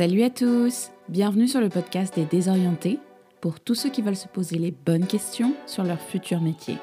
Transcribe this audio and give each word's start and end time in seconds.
Salut 0.00 0.22
à 0.22 0.30
tous 0.30 0.92
Bienvenue 1.10 1.46
sur 1.46 1.60
le 1.60 1.68
podcast 1.68 2.14
des 2.14 2.24
désorientés 2.24 2.98
pour 3.42 3.60
tous 3.60 3.74
ceux 3.74 3.90
qui 3.90 4.00
veulent 4.00 4.16
se 4.16 4.28
poser 4.28 4.56
les 4.56 4.70
bonnes 4.70 5.06
questions 5.06 5.52
sur 5.66 5.84
leur 5.84 6.00
futur 6.00 6.40
métier. 6.40 6.78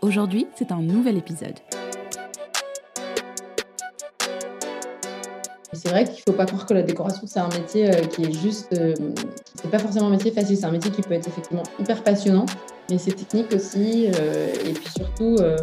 Aujourd'hui, 0.00 0.46
c'est 0.54 0.72
un 0.72 0.80
nouvel 0.80 1.18
épisode. 1.18 1.52
C'est 5.74 5.90
vrai 5.90 6.04
qu'il 6.04 6.14
ne 6.14 6.32
faut 6.32 6.32
pas 6.32 6.46
croire 6.46 6.64
que 6.64 6.72
la 6.72 6.80
décoration, 6.80 7.24
c'est 7.26 7.40
un 7.40 7.50
métier 7.50 7.90
euh, 7.90 8.06
qui 8.06 8.22
est 8.22 8.32
juste. 8.32 8.72
euh, 8.72 8.94
c'est 9.54 9.70
pas 9.70 9.78
forcément 9.78 10.06
un 10.06 10.12
métier 10.12 10.30
facile, 10.30 10.56
c'est 10.56 10.64
un 10.64 10.70
métier 10.70 10.90
qui 10.90 11.02
peut 11.02 11.12
être 11.12 11.28
effectivement 11.28 11.64
hyper 11.78 12.02
passionnant, 12.02 12.46
mais 12.88 12.96
c'est 12.96 13.12
technique 13.12 13.52
aussi. 13.52 14.06
euh, 14.18 14.48
et 14.64 14.72
puis 14.72 14.88
surtout, 14.96 15.36
euh, 15.40 15.58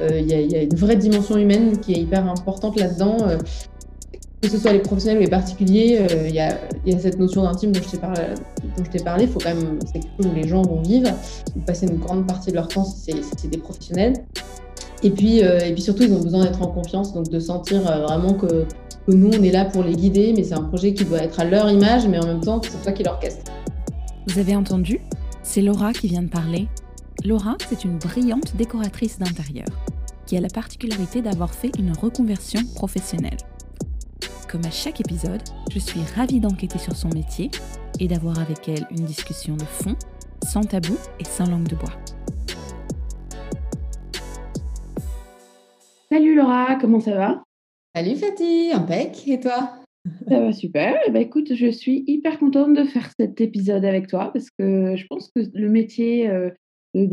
il 0.00 0.26
y 0.26 0.56
a 0.56 0.62
une 0.62 0.74
vraie 0.74 0.96
dimension 0.96 1.36
humaine 1.36 1.78
qui 1.80 1.92
est 1.92 2.00
hyper 2.00 2.26
importante 2.26 2.80
là-dedans. 2.80 3.18
Que 4.44 4.56
ce 4.56 4.58
soit 4.58 4.72
les 4.72 4.80
professionnels 4.80 5.18
ou 5.18 5.22
les 5.22 5.30
particuliers, 5.30 5.98
euh, 6.10 6.28
il 6.28 6.34
y, 6.34 6.40
a, 6.40 6.58
cette 6.98 7.18
notion 7.18 7.42
d'intime 7.42 7.72
dont 7.72 7.80
je 7.82 7.90
t'ai 7.90 7.98
parlé. 7.98 8.22
dont. 9.26 9.32
Faut 9.32 9.38
quand 9.38 9.54
même, 9.54 9.78
c'est 9.86 10.00
quelque 10.00 10.16
chose 10.16 10.26
où 10.26 10.34
les 10.34 10.48
gens 10.48 10.62
vont 10.62 10.82
vivre, 10.82 11.10
vont 11.54 11.62
passer 11.66 11.86
une 11.86 11.98
grande 11.98 12.26
partie 12.26 12.50
de 12.50 12.56
leur 12.56 12.68
temps 12.68 12.84
si 12.84 13.12
c'est, 13.12 13.22
si 13.22 13.30
c'est 13.36 13.50
des 13.50 13.58
professionnels. 13.58 14.14
Et 15.02 15.10
puis, 15.10 15.42
euh, 15.42 15.58
et 15.58 15.72
puis 15.72 15.82
surtout, 15.82 16.02
ils 16.02 16.12
ont 16.12 16.20
besoin 16.20 16.44
d'être 16.44 16.62
en 16.62 16.68
confiance, 16.68 17.12
donc 17.12 17.28
de 17.28 17.38
sentir 17.38 17.86
euh, 17.90 18.02
vraiment 18.06 18.34
que, 18.34 18.64
que 19.06 19.12
nous, 19.12 19.28
on 19.28 19.42
est 19.42 19.50
là 19.50 19.64
pour 19.64 19.82
les 19.82 19.94
guider, 19.94 20.32
mais 20.36 20.44
c'est 20.44 20.54
un 20.54 20.62
projet 20.62 20.94
qui 20.94 21.04
doit 21.04 21.22
être 21.22 21.40
à 21.40 21.44
leur 21.44 21.70
image, 21.70 22.06
mais 22.08 22.18
en 22.18 22.26
même 22.26 22.40
temps, 22.40 22.60
c'est 22.62 22.82
toi 22.82 22.92
qui 22.92 23.02
l'orchestre. 23.02 23.50
Vous 24.28 24.38
avez 24.38 24.56
entendu? 24.56 25.00
C'est 25.42 25.60
Laura 25.60 25.92
qui 25.92 26.08
vient 26.08 26.22
de 26.22 26.28
parler. 26.28 26.68
Laura, 27.24 27.56
c'est 27.68 27.84
une 27.84 27.98
brillante 27.98 28.56
décoratrice 28.56 29.18
d'intérieur 29.18 29.68
qui 30.26 30.36
a 30.36 30.40
la 30.40 30.48
particularité 30.48 31.20
d'avoir 31.20 31.54
fait 31.54 31.70
une 31.78 31.92
reconversion 31.92 32.60
professionnelle. 32.74 33.36
Comme 34.54 34.66
à 34.66 34.70
chaque 34.70 35.00
épisode, 35.00 35.42
je 35.72 35.80
suis 35.80 35.98
ravie 36.14 36.38
d'enquêter 36.38 36.78
sur 36.78 36.94
son 36.94 37.08
métier 37.08 37.50
et 37.98 38.06
d'avoir 38.06 38.38
avec 38.38 38.68
elle 38.68 38.86
une 38.92 39.04
discussion 39.04 39.56
de 39.56 39.64
fond, 39.64 39.96
sans 40.46 40.60
tabou 40.60 40.94
et 41.18 41.24
sans 41.24 41.50
langue 41.50 41.66
de 41.66 41.74
bois. 41.74 41.90
Salut 46.08 46.36
Laura, 46.36 46.76
comment 46.76 47.00
ça 47.00 47.16
va? 47.16 47.42
Salut 47.96 48.14
Fatih, 48.14 48.70
impec, 48.72 49.26
et 49.26 49.40
toi? 49.40 49.72
Ça 50.28 50.38
va 50.38 50.52
super. 50.52 51.00
Eh 51.04 51.10
ben, 51.10 51.22
écoute, 51.22 51.52
je 51.52 51.66
suis 51.66 52.04
hyper 52.06 52.38
contente 52.38 52.74
de 52.74 52.84
faire 52.84 53.10
cet 53.18 53.40
épisode 53.40 53.84
avec 53.84 54.06
toi 54.06 54.30
parce 54.32 54.50
que 54.56 54.94
je 54.94 55.04
pense 55.08 55.32
que 55.34 55.42
le 55.52 55.68
métier 55.68 56.30
euh, 56.96 57.06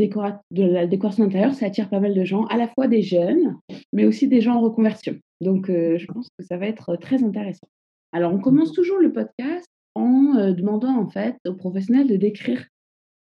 de, 0.51 0.63
la 0.63 0.87
décoration 0.87 1.23
d'intérieur, 1.23 1.53
ça 1.53 1.65
attire 1.65 1.89
pas 1.89 1.99
mal 1.99 2.13
de 2.13 2.23
gens, 2.23 2.45
à 2.45 2.57
la 2.57 2.67
fois 2.67 2.87
des 2.87 3.01
jeunes, 3.01 3.57
mais 3.93 4.05
aussi 4.05 4.27
des 4.27 4.41
gens 4.41 4.55
en 4.55 4.61
reconversion. 4.61 5.17
Donc, 5.41 5.69
euh, 5.69 5.97
je 5.97 6.05
pense 6.05 6.27
que 6.37 6.45
ça 6.45 6.57
va 6.57 6.67
être 6.67 6.95
très 6.97 7.23
intéressant. 7.23 7.67
Alors, 8.11 8.33
on 8.33 8.39
commence 8.39 8.73
toujours 8.73 8.99
le 8.99 9.11
podcast 9.11 9.65
en 9.95 10.35
euh, 10.37 10.51
demandant 10.53 10.97
en 10.97 11.09
fait 11.09 11.35
aux 11.47 11.55
professionnels 11.55 12.07
de 12.07 12.15
décrire 12.15 12.65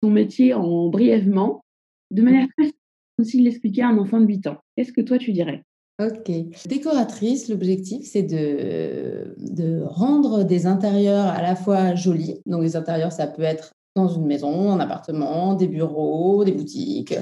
son 0.03 0.11
métier 0.11 0.53
en 0.55 0.89
brièvement, 0.89 1.65
de 2.11 2.23
manière 2.23 2.47
très 2.57 2.71
comme 3.17 3.27
s'il 3.27 3.47
à 3.83 3.89
un 3.89 3.99
enfant 3.99 4.21
de 4.21 4.27
8 4.27 4.47
ans. 4.47 4.59
Qu'est-ce 4.77 4.93
que 4.93 5.03
toi 5.03 5.19
tu 5.19 5.33
dirais? 5.33 5.63
Ok. 6.01 6.31
Décoratrice, 6.67 7.49
l'objectif, 7.49 8.05
c'est 8.05 8.23
de, 8.23 9.35
de 9.39 9.83
rendre 9.85 10.45
des 10.45 10.67
intérieurs 10.67 11.27
à 11.27 11.43
la 11.43 11.55
fois 11.55 11.95
jolis. 11.95 12.41
Donc, 12.47 12.63
les 12.63 12.75
intérieurs, 12.75 13.13
ça 13.13 13.27
peut 13.27 13.43
être 13.43 13.73
dans 13.95 14.09
une 14.09 14.27
maison, 14.27 14.73
un 14.73 14.81
appartement, 14.81 15.55
des 15.55 15.69
bureaux, 15.69 16.45
des 16.45 16.53
boutiques. 16.53 17.15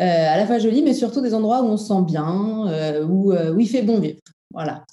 euh, 0.00 0.04
à 0.04 0.36
la 0.36 0.46
fois 0.46 0.58
jolis, 0.58 0.82
mais 0.82 0.94
surtout 0.94 1.20
des 1.20 1.34
endroits 1.34 1.62
où 1.62 1.66
on 1.66 1.76
se 1.76 1.86
sent 1.88 2.02
bien, 2.06 2.66
euh, 2.68 3.04
où, 3.04 3.32
euh, 3.32 3.52
où 3.54 3.60
il 3.60 3.68
fait 3.68 3.82
bon 3.82 4.00
vivre. 4.00 4.20
Voilà. 4.50 4.84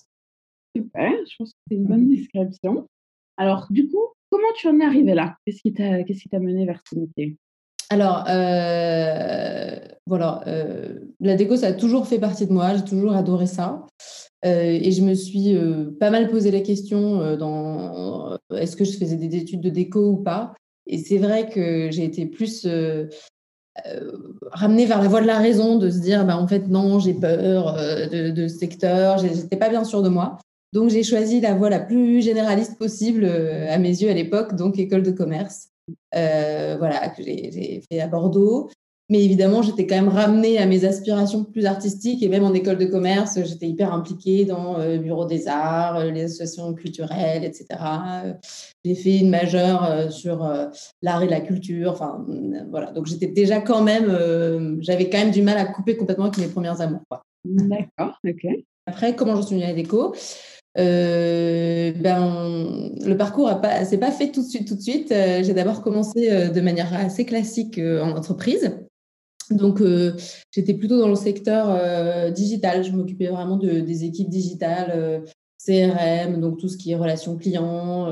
Super, 0.76 1.12
je 1.28 1.36
pense 1.38 1.52
que 1.52 1.58
c'est 1.68 1.76
une 1.76 1.86
bonne 1.86 2.10
description. 2.10 2.88
Alors, 3.38 3.68
du 3.70 3.88
coup, 3.90 4.04
comment 4.30 4.52
tu 4.56 4.68
en 4.68 4.80
es 4.80 4.86
arrivé 4.86 5.14
là? 5.14 5.36
Qu'est-ce 5.46 5.62
qui 5.62 5.74
t'a 5.74 6.40
mené 6.40 6.66
vers 6.66 6.82
ce 6.90 7.00
métier? 7.00 7.38
Alors, 7.90 8.24
voilà, 10.06 10.44
la 11.20 11.36
déco, 11.36 11.56
ça 11.56 11.68
a 11.68 11.74
toujours 11.74 12.06
fait 12.06 12.20
partie 12.20 12.46
de 12.46 12.54
moi, 12.54 12.76
j'ai 12.76 12.84
toujours 12.84 13.14
adoré 13.14 13.48
ça. 13.48 13.88
Et 14.44 14.92
je 14.92 15.02
me 15.02 15.16
suis 15.16 15.58
pas 16.00 16.12
mal 16.12 16.30
posé 16.30 16.52
la 16.52 16.62
question 16.62 17.36
dans 17.36 18.38
est-ce 18.54 18.76
que 18.76 18.86
je 18.86 18.96
faisais 18.98 19.16
des 19.16 19.36
études 19.36 19.62
de 19.62 19.70
déco 19.70 20.12
ou 20.12 20.18
pas? 20.18 20.54
Et 20.90 20.98
c'est 20.98 21.20
vrai 21.20 21.48
que 21.48 21.92
j'ai 21.92 22.04
été 22.04 22.26
plus 22.26 22.66
euh, 22.66 23.06
euh, 23.86 24.12
ramenée 24.52 24.88
vers 24.88 25.02
la 25.02 25.08
voie 25.08 25.22
de 25.22 25.28
la 25.28 25.38
raison, 25.38 25.78
de 25.78 25.90
se 25.90 26.00
dire, 26.00 26.26
bah, 26.26 26.36
en 26.36 26.48
fait, 26.48 26.68
non, 26.68 27.00
j'ai 27.00 27.14
peur 27.14 27.78
euh, 27.78 28.32
de, 28.32 28.48
ce 28.48 28.58
secteur, 28.58 29.20
j'étais 29.20 29.56
pas 29.56 29.70
bien 29.70 29.84
sûre 29.84 30.02
de 30.02 30.10
moi. 30.10 30.40
Donc, 30.74 30.90
j'ai 30.90 31.04
choisi 31.04 31.42
la 31.42 31.54
voie 31.54 31.70
la 31.70 31.80
plus 31.80 32.22
généraliste 32.24 32.78
possible 32.78 33.26
à 33.26 33.78
mes 33.78 34.02
yeux 34.02 34.10
à 34.10 34.14
l'époque, 34.14 34.56
donc 34.56 34.78
école 34.78 35.04
de 35.04 35.12
commerce 35.12 35.70
voilà, 36.12 37.10
que 37.10 37.24
j'ai 37.24 37.82
fait 37.90 38.00
à 38.00 38.08
Bordeaux. 38.08 38.70
Mais 39.10 39.24
évidemment, 39.24 39.62
j'étais 39.62 39.88
quand 39.88 39.96
même 39.96 40.10
ramenée 40.10 40.60
à 40.60 40.66
mes 40.68 40.86
aspirations 40.86 41.44
plus 41.44 41.66
artistiques 41.66 42.22
et 42.22 42.30
même 42.30 42.44
en 42.44 42.54
école 42.54 42.78
de 42.78 42.86
commerce, 42.86 43.40
j'étais 43.44 43.68
hyper 43.68 43.92
impliquée 43.92 44.46
dans 44.46 44.80
euh, 44.80 44.94
le 44.94 45.00
bureau 45.00 45.26
des 45.26 45.48
arts, 45.48 45.98
euh, 45.98 46.12
les 46.12 46.24
associations 46.26 46.74
culturelles, 46.74 47.44
etc. 47.44 47.66
J'ai 48.86 48.96
fait 48.96 49.18
une 49.18 49.30
majeure 49.30 49.84
euh, 49.84 50.10
sur 50.10 50.48
l'art 51.02 51.24
et 51.24 51.28
la 51.28 51.42
culture. 51.42 51.92
Enfin, 51.92 52.26
voilà. 52.70 52.92
Donc, 52.92 53.08
j'étais 53.08 53.28
déjà 53.28 53.62
quand 53.62 53.82
même, 53.82 54.78
j'avais 54.82 55.10
quand 55.10 55.18
même 55.18 55.32
du 55.32 55.42
mal 55.42 55.58
à 55.58 55.66
couper 55.66 55.98
complètement 55.98 56.26
avec 56.26 56.38
mes 56.38 56.48
premières 56.48 56.80
amours. 56.82 57.02
quoi. 57.10 57.24
D'accord, 57.46 58.20
ok. 58.28 58.48
Après, 58.86 59.16
comment 59.16 59.36
j'en 59.36 59.44
suis 59.44 59.56
venue 59.56 59.66
à 59.66 59.70
la 59.70 59.74
déco? 59.74 60.14
Euh, 60.78 61.92
ben, 61.96 62.92
le 63.04 63.18
parcours 63.18 63.60
pas, 63.62 63.84
s'est 63.86 63.98
pas 63.98 64.12
fait 64.12 64.32
tout 64.32 64.44
de 64.44 64.48
suite. 64.48 64.68
Tout 64.68 64.76
de 64.76 64.82
suite, 64.82 65.12
Euh, 65.12 65.44
j'ai 65.44 65.54
d'abord 65.54 65.82
commencé 65.82 66.30
euh, 66.32 66.50
de 66.50 66.62
manière 66.62 66.94
assez 66.94 67.26
classique 67.26 67.80
en 67.80 68.12
entreprise. 68.12 68.78
Donc, 69.52 69.82
euh, 69.82 70.14
j'étais 70.52 70.74
plutôt 70.74 71.00
dans 71.00 71.08
le 71.08 71.16
secteur 71.16 71.68
euh, 71.70 72.32
digital. 72.32 72.84
Je 72.84 72.92
m'occupais 72.92 73.28
vraiment 73.28 73.58
de, 73.58 73.80
des 73.80 74.04
équipes 74.04 74.30
digitales, 74.30 74.92
euh, 74.94 75.20
CRM, 75.66 76.40
donc 76.40 76.58
tout 76.58 76.70
ce 76.70 76.78
qui 76.78 76.92
est 76.92 76.96
relations 76.96 77.36
clients, 77.36 78.10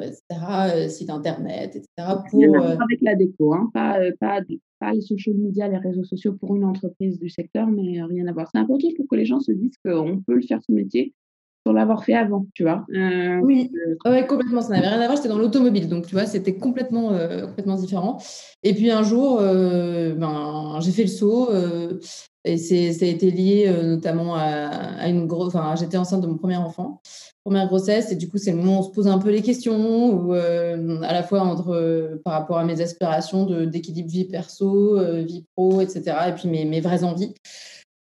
etc., 0.00 0.88
site 0.88 1.10
internet, 1.10 1.74
etc. 1.74 1.88
Pour, 2.30 2.56
avec 2.56 3.00
la 3.02 3.16
déco, 3.16 3.52
hein, 3.52 3.68
pas, 3.74 3.98
pas, 4.20 4.40
pas 4.78 4.92
les 4.92 5.00
social 5.00 5.34
media, 5.34 5.66
les 5.66 5.78
réseaux 5.78 6.04
sociaux 6.04 6.34
pour 6.34 6.54
une 6.54 6.62
entreprise 6.62 7.18
du 7.18 7.28
secteur, 7.28 7.66
mais 7.66 8.00
rien 8.00 8.28
à 8.28 8.32
voir. 8.32 8.48
C'est 8.52 8.60
important 8.60 8.86
pour 8.96 9.08
que 9.08 9.16
les 9.16 9.24
gens 9.24 9.40
se 9.40 9.50
disent 9.50 9.76
qu'on 9.84 10.22
peut 10.24 10.36
le 10.36 10.42
faire 10.42 10.60
ce 10.64 10.70
métier 10.70 11.12
sans 11.66 11.72
l'avoir 11.72 12.04
fait 12.04 12.14
avant, 12.14 12.46
tu 12.54 12.62
vois. 12.62 12.84
Euh, 12.94 13.38
Oui, 13.42 13.70
euh, 14.06 14.10
ouais, 14.10 14.26
complètement. 14.26 14.60
Ça 14.60 14.70
n'avait 14.74 14.88
rien 14.88 15.00
à 15.00 15.04
voir. 15.06 15.16
J'étais 15.16 15.28
dans 15.28 15.38
l'automobile, 15.38 15.88
donc 15.88 16.06
tu 16.06 16.14
vois, 16.14 16.26
c'était 16.26 16.56
complètement, 16.56 17.12
euh, 17.12 17.46
complètement 17.46 17.76
différent. 17.76 18.18
Et 18.62 18.74
puis 18.74 18.90
un 18.90 19.02
jour, 19.02 19.38
euh, 19.40 20.14
ben, 20.14 20.78
j'ai 20.80 20.92
fait 20.92 21.02
le 21.02 21.08
saut. 21.08 21.50
euh, 21.50 21.98
et 22.46 22.58
c'est, 22.58 22.92
ça 22.92 23.06
a 23.06 23.08
été 23.08 23.30
lié 23.30 23.64
euh, 23.68 23.82
notamment 23.82 24.34
à, 24.34 24.42
à 24.98 25.08
une 25.08 25.26
grosse. 25.26 25.54
Enfin, 25.54 25.74
j'étais 25.76 25.96
enceinte 25.96 26.20
de 26.20 26.26
mon 26.26 26.36
premier 26.36 26.58
enfant, 26.58 27.00
première 27.42 27.66
grossesse, 27.68 28.12
et 28.12 28.16
du 28.16 28.28
coup, 28.28 28.36
c'est 28.36 28.50
le 28.50 28.58
moment 28.58 28.76
où 28.76 28.80
on 28.80 28.82
se 28.82 28.90
pose 28.90 29.06
un 29.08 29.16
peu 29.18 29.30
les 29.30 29.40
questions, 29.40 30.30
euh, 30.30 31.00
à 31.02 31.14
la 31.14 31.22
fois 31.22 31.40
entre 31.40 31.70
euh, 31.70 32.20
par 32.22 32.34
rapport 32.34 32.58
à 32.58 32.64
mes 32.64 32.82
aspirations 32.82 33.46
de, 33.46 33.64
d'équilibre 33.64 34.10
vie 34.10 34.26
perso, 34.26 34.98
euh, 34.98 35.22
vie 35.22 35.46
pro, 35.56 35.80
etc., 35.80 36.02
et 36.28 36.32
puis 36.32 36.48
mes, 36.50 36.66
mes 36.66 36.80
vraies 36.82 37.02
envies. 37.02 37.32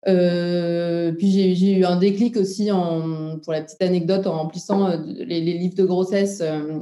Euh, 0.08 1.14
puis 1.14 1.56
j'ai, 1.56 1.72
eu 1.74 1.86
un 1.86 1.96
déclic 1.96 2.36
aussi, 2.38 2.69
pour 3.44 3.53
la 3.53 3.62
petite 3.62 3.81
anecdote, 3.81 4.28
en 4.28 4.38
remplissant 4.38 4.88
euh, 4.88 4.97
les, 5.06 5.40
livres 5.40 5.75
de 5.75 5.86
grossesse. 5.86 6.41
euh, 6.41 6.80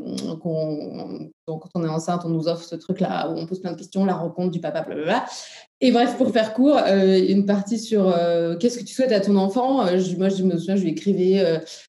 quand 1.46 1.70
on 1.76 1.84
est 1.84 1.90
enceinte, 1.90 2.24
on 2.26 2.30
nous 2.30 2.48
offre 2.48 2.64
ce 2.64 2.76
truc-là 2.76 3.30
où 3.30 3.38
on 3.38 3.46
pose 3.46 3.62
plein 3.62 3.74
de 3.74 3.78
questions, 3.78 4.06
la 4.06 4.16
rencontre 4.16 4.52
du 4.52 4.59
papa, 4.59 4.82
blablabla. 4.82 5.26
Et 5.84 5.92
bref, 5.92 6.16
pour 6.16 6.30
faire 6.30 6.53
court, 6.53 6.78
euh, 6.78 7.19
une 7.28 7.47
partie 7.47 7.80
sur 7.80 8.08
euh, 8.08 8.56
qu'est-ce 8.56 8.78
que 8.78 8.84
tu 8.84 8.94
souhaites 8.94 9.12
à 9.12 9.19
ton 9.19 9.36
enfant. 9.36 9.84
Euh, 9.88 10.00
moi, 10.19 10.30
je 10.30 10.44
me 10.44 10.56
souviens, 10.56 10.75
je 10.75 10.84
lui 10.84 10.92
écrivais 10.92 11.44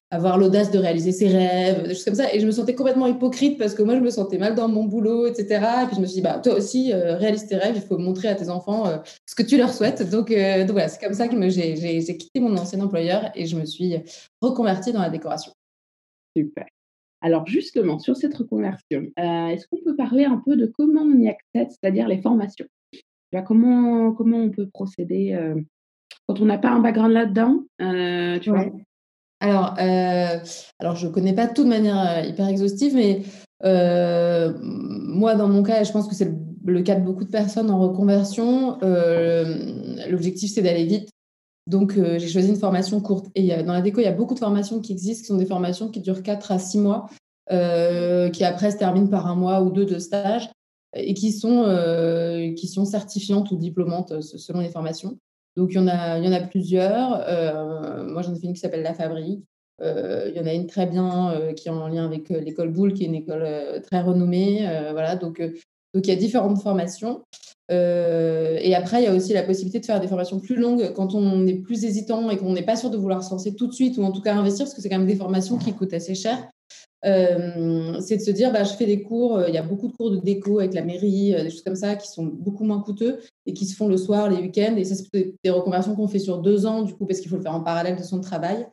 avoir 0.09 0.39
l'audace 0.39 0.71
de 0.71 0.79
réaliser 0.79 1.11
ses 1.11 1.27
rêves, 1.27 1.83
des 1.83 1.93
choses 1.93 2.05
comme 2.05 2.15
ça. 2.15 2.33
Et 2.33 2.39
je 2.39 2.47
me 2.47 2.51
sentais 2.51 2.73
complètement 2.73 3.05
hypocrite 3.05 3.59
parce 3.59 3.75
que 3.75 3.83
moi, 3.83 3.93
je 3.95 3.99
me 3.99 4.09
sentais 4.09 4.39
mal 4.39 4.55
dans 4.55 4.67
mon 4.67 4.85
boulot, 4.85 5.27
etc. 5.27 5.63
Et 5.83 5.85
puis 5.85 5.95
je 5.97 6.01
me 6.01 6.07
suis 6.07 6.15
dit, 6.15 6.21
bah, 6.21 6.39
toi 6.43 6.55
aussi, 6.55 6.91
réalise 6.91 7.45
tes 7.45 7.55
rêves. 7.55 7.75
Il 7.75 7.83
faut 7.83 7.99
montrer 7.99 8.29
à 8.29 8.35
tes 8.35 8.49
enfants 8.49 8.85
ce 9.27 9.35
que 9.35 9.43
tu 9.43 9.57
leur 9.57 9.71
souhaites. 9.71 10.09
Donc, 10.09 10.29
donc 10.29 10.71
voilà, 10.71 10.87
c'est 10.87 10.99
comme 10.99 11.13
ça 11.13 11.27
que 11.27 11.49
j'ai, 11.49 12.17
quitté 12.17 12.39
mon 12.39 12.57
ancien 12.57 12.81
employeur 12.81 13.29
et 13.35 13.45
je 13.45 13.55
me 13.55 13.65
suis 13.65 13.95
reconvertie 14.41 14.91
dans 14.91 15.01
la 15.01 15.11
décoration. 15.11 15.51
Super. 16.35 16.65
Alors 17.21 17.45
justement, 17.45 17.99
sur 17.99 18.17
cette 18.17 18.33
reconversion, 18.33 19.03
est-ce 19.17 19.67
qu'on 19.67 19.83
peut 19.85 19.95
parler 19.95 20.25
un 20.25 20.41
peu 20.43 20.55
de 20.55 20.65
comment 20.65 21.03
on 21.03 21.19
y 21.19 21.29
accède, 21.29 21.69
c'est-à-dire 21.69 22.07
les 22.07 22.19
formations? 22.19 22.65
Comment, 23.41 24.11
comment 24.13 24.37
on 24.37 24.49
peut 24.49 24.67
procéder 24.71 25.33
euh, 25.33 25.55
quand 26.27 26.39
on 26.39 26.45
n'a 26.45 26.57
pas 26.57 26.69
un 26.69 26.79
background 26.79 27.13
là-dedans 27.13 27.63
euh, 27.81 28.39
tu 28.39 28.49
vois? 28.49 28.65
Alors, 29.39 29.75
euh, 29.79 30.39
alors, 30.79 30.95
je 30.95 31.07
ne 31.07 31.11
connais 31.11 31.33
pas 31.33 31.47
tout 31.47 31.65
de 31.65 31.69
manière 31.69 32.25
hyper 32.25 32.47
exhaustive, 32.47 32.95
mais 32.95 33.23
moi, 33.61 35.35
dans 35.35 35.49
mon 35.49 35.63
cas, 35.63 35.83
je 35.83 35.91
pense 35.91 36.07
que 36.07 36.15
c'est 36.15 36.31
le, 36.65 36.81
cas 36.81 36.95
de 36.95 37.03
beaucoup 37.03 37.25
de 37.25 37.29
personnes 37.29 37.69
en 37.69 37.79
reconversion, 37.79 38.77
l'objectif, 40.09 40.53
c'est 40.53 40.61
d'aller 40.61 40.85
vite. 40.85 41.09
Donc, 41.67 41.93
j'ai 41.95 42.27
choisi 42.29 42.49
une 42.49 42.55
formation 42.55 43.01
courte. 43.01 43.27
Et 43.35 43.49
dans 43.63 43.73
la 43.73 43.81
déco, 43.81 43.99
il 43.99 44.05
y 44.05 44.07
a 44.07 44.13
beaucoup 44.13 44.33
de 44.33 44.39
formations 44.39 44.79
qui 44.79 44.93
existent, 44.93 45.23
qui 45.23 45.27
sont 45.27 45.37
des 45.37 45.45
formations 45.45 45.89
qui 45.89 45.99
durent 45.99 46.23
4 46.23 46.53
à 46.53 46.59
6 46.59 46.79
mois. 46.79 47.09
qui 47.49 48.43
après 48.45 48.71
se 48.71 48.77
terminent 48.77 49.07
par 49.07 49.27
un 49.27 49.35
mois 49.35 49.61
ou 49.61 49.71
deux 49.71 49.85
de 49.85 49.99
stage 49.99 50.49
et 50.95 51.13
qui 51.13 51.31
sont, 51.31 51.65
qui 52.55 52.67
sont 52.67 52.85
certifiantes 52.85 53.51
ou 53.51 53.57
diplômantes 53.57 54.21
selon 54.21 54.59
les 54.59 54.69
formations. 54.69 55.17
Donc, 55.55 55.71
il 55.71 55.75
y 55.75 55.79
en 55.79 55.87
a, 55.87 56.17
il 56.17 56.25
y 56.25 56.27
en 56.27 56.33
a 56.33 56.41
plusieurs. 56.41 57.09
moi, 58.07 58.21
j'en 58.21 58.33
ai 58.33 58.39
fait 58.39 58.47
une 58.47 58.53
qui 58.53 58.59
s'appelle 58.59 58.83
La 58.83 58.93
Fabrique. 58.93 59.43
il 59.81 60.33
y 60.35 60.39
en 60.39 60.45
a 60.45 60.53
une 60.53 60.67
très 60.67 60.85
bien 60.85 61.51
qui 61.55 61.67
est 61.67 61.71
en 61.71 61.87
lien 61.87 62.05
avec 62.05 62.29
l'école 62.29 62.71
Boulle, 62.71 62.93
qui 62.93 63.03
est 63.03 63.07
une 63.07 63.15
école 63.15 63.47
très 63.83 64.01
renommée. 64.01 64.59
voilà, 64.91 65.15
donc, 65.15 65.41
donc, 65.93 66.07
il 66.07 66.09
y 66.09 66.13
a 66.13 66.15
différentes 66.15 66.61
formations. 66.61 67.21
Euh, 67.71 68.57
et 68.61 68.75
après, 68.75 69.01
il 69.01 69.05
y 69.05 69.07
a 69.07 69.13
aussi 69.13 69.33
la 69.33 69.43
possibilité 69.43 69.79
de 69.79 69.85
faire 69.85 69.99
des 69.99 70.07
formations 70.07 70.39
plus 70.39 70.55
longues 70.55 70.91
quand 70.93 71.15
on 71.15 71.47
est 71.47 71.55
plus 71.55 71.85
hésitant 71.85 72.29
et 72.29 72.37
qu'on 72.37 72.53
n'est 72.53 72.65
pas 72.65 72.75
sûr 72.75 72.89
de 72.89 72.97
vouloir 72.97 73.23
se 73.23 73.31
lancer 73.31 73.55
tout 73.55 73.67
de 73.67 73.73
suite 73.73 73.97
ou 73.97 74.03
en 74.03 74.11
tout 74.11 74.21
cas 74.21 74.35
investir, 74.35 74.65
parce 74.65 74.75
que 74.75 74.81
c'est 74.81 74.89
quand 74.89 74.97
même 74.97 75.07
des 75.07 75.15
formations 75.15 75.57
qui 75.57 75.73
coûtent 75.73 75.93
assez 75.93 76.15
cher. 76.15 76.49
Euh, 77.05 77.99
c'est 77.99 78.17
de 78.17 78.21
se 78.21 78.31
dire, 78.31 78.51
bah, 78.53 78.63
je 78.63 78.73
fais 78.73 78.85
des 78.85 79.03
cours, 79.03 79.37
euh, 79.37 79.49
il 79.49 79.53
y 79.53 79.57
a 79.57 79.63
beaucoup 79.63 79.87
de 79.87 79.93
cours 79.93 80.11
de 80.11 80.17
déco 80.17 80.59
avec 80.59 80.73
la 80.73 80.83
mairie, 80.83 81.31
des 81.31 81.49
choses 81.49 81.63
comme 81.63 81.75
ça 81.75 81.95
qui 81.95 82.07
sont 82.07 82.25
beaucoup 82.25 82.63
moins 82.63 82.79
coûteux 82.81 83.19
et 83.45 83.53
qui 83.53 83.65
se 83.65 83.75
font 83.75 83.87
le 83.87 83.97
soir, 83.97 84.29
les 84.29 84.37
week-ends. 84.37 84.75
Et 84.77 84.85
ça, 84.85 84.95
c'est 84.95 85.35
des 85.43 85.49
reconversions 85.49 85.95
qu'on 85.95 86.07
fait 86.07 86.19
sur 86.19 86.39
deux 86.39 86.65
ans, 86.65 86.83
du 86.83 86.93
coup, 86.93 87.05
parce 87.05 87.19
qu'il 87.19 87.29
faut 87.29 87.37
le 87.37 87.41
faire 87.41 87.55
en 87.55 87.63
parallèle 87.63 87.97
de 87.97 88.03
son 88.03 88.21
travail. 88.21 88.67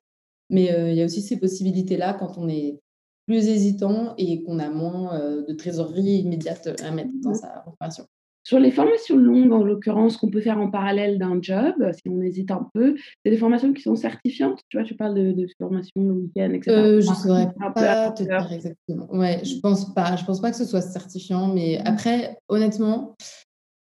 Mais 0.49 0.75
il 0.91 0.97
y 0.97 1.03
a 1.03 1.05
aussi 1.05 1.23
ces 1.23 1.37
possibilités-là 1.37 2.15
quand 2.15 2.37
on 2.37 2.49
est 2.49 2.81
plus 3.27 3.47
hésitant 3.47 4.15
et 4.19 4.43
qu'on 4.43 4.59
a 4.59 4.69
moins 4.69 5.17
de 5.47 5.53
trésorerie 5.53 6.19
immédiate 6.19 6.71
à 6.83 6.91
mettre 6.91 7.11
dans 7.23 7.31
mmh. 7.31 7.35
sa 7.35 7.63
reconversion. 7.65 8.05
Sur 8.43 8.59
les 8.59 8.71
formations 8.71 9.17
longues, 9.17 9.53
en 9.53 9.63
l'occurrence, 9.63 10.17
qu'on 10.17 10.31
peut 10.31 10.41
faire 10.41 10.59
en 10.59 10.71
parallèle 10.71 11.19
d'un 11.19 11.39
job, 11.43 11.75
si 11.93 12.09
on 12.09 12.23
hésite 12.23 12.51
un 12.51 12.67
peu, 12.73 12.97
c'est 13.25 13.31
des 13.31 13.37
formations 13.37 13.73
qui 13.75 13.83
sont 13.83 13.97
certifiantes. 13.97 14.61
Tu 14.71 14.79
vois, 14.79 14.87
tu 14.87 14.95
parles 14.95 15.15
de, 15.15 15.33
de 15.33 15.47
formations 15.59 16.03
le 16.03 16.13
week-end, 16.13 16.51
etc. 16.53 16.71
Euh, 16.71 17.01
je 17.03 17.11
ne 17.11 17.15
saurais 17.15 17.49
pas 17.75 18.11
te 18.13 18.23
dire 18.23 18.51
exactement. 18.51 19.07
Ouais, 19.13 19.41
je 19.45 19.61
pense 19.61 19.93
pas. 19.93 20.17
Je 20.17 20.25
pense 20.25 20.41
pas 20.41 20.51
que 20.51 20.57
ce 20.57 20.65
soit 20.65 20.81
certifiant, 20.81 21.49
mais 21.49 21.79
mmh. 21.79 21.87
après, 21.87 22.39
honnêtement, 22.49 23.15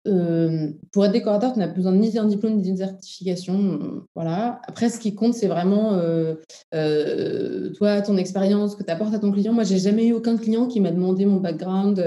euh, 0.08 0.72
pour 0.92 1.06
être 1.06 1.12
décorateur, 1.12 1.54
tu 1.54 1.60
n'as 1.60 1.68
besoin 1.68 1.92
ni 1.92 2.12
d'un 2.12 2.26
diplôme 2.26 2.56
ni 2.56 2.64
d'une 2.64 2.78
certification. 2.78 4.04
Voilà. 4.16 4.60
Après, 4.68 4.90
ce 4.90 5.00
qui 5.00 5.14
compte, 5.14 5.36
c'est 5.36 5.48
vraiment 5.48 5.94
euh, 5.94 7.70
toi, 7.78 8.02
ton 8.02 8.18
expérience 8.18 8.76
que 8.76 8.84
tu 8.84 8.90
apportes 8.90 9.14
à 9.14 9.20
ton 9.20 9.32
client. 9.32 9.54
Moi, 9.54 9.66
j'ai 9.66 9.78
jamais 9.78 10.08
eu 10.08 10.14
aucun 10.14 10.38
client 10.38 10.66
qui 10.66 10.80
m'a 10.80 10.90
demandé 10.90 11.28
mon 11.28 11.40
background. 11.40 12.04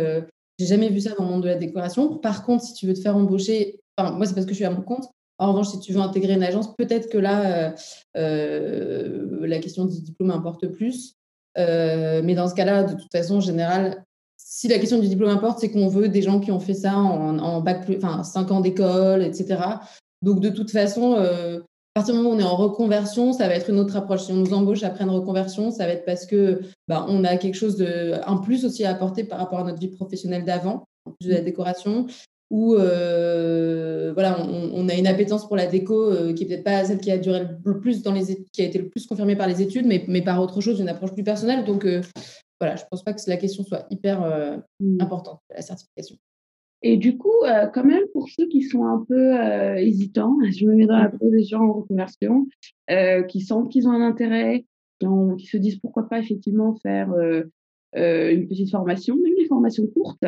J'ai 0.59 0.67
jamais 0.67 0.89
vu 0.89 1.01
ça 1.01 1.11
dans 1.19 1.25
le 1.25 1.31
monde 1.31 1.43
de 1.43 1.49
la 1.49 1.57
décoration. 1.57 2.17
Par 2.19 2.45
contre, 2.45 2.65
si 2.65 2.75
tu 2.75 2.87
veux 2.87 2.95
te 2.95 3.01
faire 3.01 3.17
embaucher, 3.17 3.81
enfin, 3.97 4.13
moi, 4.13 4.27
c'est 4.27 4.35
parce 4.35 4.47
que 4.47 4.53
je 4.53 4.57
suis 4.57 4.65
à 4.65 4.71
mon 4.71 4.83
compte. 4.83 5.07
En 5.39 5.49
revanche, 5.49 5.69
si 5.71 5.81
tu 5.81 5.93
veux 5.93 6.01
intégrer 6.01 6.35
une 6.35 6.45
agence, 6.45 6.75
peut-être 6.77 7.11
que 7.11 7.19
là, 7.19 7.41
euh, 7.47 7.71
euh, 8.17 9.47
la 9.47 9.59
question 9.59 9.85
du 9.85 10.01
diplôme 10.01 10.31
importe 10.31 10.69
plus. 10.69 11.15
Euh, 11.59 12.23
mais 12.25 12.35
dans 12.35 12.49
ce 12.49 12.55
cas-là, 12.55 12.85
de 12.85 12.95
toute 12.95 13.11
façon, 13.11 13.37
en 13.37 13.41
général, 13.41 14.05
si 14.37 14.69
la 14.69 14.79
question 14.79 14.99
du 14.99 15.09
diplôme 15.09 15.31
importe, 15.31 15.59
c'est 15.59 15.71
qu'on 15.71 15.89
veut 15.89 16.09
des 16.09 16.23
gens 16.23 16.39
qui 16.39 16.53
ont 16.53 16.61
fait 16.61 16.75
ça 16.75 16.97
en, 16.97 17.39
en 17.39 17.61
bac, 17.61 17.89
enfin, 17.97 18.23
5 18.23 18.51
ans 18.53 18.61
d'école, 18.61 19.23
etc. 19.23 19.57
Donc, 20.23 20.41
de 20.41 20.51
toute 20.51 20.71
façon, 20.71 21.17
à 21.95 22.01
partir 22.01 22.15
du 22.15 22.21
moment 22.21 22.35
où 22.35 22.37
on 22.37 22.41
est 22.41 22.43
en 22.43 22.57
reconversion, 22.57 23.33
ça 23.33 23.47
va 23.47 23.55
être 23.55 23.71
une 23.71 23.79
autre 23.79 23.97
approche. 23.97 24.25
Si 24.25 24.33
on 24.33 24.37
nous 24.37 24.53
embauche 24.53 24.83
après 24.83 25.05
une 25.05 25.11
reconversion, 25.11 25.71
ça 25.71 25.87
va 25.87 25.93
être 25.93 26.05
parce 26.05 26.27
que 26.27 26.61
bah, 26.89 27.07
on 27.09 27.23
a 27.23 27.37
quelque 27.37 27.55
chose 27.55 27.77
de 27.77 28.15
un 28.27 28.39
plus 28.39 28.65
aussi 28.65 28.85
à 28.85 28.91
apporter 28.91 29.23
par 29.23 29.39
rapport 29.39 29.61
à 29.61 29.65
notre 29.65 29.79
vie 29.79 29.95
professionnelle 29.95 30.45
d'avant, 30.45 30.89
en 31.05 31.13
plus 31.13 31.29
de 31.29 31.35
la 31.35 31.41
décoration, 31.41 32.07
ou 32.51 32.75
euh, 32.75 34.13
voilà, 34.13 34.45
on, 34.45 34.89
a 34.89 34.95
une 34.95 35.07
appétence 35.07 35.47
pour 35.47 35.57
la 35.57 35.67
déco 35.67 36.11
euh, 36.11 36.33
qui 36.35 36.43
est 36.43 36.47
peut-être 36.47 36.65
pas 36.65 36.85
celle 36.85 36.99
qui 36.99 37.13
a 37.13 37.19
duré 37.19 37.47
le 37.65 37.79
plus 37.79 38.03
dans 38.03 38.13
les 38.13 38.45
qui 38.53 38.63
a 38.63 38.65
été 38.65 38.79
le 38.79 38.89
plus 38.89 39.07
confirmée 39.07 39.37
par 39.37 39.47
les 39.47 39.63
études, 39.63 39.87
mais, 39.87 40.05
mais 40.09 40.23
par 40.23 40.43
autre 40.43 40.61
chose, 40.61 40.81
une 40.81 40.89
approche 40.89 41.13
plus 41.13 41.25
personnelle. 41.25 41.65
Donc 41.65 41.85
euh, 41.85 42.03
voilà, 42.61 42.75
je 42.75 42.83
pense 42.91 43.05
pas 43.05 43.13
que 43.13 43.21
la 43.29 43.37
question 43.37 43.63
soit 43.63 43.87
hyper 43.91 44.21
mmh. 44.81 45.01
importante, 45.01 45.39
la 45.55 45.63
certification. 45.63 46.17
Et 46.87 46.99
du 46.99 47.17
coup, 47.17 47.33
euh, 47.45 47.67
quand 47.69 47.83
même, 47.83 48.05
pour 48.13 48.29
ceux 48.29 48.47
qui 48.47 48.61
sont 48.61 48.85
un 48.85 49.03
peu 49.09 49.41
euh, 49.41 49.75
hésitants, 49.77 50.37
je 50.51 50.67
me 50.67 50.75
mets 50.75 50.87
dans 50.87 50.99
la 50.99 51.09
peau 51.09 51.31
des 51.31 51.43
gens 51.43 51.63
en 51.63 51.73
reconversion, 51.73 52.47
euh, 52.91 53.23
qui 53.23 53.41
sentent 53.41 53.73
qu'ils 53.73 53.89
ont 53.89 53.93
un 53.93 54.07
intérêt, 54.07 54.67
qui, 55.01 55.47
se 55.47 55.57
disent 55.57 55.79
pourquoi 55.79 56.09
pas 56.09 56.19
effectivement 56.19 56.75
faire 56.77 57.13
une 57.95 58.49
petite 58.49 58.71
formation, 58.71 59.17
même 59.17 59.33
les 59.37 59.47
formations 59.47 59.87
courtes. 59.87 60.25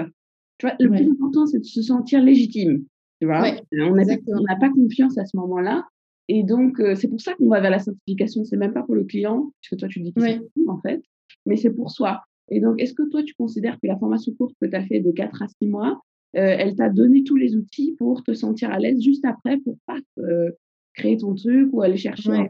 Tu 0.58 0.66
vois, 0.66 0.74
le 0.80 0.88
plus 0.88 1.10
important, 1.10 1.46
c'est 1.46 1.60
de 1.60 1.64
se 1.64 1.82
sentir 1.82 2.22
légitime. 2.22 2.84
Tu 3.20 3.26
vois, 3.26 3.42
on 3.78 3.94
n'a 3.94 4.56
pas 4.58 4.70
confiance 4.70 5.16
à 5.18 5.24
ce 5.24 5.36
moment-là. 5.36 5.86
Et 6.28 6.42
donc, 6.42 6.82
c'est 6.96 7.08
pour 7.08 7.20
ça 7.20 7.34
qu'on 7.34 7.48
va 7.48 7.60
vers 7.60 7.70
la 7.70 7.78
certification. 7.78 8.44
C'est 8.44 8.56
même 8.56 8.72
pas 8.72 8.82
pour 8.82 8.94
le 8.94 9.04
client, 9.04 9.50
puisque 9.60 9.78
toi, 9.78 9.88
tu 9.88 10.00
dis 10.00 10.12
que 10.12 10.20
c'est 10.20 10.40
en 10.66 10.80
fait, 10.80 11.02
mais 11.46 11.56
c'est 11.56 11.70
pour 11.70 11.90
soi. 11.90 12.22
Et 12.50 12.60
donc, 12.60 12.80
est-ce 12.80 12.92
que 12.92 13.08
toi, 13.08 13.22
tu 13.22 13.34
considères 13.34 13.78
que 13.80 13.86
la 13.86 13.96
formation 13.96 14.32
courte 14.34 14.54
que 14.60 14.66
tu 14.66 14.76
as 14.76 14.84
fait 14.84 15.00
de 15.00 15.10
4 15.10 15.42
à 15.42 15.48
6 15.48 15.68
mois, 15.68 16.02
elle 16.40 16.76
t'a 16.76 16.88
donné 16.88 17.24
tous 17.24 17.36
les 17.36 17.56
outils 17.56 17.94
pour 17.98 18.22
te 18.22 18.34
sentir 18.34 18.70
à 18.70 18.78
l'aise 18.78 19.00
juste 19.00 19.24
après 19.24 19.56
pour 19.58 19.76
pas 19.86 19.98
euh, 20.18 20.50
créer 20.94 21.16
ton 21.16 21.34
truc 21.34 21.70
ou 21.72 21.82
aller 21.82 21.96
chercher. 21.96 22.48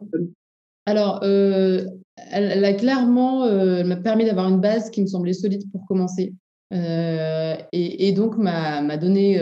Alors, 0.87 1.21
euh, 1.25 1.85
elle, 2.31 2.65
a 2.65 2.73
clairement, 2.75 3.47
elle 3.47 3.87
m'a 3.87 3.97
permis 3.97 4.25
d'avoir 4.25 4.49
une 4.49 4.61
base 4.61 4.91
qui 4.91 5.03
me 5.03 5.07
semblait 5.07 5.33
solide 5.33 5.69
pour 5.73 5.85
commencer. 5.87 6.33
Et, 6.73 8.13
donc, 8.13 8.37
m'a 8.39 8.97
donné 8.97 9.41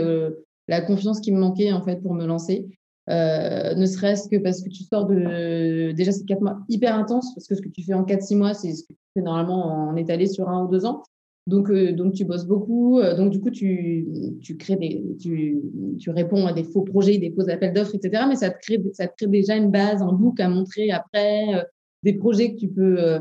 la 0.68 0.80
confiance 0.80 1.20
qui 1.20 1.32
me 1.32 1.38
manquait 1.38 1.72
en 1.72 1.82
fait 1.82 2.00
pour 2.00 2.14
me 2.14 2.24
lancer. 2.24 2.66
ne 3.08 3.86
serait-ce 3.86 4.30
que 4.30 4.36
parce 4.36 4.62
que 4.62 4.70
tu 4.70 4.84
sors 4.84 5.06
de 5.06 5.92
déjà 5.92 6.12
ces 6.12 6.24
quatre 6.24 6.40
mois 6.40 6.58
hyper 6.70 6.96
intenses 6.96 7.34
parce 7.34 7.46
que 7.46 7.54
ce 7.54 7.60
que 7.60 7.68
tu 7.68 7.82
fais 7.82 7.94
en 7.94 8.04
4-6 8.04 8.36
mois 8.36 8.54
c'est 8.54 8.72
ce 8.72 8.84
que 8.84 8.94
tu 8.94 8.98
fais 9.14 9.22
normalement 9.22 9.88
en 9.88 9.96
étalé 9.96 10.26
sur 10.26 10.48
un 10.48 10.64
ou 10.64 10.68
deux 10.68 10.86
ans 10.86 11.02
donc, 11.46 11.68
euh, 11.70 11.92
donc 11.92 12.14
tu 12.14 12.24
bosses 12.24 12.46
beaucoup. 12.46 12.98
Euh, 13.00 13.14
donc, 13.14 13.30
du 13.30 13.40
coup, 13.40 13.50
tu, 13.50 14.06
tu 14.40 14.56
crées 14.56 14.76
des, 14.76 15.04
tu, 15.20 15.60
tu, 15.98 16.10
réponds 16.10 16.46
à 16.46 16.52
des 16.52 16.64
faux 16.64 16.82
projets, 16.82 17.18
des 17.18 17.30
faux 17.32 17.48
appels 17.50 17.74
d'offres, 17.74 17.94
etc. 17.94 18.24
Mais 18.28 18.36
ça 18.36 18.50
te, 18.50 18.58
crée, 18.60 18.82
ça 18.92 19.06
te 19.06 19.14
crée 19.16 19.26
déjà 19.26 19.56
une 19.56 19.70
base, 19.70 20.00
un 20.00 20.12
book 20.12 20.40
à 20.40 20.48
montrer 20.48 20.90
après, 20.90 21.54
euh, 21.54 21.62
des 22.02 22.14
projets 22.14 22.54
que 22.54 22.58
tu 22.60 22.68
peux, 22.68 23.18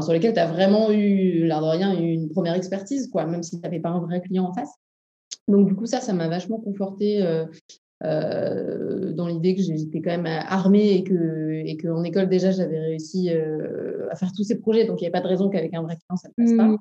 sur 0.00 0.12
lesquels 0.12 0.32
tu 0.32 0.40
as 0.40 0.46
vraiment 0.46 0.90
eu, 0.90 1.44
l'air 1.46 1.60
de 1.60 1.66
rien, 1.66 1.98
une 1.98 2.28
première 2.30 2.54
expertise, 2.54 3.08
quoi, 3.08 3.26
même 3.26 3.42
si 3.42 3.56
tu 3.56 3.62
n'avais 3.62 3.80
pas 3.80 3.90
un 3.90 4.00
vrai 4.00 4.20
client 4.20 4.44
en 4.44 4.52
face. 4.52 4.72
Donc, 5.48 5.66
du 5.66 5.74
coup, 5.74 5.86
ça, 5.86 6.00
ça 6.00 6.12
m'a 6.12 6.28
vachement 6.28 6.58
conforté 6.58 7.24
dans 8.00 9.26
l'idée 9.28 9.54
que 9.54 9.62
j'étais 9.62 10.00
quand 10.00 10.10
même 10.10 10.26
armée 10.26 10.94
et 10.94 11.04
et 11.64 11.76
qu'en 11.76 12.02
école 12.02 12.28
déjà 12.28 12.50
j'avais 12.50 12.80
réussi 12.80 13.30
à 13.30 14.16
faire 14.16 14.32
tous 14.32 14.42
ces 14.42 14.58
projets 14.58 14.84
donc 14.84 15.00
il 15.00 15.04
n'y 15.04 15.06
avait 15.06 15.12
pas 15.12 15.20
de 15.20 15.28
raison 15.28 15.48
qu'avec 15.48 15.72
un 15.72 15.82
vrai 15.82 15.96
client 15.96 16.16
ça 16.16 16.28
ne 16.28 16.44
passe 16.44 16.56
pas 16.56 16.66
mmh. 16.66 16.78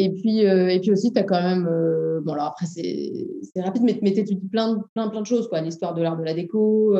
Et 0.00 0.10
puis, 0.10 0.46
euh, 0.46 0.68
et 0.68 0.78
puis 0.78 0.92
aussi, 0.92 1.12
tu 1.12 1.18
as 1.18 1.24
quand 1.24 1.42
même. 1.42 1.66
Euh, 1.66 2.20
bon, 2.22 2.34
alors 2.34 2.46
après, 2.46 2.66
c'est 2.66 3.60
rapide, 3.60 3.82
mais, 3.82 3.98
mais 4.00 4.12
tu 4.12 4.20
étudies 4.20 4.48
plein, 4.48 4.80
plein, 4.94 5.08
plein 5.08 5.20
de 5.20 5.26
choses, 5.26 5.48
quoi. 5.48 5.60
L'histoire 5.60 5.92
de 5.92 6.02
l'art 6.02 6.16
de 6.16 6.22
la 6.22 6.34
déco, 6.34 6.96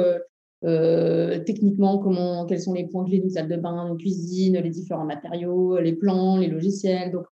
euh, 0.65 1.39
techniquement, 1.45 1.99
comment, 1.99 2.45
quels 2.45 2.61
sont 2.61 2.75
les 2.75 2.89
points 2.89 3.05
clés 3.05 3.21
d'une 3.21 3.31
salle 3.31 3.49
de 3.49 3.57
bain, 3.57 3.87
d'une 3.87 3.99
cuisine, 3.99 4.59
les 4.59 4.71
différents 4.71 5.05
matériaux, 5.05 5.79
les 5.79 5.93
plans, 5.93 6.39
les 6.39 6.49
logiciels. 6.49 7.13
Donc, 7.13 7.27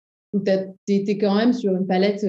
tu 0.86 0.94
es, 0.94 1.18
quand 1.18 1.34
même 1.34 1.52
sur 1.52 1.74
une 1.74 1.88
palette 1.88 2.26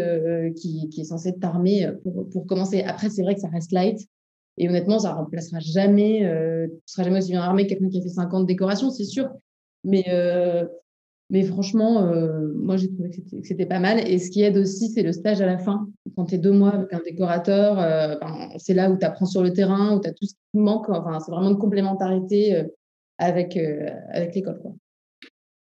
qui, 0.56 0.88
qui, 0.88 1.00
est 1.02 1.04
censée 1.04 1.34
t'armer 1.38 1.90
pour, 2.02 2.28
pour, 2.30 2.46
commencer. 2.46 2.82
Après, 2.82 3.10
c'est 3.10 3.22
vrai 3.22 3.34
que 3.34 3.40
ça 3.40 3.48
reste 3.48 3.72
light. 3.72 3.98
Et 4.56 4.66
honnêtement, 4.66 4.98
ça 4.98 5.10
ne 5.10 5.16
remplacera 5.16 5.58
jamais, 5.58 6.20
tu 6.20 6.72
ne 6.72 6.80
seras 6.86 7.02
jamais 7.02 7.18
aussi 7.18 7.32
bien 7.32 7.42
armé 7.42 7.64
que 7.64 7.70
quelqu'un 7.70 7.90
qui 7.90 7.98
a 7.98 8.02
fait 8.02 8.08
50 8.08 8.46
décorations, 8.46 8.90
c'est 8.90 9.04
sûr. 9.04 9.28
Mais, 9.84 10.04
mais 11.28 11.42
franchement, 11.42 12.02
euh, 12.02 12.52
moi, 12.54 12.76
j'ai 12.76 12.88
trouvé 12.88 13.10
que 13.10 13.42
c'était 13.42 13.66
pas 13.66 13.80
mal. 13.80 13.98
Et 14.08 14.18
ce 14.18 14.30
qui 14.30 14.42
aide 14.42 14.56
aussi, 14.56 14.90
c'est 14.90 15.02
le 15.02 15.12
stage 15.12 15.40
à 15.40 15.46
la 15.46 15.58
fin. 15.58 15.88
Quand 16.16 16.26
tu 16.26 16.36
es 16.36 16.38
deux 16.38 16.52
mois 16.52 16.70
avec 16.70 16.92
un 16.92 17.00
décorateur, 17.00 17.80
euh, 17.80 18.16
ben, 18.20 18.50
c'est 18.58 18.74
là 18.74 18.90
où 18.90 18.96
tu 18.96 19.04
apprends 19.04 19.26
sur 19.26 19.42
le 19.42 19.52
terrain, 19.52 19.96
où 19.96 20.00
tu 20.00 20.08
as 20.08 20.12
tout 20.12 20.24
ce 20.26 20.34
qui 20.34 20.58
manque. 20.58 20.88
Enfin, 20.88 21.18
c'est 21.18 21.32
vraiment 21.32 21.50
une 21.50 21.58
complémentarité 21.58 22.54
euh, 22.54 22.64
avec, 23.18 23.58
l'école. 24.34 24.60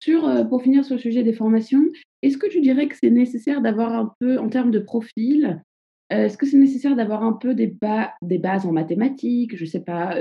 Sur, 0.02 0.48
pour 0.50 0.62
finir 0.62 0.84
sur 0.84 0.96
le 0.96 1.02
sujet 1.02 1.24
des 1.24 1.32
formations, 1.32 1.84
est-ce 2.24 2.38
que 2.38 2.48
tu 2.48 2.60
dirais 2.60 2.88
que 2.90 2.96
c'est 3.02 3.10
nécessaire 3.10 3.62
d'avoir 3.62 3.94
un 3.94 4.12
peu, 4.20 4.38
en 4.40 4.50
termes 4.50 4.72
de 4.72 4.80
profil, 4.80 5.64
est-ce 6.10 6.38
que 6.38 6.46
c'est 6.46 6.58
nécessaire 6.58 6.96
d'avoir 6.98 7.24
un 7.24 7.34
peu 7.34 7.54
des, 7.54 7.74
des 8.22 8.38
bases 8.38 8.66
en 8.66 8.74
mathématiques? 8.74 9.56
Je 9.56 9.64
ne 9.64 9.70
sais 9.70 9.80
pas, 9.80 10.18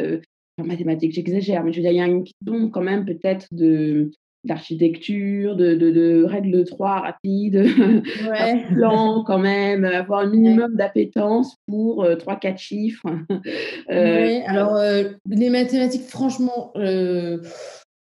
en 0.60 0.64
mathématiques, 0.64 1.12
j'exagère, 1.12 1.64
mais 1.64 1.72
je 1.72 1.78
veux 1.78 1.82
dire, 1.82 1.90
il 1.90 1.98
y 1.98 2.00
a 2.00 2.06
une 2.06 2.22
question 2.22 2.70
quand 2.70 2.82
même 2.82 3.04
peut-être 3.04 3.48
de 3.50 4.12
d'architecture, 4.44 5.56
de, 5.56 5.74
de, 5.74 5.90
de, 5.90 6.24
règles 6.24 6.64
3 6.64 7.00
rapides, 7.00 7.56
ouais. 8.30 8.64
plan 8.72 9.22
quand 9.24 9.38
même, 9.38 9.84
avoir 9.84 10.20
un 10.20 10.30
minimum 10.30 10.74
d'appétence 10.74 11.56
pour 11.66 12.04
euh, 12.04 12.16
3-4 12.16 12.58
chiffres. 12.58 13.06
euh, 13.90 14.26
oui, 14.26 14.42
alors 14.46 14.76
euh, 14.76 15.04
les 15.28 15.50
mathématiques, 15.50 16.08
franchement, 16.08 16.72
euh, 16.76 17.38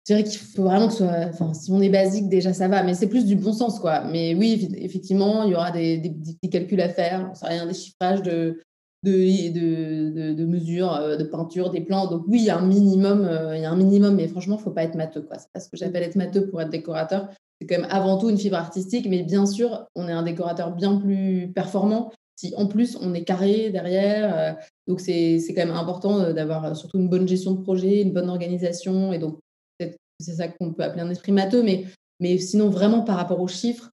je 0.07 0.13
dirais 0.13 0.23
qu'il 0.23 0.39
faut 0.39 0.63
vraiment 0.63 0.87
que 0.87 0.93
ce 0.93 0.99
soit, 0.99 1.29
enfin, 1.29 1.53
si 1.53 1.71
on 1.71 1.81
est 1.81 1.89
basique, 1.89 2.27
déjà 2.27 2.53
ça 2.53 2.67
va, 2.67 2.83
mais 2.83 2.93
c'est 2.93 3.09
plus 3.09 3.25
du 3.25 3.35
bon 3.35 3.53
sens, 3.53 3.79
quoi. 3.79 4.03
Mais 4.03 4.35
oui, 4.35 4.69
effectivement, 4.77 5.43
il 5.43 5.51
y 5.51 5.55
aura 5.55 5.71
des, 5.71 5.97
des, 5.97 6.09
des 6.09 6.33
petits 6.33 6.49
calculs 6.49 6.81
à 6.81 6.89
faire, 6.89 7.27
on 7.31 7.33
sait 7.33 7.47
rien, 7.47 7.65
des 7.65 7.73
chiffrages 7.73 8.21
de, 8.21 8.59
de, 9.11 10.33
de, 10.33 10.45
mesures, 10.45 11.17
de 11.17 11.23
peinture, 11.23 11.69
des 11.69 11.81
plans. 11.81 12.07
Donc 12.07 12.23
oui, 12.27 12.39
il 12.39 12.45
y 12.45 12.49
a 12.49 12.57
un 12.57 12.65
minimum, 12.65 13.29
il 13.53 13.61
y 13.61 13.65
a 13.65 13.71
un 13.71 13.75
minimum, 13.75 14.15
mais 14.15 14.27
franchement, 14.27 14.57
faut 14.57 14.71
pas 14.71 14.83
être 14.83 14.95
matheux. 14.95 15.25
Ce 15.31 15.35
n'est 15.35 15.39
pas 15.53 15.59
ce 15.59 15.69
que 15.69 15.77
j'appelle 15.77 16.03
être 16.03 16.15
matheux 16.15 16.47
pour 16.47 16.61
être 16.61 16.69
décorateur. 16.69 17.29
C'est 17.59 17.67
quand 17.67 17.79
même 17.79 17.89
avant 17.89 18.17
tout 18.17 18.29
une 18.29 18.37
fibre 18.37 18.57
artistique, 18.57 19.07
mais 19.09 19.23
bien 19.23 19.45
sûr, 19.45 19.85
on 19.95 20.07
est 20.07 20.11
un 20.11 20.23
décorateur 20.23 20.71
bien 20.75 20.97
plus 20.97 21.51
performant 21.53 22.11
si 22.35 22.53
en 22.57 22.67
plus 22.67 22.97
on 23.01 23.13
est 23.13 23.23
carré 23.23 23.69
derrière. 23.69 24.57
donc 24.87 24.99
c'est 24.99 25.39
quand 25.49 25.65
même 25.65 25.71
important 25.71 26.33
d'avoir 26.33 26.75
surtout 26.75 26.99
une 26.99 27.07
bonne 27.07 27.27
gestion 27.27 27.51
de 27.53 27.61
projet, 27.61 28.01
une 28.01 28.11
bonne 28.11 28.29
organisation. 28.29 29.13
Et 29.13 29.19
donc, 29.19 29.39
c'est 30.19 30.33
ça 30.33 30.47
qu'on 30.47 30.73
peut 30.73 30.83
appeler 30.83 31.01
un 31.01 31.09
esprit 31.09 31.31
matheux, 31.31 31.63
mais, 31.63 31.85
mais 32.19 32.37
sinon, 32.37 32.69
vraiment 32.69 33.01
par 33.01 33.17
rapport 33.17 33.41
aux 33.41 33.47
chiffres. 33.47 33.89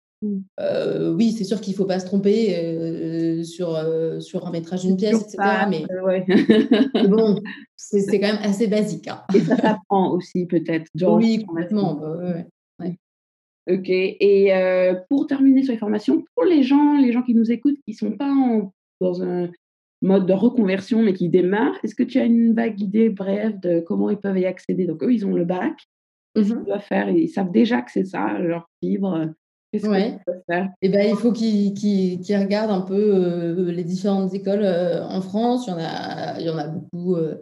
Euh, 0.60 1.14
oui, 1.14 1.32
c'est 1.32 1.44
sûr 1.44 1.60
qu'il 1.60 1.72
ne 1.72 1.76
faut 1.76 1.84
pas 1.84 1.98
se 1.98 2.06
tromper 2.06 2.56
euh, 2.56 3.42
sur, 3.42 3.74
euh, 3.74 4.20
sur 4.20 4.46
un 4.46 4.50
métrage 4.50 4.82
d'une 4.82 4.96
pièce, 4.96 5.20
etc. 5.22 5.66
mais, 5.68 5.84
bon, 7.08 7.40
c'est 7.76 8.20
quand 8.20 8.32
même 8.32 8.42
assez 8.42 8.66
basique. 8.66 9.08
Hein. 9.08 9.22
Et 9.34 9.40
ça 9.40 9.56
s'apprend 9.56 10.12
aussi, 10.12 10.46
peut-être. 10.46 10.88
Oui, 11.02 11.44
complètement. 11.44 12.00
Bah, 12.78 12.86
ok. 13.68 13.88
Et 13.88 14.52
pour 15.08 15.26
terminer 15.26 15.62
sur 15.62 15.72
les 15.72 15.78
formations, 15.78 16.24
pour 16.34 16.44
les 16.44 16.62
gens, 16.62 16.96
les 16.98 17.12
gens 17.12 17.22
qui 17.22 17.34
nous 17.34 17.50
écoutent, 17.50 17.78
qui 17.86 17.92
ne 17.92 18.10
sont 18.10 18.16
pas 18.16 18.32
dans 19.00 19.22
un 19.22 19.50
mode 20.00 20.26
de 20.26 20.32
reconversion, 20.32 21.02
mais 21.02 21.12
qui 21.12 21.28
démarrent, 21.28 21.78
est-ce 21.82 21.94
que 21.94 22.02
tu 22.02 22.18
as 22.18 22.24
une 22.24 22.54
vague 22.54 22.80
idée 22.80 23.08
brève 23.08 23.58
de 23.60 23.80
comment 23.80 24.10
ils 24.10 24.18
peuvent 24.18 24.38
y 24.38 24.46
accéder? 24.46 24.86
Donc, 24.86 25.02
eux, 25.02 25.12
ils 25.12 25.26
ont 25.26 25.34
le 25.34 25.44
bac. 25.44 25.74
Mmh 26.34 26.78
faire? 26.80 27.10
Ils 27.10 27.28
savent 27.28 27.52
déjà 27.52 27.82
que 27.82 27.90
c'est 27.90 28.06
ça, 28.06 28.38
leur 28.38 28.66
fibre. 28.82 29.34
Qu'est-ce 29.72 29.86
faire? 29.86 30.68
Et 30.82 30.86
eh 30.86 30.88
ben, 30.90 31.08
il 31.08 31.16
faut 31.16 31.32
qu'ils 31.32 32.20
regardent 32.36 32.70
un 32.70 32.82
peu 32.82 32.94
euh, 32.94 33.72
les 33.72 33.84
différentes 33.84 34.34
écoles 34.34 34.62
euh, 34.62 35.02
en 35.02 35.22
France. 35.22 35.66
Il 35.66 35.70
y 35.70 35.72
en 35.72 35.78
a, 35.78 36.40
il 36.40 36.46
y 36.46 36.50
en 36.50 36.58
a 36.58 36.66
beaucoup 36.66 37.16
euh, 37.16 37.40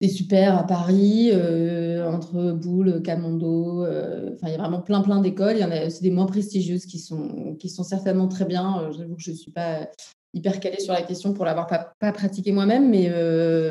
des 0.00 0.08
super 0.08 0.58
à 0.58 0.66
Paris, 0.66 1.30
entre 1.32 2.50
Boulle, 2.52 3.02
Camondo. 3.02 3.84
Enfin, 3.84 4.48
il 4.48 4.50
y 4.50 4.54
a 4.54 4.58
vraiment 4.58 4.82
plein, 4.82 5.00
plein 5.00 5.20
d'écoles. 5.20 5.54
Il 5.56 5.60
y 5.60 5.64
en 5.64 5.70
a 5.70 5.86
aussi 5.86 6.02
des 6.02 6.10
moins 6.10 6.26
prestigieuses 6.26 6.86
qui 6.86 6.98
sont, 6.98 7.54
qui 7.54 7.68
sont 7.68 7.84
certainement 7.84 8.26
très 8.26 8.44
bien. 8.46 8.90
J'avoue 8.90 9.14
que 9.14 9.22
je 9.22 9.30
ne 9.30 9.36
suis 9.36 9.52
pas 9.52 9.88
hyper 10.34 10.58
calée 10.58 10.80
sur 10.80 10.92
la 10.92 11.02
question 11.02 11.32
pour 11.32 11.44
l'avoir 11.44 11.68
pas, 11.68 11.92
pas 12.00 12.10
pratiqué 12.10 12.50
moi-même, 12.50 12.90
mais, 12.90 13.08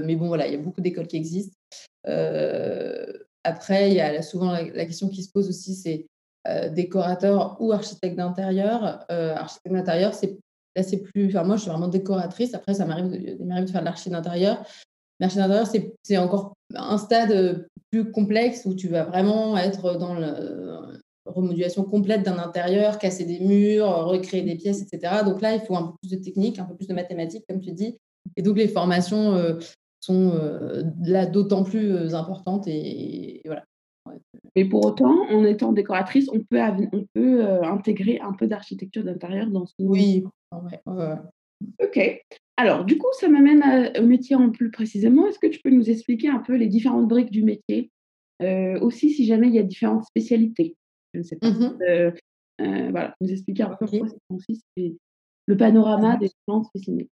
mais 0.05 0.15
bon, 0.15 0.27
voilà, 0.27 0.47
il 0.47 0.53
y 0.53 0.55
a 0.55 0.61
beaucoup 0.61 0.79
d'écoles 0.79 1.07
qui 1.07 1.17
existent. 1.17 1.57
Après, 3.43 3.91
il 3.91 3.95
y 3.95 4.01
a 4.01 4.21
souvent 4.21 4.53
la, 4.53 4.85
question 4.85 5.09
qui 5.09 5.23
se 5.23 5.29
pose 5.29 5.49
aussi, 5.49 5.75
c'est 5.75 6.07
euh, 6.47 6.69
décorateur 6.69 7.57
ou 7.59 7.71
architecte 7.71 8.17
d'intérieur. 8.17 9.05
Euh, 9.11 9.35
architecte 9.35 9.73
d'intérieur, 9.73 10.13
c'est 10.13 10.37
là 10.75 10.83
c'est 10.83 10.97
plus. 10.97 11.27
Enfin, 11.27 11.43
moi, 11.43 11.55
je 11.55 11.61
suis 11.61 11.69
vraiment 11.69 11.87
décoratrice. 11.87 12.53
Après, 12.53 12.73
ça 12.73 12.85
m'arrive 12.85 13.09
de, 13.09 13.71
faire 13.71 13.81
de 13.81 13.85
l'archi 13.85 14.09
d'intérieur. 14.09 14.63
L'archi 15.19 15.37
d'intérieur, 15.37 15.67
c'est 16.03 16.17
encore 16.17 16.53
un 16.75 16.97
stade 16.97 17.67
plus 17.91 18.11
complexe 18.11 18.65
où 18.65 18.73
tu 18.73 18.87
vas 18.87 19.03
vraiment 19.03 19.57
être 19.57 19.97
dans 19.97 20.15
la 20.15 20.35
remodulation 21.25 21.83
complète 21.83 22.23
d'un 22.23 22.37
intérieur, 22.37 22.97
casser 22.97 23.25
des 23.25 23.39
murs, 23.39 23.87
recréer 24.05 24.41
des 24.41 24.55
pièces, 24.55 24.81
etc. 24.81 25.23
Donc 25.23 25.41
là, 25.41 25.55
il 25.55 25.61
faut 25.61 25.75
un 25.75 25.83
peu 25.83 25.93
plus 26.01 26.17
de 26.17 26.23
technique, 26.23 26.59
un 26.59 26.65
peu 26.65 26.75
plus 26.75 26.87
de 26.87 26.93
mathématiques, 26.93 27.45
comme 27.47 27.61
tu 27.61 27.71
dis. 27.71 27.97
Et 28.35 28.41
donc, 28.41 28.57
les 28.57 28.67
formations 28.67 29.35
euh, 29.35 29.59
sont 29.99 30.31
euh, 30.35 30.83
là 31.03 31.25
d'autant 31.25 31.63
plus 31.63 31.93
euh, 31.93 32.13
importantes 32.13 32.67
et, 32.67 33.41
voilà. 33.45 33.63
Mais 34.55 34.65
pour 34.65 34.85
autant, 34.85 35.27
en 35.29 35.43
étant 35.45 35.71
décoratrice, 35.71 36.29
on 36.29 36.39
peut, 36.39 36.59
on 36.91 37.05
peut 37.13 37.45
euh, 37.45 37.63
intégrer 37.63 38.19
un 38.19 38.33
peu 38.33 38.47
d'architecture 38.47 39.03
d'intérieur 39.03 39.47
dans 39.47 39.65
son... 39.65 39.75
Oui, 39.79 40.23
Ok. 41.81 41.99
Alors, 42.57 42.85
du 42.85 42.97
coup, 42.97 43.07
ça 43.19 43.29
m'amène 43.29 43.91
au 43.97 44.05
métier 44.05 44.35
en 44.35 44.51
plus 44.51 44.69
précisément. 44.69 45.27
Est-ce 45.27 45.39
que 45.39 45.47
tu 45.47 45.59
peux 45.63 45.71
nous 45.71 45.89
expliquer 45.89 46.29
un 46.29 46.39
peu 46.39 46.55
les 46.55 46.67
différentes 46.67 47.07
briques 47.07 47.31
du 47.31 47.43
métier 47.43 47.89
Aussi, 48.81 49.11
si 49.11 49.25
jamais 49.25 49.47
il 49.47 49.55
y 49.55 49.59
a 49.59 49.63
différentes 49.63 50.05
spécialités? 50.05 50.75
Je 51.13 51.19
ne 51.19 51.23
sais 51.23 51.37
pas. 51.37 51.49
Mmh 51.49 52.13
voilà, 52.91 53.15
nous 53.19 53.31
expliquer 53.31 53.63
un 53.63 53.75
peu 53.75 53.85
okay. 53.85 54.01
consiste 54.29 54.63
le 55.47 55.57
panorama 55.57 56.17
des 56.17 56.27
différentes 56.27 56.65
spécialités. 56.65 57.09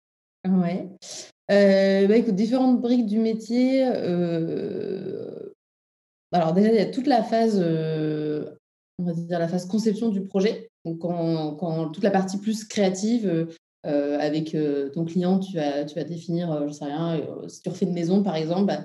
Ouais. 0.48 0.88
Euh, 1.50 2.06
bah, 2.06 2.16
écoute, 2.16 2.34
différentes 2.34 2.80
briques 2.80 3.06
du 3.06 3.18
métier. 3.18 3.84
Euh, 6.36 6.40
alors 6.40 6.52
déjà, 6.52 6.68
il 6.68 6.76
y 6.76 6.78
a 6.78 6.86
toute 6.86 7.06
la 7.06 7.22
phase, 7.22 7.60
euh, 7.62 8.44
on 8.98 9.04
va 9.04 9.12
dire 9.12 9.38
la 9.38 9.48
phase 9.48 9.66
conception 9.66 10.08
du 10.08 10.22
projet. 10.22 10.68
Donc 10.84 11.00
quand, 11.00 11.88
toute 11.90 12.04
la 12.04 12.10
partie 12.10 12.38
plus 12.38 12.64
créative, 12.64 13.48
avec 13.84 14.56
ton 14.94 15.04
client, 15.04 15.38
tu 15.38 15.54
vas, 15.56 15.84
définir, 15.84 16.66
je 16.66 16.72
sais 16.72 16.84
rien, 16.84 17.20
si 17.46 17.62
tu 17.62 17.68
refais 17.68 17.86
une 17.86 17.92
maison 17.92 18.22
par 18.22 18.34
exemple, 18.34 18.66
bah, 18.66 18.84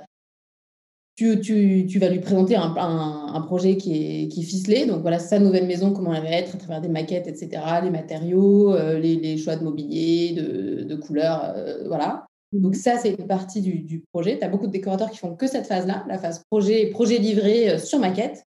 tu, 1.16 1.98
vas 2.00 2.10
lui 2.10 2.20
présenter 2.20 2.56
un, 2.56 3.42
projet 3.48 3.78
qui 3.78 4.24
est, 4.26 4.42
ficelé. 4.42 4.86
Donc 4.86 5.02
voilà, 5.02 5.18
sa 5.18 5.40
nouvelle 5.40 5.66
maison, 5.66 5.92
comment 5.92 6.14
elle 6.14 6.24
va 6.24 6.30
être 6.30 6.56
à 6.56 6.58
travers 6.58 6.82
des 6.82 6.88
maquettes, 6.88 7.28
etc., 7.28 7.50
les 7.84 7.90
matériaux, 7.90 8.76
les, 8.98 9.38
choix 9.38 9.56
de 9.56 9.64
mobilier, 9.64 10.34
de 10.34 10.96
couleurs, 10.96 11.56
voilà. 11.88 12.28
Donc 12.52 12.76
ça, 12.76 12.98
c'est 12.98 13.12
une 13.12 13.28
partie 13.28 13.62
du, 13.62 14.04
projet. 14.12 14.38
Tu 14.38 14.44
as 14.44 14.50
beaucoup 14.50 14.68
de 14.68 14.72
décorateurs 14.72 15.10
qui 15.10 15.18
font 15.18 15.36
que 15.36 15.48
cette 15.48 15.68
phase-là, 15.68 16.04
la 16.08 16.18
phase 16.18 16.44
projet, 16.50 16.88
projet 16.88 17.18
livré 17.18 17.70
euh, 17.70 17.78
sur 17.78 18.00
maquette. 18.00 18.44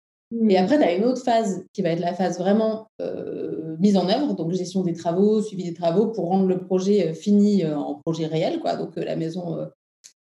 Et 0.48 0.56
après, 0.56 0.78
tu 0.78 0.84
as 0.84 0.94
une 0.94 1.04
autre 1.04 1.22
phase 1.22 1.64
qui 1.72 1.82
va 1.82 1.90
être 1.90 2.00
la 2.00 2.14
phase 2.14 2.38
vraiment 2.38 2.86
euh, 3.00 3.76
mise 3.78 3.96
en 3.96 4.08
œuvre, 4.08 4.34
donc 4.34 4.52
gestion 4.52 4.82
des 4.82 4.92
travaux, 4.92 5.42
suivi 5.42 5.64
des 5.64 5.74
travaux 5.74 6.06
pour 6.06 6.28
rendre 6.28 6.46
le 6.46 6.60
projet 6.64 7.08
euh, 7.08 7.14
fini 7.14 7.66
en 7.66 7.96
projet 7.96 8.26
réel, 8.26 8.60
quoi. 8.60 8.76
Donc 8.76 8.96
la 8.96 9.16
maison, 9.16 9.58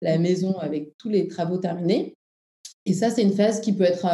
la 0.02 0.18
maison 0.18 0.58
avec 0.58 0.98
tous 0.98 1.10
les 1.10 1.28
travaux 1.28 1.58
terminés. 1.58 2.16
Et 2.86 2.94
ça, 2.94 3.12
c'est 3.12 3.22
une 3.22 3.34
phase 3.34 3.62
qui 3.62 3.72
peut 3.72 3.84
être 3.84 4.08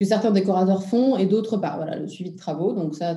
que 0.00 0.06
certains 0.06 0.32
décorateurs 0.32 0.84
font 0.84 1.16
et 1.16 1.24
d'autres 1.24 1.56
pas. 1.56 1.76
Voilà, 1.76 1.96
le 1.96 2.06
suivi 2.06 2.32
de 2.32 2.36
travaux. 2.36 2.74
Donc 2.74 2.94
ça, 2.94 3.16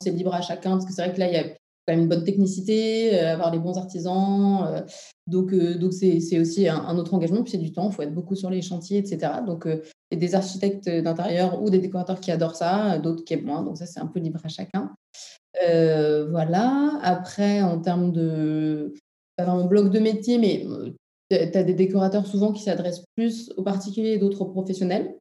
c'est 0.00 0.10
libre 0.10 0.32
à 0.32 0.40
chacun 0.40 0.70
parce 0.70 0.86
que 0.86 0.92
c'est 0.92 1.02
vrai 1.04 1.12
que 1.12 1.20
là, 1.20 1.28
il 1.28 1.34
y 1.34 1.36
a 1.36 1.44
même 1.88 2.00
une 2.00 2.08
bonne 2.08 2.24
technicité, 2.24 3.18
euh, 3.18 3.34
avoir 3.34 3.52
les 3.52 3.58
bons 3.58 3.76
artisans. 3.76 4.66
Euh, 4.66 4.80
donc, 5.26 5.52
euh, 5.52 5.76
donc 5.76 5.92
c'est 5.92 6.38
aussi 6.38 6.68
un, 6.68 6.96
autre 6.96 7.14
engagement, 7.14 7.42
puis 7.42 7.52
c'est 7.52 7.58
du 7.58 7.72
temps, 7.72 7.88
il 7.90 7.94
faut 7.94 8.02
être 8.02 8.14
beaucoup 8.14 8.36
sur 8.36 8.50
les 8.50 8.62
chantiers, 8.62 8.98
etc. 8.98 9.32
Donc, 9.46 9.64
il 9.66 9.80
y 10.12 10.16
a 10.16 10.18
des 10.18 10.34
architectes 10.34 10.88
d'intérieur 10.88 11.62
ou 11.62 11.70
des 11.70 11.78
décorateurs 11.78 12.20
qui 12.20 12.30
adorent 12.30 12.56
ça, 12.56 12.98
d'autres 12.98 13.24
qui 13.24 13.34
aiment 13.34 13.44
moins. 13.44 13.62
Donc, 13.62 13.76
ça, 13.76 13.86
c'est 13.86 14.00
un 14.00 14.06
peu 14.06 14.20
libre 14.20 14.40
à 14.44 14.48
chacun. 14.48 14.94
voilà. 16.30 16.98
Après, 17.02 17.62
en 17.62 17.80
termes 17.80 18.12
de. 18.12 18.94
Pas 19.36 19.44
vraiment 19.44 19.64
bloc 19.64 19.90
de 19.90 19.98
métier, 19.98 20.38
mais 20.38 20.64
tu 21.28 21.36
as 21.36 21.64
des 21.64 21.74
décorateurs 21.74 22.24
souvent 22.24 22.52
qui 22.52 22.62
s'adressent 22.62 23.04
plus 23.16 23.52
aux 23.56 23.64
particuliers 23.64 24.12
et 24.12 24.18
d'autres 24.18 24.42
aux 24.42 24.46
professionnels 24.46 25.16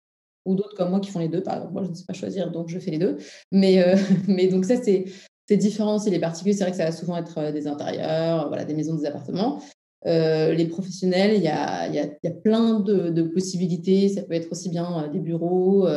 ou 0.45 0.53
d'autres 0.53 0.75
comme 0.75 0.91
moi 0.91 0.99
qui 0.99 1.09
font 1.09 1.17
les 1.17 1.29
deux. 1.29 1.41
Moi, 1.71 1.83
je 1.83 1.89
ne 1.89 1.95
sais 1.95 2.03
pas 2.05 2.13
choisir, 2.13 2.51
donc 2.51 2.69
je 2.69 2.77
fais 2.77 2.91
les 2.91 2.99
deux. 2.99 3.17
Mais, 3.51 3.83
mais 4.27 4.47
donc 4.49 4.65
ça, 4.65 4.75
c'est 4.75 5.05
c'est 5.47 5.57
différent 5.57 5.99
si 5.99 6.09
les 6.09 6.19
particuliers, 6.19 6.53
c'est 6.53 6.63
vrai 6.63 6.71
que 6.71 6.77
ça 6.77 6.85
va 6.85 6.91
souvent 6.91 7.17
être 7.17 7.37
euh, 7.37 7.51
des 7.51 7.67
intérieurs, 7.67 8.47
voilà, 8.47 8.65
des 8.65 8.73
maisons, 8.73 8.95
des 8.95 9.05
appartements. 9.05 9.61
Euh, 10.05 10.53
les 10.53 10.65
professionnels, 10.65 11.33
il 11.35 11.43
y 11.43 11.47
a, 11.47 11.87
y, 11.87 11.99
a, 11.99 12.07
y 12.23 12.27
a, 12.27 12.31
plein 12.31 12.79
de, 12.79 13.21
possibilités. 13.23 14.09
Ça 14.09 14.23
peut 14.23 14.33
être 14.33 14.51
aussi 14.51 14.69
bien 14.69 15.03
euh, 15.03 15.07
des 15.07 15.19
bureaux, 15.19 15.87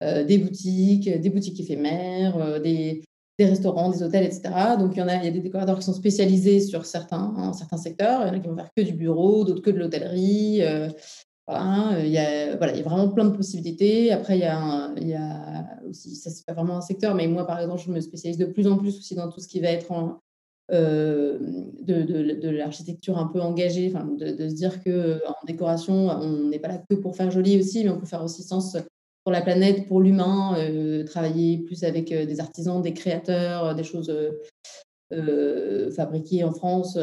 des 0.00 0.38
boutiques, 0.38 1.08
des 1.08 1.30
boutiques 1.30 1.60
éphémères, 1.60 2.60
des, 2.60 3.02
restaurants, 3.38 3.90
des 3.90 4.02
hôtels, 4.04 4.24
etc. 4.24 4.76
Donc, 4.78 4.92
il 4.94 5.00
y 5.00 5.02
en 5.02 5.08
a, 5.08 5.16
y 5.16 5.26
a 5.26 5.30
des 5.30 5.40
décorateurs 5.40 5.78
qui 5.78 5.84
sont 5.84 5.92
spécialisés 5.92 6.60
sur 6.60 6.86
certains, 6.86 7.34
hein, 7.36 7.52
certains 7.52 7.76
secteurs. 7.76 8.22
Il 8.22 8.28
y 8.28 8.30
en 8.30 8.34
a 8.34 8.38
qui 8.38 8.48
vont 8.48 8.56
faire 8.56 8.70
que 8.76 8.82
du 8.82 8.92
bureau, 8.92 9.44
d'autres 9.44 9.62
que 9.62 9.70
de 9.70 9.78
l'hôtellerie. 9.78 10.62
Voilà, 11.48 11.98
il 12.00 12.10
y, 12.10 12.18
a, 12.18 12.56
voilà, 12.56 12.72
il 12.72 12.78
y 12.78 12.80
a 12.80 12.88
vraiment 12.88 13.08
plein 13.08 13.24
de 13.24 13.36
possibilités. 13.36 14.12
Après, 14.12 14.38
il 14.38 14.42
y 14.42 14.44
a, 15.14 15.66
aussi, 15.88 16.14
ça 16.14 16.30
c'est 16.30 16.46
pas 16.46 16.52
vraiment 16.52 16.76
un 16.76 16.82
secteur, 16.82 17.14
mais 17.14 17.26
moi, 17.26 17.46
par 17.46 17.60
exemple, 17.60 17.82
je 17.84 17.90
me 17.90 18.00
spécialise 18.00 18.38
de 18.38 18.44
plus 18.46 18.66
en 18.66 18.78
plus 18.78 18.96
aussi 18.96 19.14
dans 19.14 19.28
tout 19.28 19.40
ce 19.40 19.48
qui 19.48 19.60
va 19.60 19.68
être 19.68 19.90
en, 19.90 20.20
euh, 20.70 21.38
de, 21.82 22.02
de, 22.02 22.40
de 22.40 22.48
l'architecture 22.48 23.18
un 23.18 23.26
peu 23.26 23.40
engagée, 23.40 23.92
enfin, 23.92 24.06
de, 24.06 24.48
se 24.48 24.54
dire 24.54 24.82
qu'en 24.82 25.34
décoration, 25.46 26.08
on 26.08 26.48
n'est 26.48 26.60
pas 26.60 26.68
là 26.68 26.82
que 26.88 26.94
pour 26.94 27.16
faire 27.16 27.30
joli 27.30 27.58
aussi, 27.58 27.82
mais 27.82 27.90
on 27.90 27.98
peut 27.98 28.06
faire 28.06 28.22
aussi 28.22 28.42
sens 28.44 28.76
pour 29.24 29.32
la 29.32 29.42
planète, 29.42 29.86
pour 29.88 30.00
l'humain, 30.00 30.56
euh, 30.58 31.04
travailler 31.04 31.58
plus 31.58 31.82
avec 31.82 32.12
euh, 32.12 32.24
des 32.24 32.40
artisans, 32.40 32.80
des 32.80 32.94
créateurs, 32.94 33.74
des 33.74 33.84
choses 33.84 34.12
fabriquées 35.94 36.44
en 36.44 36.52
France. 36.52 36.96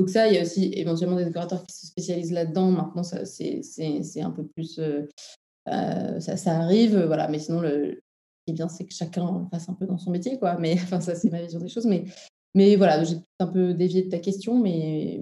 Donc 0.00 0.08
ça, 0.08 0.28
il 0.28 0.34
y 0.34 0.38
a 0.38 0.40
aussi 0.40 0.72
éventuellement 0.74 1.16
des 1.16 1.26
décorateurs 1.26 1.62
qui 1.66 1.74
se 1.76 1.86
spécialisent 1.86 2.32
là-dedans. 2.32 2.70
Maintenant, 2.70 3.02
c'est 3.02 4.22
un 4.22 4.30
peu 4.30 4.46
plus... 4.46 4.78
Euh, 4.78 5.06
euh, 5.68 6.18
ça, 6.20 6.38
ça, 6.38 6.56
arrive, 6.56 6.98
voilà. 7.04 7.28
Mais 7.28 7.38
sinon, 7.38 7.60
le, 7.60 7.96
ce 7.96 8.44
qui 8.46 8.52
est 8.52 8.54
bien, 8.54 8.68
c'est 8.70 8.86
que 8.86 8.94
chacun 8.94 9.46
fasse 9.52 9.68
un 9.68 9.74
peu 9.74 9.84
dans 9.84 9.98
son 9.98 10.10
métier, 10.10 10.38
quoi. 10.38 10.56
Mais 10.58 10.72
enfin, 10.82 11.02
ça, 11.02 11.14
c'est 11.14 11.28
ma 11.28 11.42
vision 11.42 11.60
des 11.60 11.68
choses. 11.68 11.84
Mais, 11.84 12.04
mais 12.54 12.76
voilà, 12.76 13.04
j'ai 13.04 13.16
un 13.40 13.46
peu 13.46 13.74
dévié 13.74 14.04
de 14.04 14.08
ta 14.08 14.20
question, 14.20 14.58
mais 14.58 15.20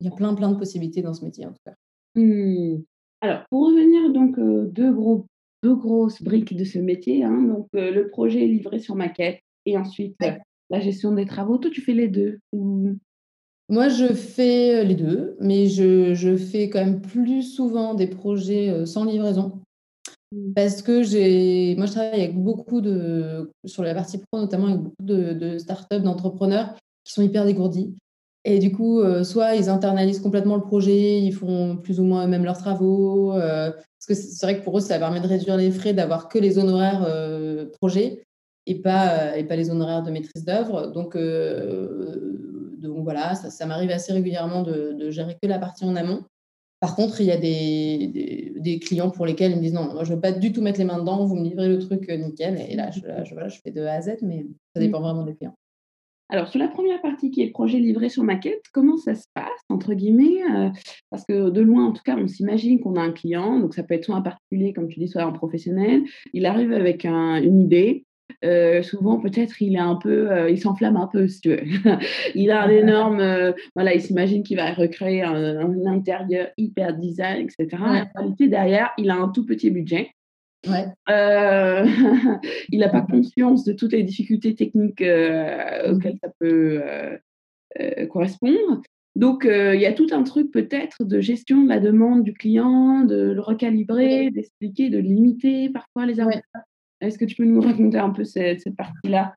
il 0.00 0.06
y 0.06 0.08
a 0.08 0.10
plein, 0.10 0.34
plein 0.34 0.52
de 0.52 0.56
possibilités 0.56 1.02
dans 1.02 1.12
ce 1.12 1.22
métier, 1.22 1.44
en 1.44 1.50
tout 1.50 1.60
cas. 1.66 1.74
Mmh. 2.14 2.82
Alors, 3.20 3.44
pour 3.50 3.66
revenir, 3.66 4.10
donc, 4.10 4.38
euh, 4.38 4.70
deux, 4.72 4.90
gros, 4.90 5.26
deux 5.62 5.74
grosses 5.74 6.22
briques 6.22 6.56
de 6.56 6.64
ce 6.64 6.78
métier. 6.78 7.24
Hein, 7.24 7.42
donc, 7.42 7.68
le 7.74 8.08
projet 8.08 8.46
livré 8.46 8.78
sur 8.78 8.94
maquette 8.94 9.40
et 9.66 9.76
ensuite 9.76 10.16
la 10.70 10.80
gestion 10.80 11.12
des 11.12 11.26
travaux. 11.26 11.58
Toi, 11.58 11.70
tu 11.70 11.82
fais 11.82 11.92
les 11.92 12.08
deux 12.08 12.38
ou... 12.54 12.96
Moi, 13.68 13.88
je 13.88 14.06
fais 14.06 14.84
les 14.84 14.94
deux, 14.94 15.36
mais 15.40 15.66
je, 15.66 16.14
je 16.14 16.36
fais 16.36 16.70
quand 16.70 16.78
même 16.78 17.00
plus 17.00 17.42
souvent 17.42 17.94
des 17.94 18.06
projets 18.06 18.86
sans 18.86 19.04
livraison. 19.04 19.60
Mmh. 20.32 20.52
Parce 20.54 20.82
que 20.82 21.02
j'ai, 21.02 21.74
moi, 21.76 21.86
je 21.86 21.92
travaille 21.92 22.20
avec 22.20 22.36
beaucoup 22.36 22.80
de, 22.80 23.50
sur 23.64 23.82
la 23.82 23.94
partie 23.94 24.18
pro, 24.18 24.40
notamment 24.40 24.68
avec 24.68 24.80
beaucoup 24.80 25.02
de, 25.02 25.32
de 25.32 25.58
startups, 25.58 26.00
d'entrepreneurs 26.00 26.74
qui 27.04 27.12
sont 27.12 27.22
hyper 27.22 27.44
dégourdis. 27.44 27.94
Et 28.44 28.58
du 28.58 28.72
coup, 28.72 29.00
euh, 29.00 29.24
soit 29.24 29.56
ils 29.56 29.68
internalisent 29.68 30.20
complètement 30.20 30.56
le 30.56 30.62
projet, 30.62 31.20
ils 31.20 31.32
font 31.32 31.76
plus 31.76 32.00
ou 32.00 32.04
moins 32.04 32.24
eux-mêmes 32.24 32.44
leurs 32.44 32.56
travaux. 32.56 33.34
Euh, 33.34 33.70
parce 33.70 34.06
que 34.06 34.14
c'est 34.14 34.46
vrai 34.46 34.58
que 34.58 34.64
pour 34.64 34.78
eux, 34.78 34.80
ça 34.80 34.98
permet 34.98 35.20
de 35.20 35.26
réduire 35.26 35.56
les 35.56 35.70
frais, 35.70 35.92
d'avoir 35.92 36.28
que 36.28 36.38
les 36.38 36.58
honoraires 36.58 37.04
euh, 37.06 37.66
projet 37.80 38.24
et 38.66 38.76
pas, 38.76 39.36
et 39.36 39.44
pas 39.44 39.56
les 39.56 39.70
honoraires 39.70 40.02
de 40.02 40.10
maîtrise 40.10 40.44
d'œuvre. 40.44 40.86
Donc, 40.86 41.16
donc 42.78 43.04
voilà, 43.04 43.34
ça, 43.34 43.50
ça 43.50 43.66
m'arrive 43.66 43.90
assez 43.90 44.12
régulièrement 44.12 44.62
de, 44.62 44.92
de, 44.92 45.10
gérer 45.10 45.36
que 45.40 45.48
la 45.48 45.58
partie 45.58 45.84
en 45.84 45.96
amont. 45.96 46.24
Par 46.80 46.94
contre, 46.94 47.20
il 47.20 47.26
y 47.26 47.32
a 47.32 47.36
des, 47.36 48.54
des, 48.56 48.78
clients 48.78 49.10
pour 49.10 49.26
lesquels 49.26 49.50
ils 49.50 49.56
me 49.56 49.62
disent 49.62 49.74
non, 49.74 49.92
moi 49.92 50.04
je 50.04 50.10
ne 50.10 50.14
veux 50.14 50.20
pas 50.20 50.32
du 50.32 50.52
tout 50.52 50.62
mettre 50.62 50.78
les 50.78 50.84
mains 50.84 50.98
dedans, 50.98 51.24
vous 51.24 51.34
me 51.34 51.44
livrez 51.44 51.68
le 51.68 51.78
truc 51.78 52.08
nickel. 52.08 52.64
Et 52.68 52.76
là, 52.76 52.90
je, 52.90 53.00
je, 53.00 53.48
je 53.48 53.60
fais 53.62 53.72
de 53.72 53.82
A 53.82 53.94
à 53.94 54.00
Z, 54.00 54.18
mais 54.22 54.46
ça 54.74 54.80
dépend 54.80 55.00
mmh. 55.00 55.02
vraiment 55.02 55.24
des 55.24 55.34
clients. 55.34 55.56
Alors, 56.30 56.48
sur 56.48 56.58
la 56.58 56.68
première 56.68 57.00
partie 57.00 57.30
qui 57.30 57.42
est 57.42 57.50
projet 57.50 57.78
livré 57.78 58.10
sur 58.10 58.22
maquette, 58.22 58.62
comment 58.72 58.98
ça 58.98 59.14
se 59.14 59.24
passe, 59.32 59.64
entre 59.70 59.94
guillemets 59.94 60.42
euh, 60.54 60.68
Parce 61.10 61.24
que 61.24 61.48
de 61.48 61.60
loin, 61.62 61.86
en 61.86 61.92
tout 61.92 62.02
cas, 62.04 62.16
on 62.18 62.26
s'imagine 62.26 62.80
qu'on 62.80 62.96
a 62.96 63.00
un 63.00 63.12
client, 63.12 63.58
donc 63.58 63.72
ça 63.74 63.82
peut 63.82 63.94
être 63.94 64.04
soit 64.04 64.16
un 64.16 64.20
particulier, 64.20 64.74
comme 64.74 64.88
tu 64.88 65.00
dis, 65.00 65.08
soit 65.08 65.22
un 65.22 65.32
professionnel. 65.32 66.02
Il 66.34 66.44
arrive 66.44 66.72
avec 66.72 67.06
une 67.06 67.60
idée. 67.60 68.04
Euh, 68.44 68.82
souvent, 68.82 69.18
peut-être, 69.18 69.60
il 69.62 69.74
est 69.74 69.80
un 69.80 69.96
peu, 69.96 70.30
euh, 70.30 70.50
il 70.50 70.58
s'enflamme 70.58 70.96
un 70.96 71.08
peu, 71.08 71.26
si 71.28 71.40
tu 71.40 71.50
veux. 71.50 71.58
il 72.34 72.50
a 72.50 72.62
un 72.62 72.68
énorme, 72.68 73.54
voilà, 73.74 73.94
il 73.94 74.00
s'imagine 74.00 74.42
qu'il 74.42 74.56
va 74.56 74.72
recréer 74.72 75.22
un, 75.22 75.86
intérieur 75.86 76.48
hyper 76.56 76.94
design, 76.94 77.48
etc. 77.48 77.82
En 77.82 78.08
réalité, 78.14 78.48
derrière, 78.48 78.90
il 78.98 79.10
a 79.10 79.16
un 79.16 79.28
tout 79.28 79.44
petit 79.44 79.70
budget. 79.70 80.10
Euh, 81.08 81.86
il 82.70 82.80
n'a 82.80 82.88
pas 82.88 83.02
conscience 83.02 83.64
de 83.64 83.72
toutes 83.72 83.92
les 83.92 84.02
difficultés 84.02 84.54
techniques 84.54 85.02
euh, 85.02 85.92
auxquelles 85.92 86.18
ça 86.22 86.30
peut 86.38 86.82
euh, 87.80 88.06
correspondre. 88.06 88.82
Donc, 89.16 89.44
il 89.44 89.80
y 89.80 89.86
a 89.86 89.92
tout 89.92 90.06
un 90.12 90.22
truc 90.22 90.52
peut-être 90.52 91.02
de 91.04 91.20
gestion 91.20 91.64
de 91.64 91.68
la 91.68 91.80
demande 91.80 92.22
du 92.22 92.34
client, 92.34 93.00
de 93.04 93.32
le 93.32 93.40
recalibrer, 93.40 94.30
d'expliquer, 94.30 94.90
de 94.90 94.98
limiter 94.98 95.70
parfois 95.70 96.06
les 96.06 96.20
arbitrages. 96.20 96.62
Est-ce 97.00 97.18
que 97.18 97.24
tu 97.24 97.36
peux 97.36 97.44
nous 97.44 97.60
raconter 97.60 97.98
un 97.98 98.10
peu 98.10 98.24
cette, 98.24 98.74
partie-là? 98.76 99.34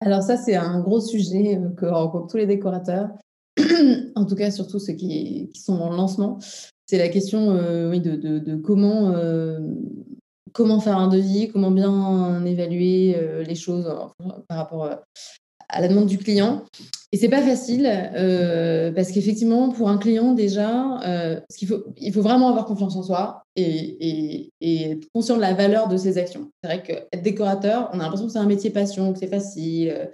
Alors 0.00 0.22
ça, 0.22 0.36
c'est 0.36 0.56
un 0.56 0.80
gros 0.80 1.00
sujet 1.00 1.60
que 1.76 1.86
rencontrent 1.86 2.28
tous 2.28 2.36
les 2.36 2.46
décorateurs, 2.46 3.08
en 4.14 4.24
tout 4.24 4.34
cas 4.34 4.50
surtout 4.50 4.78
ceux 4.78 4.94
qui, 4.94 5.50
sont 5.54 5.78
en 5.78 5.90
lancement. 5.90 6.38
C'est 6.86 6.98
la 6.98 7.08
question 7.08 7.58
oui, 7.88 8.00
de, 8.00 8.16
de, 8.16 8.56
comment 10.54 10.80
faire 10.80 10.96
un 10.96 11.08
devis, 11.08 11.50
comment 11.52 11.70
bien 11.70 12.44
évaluer 12.46 13.16
euh, 13.16 13.42
les 13.42 13.56
choses 13.56 13.92
par 14.48 14.58
rapport 14.58 14.84
euh, 14.84 14.94
à 15.74 15.80
la 15.80 15.88
demande 15.88 16.06
du 16.06 16.18
client. 16.18 16.64
Et 17.12 17.16
c'est 17.16 17.28
pas 17.28 17.42
facile 17.42 17.88
euh, 17.88 18.90
parce 18.92 19.12
qu'effectivement, 19.12 19.68
pour 19.68 19.88
un 19.88 19.98
client 19.98 20.32
déjà, 20.32 21.00
qu'il 21.56 21.68
faut, 21.68 21.84
il 21.96 22.12
faut 22.12 22.22
vraiment 22.22 22.48
avoir 22.48 22.64
confiance 22.64 22.96
en 22.96 23.02
soi 23.02 23.42
et, 23.54 24.50
être 24.60 25.06
conscient 25.14 25.36
de 25.36 25.40
la 25.40 25.54
valeur 25.54 25.88
de 25.88 25.96
ses 25.96 26.18
actions. 26.18 26.50
C'est 26.62 26.68
vrai 26.68 26.82
qu'être 26.82 27.22
décorateur, 27.22 27.88
on 27.92 28.00
a 28.00 28.02
l'impression 28.02 28.26
que 28.26 28.32
c'est 28.32 28.38
un 28.38 28.46
métier 28.46 28.70
passion, 28.70 29.12
que 29.12 29.18
c'est 29.20 29.28
facile. 29.28 30.10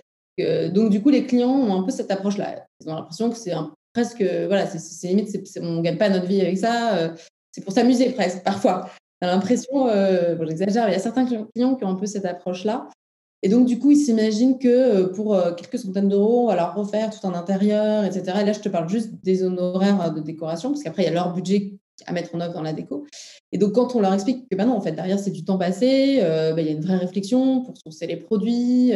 donc 0.75 0.91
du 0.91 1.01
coup, 1.01 1.09
les 1.09 1.25
clients 1.25 1.49
ont 1.49 1.81
un 1.81 1.83
peu 1.85 1.91
cette 1.91 2.11
approche-là. 2.11 2.67
Ils 2.81 2.91
ont 2.91 2.97
l'impression 2.97 3.31
que 3.31 3.37
c'est 3.37 3.55
presque, 3.95 4.23
voilà, 4.23 4.67
c'est 4.67 5.09
limite, 5.09 5.35
on 5.61 5.77
ne 5.77 5.83
gagne 5.83 5.97
pas 5.97 6.11
notre 6.11 6.27
vie 6.27 6.43
avec 6.43 6.59
ça. 6.59 7.15
c'est 7.51 7.65
pour 7.65 7.73
s'amuser 7.73 8.11
presque 8.11 8.43
parfois 8.43 8.91
l'impression, 9.27 9.89
euh, 9.89 10.35
bon, 10.35 10.47
j'exagère, 10.47 10.89
il 10.89 10.93
y 10.93 10.97
a 10.97 11.01
certains 11.01 11.27
clients 11.27 11.75
qui 11.75 11.85
ont 11.85 11.89
un 11.89 11.95
peu 11.95 12.07
cette 12.07 12.25
approche-là. 12.25 12.89
Et 13.43 13.49
donc, 13.49 13.67
du 13.67 13.79
coup, 13.79 13.91
ils 13.91 13.97
s'imaginent 13.97 14.59
que 14.59 14.69
euh, 14.69 15.09
pour 15.09 15.35
euh, 15.35 15.53
quelques 15.53 15.79
centaines 15.79 16.09
d'euros, 16.09 16.45
on 16.45 16.47
va 16.49 16.57
leur 16.57 16.75
refaire 16.75 17.11
tout 17.11 17.27
un 17.27 17.35
intérieur, 17.35 18.05
etc. 18.05 18.39
Et 18.43 18.45
là, 18.45 18.53
je 18.53 18.61
te 18.61 18.69
parle 18.69 18.89
juste 18.89 19.11
des 19.23 19.43
honoraires 19.43 20.13
de 20.13 20.21
décoration, 20.21 20.71
parce 20.71 20.83
qu'après, 20.83 21.03
il 21.03 21.07
y 21.07 21.09
a 21.09 21.13
leur 21.13 21.33
budget 21.33 21.79
à 22.07 22.13
mettre 22.13 22.35
en 22.35 22.41
œuvre 22.41 22.55
dans 22.55 22.63
la 22.63 22.73
déco. 22.73 23.07
Et 23.53 23.59
donc, 23.59 23.73
quand 23.73 23.95
on 23.95 24.01
leur 24.01 24.13
explique 24.13 24.49
que 24.49 24.57
bah 24.57 24.65
non, 24.65 24.75
en 24.75 24.81
fait, 24.81 24.93
derrière, 24.93 25.19
c'est 25.19 25.31
du 25.31 25.45
temps 25.45 25.59
passé, 25.59 26.19
bah, 26.21 26.61
il 26.61 26.67
y 26.67 26.69
a 26.71 26.73
une 26.73 26.81
vraie 26.81 26.97
réflexion 26.97 27.63
pour 27.63 27.77
sourcer 27.77 28.07
les 28.07 28.17
produits, 28.17 28.93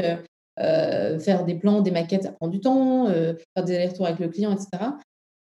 faire 0.56 1.44
des 1.44 1.54
plans, 1.54 1.82
des 1.82 1.90
maquettes, 1.90 2.22
ça 2.22 2.32
prend 2.32 2.48
du 2.48 2.60
temps, 2.60 3.06
faire 3.06 3.64
des 3.64 3.74
allers-retours 3.74 4.06
avec 4.06 4.20
le 4.20 4.28
client, 4.28 4.52
etc. 4.52 4.84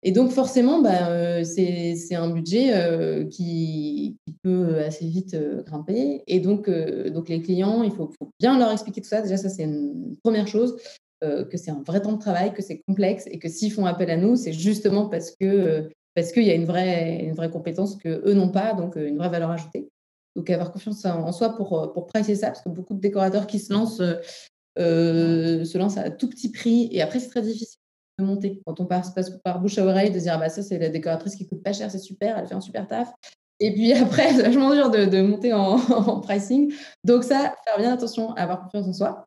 Et 0.03 0.11
donc, 0.11 0.31
forcément, 0.31 0.81
bah, 0.81 1.09
euh, 1.09 1.43
c'est 1.43 2.15
un 2.15 2.29
budget 2.29 2.73
euh, 2.73 3.25
qui, 3.25 4.17
peut 4.43 4.79
assez 4.79 5.05
vite 5.05 5.35
euh, 5.35 5.61
grimper. 5.61 6.23
Et 6.25 6.39
donc, 6.39 6.67
les 6.67 7.41
clients, 7.41 7.83
il 7.83 7.91
faut, 7.91 8.09
bien 8.39 8.57
leur 8.57 8.71
expliquer 8.71 9.01
tout 9.01 9.09
ça. 9.09 9.21
Déjà, 9.21 9.37
ça, 9.37 9.49
c'est 9.49 9.63
une 9.63 10.15
première 10.23 10.47
chose, 10.47 10.77
que 11.21 11.55
c'est 11.55 11.69
un 11.69 11.83
vrai 11.85 12.01
temps 12.01 12.13
de 12.13 12.19
travail, 12.19 12.51
que 12.51 12.63
c'est 12.63 12.81
complexe 12.87 13.27
et 13.27 13.37
que 13.37 13.47
s'ils 13.47 13.71
font 13.71 13.85
appel 13.85 14.09
à 14.09 14.17
nous, 14.17 14.35
c'est 14.35 14.53
justement 14.53 15.07
parce 15.07 15.29
qu'il 15.35 16.43
y 16.43 16.49
a 16.49 16.55
une 16.55 16.65
vraie, 16.65 17.23
une 17.23 17.35
vraie 17.35 17.51
compétence 17.51 17.95
qu'eux 17.97 18.33
n'ont 18.33 18.49
pas, 18.49 18.73
donc 18.73 18.95
une 18.95 19.17
vraie 19.17 19.29
valeur 19.29 19.51
ajoutée. 19.51 19.87
Donc, 20.35 20.49
avoir 20.49 20.71
confiance 20.71 21.05
en 21.05 21.31
soi 21.31 21.55
pour, 21.55 21.91
pour 21.93 22.07
pricer 22.07 22.33
ça, 22.33 22.47
parce 22.47 22.63
que 22.63 22.69
beaucoup 22.69 22.95
de 22.95 23.01
décorateurs 23.01 23.45
qui 23.45 23.59
se 23.59 23.71
lancent 23.71 24.01
se 24.77 25.77
lancent 25.77 25.97
à 25.97 26.09
tout 26.09 26.27
petit 26.27 26.49
prix 26.49 26.89
et 26.91 27.03
après, 27.03 27.19
c'est 27.19 27.29
très 27.29 27.43
difficile 27.43 27.80
monter. 28.19 28.61
Quand 28.65 28.79
on 28.79 28.85
passe, 28.85 29.13
par 29.43 29.59
bouche 29.59 29.77
à 29.77 29.85
oreille, 29.85 30.11
de 30.11 30.19
dire 30.19 30.37
bah, 30.39 30.49
ça, 30.49 30.61
c'est 30.61 30.77
la 30.77 30.89
décoratrice 30.89 31.35
qui 31.35 31.47
coûte 31.47 31.63
pas 31.63 31.73
cher, 31.73 31.89
c'est 31.89 31.99
super, 31.99 32.37
elle 32.37 32.47
fait 32.47 32.55
un 32.55 32.61
super 32.61 32.87
taf. 32.87 33.11
Et 33.59 33.73
puis 33.73 33.93
après, 33.93 34.33
c'est 34.33 34.43
vachement 34.43 34.73
dur 34.73 34.89
de, 34.89 35.21
monter 35.21 35.53
en, 35.53 36.19
pricing. 36.19 36.73
Donc, 37.03 37.23
ça, 37.23 37.55
faire 37.65 37.77
bien 37.77 37.93
attention 37.93 38.33
à 38.33 38.43
avoir 38.43 38.63
confiance 38.63 38.87
en 38.87 38.93
soi 38.93 39.25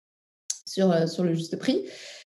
sur, 0.67 0.91
euh, 0.91 1.07
sur 1.07 1.25
le 1.25 1.35
juste 1.35 1.59
prix. 1.59 1.85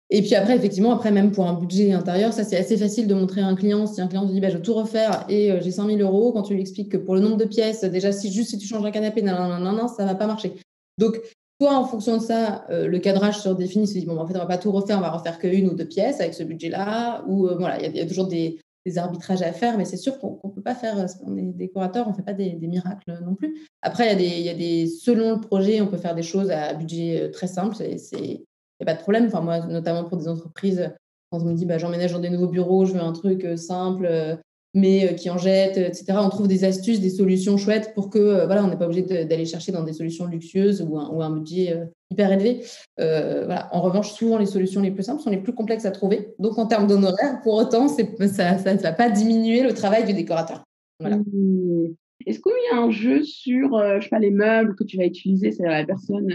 Et 0.09 0.23
puis 0.23 0.37
après, 0.37 0.55
effectivement, 0.55 0.93
après, 0.93 1.11
même 1.11 1.33
pour 1.33 1.49
un 1.49 1.55
budget 1.55 1.93
intérieur, 1.93 2.33
ça, 2.33 2.45
c'est 2.45 2.57
assez 2.57 2.77
facile 2.77 3.09
de 3.09 3.15
montrer 3.15 3.41
à 3.41 3.47
un 3.47 3.57
client. 3.57 3.87
Si 3.87 4.01
un 4.01 4.07
client 4.07 4.25
te 4.25 4.33
dit, 4.33 4.41
bah, 4.41 4.51
je 4.51 4.57
veux 4.57 4.63
tout 4.63 4.75
refaire 4.75 5.25
et 5.29 5.51
euh, 5.51 5.61
j'ai 5.61 5.73
5 5.73 5.89
000 5.89 5.99
euros, 5.99 6.33
quand 6.33 6.43
tu 6.43 6.55
lui 6.55 6.61
expliques 6.61 6.93
que 6.93 6.97
pour 6.97 7.17
le 7.17 7.21
nombre 7.21 7.37
de 7.37 7.45
pièces, 7.45 7.83
déjà, 7.83 8.13
si 8.13 8.33
juste 8.33 8.51
si 8.51 8.59
tu 8.59 8.69
changes 8.69 8.85
un 8.85 8.93
canapé, 8.93 9.23
non, 9.23 9.59
non, 9.59 9.73
non, 9.73 9.89
ça 9.89 10.05
va 10.05 10.15
pas 10.15 10.29
marcher. 10.29 10.55
Donc, 10.99 11.21
Soit 11.61 11.75
en 11.75 11.85
fonction 11.85 12.19
de 12.19 12.23
ça, 12.23 12.67
euh, 12.69 12.87
le 12.87 12.99
cadrage 12.99 13.39
se 13.39 13.49
redéfinit, 13.49 13.87
se 13.87 13.95
dit, 13.95 14.05
fait, 14.05 14.11
on 14.11 14.15
va 14.15 14.47
pas 14.47 14.59
tout 14.59 14.71
refaire, 14.73 14.99
on 14.99 15.01
va 15.01 15.11
refaire 15.11 15.39
qu'une 15.39 15.69
ou 15.71 15.75
deux 15.75 15.87
pièces 15.87 16.21
avec 16.21 16.35
ce 16.35 16.43
budget-là. 16.43 17.25
Ou 17.27 17.49
euh, 17.49 17.57
voilà, 17.57 17.83
il 17.83 17.97
y, 17.97 18.01
a 18.01 18.07
toujours 18.07 18.29
des, 18.29 18.59
arbitrages 18.97 19.43
à 19.43 19.53
faire, 19.53 19.79
mais 19.79 19.85
c'est 19.85 19.97
sûr 19.97 20.19
qu'on 20.19 20.39
ne 20.45 20.51
peut 20.51 20.63
pas 20.63 20.75
faire, 20.75 20.99
euh, 20.99 21.07
on 21.25 21.37
est 21.37 21.43
décorateur, 21.43 22.07
on 22.07 22.11
ne 22.11 22.15
fait 22.15 22.23
pas 22.23 22.35
des, 22.35 22.55
miracles 22.55 23.19
non 23.25 23.35
plus. 23.35 23.67
Après, 23.81 24.05
il 24.05 24.09
y, 24.09 24.13
a 24.13 24.15
des, 24.15 24.41
y 24.43 24.49
a 24.51 24.55
des, 24.55 24.87
selon 24.87 25.37
le 25.37 25.41
projet, 25.41 25.81
on 25.81 25.87
peut 25.87 25.97
faire 25.97 26.15
des 26.15 26.23
choses 26.23 26.51
à 26.51 26.75
budget 26.75 27.31
très 27.33 27.47
simple, 27.47 27.75
il 27.81 27.97
n'y 28.19 28.45
a 28.83 28.85
pas 28.85 28.95
de 28.95 29.01
problème. 29.01 29.27
Enfin, 29.27 29.41
moi, 29.41 29.61
notamment 29.61 30.05
pour 30.05 30.19
des 30.19 30.29
entreprises, 30.29 30.93
quand 31.33 31.41
on 31.41 31.47
me 31.47 31.55
dit, 31.55 31.65
bah, 31.65 31.79
j'emménage 31.79 32.13
dans 32.13 32.21
des 32.21 32.31
nouveaux 32.31 32.49
bureaux, 32.49 32.85
je 32.85 32.93
veux 32.93 33.01
un 33.01 33.13
truc 33.13 33.47
simple, 33.57 34.39
mais 34.77 35.09
euh, 35.09 35.15
qui 35.15 35.31
en 35.31 35.39
jettent, 35.39 35.79
etc. 35.79 36.19
On 36.23 36.29
trouve 36.29 36.49
des 36.49 36.65
astuces, 36.65 37.01
des 37.01 37.09
solutions 37.09 37.57
chouettes 37.57 37.95
pour 37.95 38.11
que 38.11 38.19
euh, 38.19 38.47
voilà, 38.47 38.63
on 38.63 38.69
n'est 38.69 38.77
pas 38.77 38.85
obligé 38.85 39.03
d'aller 39.03 39.47
chercher 39.47 39.73
dans 39.73 39.83
des 39.83 39.95
solutions 39.95 40.27
luxueuses 40.27 40.83
ou 40.83 40.99
un, 40.99 41.09
ou 41.09 41.23
un 41.23 41.31
budget 41.31 41.73
euh, 41.73 41.87
hyper 42.11 42.31
élevé. 42.31 42.63
voilà. 42.99 43.69
En 43.73 43.81
revanche, 43.81 44.13
souvent 44.13 44.37
les 44.37 44.47
solutions 44.47 44.83
les 44.83 44.91
plus 44.91 45.03
simples 45.03 45.23
sont 45.23 45.31
les 45.31 45.39
plus 45.39 45.55
complexes 45.55 45.87
à 45.87 45.91
trouver. 45.91 46.35
Donc 46.39 46.59
en 46.59 46.67
termes 46.67 46.87
d'honoraires, 46.87 47.41
pour 47.43 47.55
autant, 47.55 47.89
ça 47.89 48.03
ne 48.03 48.83
va 48.83 48.93
pas 48.93 49.09
diminuer 49.09 49.63
le 49.63 49.73
travail 49.73 50.05
du 50.05 50.13
décorateur. 50.13 50.63
Voilà. 51.01 51.17
Mmh. 51.17 51.95
Est-ce 52.27 52.41
qu'il 52.41 52.53
y 52.71 52.77
a 52.77 52.81
un 52.81 52.91
jeu 52.91 53.23
sur, 53.23 53.79
je 53.79 54.03
sais 54.03 54.09
pas, 54.09 54.19
les 54.19 54.31
meubles 54.31 54.75
que 54.75 54.85
tu 54.85 54.99
vas 54.99 55.07
utiliser? 55.07 55.53
C'est 55.53 55.65
la 55.65 55.87
personne, 55.87 56.29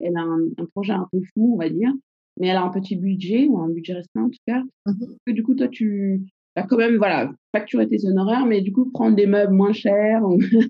elle 0.00 0.16
a 0.16 0.22
un, 0.22 0.64
projet 0.74 0.92
un 0.92 1.06
peu 1.12 1.20
fou, 1.34 1.54
on 1.54 1.58
va 1.58 1.68
dire, 1.68 1.92
mais 2.38 2.48
elle 2.48 2.56
a 2.56 2.62
un 2.62 2.70
petit 2.70 2.96
budget 2.96 3.46
ou 3.46 3.58
un 3.58 3.68
budget 3.68 3.94
restreint 3.94 4.24
en 4.24 4.30
tout 4.30 4.38
cas. 4.46 4.62
Mmh 4.86 5.32
du 5.32 5.42
coup, 5.42 5.54
toi, 5.54 5.68
tu, 5.68 6.22
quand 6.62 6.78
même 6.78 6.96
voilà, 6.96 7.30
facturer 7.52 7.86
tes 7.86 8.06
honoraires, 8.06 8.46
mais 8.46 8.62
du 8.62 8.72
coup, 8.72 8.90
prendre 8.90 9.14
des 9.14 9.26
meubles 9.26 9.52
moins 9.52 9.74
chers 9.74 10.22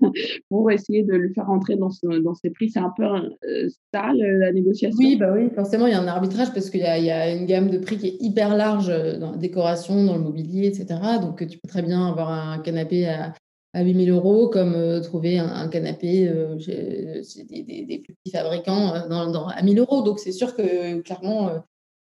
pour 0.49 0.69
essayer 0.69 1.03
de 1.03 1.13
le 1.13 1.31
faire 1.33 1.47
rentrer 1.47 1.77
dans, 1.77 1.89
dans 2.21 2.33
ses 2.33 2.49
prix, 2.49 2.69
c'est 2.69 2.79
un 2.79 2.93
peu 2.95 3.05
euh, 3.05 3.69
ça, 3.93 4.11
la 4.13 4.51
négociation? 4.51 4.97
Oui, 4.99 5.15
bah 5.15 5.31
oui, 5.33 5.49
forcément, 5.55 5.87
il 5.87 5.91
y 5.91 5.95
a 5.95 6.01
un 6.01 6.07
arbitrage 6.07 6.53
parce 6.53 6.69
qu'il 6.69 6.81
y, 6.81 6.83
y, 6.83 7.11
a 7.11 7.33
une 7.33 7.45
gamme 7.45 7.69
de 7.69 7.77
prix 7.77 7.97
qui 7.97 8.07
est 8.07 8.17
hyper 8.19 8.55
large 8.57 8.89
euh, 8.89 9.17
dans 9.17 9.31
la 9.31 9.37
décoration, 9.37 10.03
dans 10.03 10.17
le 10.17 10.23
mobilier, 10.23 10.67
etc. 10.67 10.99
Donc, 11.21 11.47
tu 11.47 11.57
peux 11.57 11.69
très 11.69 11.81
bien 11.81 12.05
avoir 12.05 12.31
un 12.31 12.59
canapé 12.59 13.07
à, 13.07 13.33
à 13.73 13.81
8000 13.81 14.11
euros, 14.11 14.49
comme 14.49 14.73
euh, 14.75 14.99
trouver 14.99 15.39
un, 15.39 15.69
canapé 15.69 16.29
chez, 16.59 17.23
des, 17.49 18.01
plus 18.03 18.13
petits 18.13 18.31
fabricants 18.31 18.91
à 18.93 19.63
1000 19.63 19.79
euros. 19.79 20.01
Donc, 20.01 20.19
c'est 20.19 20.33
sûr 20.33 20.53
que 20.53 20.99
clairement, 20.99 21.49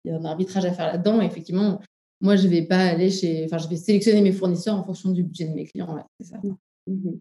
il 0.03 0.11
y 0.11 0.13
a 0.13 0.17
un 0.17 0.25
arbitrage 0.25 0.65
à 0.65 0.71
faire 0.71 0.87
là-dedans. 0.87 1.21
Effectivement, 1.21 1.81
moi, 2.21 2.35
je 2.35 2.47
vais 2.47 2.63
pas 2.63 2.77
aller 2.77 3.09
chez. 3.09 3.45
Enfin, 3.45 3.57
je 3.57 3.67
vais 3.67 3.75
sélectionner 3.75 4.21
mes 4.21 4.31
fournisseurs 4.31 4.75
en 4.75 4.83
fonction 4.83 5.11
du 5.11 5.23
budget 5.23 5.47
de 5.47 5.53
mes 5.53 5.65
clients. 5.65 5.95
c'est 6.19 6.27
ça. 6.27 6.41
Mmh 6.87 7.11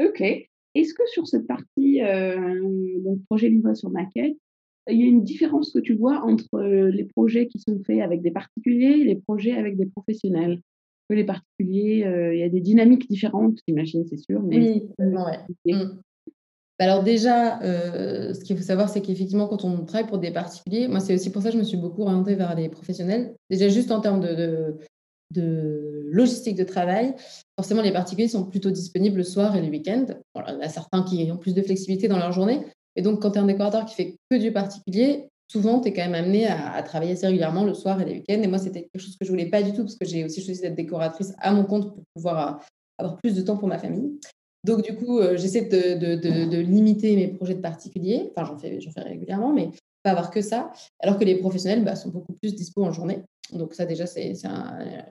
ok. 0.00 0.20
Est-ce 0.74 0.94
que 0.94 1.02
sur 1.12 1.26
cette 1.26 1.46
partie, 1.46 2.02
euh, 2.02 2.60
donc 3.00 3.20
projet 3.24 3.48
livré 3.48 3.74
sur 3.74 3.90
maquette, 3.90 4.36
il 4.88 5.00
y 5.00 5.02
a 5.02 5.06
une 5.06 5.24
différence 5.24 5.72
que 5.72 5.80
tu 5.80 5.94
vois 5.94 6.22
entre 6.24 6.62
les 6.62 7.04
projets 7.04 7.48
qui 7.48 7.58
sont 7.58 7.78
faits 7.84 8.00
avec 8.00 8.22
des 8.22 8.30
particuliers 8.30 9.00
et 9.00 9.04
les 9.04 9.16
projets 9.16 9.52
avec 9.52 9.76
des 9.76 9.86
professionnels? 9.86 10.60
Que 11.08 11.14
les 11.14 11.24
particuliers, 11.24 12.06
il 12.32 12.38
y 12.38 12.42
a 12.42 12.48
des 12.48 12.60
dynamiques 12.60 13.08
différentes, 13.08 13.58
j'imagine, 13.66 14.04
c'est 14.06 14.18
sûr. 14.18 14.40
Mais 14.42 14.58
oui, 14.58 14.82
ouais. 14.98 15.74
Mmh. 15.74 16.00
Bah, 16.78 16.84
alors 16.84 17.02
déjà, 17.02 17.58
ce 17.60 18.44
qu'il 18.44 18.56
faut 18.56 18.62
savoir, 18.62 18.88
c'est 18.88 19.00
qu'effectivement, 19.00 19.48
quand 19.48 19.64
on 19.64 19.84
travaille 19.84 20.06
pour 20.06 20.18
des 20.18 20.30
particuliers, 20.30 20.88
moi, 20.88 21.00
c'est 21.00 21.14
aussi 21.14 21.30
pour 21.30 21.42
ça 21.42 21.48
que 21.48 21.54
je 21.54 21.58
me 21.58 21.64
suis 21.64 21.76
beaucoup 21.76 22.02
orientée 22.02 22.34
vers 22.34 22.54
les 22.54 22.68
professionnels. 22.68 23.34
Déjà, 23.50 23.68
juste 23.68 23.90
en 23.90 24.00
termes 24.00 24.20
de, 24.20 24.78
logistique 26.10 26.56
de 26.56 26.64
travail, 26.64 27.14
forcément, 27.58 27.82
les 27.82 27.92
particuliers 27.92 28.28
sont 28.28 28.44
plutôt 28.44 28.70
disponibles 28.70 29.18
le 29.18 29.24
soir 29.24 29.56
et 29.56 29.60
le 29.60 29.68
week-end. 29.68 30.06
il 30.36 30.52
y 30.52 30.56
en 30.56 30.60
a 30.60 30.68
certains 30.68 31.02
qui 31.02 31.30
ont 31.32 31.36
plus 31.36 31.54
de 31.54 31.62
flexibilité 31.62 32.06
dans 32.06 32.18
leur 32.18 32.32
journée, 32.32 32.60
et 32.98 33.02
donc, 33.02 33.22
quand 33.22 33.30
tu 33.30 33.38
es 33.38 33.40
un 33.40 33.46
décorateur 33.46 33.84
qui 33.84 33.94
fait 33.94 34.16
que 34.28 34.36
du 34.36 34.52
particulier, 34.52 35.28
souvent, 35.46 35.80
tu 35.80 35.88
es 35.88 35.92
quand 35.92 36.02
même 36.02 36.16
amené 36.16 36.48
à, 36.48 36.82
travailler 36.82 37.12
assez 37.12 37.26
régulièrement 37.26 37.64
le 37.64 37.72
soir 37.72 38.00
et 38.00 38.04
les 38.04 38.12
week-ends. 38.14 38.42
Et 38.42 38.48
moi, 38.48 38.58
c'était 38.58 38.88
quelque 38.92 39.00
chose 39.00 39.16
que 39.16 39.24
je 39.24 39.30
voulais 39.30 39.46
pas 39.46 39.62
du 39.62 39.72
tout 39.72 39.82
parce 39.82 39.94
que 39.94 40.04
j'ai 40.04 40.24
aussi 40.24 40.44
choisi 40.44 40.60
d'être 40.60 40.74
décoratrice 40.74 41.32
à 41.38 41.52
mon 41.52 41.64
compte 41.64 41.94
pour 41.94 42.02
pouvoir 42.12 42.48
euh, 42.48 42.64
avoir 42.98 43.16
plus 43.18 43.36
de 43.36 43.42
temps 43.42 43.56
pour 43.56 43.68
ma 43.68 43.78
famille. 43.78 44.18
Donc, 44.64 44.82
du 44.82 44.94
coup, 44.96 45.18
euh, 45.18 45.36
j'essaie 45.36 45.62
de, 45.62 46.58
limiter 46.60 47.16
mes 47.16 47.28
projets 47.28 47.54
de 47.54 47.60
particulier. 47.60 48.32
Enfin, 48.36 48.46
j'en 48.46 48.58
fais, 48.58 48.78
fais 48.80 49.00
régulièrement, 49.00 49.52
mais 49.52 49.70
pas 50.02 50.10
avoir 50.10 50.30
que 50.30 50.40
ça. 50.40 50.72
Alors 51.00 51.18
que 51.18 51.24
les 51.24 51.36
professionnels 51.36 51.84
bah, 51.84 51.96
sont 51.96 52.10
beaucoup 52.10 52.32
plus 52.32 52.54
dispo 52.54 52.84
en 52.84 52.92
journée. 52.92 53.22
Donc, 53.52 53.74
ça, 53.74 53.86
déjà, 53.86 54.06
c'est 54.06 54.32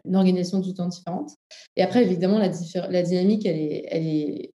une 0.06 0.16
organisation 0.16 0.60
du 0.60 0.74
temps 0.74 0.88
différente. 0.88 1.32
Et 1.76 1.82
après, 1.82 2.04
évidemment, 2.04 2.40
la, 2.40 3.04
dynamique, 3.04 3.46
elle 3.46 3.58
est, 3.58 3.86
elle 3.90 4.08
est 4.08 4.52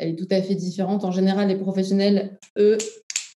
elle 0.00 0.08
est 0.10 0.16
tout 0.16 0.28
à 0.30 0.40
fait 0.40 0.54
différente. 0.54 1.04
En 1.04 1.12
général, 1.12 1.48
les 1.48 1.56
professionnels, 1.56 2.38
eux, 2.58 2.78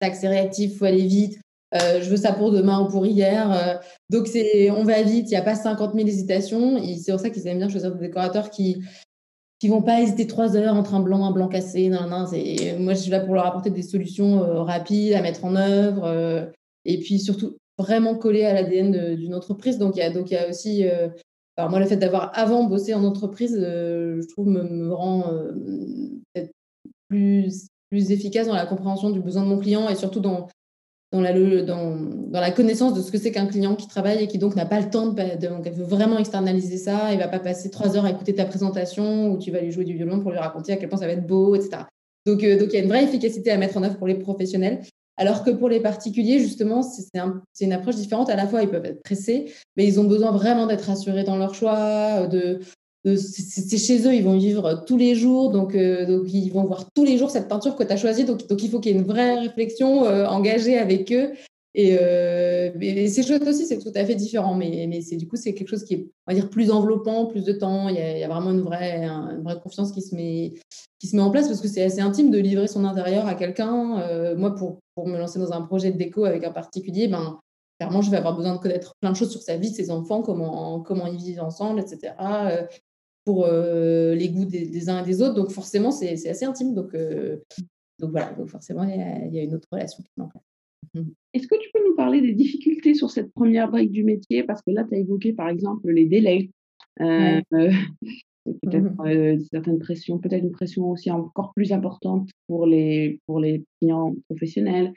c'est 0.00 0.28
réactif, 0.28 0.72
il 0.72 0.76
faut 0.76 0.84
aller 0.84 1.06
vite. 1.06 1.38
Euh, 1.74 2.00
je 2.00 2.08
veux 2.08 2.16
ça 2.16 2.32
pour 2.32 2.52
demain 2.52 2.80
ou 2.80 2.88
pour 2.88 3.06
hier. 3.06 3.52
Euh, 3.52 3.74
donc, 4.10 4.28
on 4.76 4.84
va 4.84 5.02
vite, 5.02 5.26
il 5.26 5.30
n'y 5.30 5.36
a 5.36 5.42
pas 5.42 5.54
50 5.54 5.94
000 5.94 6.06
hésitations. 6.06 6.80
C'est 6.98 7.12
pour 7.12 7.20
ça 7.20 7.30
qu'ils 7.30 7.46
aiment 7.46 7.58
bien 7.58 7.68
choisir 7.68 7.94
des 7.94 8.06
décorateurs 8.06 8.50
qui 8.50 8.82
qui 9.64 9.70
vont 9.70 9.82
pas 9.82 10.00
hésiter 10.00 10.26
trois 10.26 10.56
heures 10.56 10.74
entre 10.74 10.94
un 10.94 11.00
blanc, 11.00 11.24
un 11.24 11.32
blanc 11.32 11.48
cassé. 11.48 11.88
Non, 11.88 12.26
c'est, 12.26 12.76
moi, 12.78 12.94
je 12.94 12.98
suis 13.00 13.10
là 13.10 13.20
pour 13.20 13.34
leur 13.34 13.46
apporter 13.46 13.70
des 13.70 13.82
solutions 13.82 14.42
euh, 14.42 14.62
rapides 14.62 15.14
à 15.14 15.22
mettre 15.22 15.44
en 15.44 15.56
œuvre. 15.56 16.52
et 16.84 16.98
puis, 16.98 17.18
surtout, 17.18 17.56
vraiment 17.78 18.14
coller 18.14 18.44
à 18.44 18.52
l'ADN 18.52 19.16
d'une 19.16 19.34
entreprise. 19.34 19.78
Donc, 19.78 19.96
il 19.96 20.00
y 20.00 20.02
a, 20.02 20.10
y 20.10 20.36
a 20.36 20.48
aussi 20.48 20.84
alors 21.56 21.70
moi, 21.70 21.78
le 21.78 21.86
fait 21.86 21.96
d'avoir 21.96 22.36
avant 22.36 22.64
bossé 22.64 22.94
en 22.94 23.04
entreprise, 23.04 23.56
euh, 23.60 24.20
je 24.20 24.26
trouve, 24.28 24.48
me, 24.48 24.92
rend 24.92 25.32
euh, 25.32 25.52
peut-être 26.32 26.50
plus, 27.08 27.68
plus 27.90 28.10
efficace 28.10 28.48
dans 28.48 28.54
la 28.54 28.66
compréhension 28.66 29.10
du 29.10 29.20
besoin 29.20 29.42
de 29.42 29.48
mon 29.48 29.58
client 29.58 29.88
et 29.88 29.94
surtout 29.94 30.20
dans, 30.20 30.48
dans, 31.14 31.20
la, 31.20 31.32
dans, 31.62 31.96
la 32.32 32.50
connaissance 32.50 32.94
de 32.94 33.00
ce 33.00 33.12
que 33.12 33.18
c'est 33.18 33.30
qu'un 33.30 33.46
client 33.46 33.76
qui 33.76 33.86
travaille 33.86 34.24
et 34.24 34.26
qui 34.26 34.38
donc 34.38 34.56
n'a 34.56 34.66
pas 34.66 34.80
le 34.80 34.90
temps, 34.90 35.06
de, 35.06 35.46
donc 35.46 35.66
elle 35.66 35.72
veut 35.72 35.84
vraiment 35.84 36.18
externaliser 36.18 36.76
ça, 36.76 37.12
il 37.12 37.18
va 37.18 37.28
pas 37.28 37.38
passer 37.38 37.70
trois 37.70 37.96
heures 37.96 38.04
à 38.04 38.10
écouter 38.10 38.34
ta 38.34 38.44
présentation 38.44 39.30
où 39.30 39.38
tu 39.38 39.50
vas 39.50 39.60
lui 39.60 39.70
jouer 39.70 39.84
du 39.84 39.94
violon 39.94 40.20
pour 40.20 40.32
lui 40.32 40.38
raconter 40.38 40.72
à 40.72 40.76
quel 40.76 40.88
point 40.88 40.98
ça 40.98 41.06
va 41.06 41.12
être 41.12 41.26
beau, 41.26 41.54
etc. 41.54 41.82
Donc, 42.26 42.42
euh, 42.42 42.58
donc 42.58 42.68
il 42.72 42.74
y 42.74 42.76
a 42.78 42.82
une 42.82 42.88
vraie 42.88 43.04
efficacité 43.04 43.52
à 43.52 43.56
mettre 43.56 43.76
en 43.76 43.82
œuvre 43.84 43.96
pour 43.96 44.08
les 44.08 44.16
professionnels. 44.16 44.80
Alors 45.16 45.44
que 45.44 45.50
pour 45.50 45.68
les 45.68 45.78
particuliers, 45.78 46.40
justement, 46.40 46.82
c'est 46.82 47.06
une 47.60 47.72
approche 47.72 47.94
différente. 47.94 48.28
À 48.30 48.36
la 48.36 48.48
fois, 48.48 48.62
ils 48.62 48.68
peuvent 48.68 48.84
être 48.84 49.00
pressés, 49.04 49.52
mais 49.76 49.86
ils 49.86 50.00
ont 50.00 50.04
besoin 50.04 50.32
vraiment 50.32 50.66
d'être 50.66 50.90
assurés 50.90 51.22
dans 51.22 51.36
leur 51.36 51.54
choix. 51.54 52.26
De, 52.26 52.58
c'est 53.04 53.78
chez 53.78 54.06
eux, 54.06 54.14
ils 54.14 54.24
vont 54.24 54.36
vivre 54.36 54.84
tous 54.86 54.96
les 54.96 55.14
jours, 55.14 55.50
donc, 55.50 55.74
euh, 55.74 56.06
donc 56.06 56.32
ils 56.32 56.50
vont 56.50 56.64
voir 56.64 56.86
tous 56.94 57.04
les 57.04 57.18
jours 57.18 57.30
cette 57.30 57.48
peinture 57.48 57.76
que 57.76 57.84
tu 57.84 57.92
as 57.92 57.96
choisie. 57.96 58.24
Donc, 58.24 58.46
donc 58.48 58.62
il 58.62 58.70
faut 58.70 58.80
qu'il 58.80 58.92
y 58.92 58.94
ait 58.94 58.98
une 58.98 59.06
vraie 59.06 59.38
réflexion 59.38 60.04
euh, 60.04 60.26
engagée 60.26 60.78
avec 60.78 61.12
eux 61.12 61.32
et, 61.74 61.98
euh, 62.00 62.70
c'est 63.08 63.24
chouette 63.24 63.46
aussi, 63.46 63.66
c'est 63.66 63.78
tout 63.78 63.92
à 63.94 64.04
fait 64.04 64.14
différent, 64.14 64.54
mais, 64.54 64.86
mais 64.88 65.00
c'est 65.00 65.16
du 65.16 65.26
coup 65.26 65.34
c'est 65.34 65.54
quelque 65.54 65.68
chose 65.68 65.84
qui 65.84 65.94
est, 65.94 66.08
on 66.26 66.32
va 66.32 66.34
dire, 66.34 66.48
plus 66.48 66.70
enveloppant, 66.70 67.26
plus 67.26 67.42
de 67.42 67.52
temps. 67.52 67.88
Il 67.88 67.96
y 67.96 68.22
a, 68.22 68.28
vraiment 68.28 68.52
une 68.52 68.60
vraie, 68.60 69.04
une 69.04 69.42
vraie 69.42 69.58
confiance 69.60 69.90
qui 69.90 70.00
se 70.00 70.14
met, 70.14 70.54
qui 71.00 71.08
se 71.08 71.16
met 71.16 71.22
en 71.22 71.30
place 71.32 71.48
parce 71.48 71.60
que 71.60 71.66
c'est 71.66 71.82
assez 71.82 72.00
intime 72.00 72.30
de 72.30 72.38
livrer 72.38 72.68
son 72.68 72.84
intérieur 72.84 73.26
à 73.26 73.34
quelqu'un. 73.34 73.98
Euh, 74.02 74.36
moi, 74.36 74.54
pour, 74.54 74.78
pour 74.94 75.08
me 75.08 75.18
lancer 75.18 75.40
dans 75.40 75.52
un 75.52 75.62
projet 75.62 75.90
de 75.90 75.98
déco 75.98 76.24
avec 76.24 76.44
un 76.44 76.52
particulier, 76.52 77.08
ben 77.08 77.40
clairement, 77.80 78.02
je 78.02 78.10
vais 78.10 78.18
avoir 78.18 78.36
besoin 78.36 78.54
de 78.54 78.60
connaître 78.60 78.92
plein 79.00 79.10
de 79.10 79.16
choses 79.16 79.32
sur 79.32 79.42
sa 79.42 79.56
vie, 79.56 79.74
ses 79.74 79.90
enfants, 79.90 80.22
comment, 80.22 80.78
comment 80.80 81.08
ils 81.08 81.18
vivent 81.18 81.42
ensemble, 81.42 81.80
etc. 81.80 82.12
Euh, 83.26 83.32
pour 83.32 83.46
euh, 83.46 84.14
les 84.14 84.28
goûts 84.28 84.44
des, 84.44 84.88
uns 84.88 85.02
et 85.02 85.06
des 85.06 85.22
autres. 85.22 85.34
Donc 85.34 85.50
forcément, 85.50 85.90
c'est 85.90 86.28
assez 86.28 86.44
intime. 86.44 86.74
Donc, 86.74 86.94
donc 87.98 88.10
voilà, 88.10 88.32
donc 88.32 88.48
forcément, 88.48 88.84
il 88.84 88.90
y, 88.90 89.00
a, 89.00 89.26
il 89.26 89.34
y 89.34 89.38
a 89.38 89.42
une 89.42 89.54
autre 89.54 89.68
relation 89.70 90.02
qui. 90.02 90.22
Mmh. 90.94 91.02
Est-ce 91.32 91.48
que 91.48 91.56
tu 91.60 91.70
peux 91.72 91.80
nous 91.88 91.96
parler 91.96 92.20
des 92.20 92.34
difficultés 92.34 92.94
sur 92.94 93.10
cette 93.10 93.32
première 93.32 93.70
brique 93.70 93.90
du 93.90 94.04
métier? 94.04 94.44
Parce 94.44 94.62
que 94.62 94.70
là, 94.70 94.84
tu 94.84 94.94
as 94.94 94.98
évoqué 94.98 95.32
par 95.32 95.48
exemple 95.48 95.90
les 95.90 96.06
délais. 96.06 96.50
Euh, 97.00 97.40
peut-être 98.44 98.84
mmh 98.84 99.06
euh, 99.06 99.38
certaines 99.50 99.78
pressions, 99.78 100.18
peut-être 100.18 100.42
une 100.42 100.50
pression 100.50 100.90
aussi 100.90 101.10
encore 101.10 101.52
plus 101.54 101.72
importante 101.72 102.28
pour 102.46 102.66
les, 102.66 103.20
pour 103.26 103.40
les 103.40 103.64
clients 103.80 104.14
professionnels. 104.28 104.92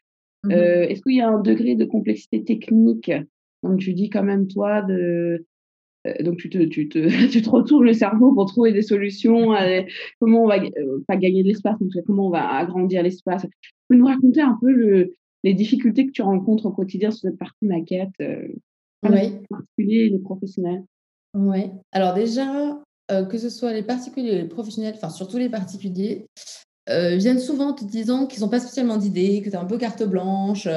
Euh, 0.46 0.84
est-ce 0.88 1.02
qu'il 1.02 1.16
y 1.16 1.22
a 1.22 1.30
un 1.30 1.40
degré 1.40 1.76
de 1.76 1.86
complexité 1.86 2.44
technique? 2.44 3.12
Donc, 3.63 3.80
tu 3.80 3.94
dis 3.94 4.10
quand 4.10 4.24
même, 4.24 4.48
toi, 4.48 4.82
de, 4.82 5.46
donc 6.22 6.38
tu 6.38 6.50
te, 6.50 6.58
tu, 6.65 6.89
te, 6.89 7.28
tu 7.32 7.41
te 7.41 7.50
retournes 7.50 7.86
le 7.86 7.93
cerveau 7.93 8.34
pour 8.34 8.46
trouver 8.46 8.72
des 8.72 8.82
solutions, 8.82 9.54
comment 10.20 10.43
on 10.43 10.48
va, 10.48 10.60
pas 11.08 11.17
gagner 11.17 11.43
de 11.43 11.48
l'espace, 11.48 11.76
mais 11.82 12.02
comment 12.06 12.28
on 12.28 12.32
va 12.32 12.48
agrandir 12.56 13.04
l'espace. 13.04 13.46
Tu 13.62 13.72
peux 13.89 13.96
nous 13.96 14.06
raconter 14.06 14.41
un 14.41 14.58
peu 14.62 14.72
le, 14.72 15.13
les 15.43 15.54
difficultés 15.54 16.06
que 16.06 16.12
tu 16.12 16.22
rencontres 16.22 16.65
au 16.65 16.72
quotidien 16.72 17.12
sur 17.12 17.30
cette 17.30 17.38
partie 17.38 17.65
maquette, 17.65 18.10
euh, 18.22 18.48
oui. 19.04 19.10
les 19.12 19.41
particuliers 19.50 20.06
et 20.06 20.10
les 20.10 20.20
professionnels? 20.20 20.84
Oui. 21.34 21.70
Alors 21.91 22.13
déjà, 22.13 22.80
euh, 23.12 23.26
que 23.26 23.38
ce 23.38 23.50
soit 23.50 23.74
les 23.74 23.84
particuliers 23.84 24.32
et 24.32 24.41
les 24.41 24.48
professionnels, 24.48 24.96
enfin 24.98 25.10
surtout 25.10 25.38
les 25.38 25.50
particuliers, 25.50 26.28
euh, 26.89 27.15
viennent 27.15 27.39
souvent 27.39 27.73
te 27.73 27.84
disant 27.84 28.28
qu'ils 28.28 28.41
n'ont 28.41 28.50
pas 28.50 28.60
spécialement 28.60 28.97
d'idées, 28.97 29.41
que 29.41 29.50
tu 29.50 29.56
es 29.56 29.60
un 29.60 29.65
peu 29.65 29.78
carte 29.78 30.04
blanche, 30.04 30.67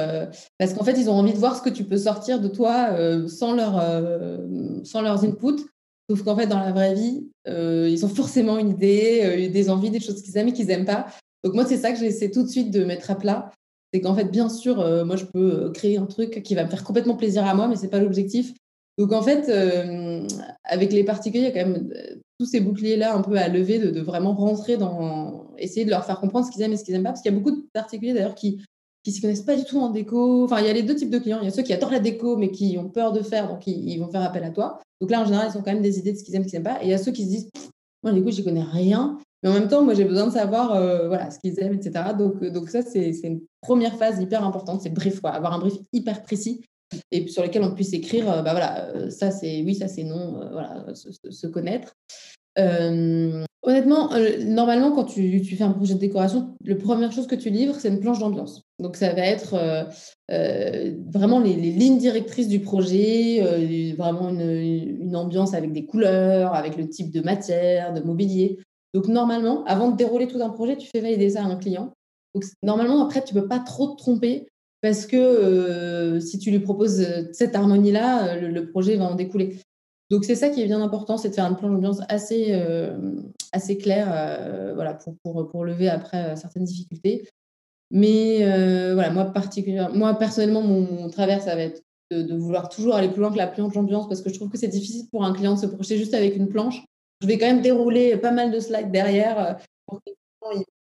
parce 0.57 0.73
qu'en 0.73 0.83
fait, 0.83 0.99
ils 0.99 1.09
ont 1.09 1.13
envie 1.13 1.33
de 1.33 1.37
voir 1.37 1.55
ce 1.57 1.61
que 1.61 1.69
tu 1.69 1.83
peux 1.83 1.97
sortir 1.97 2.39
de 2.39 2.47
toi 2.47 2.95
sans, 3.27 3.53
leur, 3.53 3.81
sans 4.83 5.01
leurs 5.01 5.23
inputs. 5.23 5.65
Sauf 6.09 6.23
qu'en 6.23 6.35
fait, 6.35 6.47
dans 6.47 6.59
la 6.59 6.71
vraie 6.71 6.93
vie, 6.93 7.29
ils 7.47 8.05
ont 8.05 8.09
forcément 8.09 8.57
une 8.57 8.69
idée, 8.69 9.49
des 9.49 9.69
envies, 9.69 9.89
des 9.89 9.99
choses 9.99 10.21
qu'ils 10.21 10.37
aiment 10.37 10.49
et 10.49 10.53
qu'ils 10.53 10.67
n'aiment 10.67 10.85
pas. 10.85 11.07
Donc 11.43 11.53
moi, 11.53 11.65
c'est 11.65 11.77
ça 11.77 11.91
que 11.91 11.99
j'essaie 11.99 12.29
tout 12.29 12.43
de 12.43 12.49
suite 12.49 12.71
de 12.71 12.83
mettre 12.83 13.09
à 13.09 13.15
plat 13.15 13.51
c'est 13.93 14.01
qu'en 14.01 14.15
fait, 14.15 14.25
bien 14.25 14.49
sûr, 14.49 14.79
euh, 14.79 15.03
moi, 15.03 15.15
je 15.15 15.25
peux 15.25 15.65
euh, 15.65 15.71
créer 15.71 15.97
un 15.97 16.05
truc 16.05 16.41
qui 16.43 16.55
va 16.55 16.63
me 16.63 16.69
faire 16.69 16.83
complètement 16.83 17.15
plaisir 17.15 17.45
à 17.45 17.53
moi, 17.53 17.67
mais 17.67 17.75
ce 17.75 17.83
n'est 17.83 17.89
pas 17.89 17.99
l'objectif. 17.99 18.53
Donc, 18.97 19.11
en 19.11 19.21
fait, 19.21 19.49
euh, 19.49 20.25
avec 20.63 20.93
les 20.93 21.03
particuliers, 21.03 21.49
il 21.49 21.55
y 21.55 21.59
a 21.59 21.63
quand 21.63 21.69
même 21.69 21.89
tous 22.39 22.45
ces 22.45 22.61
boucliers-là 22.61 23.13
un 23.15 23.21
peu 23.21 23.35
à 23.37 23.47
lever, 23.47 23.79
de, 23.79 24.01
vraiment 24.01 24.33
rentrer 24.33 24.77
dans. 24.77 25.50
Essayer 25.57 25.85
de 25.85 25.89
leur 25.89 26.05
faire 26.05 26.19
comprendre 26.19 26.45
ce 26.45 26.51
qu'ils 26.51 26.61
aiment 26.61 26.73
et 26.73 26.77
ce 26.77 26.83
qu'ils 26.83 26.93
n'aiment 26.93 27.03
pas. 27.03 27.09
Parce 27.09 27.21
qu'il 27.21 27.31
y 27.31 27.35
a 27.35 27.37
beaucoup 27.37 27.51
de 27.51 27.65
particuliers, 27.73 28.13
d'ailleurs, 28.13 28.35
qui 28.35 28.61
qui 29.03 29.11
s'y 29.11 29.21
connaissent 29.21 29.41
pas 29.41 29.55
du 29.55 29.63
tout 29.63 29.79
en 29.79 29.89
déco. 29.89 30.43
Enfin, 30.43 30.59
il 30.59 30.67
y 30.67 30.69
a 30.69 30.73
les 30.73 30.83
deux 30.83 30.95
types 30.95 31.09
de 31.09 31.19
clients. 31.19 31.39
Il 31.41 31.45
y 31.45 31.47
a 31.47 31.51
ceux 31.51 31.63
qui 31.63 31.73
adorent 31.73 31.91
la 31.91 31.99
déco, 31.99 32.37
mais 32.37 32.51
qui 32.51 32.77
ont 32.77 32.89
peur 32.89 33.11
de 33.11 33.21
faire, 33.21 33.47
donc 33.47 33.65
ils, 33.65 33.97
vont 33.97 34.09
faire 34.09 34.21
appel 34.21 34.43
à 34.43 34.51
toi. 34.51 34.79
Donc 34.99 35.09
là, 35.09 35.21
en 35.21 35.25
général, 35.25 35.49
ils 35.51 35.57
ont 35.57 35.61
quand 35.61 35.73
même 35.73 35.81
des 35.81 35.97
idées 35.97 36.13
de 36.13 36.17
ce 36.17 36.23
qu'ils 36.23 36.35
aiment, 36.35 36.43
ce 36.43 36.49
qu'ils 36.49 36.59
n'aiment 36.59 36.75
pas. 36.75 36.83
Et 36.83 36.87
il 36.87 36.89
y 36.89 36.93
a 36.93 36.97
ceux 36.97 37.11
qui 37.11 37.23
se 37.23 37.29
disent, 37.29 37.49
moi, 38.03 38.11
du 38.11 38.23
coup, 38.23 38.31
j'y 38.31 38.43
connais 38.43 38.63
rien. 38.63 39.17
Mais 39.43 39.49
en 39.49 39.53
même 39.53 39.67
temps, 39.67 39.83
moi, 39.83 39.95
j'ai 39.95 40.05
besoin 40.05 40.27
de 40.27 40.31
savoir 40.31 40.73
euh, 40.73 41.07
voilà, 41.07 41.31
ce 41.31 41.39
qu'ils 41.39 41.59
aiment, 41.59 41.73
etc. 41.73 42.13
Donc, 42.17 42.35
euh, 42.43 42.51
donc 42.51 42.69
ça, 42.69 42.83
c'est 42.83 43.09
une 43.23 43.41
première 43.61 43.97
phase 43.97 44.21
hyper 44.21 44.45
importante, 44.45 44.81
c'est 44.81 44.93
brief, 44.93 45.19
avoir 45.23 45.53
un 45.53 45.59
brief 45.59 45.73
hyper 45.93 46.21
précis 46.21 46.61
et 47.09 47.27
sur 47.27 47.41
lequel 47.41 47.63
on 47.63 47.73
puisse 47.73 47.93
écrire, 47.93 48.29
euh, 48.29 48.41
bah 48.41 48.51
voilà, 48.51 49.09
ça 49.09 49.31
c'est 49.31 49.63
oui, 49.63 49.75
ça 49.75 49.87
c'est 49.87 50.03
non, 50.03 50.49
voilà, 50.51 50.85
se, 50.93 51.47
connaître. 51.47 51.95
Honnêtement, 52.57 54.09
normalement, 54.45 54.91
quand 54.91 55.05
tu, 55.05 55.43
fais 55.43 55.63
un 55.63 55.71
projet 55.71 55.93
de 55.93 55.99
décoration, 55.99 56.55
la 56.65 56.75
première 56.75 57.11
chose 57.11 57.27
que 57.27 57.35
tu 57.35 57.49
livres, 57.49 57.75
c'est 57.79 57.89
une 57.89 57.99
planche 57.99 58.19
d'ambiance. 58.19 58.63
Donc, 58.79 58.95
ça 58.95 59.13
va 59.13 59.21
être 59.21 59.87
vraiment 60.29 61.39
les, 61.39 61.53
lignes 61.53 61.97
directrices 61.97 62.47
du 62.47 62.59
projet, 62.59 63.93
vraiment 63.97 64.29
une, 64.29 65.15
ambiance 65.15 65.53
avec 65.53 65.71
des 65.71 65.85
couleurs, 65.85 66.53
avec 66.53 66.77
le 66.77 66.89
type 66.89 67.11
de 67.11 67.21
matière, 67.21 67.93
de 67.93 68.01
mobilier. 68.01 68.59
Donc, 68.93 69.07
normalement, 69.07 69.63
avant 69.65 69.91
de 69.91 69.97
dérouler 69.97 70.27
tout 70.27 70.41
un 70.41 70.49
projet, 70.49 70.75
tu 70.75 70.87
fais 70.87 70.99
valider 70.99 71.31
ça 71.31 71.43
à 71.43 71.45
un 71.45 71.55
client. 71.55 71.93
Donc, 72.33 72.45
normalement, 72.63 73.03
après, 73.03 73.23
tu 73.23 73.35
ne 73.35 73.41
peux 73.41 73.47
pas 73.47 73.59
trop 73.59 73.89
te 73.89 73.97
tromper 73.97 74.47
parce 74.81 75.05
que 75.05 75.15
euh, 75.15 76.19
si 76.19 76.39
tu 76.39 76.49
lui 76.49 76.59
proposes 76.59 77.01
euh, 77.01 77.23
cette 77.33 77.55
harmonie-là, 77.55 78.35
euh, 78.35 78.47
le, 78.47 78.69
projet 78.69 78.95
va 78.95 79.05
en 79.05 79.15
découler. 79.15 79.57
Donc, 80.11 80.25
c'est 80.25 80.35
ça 80.35 80.49
qui 80.49 80.61
est 80.61 80.65
bien 80.65 80.81
important, 80.81 81.17
c'est 81.17 81.29
de 81.29 81.33
faire 81.33 81.45
un 81.45 81.53
plan 81.53 81.69
d'ambiance 81.69 82.01
assez, 82.09 82.53
assez 83.51 83.77
clair 83.77 84.05
voilà, 84.75 84.93
pour, 84.93 85.15
pour, 85.23 85.49
pour, 85.49 85.65
lever 85.65 85.89
après 85.89 86.35
certaines 86.35 86.65
difficultés. 86.65 87.27
Mais 87.89 88.43
voilà, 88.93 89.09
moi, 89.09 89.25
particulièrement, 89.25 89.95
moi, 89.95 90.13
personnellement, 90.13 90.61
mon, 90.61 91.09
travers, 91.09 91.41
ça 91.41 91.55
va 91.55 91.63
être 91.63 91.81
de, 92.11 92.35
vouloir 92.35 92.69
toujours 92.69 92.95
aller 92.95 93.07
plus 93.07 93.21
loin 93.21 93.31
que 93.31 93.37
la 93.37 93.47
planche 93.47 93.73
d'ambiance 93.73 94.07
parce 94.09 94.21
que 94.21 94.29
je 94.29 94.35
trouve 94.35 94.49
que 94.49 94.57
c'est 94.57 94.67
difficile 94.67 95.07
pour 95.09 95.23
un 95.23 95.33
client 95.33 95.55
de 95.55 95.59
se 95.59 95.65
projeter 95.65 95.97
juste 95.97 96.13
avec 96.13 96.35
une 96.35 96.49
planche 96.49 96.83
je 97.21 97.27
vais 97.27 97.37
quand 97.37 97.45
même 97.45 97.61
dérouler 97.61 98.17
pas 98.17 98.31
mal 98.31 98.51
de 98.51 98.59
slides 98.59 98.91
derrière 98.91 99.39
euh, 99.39 99.53
pour 99.85 100.01
qu'ils 100.01 100.15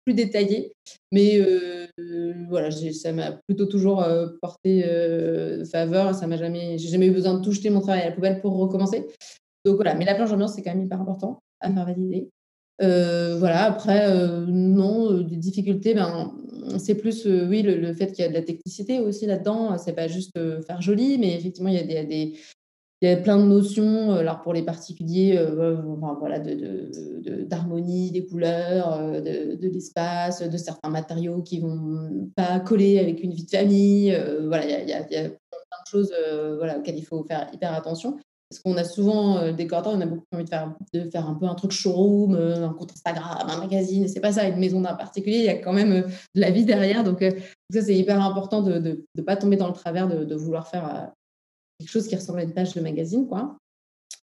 plus 0.08 0.14
détaillé. 0.14 0.72
Mais 1.12 1.42
voilà, 2.48 2.72
ça 2.72 3.12
m'a 3.12 3.34
plutôt 3.48 3.66
toujours 3.66 4.06
porté 4.42 4.84
faveur. 5.70 6.16
Ça 6.16 6.28
m'a 6.28 6.38
jamais, 6.38 6.78
j'ai 6.78 6.88
jamais 6.88 7.08
eu 7.08 7.12
besoin 7.12 7.38
de 7.38 7.44
tout 7.44 7.52
jeter 7.52 7.70
mon 7.70 7.82
travail 7.82 8.04
à 8.04 8.06
la 8.06 8.12
poubelle 8.14 8.40
pour 8.40 8.56
recommencer. 8.58 9.06
Donc 9.66 9.76
voilà, 9.76 9.96
mais 9.96 10.06
la 10.06 10.16
planche 10.16 10.30
d'ambiance, 10.30 10.54
c'est 10.56 10.62
quand 10.62 10.74
même 10.74 10.86
hyper 10.86 11.02
important 11.02 11.40
à 11.60 11.72
faire 11.72 11.86
valider. 11.86 12.30
voilà, 12.80 13.66
après, 13.66 14.10
non, 14.48 15.22
des 15.22 15.36
difficultés, 15.36 15.94
ben, 15.94 16.34
c'est 16.78 16.96
plus, 16.96 17.26
oui, 17.26 17.62
le, 17.64 17.94
fait 17.94 18.14
qu'il 18.14 18.24
y 18.24 18.28
a 18.28 18.30
de 18.30 18.34
la 18.34 18.44
technicité 18.44 19.00
aussi 19.00 19.26
là-dedans. 19.26 19.78
C'est 19.78 19.94
pas 19.94 20.08
juste 20.08 20.32
faire 20.66 20.82
joli, 20.82 21.18
mais 21.18 21.36
effectivement, 21.36 21.70
il 21.70 21.76
y 21.76 21.98
a 21.98 22.06
des, 22.06 22.34
il 23.02 23.10
y 23.10 23.12
a 23.12 23.18
plein 23.18 23.38
de 23.38 23.44
notions, 23.44 24.14
alors 24.14 24.42
pour 24.42 24.54
les 24.54 24.64
particuliers, 24.64 25.40
voilà, 26.20 26.40
d'harmonie, 26.40 28.10
de, 28.10 28.14
des 28.14 28.26
couleurs, 28.26 29.22
de, 29.22 29.68
l'espace, 29.68 30.42
de 30.42 30.58
certains 30.58 30.90
matériaux 30.90 31.44
qui 31.44 31.60
vont 31.60 32.32
pas 32.36 32.60
coller 32.60 32.98
avec 32.98 33.24
une 33.24 33.34
vie 33.34 33.46
de 33.46 33.50
famille. 33.52 34.18
voilà, 34.48 34.82
il 34.82 34.90
y, 34.90 34.94
a, 34.94 35.04
plein 35.04 35.30
de 35.30 35.90
choses 35.90 36.12
voilà, 36.58 36.80
auxquelles 36.80 36.98
il 36.98 37.06
faut 37.06 37.24
faire 37.24 37.48
hyper 37.54 37.74
attention. 37.74 38.18
Parce 38.50 38.62
qu'on 38.62 38.78
a 38.78 38.86
souvent, 38.86 39.52
décorateur, 39.52 39.94
on 39.94 40.02
a 40.02 40.06
beaucoup 40.06 40.24
envie 40.34 40.46
de 40.46 40.50
faire, 40.50 40.74
de 40.94 41.10
faire 41.10 41.28
un 41.28 41.34
peu 41.34 41.46
un 41.46 41.56
truc 41.56 41.72
showroom, 41.72 42.34
un 42.34 42.74
compte 42.74 42.94
Instagram, 42.94 43.46
un 43.48 43.60
magazine. 43.60 44.08
C'est 44.08 44.22
pas 44.22 44.32
ça, 44.32 44.48
une 44.48 44.58
maison 44.58 44.82
d'un 44.82 44.96
particulier, 44.96 45.38
il 45.40 45.44
y 45.44 45.50
a 45.50 45.58
quand 45.58 45.74
même 45.74 46.06
de 46.34 46.42
la 46.42 46.50
vie 46.50 46.66
derrière. 46.66 47.04
Donc, 47.04 47.22
ça, 47.22 47.82
c'est 47.82 47.96
hyper 47.96 48.22
important 48.22 48.62
de 48.62 49.06
ne 49.16 49.22
pas 49.22 49.36
tomber 49.36 49.58
dans 49.58 49.68
le 49.68 49.74
travers 49.74 50.08
de, 50.08 50.34
vouloir 50.34 50.68
faire 50.68 51.12
quelque 51.80 51.90
chose 51.90 52.08
qui 52.08 52.16
ressemble 52.16 52.40
à 52.40 52.44
une 52.44 52.54
page 52.54 52.74
de 52.74 52.82
magazine, 52.82 53.28
quoi. 53.28 53.58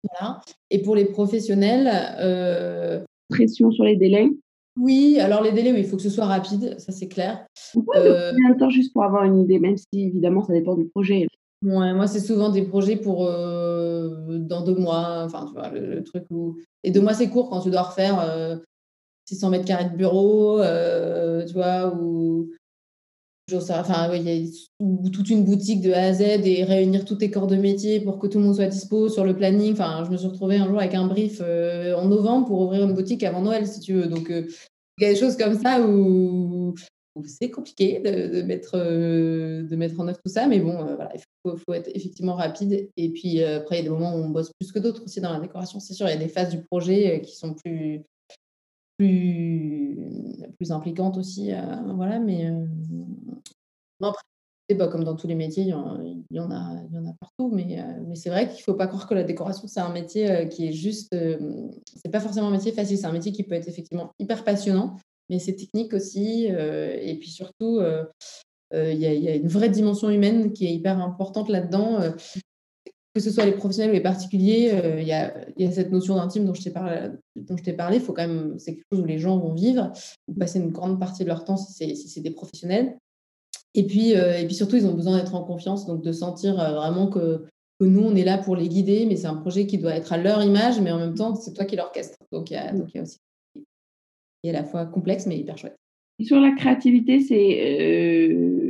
Voilà. 0.03 0.41
Et 0.71 0.83
pour 0.83 0.97
les 0.97 1.07
professionnels. 1.07 1.91
Euh, 2.19 3.03
Pression 3.31 3.71
sur 3.71 3.85
les 3.85 3.97
délais 3.97 4.29
Oui, 4.79 5.19
alors 5.21 5.43
les 5.43 5.53
délais, 5.53 5.73
oui, 5.73 5.81
il 5.81 5.87
faut 5.87 5.97
que 5.97 6.03
ce 6.03 6.11
soit 6.11 6.27
rapide, 6.27 6.79
ça 6.79 6.93
c'est 6.93 7.09
clair. 7.09 7.47
Euh... 7.97 8.33
Combien 8.33 8.51
de 8.51 8.59
temps 8.59 8.71
juste 8.71 8.93
pour 8.93 9.05
avoir 9.05 9.25
une 9.25 9.41
idée, 9.41 9.59
même 9.59 9.77
si 9.77 9.87
évidemment 9.93 10.43
ça 10.45 10.53
dépend 10.53 10.75
du 10.75 10.87
projet 10.89 11.27
Ouais, 11.65 11.95
moi, 11.95 12.07
c'est 12.07 12.21
souvent 12.21 12.51
des 12.51 12.63
projets 12.63 12.97
pour 12.97 13.27
euh, 13.27 14.39
dans 14.39 14.63
deux 14.63 14.75
mois. 14.75 15.23
Enfin, 15.25 15.47
tu 15.47 15.55
vois, 15.55 15.71
le, 15.71 16.05
truc 16.05 16.25
où. 16.31 16.59
Et 16.83 16.91
deux 16.91 17.01
mois, 17.01 17.15
c'est 17.15 17.31
court 17.31 17.49
quand 17.49 17.61
tu 17.61 17.71
dois 17.71 17.83
refaire 17.83 18.61
600 19.27 19.47
euh, 19.47 19.51
mètres 19.51 19.65
carrés 19.65 19.89
de 19.89 19.97
bureau, 19.97 20.61
euh, 20.61 21.47
tu 21.47 21.55
vois, 21.55 21.95
ou 21.95 22.51
Il 23.47 23.57
y 23.57 23.59
a 23.59 25.11
toute 25.11 25.29
une 25.29 25.45
boutique 25.45 25.83
de 25.83 25.93
A 25.93 26.05
à 26.05 26.13
Z 26.15 26.23
et 26.23 26.65
réunir 26.65 27.05
tous 27.05 27.17
tes 27.17 27.31
corps 27.31 27.47
de 27.47 27.57
métier 27.57 28.01
pour 28.01 28.19
que 28.19 28.27
tout 28.27 28.39
le 28.39 28.45
monde 28.45 28.55
soit 28.55 28.67
dispo 28.67 29.11
sur 29.11 29.25
le 29.25 29.37
planning. 29.37 29.73
Enfin, 29.73 30.03
je 30.07 30.11
me 30.11 30.17
suis 30.17 30.29
retrouvée 30.29 30.57
un 30.57 30.67
jour 30.67 30.79
avec 30.79 30.95
un 30.95 31.07
brief 31.07 31.41
euh, 31.43 31.95
en 31.95 32.09
novembre 32.09 32.47
pour 32.47 32.61
ouvrir 32.63 32.85
une 32.85 32.95
boutique 32.95 33.23
avant 33.23 33.43
Noël, 33.43 33.67
si 33.67 33.81
tu 33.81 33.93
veux. 33.93 34.07
Donc, 34.07 34.31
euh, 34.31 34.47
il 34.99 35.05
y 35.05 35.07
a 35.07 35.13
des 35.13 35.19
choses 35.19 35.37
comme 35.37 35.61
ça 35.61 35.87
où, 35.87 36.75
c'est 37.27 37.51
compliqué 37.51 38.01
de, 38.01 38.43
mettre, 38.43 38.77
euh, 38.77 39.63
de 39.63 39.77
mettre 39.77 40.01
en 40.01 40.09
œuvre 40.09 40.19
tout 40.25 40.33
ça. 40.33 40.47
Mais 40.47 40.61
bon, 40.61 40.77
voilà, 40.97 41.13
il 41.15 41.21
faut, 41.45 41.75
être 41.75 41.91
effectivement 41.95 42.35
rapide. 42.35 42.89
Et 42.97 43.11
puis, 43.11 43.43
après, 43.45 43.77
il 43.77 43.79
y 43.79 43.81
a 43.81 43.85
des 43.85 43.91
moments 43.91 44.15
où 44.15 44.21
on 44.21 44.31
bosse 44.31 44.53
plus 44.59 44.73
que 44.73 44.79
d'autres 44.79 45.05
aussi 45.05 45.21
dans 45.21 45.33
la 45.33 45.41
décoration. 45.41 45.81
C'est 45.81 45.93
sûr, 45.93 46.07
il 46.07 46.13
y 46.13 46.15
a 46.15 46.17
des 46.17 46.29
phases 46.29 46.49
du 46.49 46.63
projet 46.63 47.21
qui 47.21 47.37
sont 47.37 47.53
plus, 47.53 48.05
plus, 48.99 50.71
impliquante 50.71 51.17
aussi. 51.19 51.53
Euh, 51.53 51.59
voilà, 51.95 52.19
mais 52.19 52.47
euh, 52.47 52.65
après, 54.01 54.23
pas 54.79 54.89
comme 54.89 55.05
dans 55.05 55.17
tous 55.17 55.27
les 55.27 55.35
métiers, 55.35 55.65
il 55.65 55.69
y 55.69 55.75
en, 55.75 56.51
a, 56.51 56.83
y 56.91 56.99
en 56.99 57.07
a 57.07 57.13
partout, 57.21 57.51
mais, 57.53 57.79
euh, 57.79 58.01
mais 58.07 58.15
c'est 58.15 58.31
vrai 58.31 58.47
qu'il 58.49 58.59
ne 58.59 58.63
faut 58.63 58.75
pas 58.75 58.87
croire 58.87 59.07
que 59.07 59.15
la 59.15 59.25
décoration, 59.25 59.69
c'est 59.69 59.81
un 59.81 59.93
métier 59.93 60.49
qui 60.49 60.69
est 60.69 60.73
juste. 60.73 61.15
c'est 61.97 62.11
pas 62.11 62.21
forcément 62.21 62.49
un 62.49 62.53
métier 62.53 62.73
facile, 62.73 62.97
c'est 62.97 63.07
un 63.07 63.13
métier 63.13 63.33
qui 63.33 63.43
peut 63.43 63.55
être 63.55 63.69
effectivement 63.69 64.13
hyper 64.19 64.43
passionnant, 64.43 64.97
mais 65.29 65.39
c'est 65.39 65.55
technique 65.55 65.93
aussi. 65.93 66.47
et 66.47 67.19
puis 67.21 67.29
surtout, 67.29 67.81
il 68.73 68.99
y, 68.99 69.29
a 69.29 69.35
une 69.35 69.49
vraie 69.49 69.69
dimension 69.69 70.09
humaine 70.09 70.53
qui 70.53 70.67
est 70.67 70.75
hyper 70.75 70.99
importante 70.99 71.51
là-dedans 71.51 72.01
que 73.15 73.21
ce 73.21 73.31
soit 73.31 73.45
les 73.45 73.53
professionnels 73.53 73.93
ou 73.93 73.95
les 73.95 74.03
particuliers, 74.03 74.71
euh, 74.73 75.01
il 75.01 75.07
y, 75.07 75.13
a, 75.13 75.33
cette 75.71 75.93
notion 75.93 76.17
d'intime 76.17 76.45
dont 76.45 76.55
je 76.55 76.63
t'ai 76.63 76.71
parlé. 76.71 78.01
C'est 78.59 78.75
quelque 78.75 78.85
chose 78.93 79.01
où 79.01 79.05
les 79.05 79.19
gens 79.19 79.39
vont 79.39 79.55
vivre, 79.55 79.93
passer 80.39 80.59
une 80.59 80.71
grande 80.71 80.99
partie 80.99 81.23
de 81.23 81.29
leur 81.29 81.45
temps 81.45 81.57
si 81.57 81.97
c'est, 81.97 82.21
des 82.21 82.33
professionnels. 82.33 82.99
Et 83.75 83.87
puis, 83.87 84.17
euh, 84.17 84.39
et 84.39 84.47
puis 84.47 84.55
surtout, 84.55 84.77
ils 84.77 84.87
ont 84.87 84.95
besoin 84.95 85.17
d'être 85.17 85.35
en 85.35 85.45
confiance, 85.45 85.87
donc 85.87 86.03
de 86.03 86.13
sentir 86.13 86.59
euh, 86.59 86.73
vraiment 86.73 87.07
que, 87.07 87.45
nous, 87.81 88.03
on 88.03 88.17
est 88.17 88.25
là 88.25 88.39
pour 88.39 88.57
les 88.57 88.69
guider, 88.69 89.05
mais 89.05 89.17
c'est 89.17 89.27
un 89.27 89.35
projet 89.35 89.67
qui 89.67 89.79
doit 89.79 89.95
être 89.95 90.13
à 90.13 90.17
leur 90.17 90.43
image, 90.43 90.81
mais 90.81 90.91
en 90.91 90.99
même 90.99 91.15
temps, 91.15 91.35
c'est 91.35 91.53
toi 91.53 91.67
qui 91.67 91.77
l'orchestre. 91.77 92.17
Donc, 92.33 92.51
il 92.51 92.55
y 92.55 92.57
a, 92.57 92.73
donc, 92.73 92.95
y 92.95 92.99
a 92.99 93.03
aussi, 93.03 93.19
il 94.43 94.51
à 94.51 94.53
la 94.55 94.65
fois 94.65 94.87
complexe, 94.87 95.27
mais 95.27 95.37
hyper 95.37 95.59
chouette. 95.59 95.77
sur 96.23 96.41
la 96.41 96.53
créativité, 96.53 97.21
c'est 97.21 98.64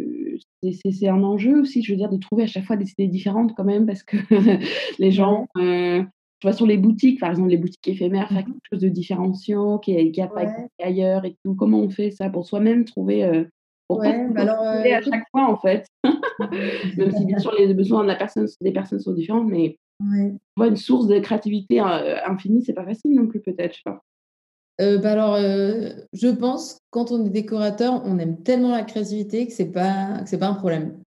c'est 0.72 1.09
un 1.09 1.22
enjeu 1.22 1.61
aussi, 1.61 1.83
je 1.83 1.92
veux 1.92 1.96
dire, 1.96 2.09
de 2.09 2.16
trouver 2.16 2.44
à 2.44 2.46
chaque 2.46 2.64
fois 2.64 2.77
des 2.77 2.90
idées 2.90 3.09
différentes 3.09 3.55
quand 3.57 3.64
même, 3.64 3.87
parce 3.87 4.03
que 4.03 4.16
les 4.98 5.11
gens, 5.11 5.46
euh, 5.59 6.03
tu 6.40 6.46
vois, 6.46 6.53
sur 6.53 6.66
les 6.66 6.77
boutiques, 6.77 7.20
par 7.20 7.31
exemple, 7.31 7.50
les 7.50 7.57
boutiques 7.57 7.88
éphémères, 7.88 8.29
faire 8.29 8.42
mmh 8.42 8.44
quelque 8.44 8.68
chose 8.72 8.81
de 8.81 8.88
différenciant, 8.88 9.79
qui 9.79 10.12
n'a 10.16 10.27
pas 10.27 10.46
ailleurs 10.83 11.24
et 11.24 11.37
tout. 11.44 11.55
Comment 11.55 11.81
on 11.81 11.90
fait 11.90 12.11
ça 12.11 12.31
pour 12.31 12.46
soi-même 12.46 12.85
trouver 12.85 13.24
euh, 13.24 13.44
pourquoi 13.88 14.12
bah 14.31 14.42
alors, 14.42 14.62
euh, 14.62 14.96
à 14.96 15.03
chaque 15.03 15.29
fois, 15.31 15.50
en 15.50 15.59
fait? 15.59 15.87
Même 16.96 17.12
si, 17.12 17.27
bien 17.27 17.38
sûr, 17.38 17.53
les 17.59 17.74
besoins 17.74 18.03
de 18.03 18.09
la 18.09 18.16
personne, 18.16 18.46
des 18.61 18.72
personnes 18.72 19.00
sont 19.00 19.12
différents, 19.12 19.44
mais 19.44 19.79
ouais. 20.00 20.68
une 20.68 20.77
source 20.77 21.07
de 21.07 21.18
créativité 21.18 21.81
infinie, 21.81 22.62
c'est 22.64 22.72
pas 22.72 22.85
facile 22.85 23.14
non 23.14 23.27
plus, 23.27 23.40
peut-être, 23.40 23.72
je 23.72 23.79
sais 23.79 23.83
pas. 23.85 24.03
Euh, 24.80 24.98
bah 24.98 25.12
alors, 25.12 25.34
euh, 25.34 25.90
je 26.12 26.28
pense 26.28 26.78
quand 26.90 27.12
on 27.12 27.24
est 27.24 27.30
décorateur, 27.30 28.02
on 28.04 28.18
aime 28.18 28.42
tellement 28.42 28.72
la 28.72 28.82
créativité 28.82 29.46
que 29.46 29.52
c'est 29.52 29.70
pas 29.70 30.24
c'est 30.26 30.38
pas 30.38 30.48
un 30.48 30.54
problème. 30.54 30.98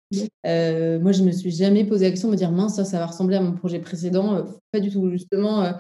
Euh, 0.46 1.00
moi, 1.00 1.12
je 1.12 1.24
me 1.24 1.32
suis 1.32 1.52
jamais 1.52 1.84
posé 1.84 2.06
la 2.06 2.12
question 2.12 2.30
de 2.30 2.34
me 2.34 2.38
dire 2.38 2.52
mince 2.52 2.76
ça, 2.76 2.86
ça 2.86 3.00
va 3.00 3.08
ressembler 3.08 3.36
à 3.36 3.42
mon 3.42 3.54
projet 3.54 3.80
précédent. 3.80 4.46
pas 4.72 4.80
du 4.80 4.90
tout. 4.90 5.10
Justement, 5.10 5.74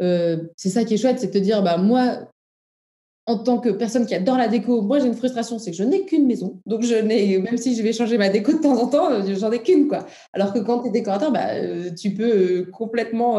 c'est 0.00 0.70
ça 0.70 0.84
qui 0.84 0.94
est 0.94 0.96
chouette, 0.96 1.20
c'est 1.20 1.26
de 1.26 1.32
te 1.32 1.38
dire 1.38 1.62
bah 1.62 1.76
moi 1.76 2.28
en 3.28 3.36
tant 3.36 3.58
que 3.58 3.68
personne 3.68 4.06
qui 4.06 4.14
adore 4.14 4.38
la 4.38 4.48
déco, 4.48 4.80
moi 4.80 4.98
j'ai 4.98 5.06
une 5.06 5.14
frustration, 5.14 5.58
c'est 5.58 5.70
que 5.70 5.76
je 5.76 5.82
n'ai 5.82 6.06
qu'une 6.06 6.26
maison. 6.26 6.60
Donc 6.64 6.82
je 6.82 6.94
n'ai, 6.94 7.38
même 7.38 7.58
si 7.58 7.76
je 7.76 7.82
vais 7.82 7.92
changer 7.92 8.16
ma 8.16 8.30
déco 8.30 8.52
de 8.54 8.58
temps 8.58 8.80
en 8.82 8.86
temps, 8.86 9.10
euh, 9.10 9.34
j'en 9.38 9.52
ai 9.52 9.62
qu'une 9.62 9.86
quoi. 9.86 10.06
Alors 10.32 10.54
que 10.54 10.58
quand 10.58 10.80
tu 10.80 10.88
es 10.88 10.90
décorateur, 10.90 11.30
bah, 11.30 11.50
euh, 11.52 11.90
tu 11.94 12.14
peux 12.14 12.22
euh, 12.22 12.70
complètement 12.72 13.36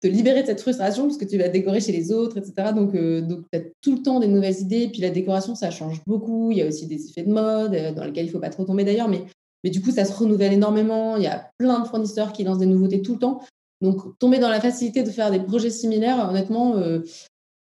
te 0.00 0.08
libérer 0.08 0.42
de 0.42 0.46
cette 0.46 0.62
frustration 0.62 1.04
parce 1.04 1.18
que 1.18 1.26
tu 1.26 1.36
vas 1.36 1.48
décorer 1.48 1.80
chez 1.80 1.92
les 1.92 2.10
autres, 2.10 2.38
etc. 2.38 2.72
Donc, 2.74 2.96
donc 2.96 3.40
tu 3.52 3.58
as 3.58 3.62
tout 3.82 3.96
le 3.96 4.02
temps 4.02 4.18
des 4.18 4.28
nouvelles 4.28 4.60
idées. 4.60 4.88
Puis 4.88 5.02
la 5.02 5.10
décoration, 5.10 5.54
ça 5.54 5.70
change 5.70 6.00
beaucoup. 6.06 6.50
Il 6.50 6.56
y 6.56 6.62
a 6.62 6.66
aussi 6.66 6.86
des 6.86 7.06
effets 7.10 7.24
de 7.24 7.30
mode 7.30 7.76
dans 7.94 8.04
lesquels 8.04 8.24
il 8.24 8.30
faut 8.30 8.40
pas 8.40 8.48
trop 8.48 8.64
tomber 8.64 8.84
d'ailleurs, 8.84 9.08
mais 9.08 9.24
mais 9.62 9.70
du 9.70 9.82
coup, 9.82 9.90
ça 9.90 10.04
se 10.04 10.16
renouvelle 10.16 10.54
énormément. 10.54 11.16
Il 11.16 11.24
y 11.24 11.26
a 11.26 11.50
plein 11.58 11.80
de 11.80 11.86
fournisseurs 11.86 12.32
qui 12.32 12.44
lancent 12.44 12.58
des 12.58 12.66
nouveautés 12.66 13.02
tout 13.02 13.14
le 13.14 13.18
temps. 13.18 13.40
Donc, 13.82 14.18
tomber 14.18 14.38
dans 14.38 14.48
la 14.48 14.60
facilité 14.60 15.02
de 15.02 15.10
faire 15.10 15.30
des 15.32 15.40
projets 15.40 15.70
similaires, 15.70 16.28
honnêtement, 16.30 16.76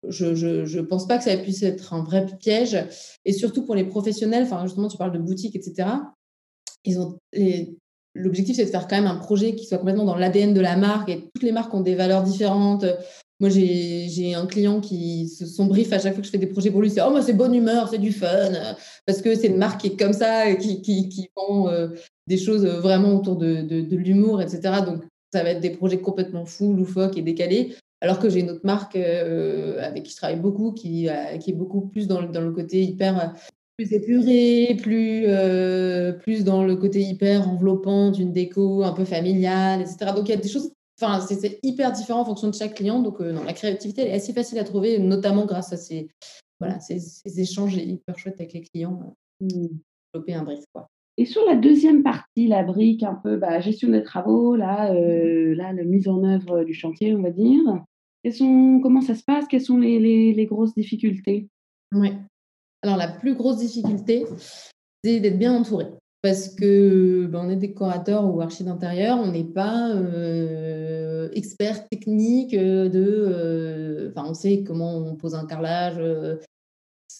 je 0.09 0.77
ne 0.77 0.81
pense 0.81 1.07
pas 1.07 1.17
que 1.17 1.23
ça 1.23 1.35
puisse 1.37 1.63
être 1.63 1.93
un 1.93 2.03
vrai 2.03 2.25
piège. 2.39 2.77
Et 3.25 3.33
surtout 3.33 3.65
pour 3.65 3.75
les 3.75 3.85
professionnels, 3.85 4.43
enfin, 4.43 4.65
justement, 4.65 4.87
tu 4.87 4.97
parles 4.97 5.13
de 5.13 5.19
boutique, 5.19 5.55
etc. 5.55 5.89
Ils 6.85 6.99
ont 6.99 7.17
L'objectif, 8.15 8.57
c'est 8.57 8.65
de 8.65 8.69
faire 8.69 8.87
quand 8.87 8.95
même 8.95 9.07
un 9.07 9.15
projet 9.15 9.55
qui 9.55 9.65
soit 9.65 9.79
complètement 9.79 10.05
dans 10.05 10.15
l'ADN 10.15 10.53
de 10.53 10.61
la 10.61 10.77
marque. 10.77 11.09
Et 11.09 11.29
toutes 11.33 11.43
les 11.43 11.51
marques 11.51 11.73
ont 11.73 11.81
des 11.81 11.95
valeurs 11.95 12.21
différentes. 12.21 12.85
Moi, 13.39 13.49
j'ai 13.49 14.35
un 14.35 14.45
client 14.45 14.79
qui, 14.79 15.27
son 15.27 15.65
brief 15.65 15.91
à 15.91 15.99
chaque 15.99 16.13
fois 16.13 16.21
que 16.21 16.27
je 16.27 16.31
fais 16.31 16.37
des 16.37 16.47
projets 16.47 16.69
pour 16.69 16.81
lui, 16.81 16.91
c'est 16.91 17.01
Oh, 17.01 17.09
moi, 17.09 17.23
c'est 17.23 17.33
bonne 17.33 17.55
humeur, 17.55 17.89
c'est 17.89 17.97
du 17.97 18.11
fun. 18.11 18.51
Parce 19.05 19.21
que 19.21 19.35
c'est 19.35 19.47
une 19.47 19.57
marque 19.57 19.81
qui 19.81 19.87
est 19.87 19.99
comme 19.99 20.13
ça, 20.13 20.53
qui, 20.55 20.81
qui, 20.81 21.09
qui 21.09 21.29
vend 21.35 21.69
euh, 21.69 21.87
des 22.27 22.37
choses 22.37 22.65
vraiment 22.65 23.15
autour 23.15 23.35
de, 23.35 23.63
de, 23.63 23.81
de 23.81 23.95
l'humour, 23.97 24.41
etc. 24.41 24.81
Donc, 24.85 25.03
ça 25.33 25.43
va 25.43 25.49
être 25.49 25.61
des 25.61 25.71
projets 25.71 25.99
complètement 25.99 26.45
fous, 26.45 26.73
loufoques 26.73 27.17
et 27.17 27.23
décalés. 27.23 27.75
Alors 28.03 28.19
que 28.19 28.29
j'ai 28.29 28.41
une 28.41 28.49
autre 28.49 28.65
marque 28.65 28.97
euh, 28.97 29.81
avec 29.81 30.03
qui 30.03 30.11
je 30.11 30.17
travaille 30.17 30.39
beaucoup, 30.39 30.73
qui, 30.73 31.07
euh, 31.07 31.37
qui 31.37 31.51
est 31.51 31.53
beaucoup 31.53 31.87
plus 31.87 32.05
dans, 32.05 32.21
dans, 32.21 32.41
le 32.41 32.51
côté 32.51 32.83
hyper 32.83 33.33
plus 33.77 33.93
épuré, 33.93 34.75
plus, 34.81 35.23
euh, 35.25 36.11
plus 36.11 36.43
dans 36.43 36.65
le 36.65 36.75
côté 36.75 36.99
hyper 36.99 37.47
enveloppant 37.47 38.11
d'une 38.11 38.33
déco 38.33 38.83
un 38.83 38.91
peu 38.91 39.05
familiale, 39.05 39.79
etc. 39.79 40.11
Donc 40.13 40.27
il 40.27 40.31
y 40.31 40.33
a 40.33 40.37
des 40.37 40.49
choses, 40.49 40.73
enfin 41.01 41.25
c'est 41.25 41.59
hyper 41.63 41.93
différent 41.93 42.19
en 42.19 42.25
fonction 42.25 42.49
de 42.49 42.53
chaque 42.53 42.73
client. 42.73 42.99
Donc 42.99 43.21
non, 43.21 43.45
la 43.45 43.53
créativité 43.53 44.01
elle 44.01 44.09
est 44.09 44.15
assez 44.15 44.33
facile 44.33 44.59
à 44.59 44.65
trouver, 44.65 44.99
notamment 44.99 45.45
grâce 45.45 45.71
à 45.71 45.77
ces, 45.77 46.09
voilà, 46.59 46.81
ces, 46.81 47.39
échanges 47.39 47.77
hyper 47.77 48.19
chouettes 48.19 48.41
avec 48.41 48.51
les 48.51 48.63
clients. 48.63 49.15
Développer 49.39 50.33
un 50.33 50.43
brief 50.43 50.65
quoi. 50.73 50.89
Et 51.15 51.25
sur 51.25 51.45
la 51.45 51.55
deuxième 51.55 52.03
partie, 52.03 52.47
la 52.47 52.63
brique, 52.63 53.03
un 53.03 53.13
peu 53.13 53.37
bah, 53.37 53.61
gestion 53.61 53.89
des 53.89 54.03
travaux, 54.03 54.55
là, 54.57 54.91
mmh. 54.91 55.53
là, 55.53 55.71
la 55.71 55.83
mise 55.83 56.09
en 56.09 56.21
œuvre 56.23 56.65
du 56.65 56.73
chantier, 56.73 57.15
on 57.15 57.21
va 57.21 57.29
dire 57.29 57.85
comment 58.81 59.01
ça 59.01 59.15
se 59.15 59.23
passe? 59.23 59.45
Quelles 59.47 59.61
sont 59.61 59.77
les, 59.77 60.45
grosses 60.49 60.73
difficultés? 60.73 61.47
Oui. 61.93 62.13
Alors, 62.81 62.97
la 62.97 63.07
plus 63.07 63.35
grosse 63.35 63.57
difficulté, 63.57 64.25
c'est 65.03 65.19
d'être 65.19 65.37
bien 65.37 65.53
entouré. 65.53 65.87
Parce 66.21 66.47
que 66.47 67.25
ben, 67.25 67.45
on 67.45 67.49
est 67.49 67.57
décorateur 67.57 68.23
ou 68.33 68.39
archi 68.39 68.63
d'intérieur, 68.63 69.19
on 69.19 69.31
n'est 69.31 69.43
pas 69.43 69.89
euh, 69.89 71.29
expert 71.33 71.87
technique 71.89 72.55
de. 72.55 72.91
Euh, 72.95 74.09
enfin, 74.09 74.29
on 74.29 74.33
sait 74.33 74.63
comment 74.63 74.95
on 74.95 75.15
pose 75.15 75.35
un 75.35 75.45
carrelage. 75.45 75.97
Euh, 75.97 76.37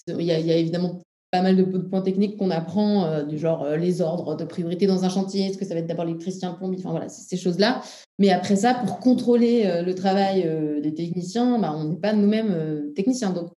il 0.07 0.21
y, 0.21 0.31
a, 0.31 0.37
évidemment 0.37 1.01
pas 1.33 1.41
mal 1.41 1.57
de, 1.57 1.63
points 1.63 2.01
techniques 2.01 2.37
qu'on 2.37 2.51
apprend, 2.51 3.23
du 3.23 3.39
genre 3.39 3.67
les 3.75 4.01
ordres 4.01 4.37
de 4.37 4.45
priorité 4.45 4.85
dans 4.85 5.03
un 5.03 5.09
chantier, 5.09 5.47
est-ce 5.47 5.57
que 5.57 5.65
ça 5.65 5.73
va 5.73 5.79
être 5.79 5.87
d'abord 5.87 6.05
l'électricien, 6.05 6.53
plombier, 6.53 6.77
enfin 6.79 6.91
voilà, 6.91 7.09
ces 7.09 7.37
choses-là. 7.37 7.81
Mais 8.19 8.29
après 8.29 8.55
ça, 8.55 8.75
pour 8.75 8.99
contrôler 8.99 9.81
le 9.83 9.95
travail 9.95 10.47
des 10.83 10.93
techniciens, 10.93 11.57
bah, 11.57 11.73
on 11.75 11.85
n'est 11.85 11.95
pas 11.95 12.13
nous-mêmes 12.13 12.93
techniciens. 12.95 13.31
Donc, 13.31 13.49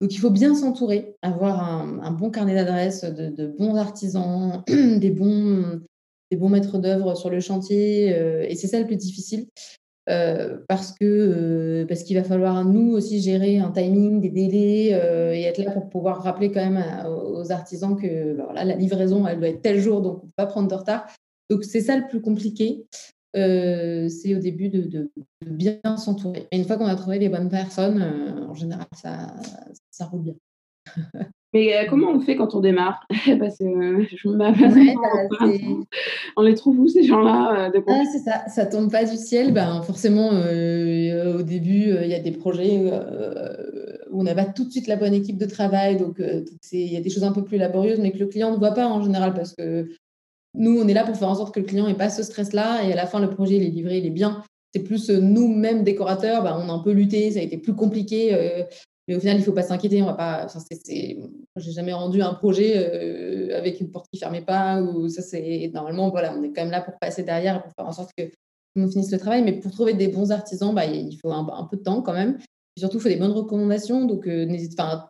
donc, 0.00 0.12
il 0.12 0.18
faut 0.18 0.30
bien 0.30 0.56
s'entourer, 0.56 1.14
avoir 1.22 1.62
un, 1.62 2.10
bon 2.10 2.30
carnet 2.30 2.54
d'adresses, 2.54 3.04
de, 3.04 3.46
bons 3.46 3.76
artisans, 3.76 4.64
des 4.68 5.10
bons, 5.10 5.80
des 6.32 6.36
bons 6.36 6.48
maîtres 6.48 6.78
d'œuvre 6.78 7.14
sur 7.14 7.30
le 7.30 7.38
chantier. 7.38 8.08
et 8.50 8.56
c'est 8.56 8.66
ça 8.66 8.80
le 8.80 8.86
plus 8.86 8.96
difficile. 8.96 9.46
Euh, 10.10 10.58
parce 10.66 10.92
que 10.92 11.04
euh, 11.04 11.86
parce 11.86 12.02
qu'il 12.02 12.16
va 12.16 12.24
falloir 12.24 12.64
nous 12.64 12.92
aussi 12.92 13.20
gérer 13.20 13.58
un 13.58 13.70
timing, 13.70 14.20
des 14.20 14.30
délais 14.30 14.90
euh, 14.92 15.32
et 15.32 15.42
être 15.42 15.58
là 15.58 15.70
pour 15.70 15.88
pouvoir 15.88 16.22
rappeler 16.22 16.50
quand 16.50 16.68
même 16.68 16.84
aux 17.06 17.52
artisans 17.52 17.96
que 17.96 18.34
bah, 18.34 18.64
la 18.64 18.74
livraison 18.74 19.26
elle 19.26 19.38
doit 19.38 19.48
être 19.48 19.62
tel 19.62 19.78
jour 19.78 20.00
donc 20.00 20.14
on 20.14 20.16
ne 20.16 20.22
peut 20.22 20.34
pas 20.36 20.46
prendre 20.46 20.68
de 20.68 20.74
retard. 20.74 21.06
Donc 21.48 21.64
c'est 21.64 21.80
ça 21.80 21.96
le 21.96 22.08
plus 22.08 22.20
compliqué. 22.20 22.86
c'est 23.34 24.34
au 24.34 24.40
début 24.40 24.68
de, 24.68 25.10
bien 25.46 25.96
s'entourer. 25.96 26.48
Et 26.50 26.56
une 26.56 26.64
fois 26.64 26.76
qu'on 26.76 26.86
a 26.86 26.96
trouvé 26.96 27.20
les 27.20 27.28
bonnes 27.28 27.48
personnes, 27.48 28.02
en 28.48 28.54
général 28.54 28.86
ça 28.94 30.06
roule 30.06 30.22
bien. 30.22 30.34
Mais 31.52 31.76
euh, 31.76 31.86
comment 31.88 32.10
on 32.10 32.20
fait 32.20 32.36
quand 32.36 32.54
on 32.54 32.60
démarre? 32.60 33.04
Parce 33.38 33.58
que 33.58 33.64
euh, 33.64 34.06
je 34.14 34.28
me 34.28 34.36
bah, 34.36 34.52
On 36.36 36.42
les 36.42 36.54
trouve 36.54 36.78
où 36.78 36.88
ces 36.88 37.02
gens-là 37.02 37.70
euh, 37.74 37.80
ah, 37.88 38.02
C'est 38.12 38.20
ça, 38.20 38.48
ça 38.48 38.66
tombe 38.66 38.90
pas 38.90 39.04
du 39.04 39.16
ciel. 39.16 39.52
Ben, 39.52 39.82
forcément, 39.82 40.28
au 40.28 41.42
début, 41.42 41.96
il 42.02 42.08
y 42.08 42.14
a 42.14 42.20
des 42.20 42.30
projets 42.30 42.78
où 44.10 44.20
on 44.20 44.22
n'a 44.22 44.34
pas 44.34 44.44
tout 44.44 44.64
de 44.64 44.70
suite 44.70 44.86
la 44.86 44.96
bonne 44.96 45.14
équipe 45.14 45.38
de 45.38 45.46
travail. 45.46 45.96
Donc, 45.96 46.22
il 46.72 46.92
y 46.92 46.96
a 46.96 47.00
des 47.00 47.10
choses 47.10 47.24
un 47.24 47.32
peu 47.32 47.42
plus 47.42 47.58
laborieuses, 47.58 47.98
mais 47.98 48.12
que 48.12 48.18
le 48.18 48.26
client 48.26 48.52
ne 48.52 48.56
voit 48.56 48.74
pas 48.74 48.86
en 48.86 49.02
général 49.02 49.34
parce 49.34 49.54
que 49.54 49.88
nous, 50.54 50.80
on 50.80 50.88
est 50.88 50.94
là 50.94 51.04
pour 51.04 51.16
faire 51.16 51.28
en 51.28 51.34
sorte 51.34 51.54
que 51.54 51.60
le 51.60 51.66
client 51.66 51.86
n'ait 51.86 51.94
pas 51.94 52.10
ce 52.10 52.22
stress-là. 52.22 52.84
Et 52.84 52.92
à 52.92 52.96
la 52.96 53.06
fin, 53.06 53.20
le 53.20 53.30
projet, 53.30 53.56
il 53.56 53.62
est 53.64 53.70
livré, 53.70 53.98
il 53.98 54.06
est 54.06 54.10
bien. 54.10 54.42
C'est 54.72 54.84
plus 54.84 55.10
nous-mêmes 55.10 55.82
décorateurs, 55.82 56.44
ben, 56.44 56.56
on 56.64 56.68
a 56.68 56.72
un 56.72 56.78
peu 56.78 56.92
lutté, 56.92 57.32
ça 57.32 57.40
a 57.40 57.42
été 57.42 57.58
plus 57.58 57.74
compliqué. 57.74 58.66
Mais 59.10 59.16
au 59.16 59.18
final, 59.18 59.38
il 59.38 59.40
ne 59.40 59.44
faut 59.44 59.52
pas 59.52 59.64
s'inquiéter. 59.64 60.00
On 60.02 60.06
va 60.06 60.14
pas. 60.14 60.46
J'ai 60.86 61.72
jamais 61.72 61.92
rendu 61.92 62.22
un 62.22 62.32
projet 62.32 62.74
euh, 62.76 63.58
avec 63.58 63.80
une 63.80 63.90
porte 63.90 64.06
qui 64.08 64.20
fermait 64.20 64.40
pas. 64.40 64.80
Ou 64.80 65.08
ça, 65.08 65.20
c'est 65.20 65.68
normalement 65.74 66.10
voilà, 66.10 66.32
on 66.32 66.44
est 66.44 66.52
quand 66.52 66.62
même 66.62 66.70
là 66.70 66.80
pour 66.80 66.94
passer 67.00 67.24
derrière 67.24 67.60
pour 67.60 67.72
faire 67.76 67.88
en 67.88 67.92
sorte 67.92 68.12
que 68.16 68.30
on 68.76 68.88
finisse 68.88 69.10
le 69.10 69.18
travail. 69.18 69.42
Mais 69.42 69.54
pour 69.54 69.72
trouver 69.72 69.94
des 69.94 70.06
bons 70.06 70.30
artisans, 70.30 70.72
bah, 70.72 70.86
il 70.86 71.18
faut 71.20 71.32
un, 71.32 71.66
peu 71.68 71.76
de 71.76 71.82
temps 71.82 72.02
quand 72.02 72.12
même. 72.12 72.38
Et 72.76 72.80
surtout, 72.80 72.98
il 72.98 73.00
faut 73.00 73.08
des 73.08 73.16
bonnes 73.16 73.32
recommandations. 73.32 74.04
Donc, 74.04 74.28
euh, 74.28 74.46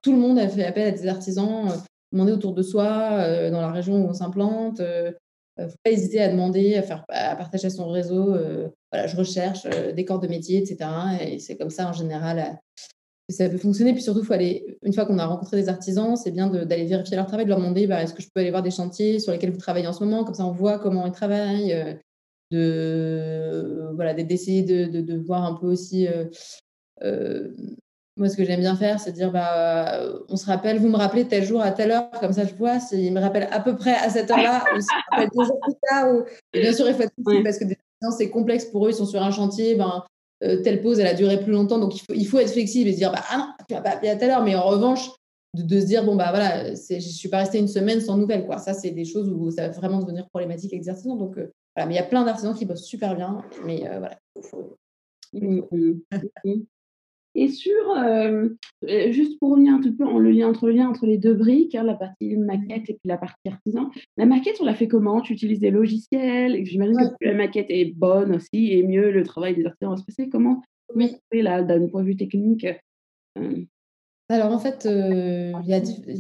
tout 0.02 0.12
le 0.12 0.18
monde 0.18 0.38
a 0.38 0.48
fait 0.48 0.64
appel 0.64 0.88
à 0.88 0.92
des 0.92 1.06
artisans. 1.06 1.68
Euh, 1.68 1.74
demander 2.10 2.32
autour 2.32 2.54
de 2.54 2.62
soi, 2.62 3.50
dans 3.50 3.60
la 3.60 3.70
région 3.70 4.02
où 4.02 4.08
on 4.08 4.14
s'implante. 4.14 4.80
Ne 4.80 5.68
faut 5.68 5.76
pas 5.84 5.90
hésiter 5.90 6.22
à 6.22 6.28
demander, 6.28 6.74
à, 6.76 6.82
faire, 6.82 7.04
à 7.10 7.36
partager 7.36 7.68
son 7.68 7.90
réseau. 7.90 8.34
voilà, 8.90 9.06
je 9.06 9.16
recherche 9.16 9.66
des 9.94 10.04
corps 10.06 10.20
de 10.20 10.26
métier, 10.26 10.58
etc. 10.58 10.90
Et 11.20 11.38
c'est 11.38 11.56
comme 11.58 11.70
ça, 11.70 11.86
en 11.86 11.92
général, 11.92 12.58
ça 13.30 13.48
peut 13.48 13.58
fonctionner. 13.58 13.92
Puis 13.92 14.02
surtout, 14.02 14.22
faut 14.24 14.32
aller, 14.32 14.78
une 14.82 14.92
fois 14.92 15.06
qu'on 15.06 15.18
a 15.18 15.26
rencontré 15.26 15.56
des 15.56 15.68
artisans, 15.68 16.16
c'est 16.16 16.30
bien 16.30 16.48
d'aller 16.48 16.86
vérifier 16.86 17.16
leur 17.16 17.26
travail, 17.26 17.44
de 17.44 17.50
leur 17.50 17.58
demander 17.58 17.86
bah, 17.86 18.02
est-ce 18.02 18.14
que 18.14 18.22
je 18.22 18.28
peux 18.34 18.40
aller 18.40 18.50
voir 18.50 18.62
des 18.62 18.70
chantiers 18.70 19.18
sur 19.18 19.32
lesquels 19.32 19.50
vous 19.50 19.58
travaillez 19.58 19.86
en 19.86 19.92
ce 19.92 20.04
moment? 20.04 20.24
Comme 20.24 20.34
ça, 20.34 20.44
on 20.44 20.52
voit 20.52 20.78
comment 20.78 21.06
ils 21.06 21.12
travaillent. 21.12 21.72
Euh, 21.72 21.94
de 22.50 23.90
voilà 23.94 24.14
d'essayer 24.14 24.62
de, 24.62 25.00
de, 25.00 25.16
voir 25.16 25.44
un 25.44 25.54
peu 25.54 25.66
aussi 25.66 26.08
euh, 26.08 26.24
euh, 27.02 27.48
moi 28.16 28.28
ce 28.28 28.36
que 28.36 28.44
j'aime 28.44 28.60
bien 28.60 28.74
faire 28.74 28.98
c'est 28.98 29.12
dire 29.12 29.30
bah 29.30 30.02
on 30.28 30.36
se 30.36 30.46
rappelle 30.46 30.78
vous 30.78 30.88
me 30.88 30.96
rappelez 30.96 31.26
tel 31.28 31.44
jour 31.44 31.60
à 31.60 31.70
telle 31.70 31.92
heure 31.92 32.10
comme 32.20 32.32
ça 32.32 32.44
je 32.44 32.54
vois 32.54 32.80
s'ils 32.80 33.12
me 33.12 33.20
rappellent 33.20 33.48
à 33.52 33.60
peu 33.60 33.76
près 33.76 33.94
à 33.94 34.10
cette 34.10 34.30
heure 34.30 34.42
là 34.42 34.64
ou 34.74 34.76
me 34.76 35.22
deux 35.22 35.52
plus 35.62 35.74
tard 35.88 36.12
ou... 36.12 36.24
et 36.52 36.60
bien 36.60 36.72
sûr 36.72 36.88
il 36.88 36.94
faut 36.94 37.02
être 37.02 37.42
parce 37.44 37.58
que 37.58 37.64
des 37.64 37.78
c'est 38.16 38.30
complexe 38.30 38.64
pour 38.64 38.86
eux 38.86 38.90
ils 38.90 38.94
sont 38.94 39.06
sur 39.06 39.22
un 39.22 39.30
chantier 39.30 39.76
ben 39.76 40.04
telle 40.40 40.82
pause, 40.82 40.98
elle 40.98 41.06
a 41.06 41.14
duré 41.14 41.40
plus 41.40 41.52
longtemps, 41.52 41.78
donc 41.78 41.94
il 41.96 42.00
faut, 42.00 42.14
il 42.14 42.26
faut 42.26 42.38
être 42.38 42.50
flexible 42.50 42.88
et 42.88 42.92
se 42.92 42.98
dire, 42.98 43.12
bah, 43.12 43.22
ah 43.30 43.38
non, 43.38 43.46
tu 43.68 43.74
m'as 43.74 43.80
pas 43.80 43.90
appelé 43.90 44.08
à 44.08 44.16
telle 44.16 44.30
heure, 44.30 44.42
mais 44.42 44.54
en 44.54 44.66
revanche, 44.66 45.10
de, 45.54 45.80
se 45.80 45.86
dire, 45.86 46.04
bon, 46.04 46.16
bah 46.16 46.30
voilà, 46.30 46.74
je 46.74 46.94
ne 46.94 47.00
suis 47.00 47.28
pas 47.28 47.38
restée 47.38 47.58
une 47.58 47.68
semaine 47.68 48.00
sans 48.00 48.16
nouvelles, 48.16 48.46
quoi. 48.46 48.58
Ça, 48.58 48.72
c'est 48.72 48.90
des 48.90 49.04
choses 49.04 49.28
où 49.28 49.50
ça 49.50 49.68
va 49.68 49.74
vraiment 49.74 49.98
devenir 49.98 50.28
problématique 50.28 50.72
avec 50.72 50.84
Donc, 50.84 51.38
euh, 51.38 51.52
voilà, 51.74 51.86
mais 51.86 51.94
il 51.94 51.96
y 51.96 52.00
a 52.00 52.04
plein 52.04 52.24
d'artisans 52.24 52.54
qui 52.54 52.66
bossent 52.66 52.84
super 52.84 53.16
bien, 53.16 53.42
mais 53.64 53.88
euh, 53.88 53.98
voilà, 53.98 54.18
il 54.36 54.42
faut, 54.42 54.76
mmh, 55.32 55.60
mmh. 55.72 56.62
Et 57.34 57.48
sur, 57.48 57.90
euh, 57.96 58.48
euh, 58.88 59.12
juste 59.12 59.38
pour 59.38 59.50
revenir 59.50 59.74
un 59.74 59.80
petit 59.80 59.92
peu 59.92 60.04
en 60.04 60.18
le 60.18 60.30
lien 60.30 60.48
entre 60.48 60.66
le 60.66 60.72
lien 60.72 60.88
entre 60.88 61.06
les 61.06 61.18
deux 61.18 61.34
briques, 61.34 61.74
hein, 61.74 61.84
la 61.84 61.94
partie 61.94 62.36
maquette 62.36 62.90
et 62.90 62.94
puis 62.94 63.06
la 63.06 63.18
partie 63.18 63.48
artisan. 63.48 63.90
La 64.16 64.26
maquette, 64.26 64.56
on 64.60 64.64
la 64.64 64.74
fait 64.74 64.88
comment? 64.88 65.20
Tu 65.20 65.32
utilises 65.32 65.60
des 65.60 65.70
logiciels? 65.70 66.64
J'imagine 66.66 66.96
que 67.20 67.26
la 67.26 67.34
maquette 67.34 67.70
est 67.70 67.94
bonne 67.94 68.34
aussi 68.34 68.72
et 68.72 68.82
mieux 68.82 69.10
le 69.10 69.22
travail 69.22 69.54
des 69.54 69.64
artisans 69.64 69.90
va 69.90 69.96
se 69.96 70.04
passer. 70.04 70.28
Comment 70.28 70.62
Oui. 70.94 71.16
Là, 71.32 71.62
d'un 71.62 71.86
point 71.86 72.02
de 72.02 72.08
vue 72.08 72.16
technique 72.16 72.66
euh? 73.38 73.64
Alors 74.30 74.52
en 74.52 74.58
fait, 74.60 74.88
il 74.88 75.66
y, 75.66 75.74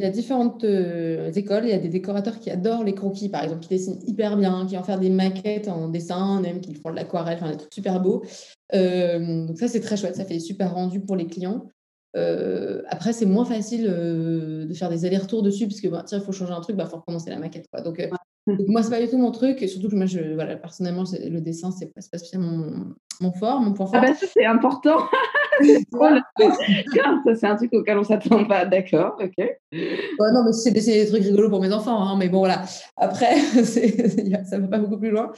a 0.04 0.10
différentes 0.10 0.64
écoles. 0.64 1.64
Il 1.64 1.70
y 1.70 1.72
a 1.72 1.78
des 1.78 1.88
décorateurs 1.88 2.40
qui 2.40 2.50
adorent 2.50 2.82
les 2.82 2.94
croquis, 2.94 3.28
par 3.28 3.44
exemple, 3.44 3.60
qui 3.60 3.68
dessinent 3.68 4.00
hyper 4.04 4.36
bien, 4.36 4.66
qui 4.66 4.74
vont 4.74 4.82
faire 4.82 4.98
des 4.98 5.10
maquettes 5.10 5.68
en 5.68 5.88
dessin, 5.88 6.40
même 6.40 6.60
qui 6.60 6.74
font 6.74 6.90
de 6.90 6.96
l'aquarelle, 6.96 7.38
enfin 7.40 7.52
des 7.52 7.56
trucs 7.56 7.72
super 7.72 8.00
beaux. 8.00 8.24
donc 8.72 9.58
ça, 9.58 9.68
c'est 9.68 9.80
très 9.80 9.96
chouette, 9.96 10.16
ça 10.16 10.24
fait 10.24 10.34
des 10.34 10.40
super 10.40 10.74
rendus 10.74 11.00
pour 11.00 11.14
les 11.14 11.26
clients. 11.26 11.68
après, 12.14 13.12
c'est 13.12 13.26
moins 13.26 13.44
facile 13.44 13.84
de 13.84 14.74
faire 14.74 14.88
des 14.88 15.04
allers-retours 15.04 15.44
dessus, 15.44 15.68
parce 15.68 15.80
que 15.80 15.86
bah, 15.86 16.02
tiens, 16.04 16.18
il 16.18 16.24
faut 16.24 16.32
changer 16.32 16.52
un 16.52 16.60
truc, 16.60 16.74
il 16.74 16.78
bah, 16.78 16.86
faut 16.86 16.96
recommencer 16.96 17.30
la 17.30 17.38
maquette. 17.38 17.66
Donc, 17.84 18.00
donc, 18.46 18.58
moi, 18.68 18.82
c'est 18.82 18.90
pas 18.90 19.00
du 19.00 19.08
tout 19.08 19.18
mon 19.18 19.30
truc, 19.30 19.62
et 19.62 19.68
surtout 19.68 19.88
que 19.88 19.96
moi, 19.96 20.06
je, 20.06 20.34
voilà, 20.34 20.56
personnellement, 20.56 21.04
le 21.12 21.40
dessin, 21.40 21.70
c'est 21.70 21.86
pas, 21.86 22.00
pas 22.10 22.18
spécialement 22.18 22.52
mon, 22.52 22.94
mon, 23.20 23.32
fort, 23.32 23.60
mon 23.60 23.72
point 23.72 23.86
fort. 23.86 23.96
Ah 23.96 24.06
bah 24.06 24.14
ça, 24.14 24.26
c'est 24.32 24.46
important 24.46 24.98
ça, 25.60 27.34
c'est 27.34 27.46
un 27.46 27.56
truc 27.56 27.72
auquel 27.74 27.98
on 27.98 28.04
s'attend 28.04 28.44
pas. 28.46 28.64
D'accord, 28.64 29.16
ok. 29.20 29.46
non, 29.72 30.44
mais 30.44 30.52
c'est 30.52 30.70
des, 30.70 31.06
trucs 31.06 31.22
rigolos 31.22 31.50
pour 31.50 31.60
mes 31.60 31.72
enfants. 31.72 32.02
Hein, 32.02 32.16
mais 32.18 32.28
bon, 32.28 32.38
voilà. 32.38 32.64
Après, 32.96 33.36
ça 33.64 34.58
ne 34.58 34.62
va 34.62 34.68
pas 34.68 34.78
beaucoup 34.78 34.98
plus 34.98 35.10
loin. 35.10 35.32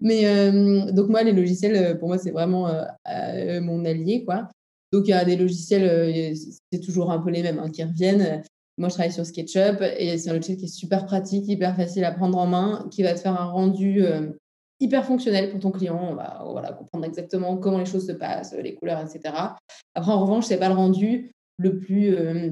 Mais 0.00 0.26
euh, 0.26 0.90
donc, 0.92 1.08
moi, 1.08 1.22
les 1.22 1.32
logiciels, 1.32 1.98
pour 1.98 2.08
moi, 2.08 2.18
c'est 2.18 2.30
vraiment 2.30 2.68
euh, 2.68 2.82
euh, 3.08 3.60
mon 3.60 3.84
allié. 3.84 4.24
quoi. 4.24 4.48
Donc, 4.92 5.06
il 5.06 5.10
y 5.10 5.14
a 5.14 5.24
des 5.24 5.36
logiciels, 5.36 6.34
c'est 6.70 6.80
toujours 6.80 7.10
un 7.10 7.18
peu 7.18 7.30
les 7.30 7.42
mêmes 7.42 7.58
hein, 7.58 7.70
qui 7.70 7.82
reviennent. 7.82 8.42
Moi, 8.82 8.88
je 8.88 8.94
travaille 8.94 9.12
sur 9.12 9.24
SketchUp 9.24 9.80
et 9.96 10.18
c'est 10.18 10.28
un 10.28 10.32
logiciel 10.32 10.56
qui 10.56 10.64
est 10.64 10.68
super 10.68 11.06
pratique, 11.06 11.46
hyper 11.46 11.76
facile 11.76 12.02
à 12.04 12.10
prendre 12.10 12.36
en 12.36 12.48
main, 12.48 12.88
qui 12.90 13.04
va 13.04 13.14
te 13.14 13.20
faire 13.20 13.40
un 13.40 13.44
rendu 13.44 14.04
hyper 14.82 15.04
fonctionnel 15.04 15.50
pour 15.50 15.60
ton 15.60 15.70
client. 15.70 15.98
On 16.10 16.14
va 16.16 16.44
voilà, 16.50 16.72
comprendre 16.72 17.04
exactement 17.04 17.56
comment 17.58 17.78
les 17.78 17.86
choses 17.86 18.08
se 18.08 18.12
passent, 18.12 18.54
les 18.60 18.74
couleurs, 18.74 19.00
etc. 19.00 19.34
Après, 19.94 20.10
en 20.10 20.20
revanche, 20.20 20.46
c'est 20.46 20.56
pas 20.56 20.68
le 20.68 20.74
rendu 20.74 21.30
le 21.58 21.78
plus, 21.78 22.16
euh, 22.16 22.50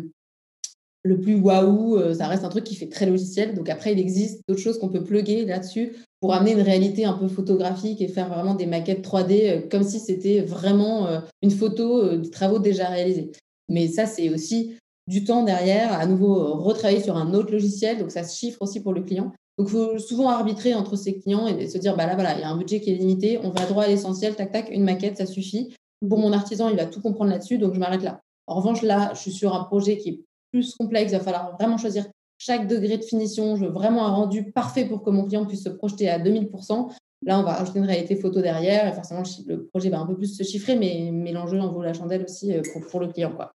le 1.03 1.21
plus 1.21 1.35
waouh. 1.35 1.97
Euh, 1.97 2.14
ça 2.14 2.29
reste 2.29 2.45
un 2.45 2.49
truc 2.49 2.62
qui 2.62 2.77
fait 2.77 2.88
très 2.88 3.07
logiciel. 3.07 3.57
Donc 3.57 3.69
après, 3.69 3.93
il 3.93 3.99
existe 3.99 4.43
d'autres 4.47 4.61
choses 4.61 4.79
qu'on 4.79 4.88
peut 4.88 5.03
plugger 5.03 5.45
là-dessus 5.45 5.97
pour 6.21 6.33
amener 6.33 6.53
une 6.53 6.61
réalité 6.61 7.05
un 7.05 7.14
peu 7.14 7.27
photographique 7.27 8.01
et 8.01 8.07
faire 8.07 8.29
vraiment 8.29 8.55
des 8.55 8.66
maquettes 8.66 9.05
3D 9.05 9.51
euh, 9.51 9.69
comme 9.69 9.83
si 9.83 9.99
c'était 9.99 10.43
vraiment 10.43 11.09
une 11.43 11.51
photo 11.51 12.16
de 12.16 12.29
travaux 12.29 12.61
déjà 12.61 12.88
réalisés. 12.88 13.33
Mais 13.69 13.88
ça, 13.88 14.07
c'est 14.07 14.31
aussi 14.31 14.77
du 15.11 15.25
temps 15.25 15.42
derrière, 15.42 15.92
à 15.92 16.07
nouveau 16.07 16.55
retravailler 16.55 17.03
sur 17.03 17.16
un 17.16 17.35
autre 17.35 17.51
logiciel. 17.51 17.99
Donc 17.99 18.12
ça 18.12 18.23
se 18.23 18.38
chiffre 18.38 18.62
aussi 18.62 18.81
pour 18.81 18.94
le 18.94 19.03
client. 19.03 19.33
Donc, 19.59 19.68
il 19.68 19.73
faut 19.73 19.99
souvent 19.99 20.31
arbitrer 20.31 20.73
entre 20.73 20.96
ses 20.96 21.18
clients 21.18 21.46
et 21.46 21.68
se 21.68 21.77
dire, 21.77 21.94
bah 21.94 22.07
là, 22.07 22.14
voilà, 22.14 22.35
il 22.35 22.40
y 22.40 22.44
a 22.44 22.49
un 22.49 22.57
budget 22.57 22.81
qui 22.81 22.92
est 22.92 22.94
limité, 22.94 23.38
on 23.42 23.51
va 23.51 23.66
droit 23.66 23.85
à 23.85 23.88
l'essentiel, 23.88 24.35
tac, 24.35 24.53
tac, 24.53 24.70
une 24.70 24.85
maquette, 24.85 25.18
ça 25.18 25.27
suffit. 25.27 25.75
Pour 26.09 26.18
mon 26.18 26.33
artisan, 26.33 26.70
il 26.70 26.77
va 26.77 26.87
tout 26.87 27.03
comprendre 27.03 27.31
là-dessus, 27.31 27.59
donc 27.59 27.75
je 27.75 27.79
m'arrête 27.79 28.03
là. 28.03 28.20
En 28.46 28.55
revanche, 28.55 28.81
là, 28.81 29.11
je 29.12 29.20
suis 29.20 29.33
sur 29.33 29.55
un 29.55 29.64
projet 29.64 29.99
qui 29.99 30.09
est 30.09 30.20
plus 30.51 30.75
complexe, 30.77 31.12
il 31.12 31.18
va 31.18 31.23
falloir 31.23 31.57
vraiment 31.59 31.77
choisir 31.77 32.07
chaque 32.38 32.68
degré 32.68 32.96
de 32.96 33.03
finition. 33.03 33.57
Je 33.57 33.66
veux 33.66 33.70
vraiment 33.70 34.07
un 34.07 34.12
rendu 34.12 34.51
parfait 34.51 34.87
pour 34.87 35.03
que 35.03 35.11
mon 35.11 35.27
client 35.27 35.44
puisse 35.44 35.64
se 35.64 35.68
projeter 35.68 36.09
à 36.09 36.18
2000%. 36.18 36.90
Là, 37.27 37.38
on 37.38 37.42
va 37.42 37.61
ajouter 37.61 37.81
une 37.81 37.85
réalité 37.85 38.16
photo 38.16 38.40
derrière 38.40 38.88
et 38.88 38.94
forcément, 38.94 39.23
le 39.46 39.66
projet 39.66 39.90
va 39.90 40.01
un 40.01 40.07
peu 40.07 40.16
plus 40.16 40.35
se 40.35 40.43
chiffrer, 40.43 40.76
mais, 40.76 41.11
mais 41.12 41.32
l'enjeu 41.32 41.61
en 41.61 41.70
vaut 41.70 41.82
la 41.82 41.93
chandelle 41.93 42.24
aussi 42.24 42.57
euh, 42.57 42.62
pour, 42.72 42.87
pour 42.87 43.01
le 43.01 43.09
client. 43.09 43.32
Quoi. 43.37 43.53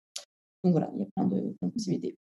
Donc 0.64 0.74
voilà, 0.74 0.92
il 0.94 1.00
y 1.00 1.04
a 1.04 1.08
plein 1.16 1.28
de 1.28 1.56
possibilités. 1.74 2.16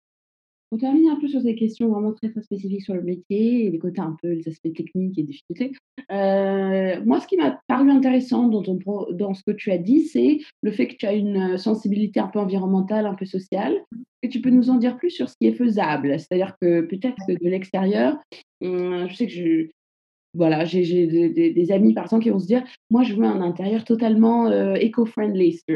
On 0.72 0.78
termine 0.78 1.08
un 1.08 1.16
peu 1.16 1.26
sur 1.26 1.42
ces 1.42 1.56
questions 1.56 1.88
vraiment 1.88 2.12
très, 2.12 2.30
très 2.30 2.42
spécifiques 2.42 2.82
sur 2.82 2.94
le 2.94 3.02
métier 3.02 3.66
et 3.66 3.70
les 3.70 3.78
côtés 3.80 4.00
un 4.00 4.16
peu, 4.22 4.30
les 4.30 4.46
aspects 4.46 4.72
techniques 4.72 5.18
et 5.18 5.24
difficultés. 5.24 5.72
Euh, 6.12 7.04
moi, 7.04 7.18
ce 7.18 7.26
qui 7.26 7.36
m'a 7.36 7.60
paru 7.66 7.90
intéressant 7.90 8.46
dans, 8.46 9.34
ce 9.34 9.42
que 9.42 9.50
tu 9.50 9.72
as 9.72 9.78
dit, 9.78 10.02
c'est 10.02 10.38
le 10.62 10.70
fait 10.70 10.86
que 10.86 10.94
tu 10.94 11.06
as 11.06 11.12
une 11.12 11.58
sensibilité 11.58 12.20
un 12.20 12.28
peu 12.28 12.38
environnementale, 12.38 13.06
un 13.06 13.14
peu 13.14 13.24
sociale. 13.24 13.74
Et 14.22 14.28
tu 14.28 14.40
peux 14.40 14.50
nous 14.50 14.70
en 14.70 14.76
dire 14.76 14.96
plus 14.96 15.10
sur 15.10 15.28
ce 15.28 15.34
qui 15.40 15.48
est 15.48 15.54
faisable? 15.54 16.16
C'est-à-dire 16.20 16.54
que 16.60 16.82
peut-être 16.82 17.16
que 17.26 17.32
de 17.32 17.50
l'extérieur, 17.50 18.16
hum, 18.60 19.08
je 19.08 19.14
sais 19.14 19.26
que 19.26 19.32
je, 19.32 19.70
voilà, 20.32 20.64
j'ai 20.64 21.06
des, 21.06 21.72
amis 21.72 21.92
par 21.92 22.04
exemple 22.04 22.22
qui 22.22 22.30
vont 22.30 22.38
se 22.38 22.46
dire 22.46 22.62
Moi, 22.90 23.02
je 23.02 23.14
veux 23.14 23.24
un 23.24 23.40
intérieur 23.40 23.84
totalement 23.84 24.46
euh, 24.46 24.74
éco-friendly. 24.74 25.60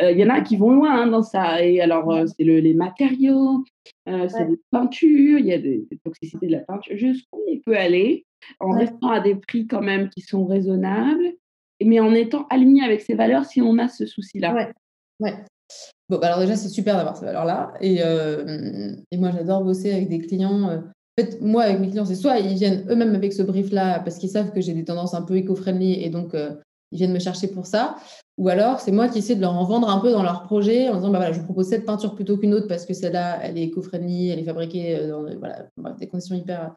Euh, 0.00 0.12
il 0.12 0.18
y 0.18 0.24
en 0.24 0.30
a 0.30 0.40
qui 0.40 0.56
vont 0.56 0.70
loin 0.70 1.02
hein, 1.02 1.06
dans 1.08 1.22
ça. 1.22 1.64
Et 1.64 1.80
alors, 1.80 2.12
euh, 2.12 2.24
c'est 2.26 2.44
les 2.44 2.74
matériaux, 2.74 3.64
c'est 4.06 4.48
les 4.48 4.58
peintures, 4.70 5.38
il 5.40 5.46
y 5.46 5.52
a 5.52 5.58
des, 5.58 5.86
toxicités 6.04 6.46
de 6.46 6.52
la 6.52 6.60
peinture, 6.60 6.96
jusqu'où 6.96 7.40
on 7.48 7.58
peut 7.58 7.76
aller 7.76 8.24
en 8.60 8.70
restant 8.70 9.10
à 9.10 9.18
des 9.18 9.34
prix 9.34 9.66
quand 9.66 9.80
même 9.80 10.08
qui 10.10 10.20
sont 10.20 10.46
raisonnables, 10.46 11.32
mais 11.82 11.98
en 11.98 12.14
étant 12.14 12.46
aligné 12.48 12.84
avec 12.84 13.00
ses 13.00 13.14
valeurs 13.14 13.44
si 13.44 13.60
on 13.60 13.78
a 13.78 13.88
ce 13.88 14.06
souci-là. 14.06 14.54
Ouais. 14.54 14.68
ouais. 15.18 15.34
Bon, 16.08 16.18
bah, 16.18 16.28
alors 16.28 16.40
déjà, 16.40 16.54
c'est 16.54 16.68
super 16.68 16.96
d'avoir 16.96 17.16
ces 17.16 17.26
valeurs-là. 17.26 17.74
Et, 17.80 17.96
et 19.10 19.16
moi, 19.16 19.30
j'adore 19.32 19.64
bosser 19.64 19.92
avec 19.92 20.08
des 20.08 20.20
clients 20.20 20.82
moi, 21.40 21.64
avec 21.64 21.80
mes 21.80 21.88
clients, 21.88 22.04
c'est 22.04 22.14
soit 22.14 22.38
ils 22.38 22.54
viennent 22.54 22.84
eux-mêmes 22.88 23.14
avec 23.14 23.32
ce 23.32 23.42
brief-là 23.42 24.00
parce 24.00 24.18
qu'ils 24.18 24.30
savent 24.30 24.52
que 24.52 24.60
j'ai 24.60 24.72
des 24.72 24.84
tendances 24.84 25.14
un 25.14 25.22
peu 25.22 25.36
éco-friendly 25.36 26.02
et 26.02 26.10
donc 26.10 26.34
euh, 26.34 26.54
ils 26.92 26.98
viennent 26.98 27.12
me 27.12 27.18
chercher 27.18 27.48
pour 27.48 27.66
ça. 27.66 27.96
Ou 28.38 28.48
alors, 28.48 28.80
c'est 28.80 28.92
moi 28.92 29.08
qui 29.08 29.18
essaie 29.18 29.34
de 29.34 29.40
leur 29.40 29.54
en 29.54 29.64
vendre 29.64 29.88
un 29.90 29.98
peu 29.98 30.10
dans 30.10 30.22
leur 30.22 30.42
projet 30.42 30.88
en 30.88 30.96
disant 30.96 31.10
bah 31.10 31.18
voilà, 31.18 31.32
je 31.32 31.40
vous 31.40 31.44
propose 31.44 31.68
cette 31.68 31.84
peinture 31.84 32.14
plutôt 32.14 32.36
qu'une 32.36 32.54
autre 32.54 32.68
parce 32.68 32.86
que 32.86 32.94
celle-là, 32.94 33.40
elle 33.42 33.58
est 33.58 33.64
éco-friendly, 33.64 34.30
elle 34.30 34.38
est 34.38 34.44
fabriquée 34.44 34.96
euh, 34.96 35.08
dans 35.08 35.22
voilà, 35.38 35.66
des 35.98 36.06
conditions 36.06 36.34
hyper, 36.34 36.74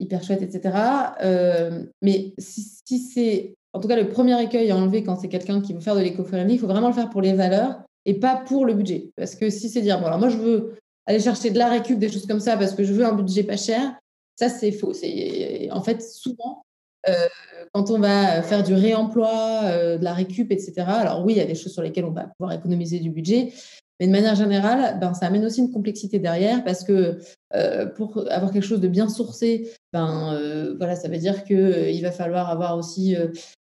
hyper 0.00 0.22
chouettes, 0.22 0.42
etc. 0.42 0.76
Euh, 1.22 1.84
mais 2.02 2.34
si, 2.38 2.98
c'est. 2.98 3.54
En 3.74 3.80
tout 3.80 3.88
cas, 3.88 3.96
le 3.96 4.08
premier 4.08 4.40
écueil 4.42 4.70
à 4.70 4.76
enlever 4.76 5.02
quand 5.02 5.16
c'est 5.16 5.28
quelqu'un 5.28 5.62
qui 5.62 5.72
veut 5.72 5.80
faire 5.80 5.96
de 5.96 6.00
l'éco-friendly, 6.00 6.54
il 6.54 6.58
faut 6.58 6.66
vraiment 6.66 6.88
le 6.88 6.94
faire 6.94 7.08
pour 7.08 7.22
les 7.22 7.32
valeurs 7.32 7.82
et 8.04 8.14
pas 8.14 8.36
pour 8.36 8.66
le 8.66 8.74
budget. 8.74 9.10
Parce 9.16 9.34
que 9.34 9.48
si 9.48 9.70
c'est 9.70 9.80
dire, 9.80 9.98
bon, 9.98 10.06
alors 10.06 10.18
moi, 10.18 10.28
je 10.28 10.36
veux 10.36 10.74
aller 11.06 11.20
chercher 11.20 11.50
de 11.50 11.58
la 11.58 11.68
récup, 11.68 11.98
des 11.98 12.10
choses 12.10 12.26
comme 12.26 12.40
ça, 12.40 12.56
parce 12.56 12.74
que 12.74 12.84
je 12.84 12.92
veux 12.92 13.04
un 13.04 13.12
budget 13.12 13.42
pas 13.42 13.56
cher, 13.56 13.94
ça, 14.36 14.48
c'est 14.48 14.72
faux. 14.72 14.92
En 15.70 15.82
fait, 15.82 16.02
souvent, 16.02 16.64
euh, 17.08 17.12
quand 17.72 17.90
on 17.90 17.98
va 17.98 18.42
faire 18.42 18.62
du 18.62 18.74
réemploi, 18.74 19.62
euh, 19.64 19.98
de 19.98 20.04
la 20.04 20.14
récup, 20.14 20.50
etc., 20.50 20.74
alors 20.86 21.24
oui, 21.24 21.34
il 21.34 21.38
y 21.38 21.40
a 21.40 21.44
des 21.44 21.54
choses 21.54 21.72
sur 21.72 21.82
lesquelles 21.82 22.04
on 22.04 22.12
va 22.12 22.28
pouvoir 22.38 22.56
économiser 22.56 22.98
du 22.98 23.10
budget, 23.10 23.52
mais 24.00 24.06
de 24.06 24.12
manière 24.12 24.34
générale, 24.34 24.98
ben, 25.00 25.14
ça 25.14 25.26
amène 25.26 25.44
aussi 25.44 25.60
une 25.60 25.70
complexité 25.70 26.18
derrière 26.18 26.64
parce 26.64 26.82
que 26.82 27.18
euh, 27.54 27.86
pour 27.86 28.24
avoir 28.30 28.50
quelque 28.50 28.66
chose 28.66 28.80
de 28.80 28.88
bien 28.88 29.08
sourcé, 29.08 29.70
ben, 29.92 30.74
voilà, 30.78 30.96
ça 30.96 31.08
veut 31.08 31.18
dire 31.18 31.44
qu'il 31.44 32.02
va 32.02 32.10
falloir 32.10 32.50
avoir 32.50 32.76
aussi 32.76 33.16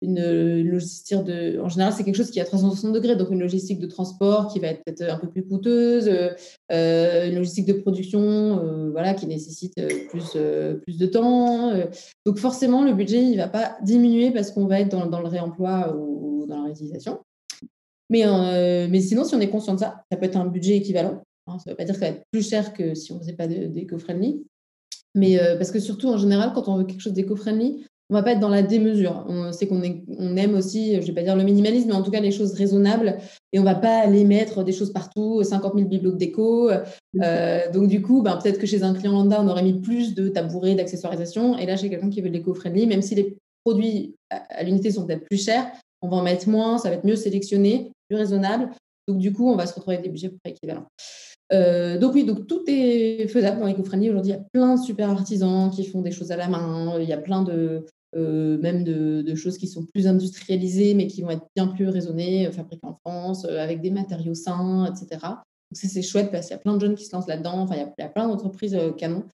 une 0.03 0.63
logistique 0.63 1.23
de. 1.25 1.61
En 1.61 1.69
général, 1.69 1.93
c'est 1.93 2.05
quelque 2.05 2.17
chose 2.17 2.31
qui 2.31 2.41
à 2.41 2.45
360 2.45 2.93
degrés, 2.93 3.17
donc 3.17 3.31
une 3.31 3.41
logistique 3.41 3.79
de 3.79 3.87
transport 3.87 4.51
qui 4.53 4.59
va 4.59 4.69
être 4.69 4.83
peut-être 4.85 5.13
un 5.13 5.19
peu 5.19 5.29
plus 5.29 5.47
coûteuse, 5.47 6.09
euh, 6.73 7.29
une 7.29 7.35
logistique 7.35 7.67
de 7.67 7.75
production 7.75 8.21
euh, 8.21 8.91
voilà, 8.91 9.15
qui 9.15 9.27
nécessite 9.27 9.77
euh, 9.79 9.89
plus, 10.09 10.37
plus 10.83 10.99
de 10.99 11.07
temps. 11.07 11.73
Donc 12.25 12.39
forcément, 12.39 12.85
le 12.85 12.93
budget 12.93 13.23
il 13.23 13.33
ne 13.33 13.37
va 13.37 13.49
pas 13.49 13.77
diminuer 13.83 14.31
parce 14.31 14.51
qu'on 14.53 14.67
va 14.67 14.81
être 14.81 14.91
dans, 14.91 15.07
dans, 15.07 15.21
le 15.21 15.29
réemploi 15.29 15.95
ou, 15.95 16.47
dans 16.47 16.57
la 16.57 16.65
réutilisation. 16.65 17.21
Mais, 18.09 18.25
mais 18.89 19.01
sinon, 19.01 19.25
si 19.25 19.35
on 19.35 19.41
est 19.41 19.51
conscient 19.51 19.75
de 19.75 19.81
ça, 19.81 20.03
ça 20.11 20.17
peut 20.19 20.25
être 20.25 20.37
un 20.37 20.47
budget 20.47 20.77
équivalent. 20.77 21.23
Hein, 21.47 21.59
ça 21.59 21.65
ne 21.67 21.73
veut 21.73 21.77
pas 21.77 21.85
dire 21.85 21.95
que 21.95 22.01
ça 22.01 22.07
va 22.07 22.17
être 22.17 22.25
plus 22.33 22.49
cher 22.49 22.73
que 22.73 22.95
si 22.95 23.13
on 23.13 23.17
ne 23.17 23.21
faisait 23.21 23.35
pas 23.35 23.47
d'éco-friendly. 23.47 24.43
Mais 25.15 25.39
parce 25.59 25.71
que 25.71 25.79
surtout, 25.79 26.09
en 26.09 26.17
général, 26.17 26.53
quand 26.55 26.69
on 26.69 26.77
veut 26.77 26.85
quelque 26.85 27.01
chose 27.01 27.13
d'éco-friendly, 27.13 27.85
on 28.11 28.15
va 28.15 28.23
pas 28.25 28.33
être 28.33 28.41
dans 28.41 28.49
la 28.49 28.63
démesure. 28.63 29.25
On 29.29 29.53
sait 29.53 29.69
qu'on 29.69 29.81
on 30.19 30.37
aime 30.37 30.55
aussi, 30.57 31.01
je 31.01 31.07
vais 31.07 31.13
pas 31.13 31.23
dire 31.23 31.37
le 31.37 31.45
minimalisme, 31.45 31.89
mais 31.89 31.95
en 31.95 32.03
tout 32.03 32.11
cas 32.11 32.21
les 32.21 32.33
choses 32.33 32.55
raisonnables. 32.55 33.19
Et 33.53 33.61
on 33.61 33.63
va 33.63 33.77
pas 33.77 34.01
aller 34.01 34.25
mettre 34.25 34.65
des 34.65 34.73
choses 34.73 34.93
partout, 34.93 35.43
50 35.45 35.75
000 35.77 35.89
bibelots 35.89 36.13
de 36.13 36.17
déco. 36.17 36.71
Euh, 37.23 37.71
donc 37.73 37.87
du 37.87 38.03
coup, 38.03 38.23
ben, 38.23 38.37
peut-être 38.37 38.59
que 38.59 38.67
chez 38.67 38.83
un 38.83 38.95
client 38.95 39.13
lambda, 39.13 39.41
on 39.41 39.49
aurait 39.49 39.63
mis 39.63 39.81
plus 39.81 40.15
de 40.15 40.29
tabourets, 40.29 40.75
d'accessoirisation. 40.75 41.57
Et 41.57 41.67
là, 41.67 41.77
chez 41.77 41.89
quelqu'un 41.89 42.11
qui 42.11 42.21
veut 42.21 42.31
de 42.31 42.35
l'éco-friendly, 42.35 42.89
même 42.89 43.03
si 43.03 43.15
les 43.15 43.37
produits 43.65 44.17
à 44.31 44.65
l'unité 44.65 44.91
sont 44.91 45.07
peut-être 45.07 45.25
plus 45.25 45.45
chers, 45.45 45.71
on 46.03 46.09
va 46.09 46.17
en 46.17 46.23
mettre 46.23 46.49
moins, 46.49 46.79
ça 46.79 46.89
va 46.89 46.97
être 46.97 47.05
mieux 47.05 47.17
sélectionné, 47.17 47.93
plus 48.09 48.17
raisonnable. 48.17 48.71
Donc 49.07 49.19
du 49.19 49.33
coup, 49.33 49.49
on 49.49 49.57
va 49.57 49.67
se 49.67 49.75
retrouver 49.75 49.97
avec 49.97 50.05
des 50.05 50.11
budgets 50.11 50.33
équivalents. 50.45 50.87
Euh, 51.53 51.99
donc 51.99 52.15
oui, 52.15 52.25
donc 52.25 52.47
tout 52.47 52.63
est 52.67 53.27
faisable 53.29 53.61
dans 53.61 53.67
l'éco-friendly. 53.67 54.11
Aujourd'hui, 54.11 54.33
il 54.33 54.37
y 54.37 54.39
a 54.39 54.45
plein 54.53 54.77
de 54.77 54.81
super 54.81 55.11
artisans 55.11 55.71
qui 55.71 55.85
font 55.85 56.01
des 56.01 56.11
choses 56.11 56.33
à 56.33 56.37
la 56.37 56.49
main. 56.49 56.99
Il 57.01 57.09
y 57.09 57.13
a 57.13 57.19
plein 57.19 57.43
de, 57.43 57.85
euh, 58.17 58.59
même 58.59 58.83
de, 58.83 59.35
choses 59.37 59.57
qui 59.57 59.69
sont 59.69 59.87
plus 59.87 60.09
industrialisées, 60.09 60.95
mais 60.95 61.07
qui 61.07 61.23
vont 61.23 61.31
être 61.31 61.47
bien 61.55 61.69
plus 61.69 61.89
raisonnées, 61.89 62.49
euh, 62.49 62.53
fabriquées 62.53 62.87
en 62.87 62.99
France, 63.05 63.45
euh, 63.45 63.63
avec 63.63 63.81
des 63.81 63.91
matériaux 63.91 64.35
sains, 64.35 64.87
etc. 64.87 65.21
Donc 65.23 65.75
ça, 65.75 65.87
c'est 65.89 66.03
chouette 66.03 66.33
parce 66.33 66.47
qu'il 66.47 66.57
y 66.57 66.59
a 66.59 66.61
plein 66.61 66.75
de 66.75 66.81
jeunes 66.81 66.97
qui 66.97 67.05
se 67.05 67.15
lancent 67.15 67.29
là-dedans. 67.29 67.61
Enfin, 67.61 67.77
il 67.77 68.03
y, 68.03 68.03
a, 68.03 68.09
plein 68.09 68.27
d'entreprises 68.27 68.77
canon. 68.99 69.25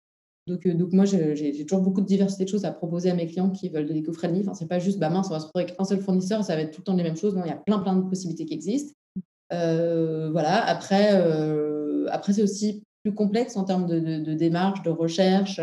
Donc, 0.47 0.69
donc 0.69 0.93
moi, 0.93 1.07
j'ai 1.07 1.65
toujours 1.67 1.83
beaucoup 1.83 2.03
de 2.03 2.07
diversité 2.07 2.45
de 2.45 2.51
choses 2.51 2.67
à 2.67 2.71
proposer 2.71 3.11
à 3.11 3.15
mes 3.15 3.27
clients 3.27 3.51
qui 3.51 3.71
veulent 3.71 3.87
de 3.87 3.95
l'éco-friendly. 3.95 4.41
Enfin, 4.43 4.55
c'est 4.55 4.69
pas 4.69 4.79
juste, 4.79 4.99
bah 4.99 5.09
mince, 5.09 5.29
on 5.29 5.31
va 5.31 5.41
se 5.41 5.47
retrouver 5.47 5.65
avec 5.65 5.77
un 5.79 5.85
seul 5.85 6.01
fournisseur 6.01 6.45
ça 6.45 6.55
va 6.55 6.63
être 6.63 6.71
tout 6.73 6.83
le 6.83 6.85
temps 6.85 6.95
les 6.95 7.03
mêmes 7.03 7.17
choses. 7.17 7.35
Non, 7.35 7.43
il 7.45 7.49
y 7.49 7.53
a 7.53 7.57
plein, 7.57 7.79
plein 7.79 7.97
de 7.97 8.03
possibilités 8.03 8.45
qui 8.45 8.53
existent. 8.53 8.93
voilà. 9.51 10.63
Après, 10.67 11.09
après 12.11 12.35
c'est 12.35 12.43
aussi 12.43 12.83
plus 13.03 13.15
complexe 13.15 13.57
en 13.57 13.65
termes 13.65 13.87
de, 13.87 13.99
de, 13.99 14.19
de 14.19 14.35
démarche, 14.35 14.83
de 14.83 14.91
recherche. 14.91 15.59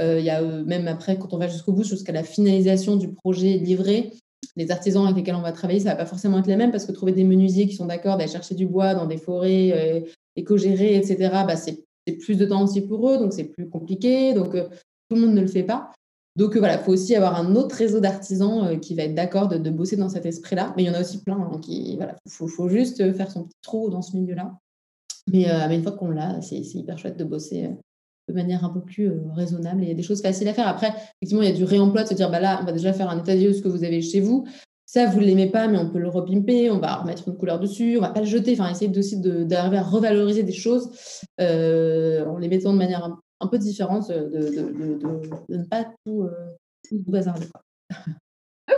Euh, 0.00 0.18
il 0.18 0.24
y 0.24 0.30
a 0.30 0.42
euh, 0.42 0.64
même 0.64 0.88
après, 0.88 1.18
quand 1.18 1.32
on 1.32 1.38
va 1.38 1.48
jusqu'au 1.48 1.72
bout, 1.72 1.84
jusqu'à 1.84 2.12
la 2.12 2.24
finalisation 2.24 2.96
du 2.96 3.12
projet 3.12 3.58
livré, 3.58 4.12
les 4.56 4.70
artisans 4.70 5.04
avec 5.04 5.16
lesquels 5.16 5.34
on 5.34 5.42
va 5.42 5.52
travailler, 5.52 5.80
ça 5.80 5.90
va 5.90 5.96
pas 5.96 6.06
forcément 6.06 6.38
être 6.38 6.46
les 6.46 6.56
mêmes 6.56 6.70
parce 6.70 6.84
que 6.84 6.92
trouver 6.92 7.12
des 7.12 7.24
menuisiers 7.24 7.66
qui 7.66 7.74
sont 7.74 7.86
d'accord 7.86 8.16
d'aller 8.16 8.30
chercher 8.30 8.54
du 8.54 8.66
bois 8.66 8.94
dans 8.94 9.06
des 9.06 9.16
forêts 9.16 9.72
euh, 9.72 10.00
éco-gérées, 10.36 10.96
etc., 10.96 11.16
bah, 11.46 11.56
c'est 11.56 11.84
plus 12.20 12.36
de 12.36 12.44
temps 12.44 12.64
aussi 12.64 12.82
pour 12.82 13.08
eux, 13.08 13.18
donc 13.18 13.32
c'est 13.32 13.44
plus 13.44 13.68
compliqué. 13.68 14.34
Donc, 14.34 14.52
tout 14.52 15.16
le 15.16 15.20
monde 15.20 15.34
ne 15.34 15.40
le 15.40 15.46
fait 15.46 15.62
pas. 15.62 15.90
Donc 16.36 16.56
voilà, 16.56 16.74
il 16.74 16.80
faut 16.80 16.92
aussi 16.92 17.14
avoir 17.14 17.36
un 17.36 17.54
autre 17.54 17.76
réseau 17.76 18.00
d'artisans 18.00 18.78
qui 18.80 18.94
va 18.94 19.04
être 19.04 19.14
d'accord 19.14 19.48
de, 19.48 19.70
bosser 19.70 19.96
dans 19.96 20.08
cet 20.08 20.26
esprit-là. 20.26 20.74
Mais 20.76 20.82
il 20.82 20.86
y 20.86 20.90
en 20.90 20.94
a 20.94 21.00
aussi 21.00 21.22
plein. 21.22 21.38
Hein, 21.38 21.60
voilà, 21.96 22.16
faut, 22.28 22.68
juste 22.68 23.12
faire 23.14 23.30
son 23.30 23.44
petit 23.44 23.56
trou 23.62 23.88
dans 23.88 24.02
ce 24.02 24.16
milieu-là. 24.16 24.52
Mais, 25.32 25.46
une 25.46 25.82
fois 25.82 25.92
qu'on 25.92 26.10
l'a, 26.10 26.42
c'est 26.42 26.58
hyper 26.58 26.98
chouette 26.98 27.16
de 27.16 27.24
bosser 27.24 27.70
de 28.28 28.34
manière 28.34 28.64
un 28.64 28.70
peu 28.70 28.80
plus 28.80 29.08
euh, 29.08 29.20
raisonnable. 29.34 29.82
Et 29.82 29.86
il 29.86 29.88
y 29.88 29.92
a 29.92 29.96
des 29.96 30.02
choses 30.02 30.22
faciles 30.22 30.48
à 30.48 30.54
faire. 30.54 30.68
Après, 30.68 30.88
effectivement, 30.88 31.42
il 31.42 31.48
y 31.48 31.52
a 31.52 31.54
du 31.54 31.64
réemploi, 31.64 32.04
de 32.04 32.08
se 32.08 32.14
dire, 32.14 32.30
bah 32.30 32.40
là, 32.40 32.58
on 32.62 32.64
va 32.64 32.72
déjà 32.72 32.92
faire 32.92 33.10
un 33.10 33.18
état 33.18 33.34
des 33.34 33.44
lieux 33.44 33.50
de 33.50 33.56
ce 33.56 33.62
que 33.62 33.68
vous 33.68 33.84
avez 33.84 34.00
chez 34.00 34.20
vous. 34.20 34.46
Ça, 34.86 35.06
vous 35.06 35.20
ne 35.20 35.24
l'aimez 35.24 35.50
pas, 35.50 35.66
mais 35.66 35.78
on 35.78 35.90
peut 35.90 35.98
le 35.98 36.08
repimper, 36.08 36.70
on 36.70 36.78
va 36.78 36.96
remettre 36.96 37.28
une 37.28 37.36
couleur 37.36 37.58
dessus, 37.58 37.96
on 37.96 38.00
ne 38.02 38.06
va 38.06 38.10
pas 38.10 38.20
le 38.20 38.26
jeter. 38.26 38.52
Enfin, 38.52 38.70
essayer 38.70 38.96
aussi 38.96 39.20
d'arriver 39.20 39.78
à 39.78 39.82
revaloriser 39.82 40.42
des 40.42 40.52
choses 40.52 40.90
euh, 41.40 42.24
en 42.26 42.38
les 42.38 42.48
mettant 42.48 42.72
de 42.72 42.78
manière 42.78 43.16
un, 43.40 43.46
peu 43.46 43.58
différente, 43.58 44.08
de, 44.08 44.14
de, 44.14 44.98
de, 45.48 45.56
ne 45.56 45.64
pas 45.64 45.84
tout, 46.04 46.22
euh, 46.22 46.30
tout 46.88 47.02
bazarder. 47.06 47.46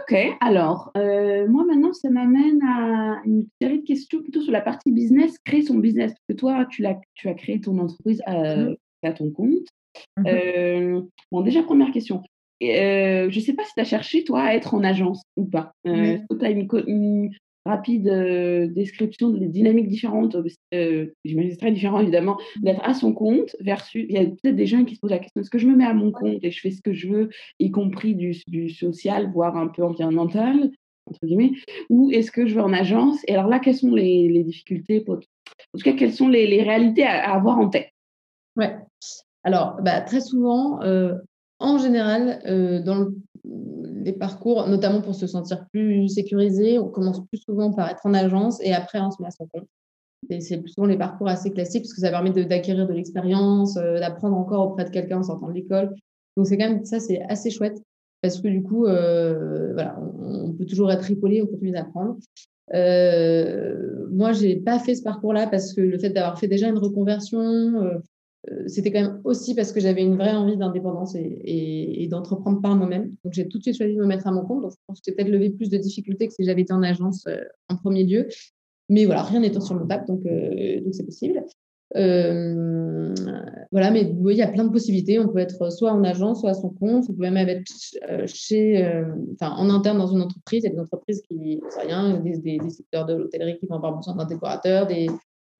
Ok, 0.08 0.16
alors, 0.40 0.92
moi 0.94 1.64
maintenant, 1.64 1.92
ça 1.92 2.10
m'amène 2.10 2.60
à 2.62 3.20
une 3.24 3.46
série 3.60 3.80
de 3.80 3.84
questions 3.84 4.20
plutôt 4.20 4.40
sur 4.40 4.52
la 4.52 4.60
partie 4.60 4.92
business, 4.92 5.36
créer 5.44 5.62
son 5.62 5.78
business. 5.78 6.12
Parce 6.12 6.24
que 6.28 6.34
toi, 6.34 6.66
tu, 6.68 6.86
as, 6.86 7.00
tu 7.14 7.28
as 7.28 7.34
créé 7.34 7.60
ton 7.60 7.78
entreprise 7.78 8.20
mmh 8.28 8.74
à 9.02 9.12
ton 9.12 9.30
compte. 9.30 9.68
Mmh 10.18 10.24
euh, 10.26 11.00
bon, 11.32 11.40
déjà, 11.40 11.62
première 11.62 11.90
question. 11.90 12.22
Euh, 12.62 13.28
je 13.30 13.38
ne 13.38 13.44
sais 13.44 13.52
pas 13.52 13.64
si 13.64 13.72
tu 13.74 13.80
as 13.80 13.84
cherché, 13.84 14.24
toi, 14.24 14.42
à 14.42 14.54
être 14.54 14.74
en 14.74 14.82
agence 14.82 15.22
ou 15.36 15.44
pas. 15.44 15.72
Euh, 15.86 16.18
tu 16.38 16.44
as 16.44 16.50
une, 16.50 17.30
rapide 17.64 18.08
description 18.74 19.30
des 19.30 19.48
dynamiques 19.48 19.88
différentes 19.88 20.36
J'imagine 20.70 21.50
c'est 21.50 21.56
très 21.56 21.72
différent, 21.72 21.98
évidemment, 21.98 22.38
d'être 22.62 22.80
à 22.84 22.94
son 22.94 23.12
compte 23.12 23.56
versus. 23.58 24.06
Il 24.08 24.14
y 24.14 24.18
a 24.18 24.24
peut-être 24.24 24.54
des 24.54 24.66
gens 24.66 24.84
qui 24.84 24.94
se 24.94 25.00
posent 25.00 25.10
la 25.10 25.18
question 25.18 25.40
est-ce 25.40 25.50
que 25.50 25.58
je 25.58 25.66
me 25.66 25.74
mets 25.74 25.84
à 25.84 25.92
mon 25.92 26.12
compte 26.12 26.44
et 26.44 26.52
je 26.52 26.60
fais 26.60 26.70
ce 26.70 26.80
que 26.80 26.92
je 26.92 27.08
veux, 27.08 27.28
y 27.58 27.72
compris 27.72 28.14
du, 28.14 28.36
du 28.46 28.70
social, 28.70 29.32
voire 29.32 29.56
un 29.56 29.66
peu 29.66 29.82
environnemental 29.82 30.70
entre 31.06 31.24
guillemets, 31.24 31.52
ou 31.88 32.10
est-ce 32.10 32.30
que 32.30 32.46
je 32.46 32.54
vais 32.54 32.60
en 32.60 32.72
agence? 32.72 33.18
Et 33.28 33.34
alors 33.34 33.48
là, 33.48 33.58
quelles 33.58 33.76
sont 33.76 33.94
les, 33.94 34.28
les 34.28 34.42
difficultés 34.42 35.04
En 35.08 35.16
tout 35.16 35.84
cas, 35.84 35.92
quelles 35.92 36.12
sont 36.12 36.28
les, 36.28 36.46
les 36.46 36.62
réalités 36.62 37.04
à, 37.04 37.30
à 37.30 37.36
avoir 37.36 37.58
en 37.58 37.68
tête? 37.68 37.90
Ouais. 38.56 38.76
Alors, 39.44 39.76
bah, 39.82 40.00
très 40.00 40.20
souvent, 40.20 40.82
euh, 40.82 41.14
en 41.58 41.78
général, 41.78 42.40
euh, 42.46 42.82
dans 42.82 43.08
les 43.44 44.12
parcours, 44.12 44.66
notamment 44.66 45.02
pour 45.02 45.14
se 45.14 45.26
sentir 45.26 45.66
plus 45.70 46.08
sécurisé, 46.08 46.78
on 46.78 46.88
commence 46.88 47.24
plus 47.26 47.38
souvent 47.38 47.72
par 47.72 47.88
être 47.88 48.04
en 48.04 48.14
agence 48.14 48.60
et 48.62 48.72
après 48.72 48.98
on 49.00 49.10
se 49.10 49.22
met 49.22 49.28
à 49.28 49.30
son 49.30 49.46
compte. 49.46 49.68
Et 50.30 50.40
c'est 50.40 50.66
souvent 50.66 50.86
les 50.86 50.96
parcours 50.96 51.28
assez 51.28 51.52
classiques 51.52 51.82
parce 51.82 51.94
que 51.94 52.00
ça 52.00 52.10
permet 52.10 52.30
d'acquérir 52.30 52.88
de, 52.88 52.92
l'expérience, 52.92 53.76
euh, 53.76 54.00
d'apprendre 54.00 54.36
encore 54.36 54.66
auprès 54.72 54.84
de 54.84 54.90
quelqu'un 54.90 55.18
en 55.18 55.22
sortant 55.22 55.48
de 55.48 55.52
l'école. 55.52 55.94
Donc 56.36 56.46
c'est 56.46 56.58
quand 56.58 56.68
même 56.68 56.84
ça, 56.84 56.98
c'est 56.98 57.22
assez 57.28 57.50
chouette 57.50 57.80
parce 58.22 58.40
que 58.40 58.48
du 58.48 58.62
coup, 58.62 58.82
voilà, 58.82 60.00
on, 60.00 60.52
peut 60.52 60.64
toujours 60.64 60.90
être 60.90 61.08
épaulé, 61.08 61.42
on 61.42 61.46
continue 61.46 61.70
d'apprendre. 61.70 62.16
moi, 64.10 64.32
j'ai 64.32 64.56
pas 64.56 64.78
fait 64.78 64.94
ce 64.94 65.02
parcours-là 65.02 65.46
parce 65.46 65.72
que 65.72 65.80
le 65.80 65.98
fait 65.98 66.10
d'avoir 66.10 66.38
fait 66.38 66.48
déjà 66.48 66.68
une 66.68 66.78
reconversion, 66.78 67.38
euh, 67.38 67.98
c'était 68.66 68.92
quand 68.92 69.00
même 69.00 69.20
aussi 69.24 69.54
parce 69.54 69.72
que 69.72 69.80
j'avais 69.80 70.02
une 70.02 70.16
vraie 70.16 70.34
envie 70.34 70.56
d'indépendance 70.56 71.14
et, 71.16 72.06
d'entreprendre 72.10 72.60
par 72.60 72.76
moi-même. 72.76 73.14
Donc, 73.24 73.32
j'ai 73.32 73.48
tout 73.48 73.58
de 73.58 73.62
suite 73.62 73.76
choisi 73.76 73.94
de 73.94 74.00
me 74.00 74.06
mettre 74.06 74.26
à 74.26 74.32
mon 74.32 74.44
compte. 74.44 74.62
Donc, 74.62 74.72
je 74.72 74.76
pense 74.86 75.00
que 75.00 75.04
j'ai 75.06 75.12
peut-être 75.14 75.30
levé 75.30 75.50
plus 75.50 75.70
de 75.70 75.76
difficultés 75.76 76.28
que 76.28 76.34
si 76.34 76.44
j'avais 76.44 76.62
été 76.62 76.72
en 76.72 76.82
agence 76.82 77.26
euh, 77.26 77.40
en 77.68 77.76
premier 77.76 78.04
lieu. 78.04 78.28
Mais 78.88 79.04
voilà, 79.04 79.22
rien 79.22 79.40
n'étant 79.40 79.60
sur 79.60 79.74
mon 79.74 79.86
table, 79.86 80.04
donc 80.06 80.24
euh, 80.26 80.80
c'est 80.92 81.04
possible. 81.04 81.42
voilà, 83.72 83.90
mais 83.90 84.12
oui, 84.16 84.34
il 84.34 84.38
y 84.38 84.42
a 84.42 84.48
plein 84.48 84.64
de 84.64 84.70
possibilités. 84.70 85.18
On 85.18 85.28
peut 85.28 85.40
être 85.40 85.72
soit 85.72 85.92
en 85.92 86.04
agence, 86.04 86.40
soit 86.40 86.50
à 86.50 86.54
son 86.54 86.70
compte. 86.70 87.06
On 87.08 87.12
peut 87.12 87.28
même 87.28 87.48
être 87.48 87.64
chez, 88.26 89.02
enfin, 89.34 89.56
en 89.56 89.68
interne 89.70 89.98
dans 89.98 90.06
une 90.06 90.22
entreprise. 90.22 90.62
Il 90.62 90.68
y 90.68 90.70
a 90.70 90.74
des 90.74 90.80
entreprises 90.80 91.20
qui, 91.22 91.60
rien, 91.82 92.20
des, 92.20 92.38
des, 92.38 92.70
secteurs 92.70 93.06
de 93.06 93.14
l'hôtellerie 93.14 93.58
qui 93.58 93.66
vont 93.66 93.76
avoir 93.76 93.96
besoin 93.96 94.14
d'un 94.14 94.26
décorateur, 94.26 94.86
des, 94.86 95.08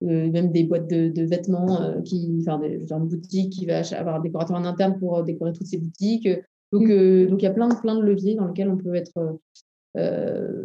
même 0.01 0.51
des 0.51 0.63
boîtes 0.63 0.89
de, 0.89 1.23
vêtements, 1.23 2.01
qui, 2.03 2.37
enfin, 2.41 2.59
des, 2.59 2.85
genre 2.87 2.99
une 2.99 3.07
boutique 3.07 3.51
qui 3.51 3.65
va 3.65 3.81
avoir 3.97 4.15
un 4.15 4.19
décorateur 4.21 4.57
en 4.57 4.65
interne 4.65 4.97
pour 4.99 5.23
décorer 5.23 5.53
toutes 5.53 5.67
ses 5.67 5.77
boutiques. 5.77 6.29
Donc, 6.71 6.83
mmh. 6.83 7.27
donc 7.27 7.41
il 7.41 7.45
y 7.45 7.47
a 7.47 7.53
plein, 7.53 7.69
plein 7.69 7.95
de 7.95 8.03
leviers 8.03 8.35
dans 8.35 8.47
lesquels 8.47 8.69
on 8.69 8.77
peut 8.77 8.95
être 8.95 9.39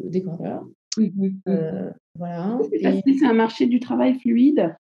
décorateur. 0.04 0.64
Voilà. 2.18 2.58
C'est 2.80 3.26
un 3.26 3.32
marché 3.32 3.66
du 3.66 3.80
travail 3.80 4.18
fluide. 4.20 4.74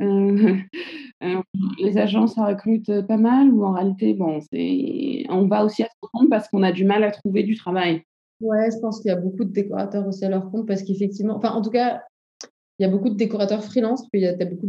Euh, 0.00 0.56
euh, 1.24 1.42
les 1.78 1.98
agences 1.98 2.36
recrutent 2.36 3.02
pas 3.06 3.16
mal 3.16 3.50
ou 3.52 3.64
en 3.64 3.72
réalité, 3.72 4.14
bon, 4.14 4.40
on 5.28 5.46
va 5.46 5.64
aussi 5.64 5.82
à 5.82 5.88
son 6.00 6.08
compte 6.12 6.30
parce 6.30 6.48
qu'on 6.48 6.62
a 6.62 6.72
du 6.72 6.84
mal 6.84 7.04
à 7.04 7.10
trouver 7.10 7.42
du 7.42 7.56
travail. 7.56 8.02
Ouais, 8.40 8.70
je 8.70 8.78
pense 8.80 9.00
qu'il 9.00 9.10
y 9.10 9.12
a 9.14 9.20
beaucoup 9.20 9.44
de 9.44 9.52
décorateurs 9.52 10.06
aussi 10.06 10.24
à 10.24 10.28
leur 10.28 10.50
compte 10.50 10.66
parce 10.66 10.82
qu'effectivement, 10.82 11.36
enfin, 11.36 11.52
en 11.52 11.62
tout 11.62 11.70
cas, 11.70 12.02
il 12.78 12.82
y 12.82 12.86
a 12.86 12.88
beaucoup 12.88 13.08
de 13.08 13.14
décorateurs 13.14 13.64
freelance. 13.64 14.08
Puis 14.10 14.22
il 14.22 14.24
y 14.24 14.26
a 14.26 14.44
beaucoup 14.44 14.68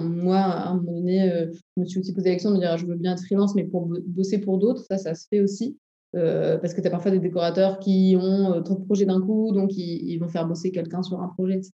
moi, 0.00 0.38
à 0.38 0.68
un 0.70 0.74
moment 0.76 0.92
donné, 0.92 1.30
euh, 1.30 1.46
je 1.76 1.82
me 1.82 1.86
suis 1.86 2.00
aussi 2.00 2.12
posé 2.12 2.28
la 2.28 2.34
question 2.34 2.50
de 2.50 2.56
me 2.56 2.60
dire, 2.60 2.76
je 2.76 2.86
veux 2.86 2.96
bien 2.96 3.12
être 3.12 3.24
freelance, 3.24 3.54
mais 3.54 3.64
pour 3.64 3.88
bosser 4.06 4.38
pour 4.38 4.58
d'autres, 4.58 4.84
ça, 4.88 4.98
ça 4.98 5.14
se 5.14 5.26
fait 5.28 5.40
aussi. 5.40 5.76
parce 6.12 6.74
que 6.74 6.80
tu 6.80 6.86
as 6.86 6.90
parfois 6.90 7.10
des 7.10 7.20
décorateurs 7.20 7.78
qui 7.78 8.16
ont 8.20 8.62
trop 8.62 8.74
de 8.74 8.84
projets 8.84 9.06
d'un 9.06 9.20
coup, 9.20 9.52
donc 9.52 9.76
ils, 9.76 10.18
vont 10.18 10.28
faire 10.28 10.46
bosser 10.46 10.70
quelqu'un 10.70 11.02
sur 11.02 11.20
un 11.20 11.28
projet, 11.28 11.54
etc. 11.54 11.72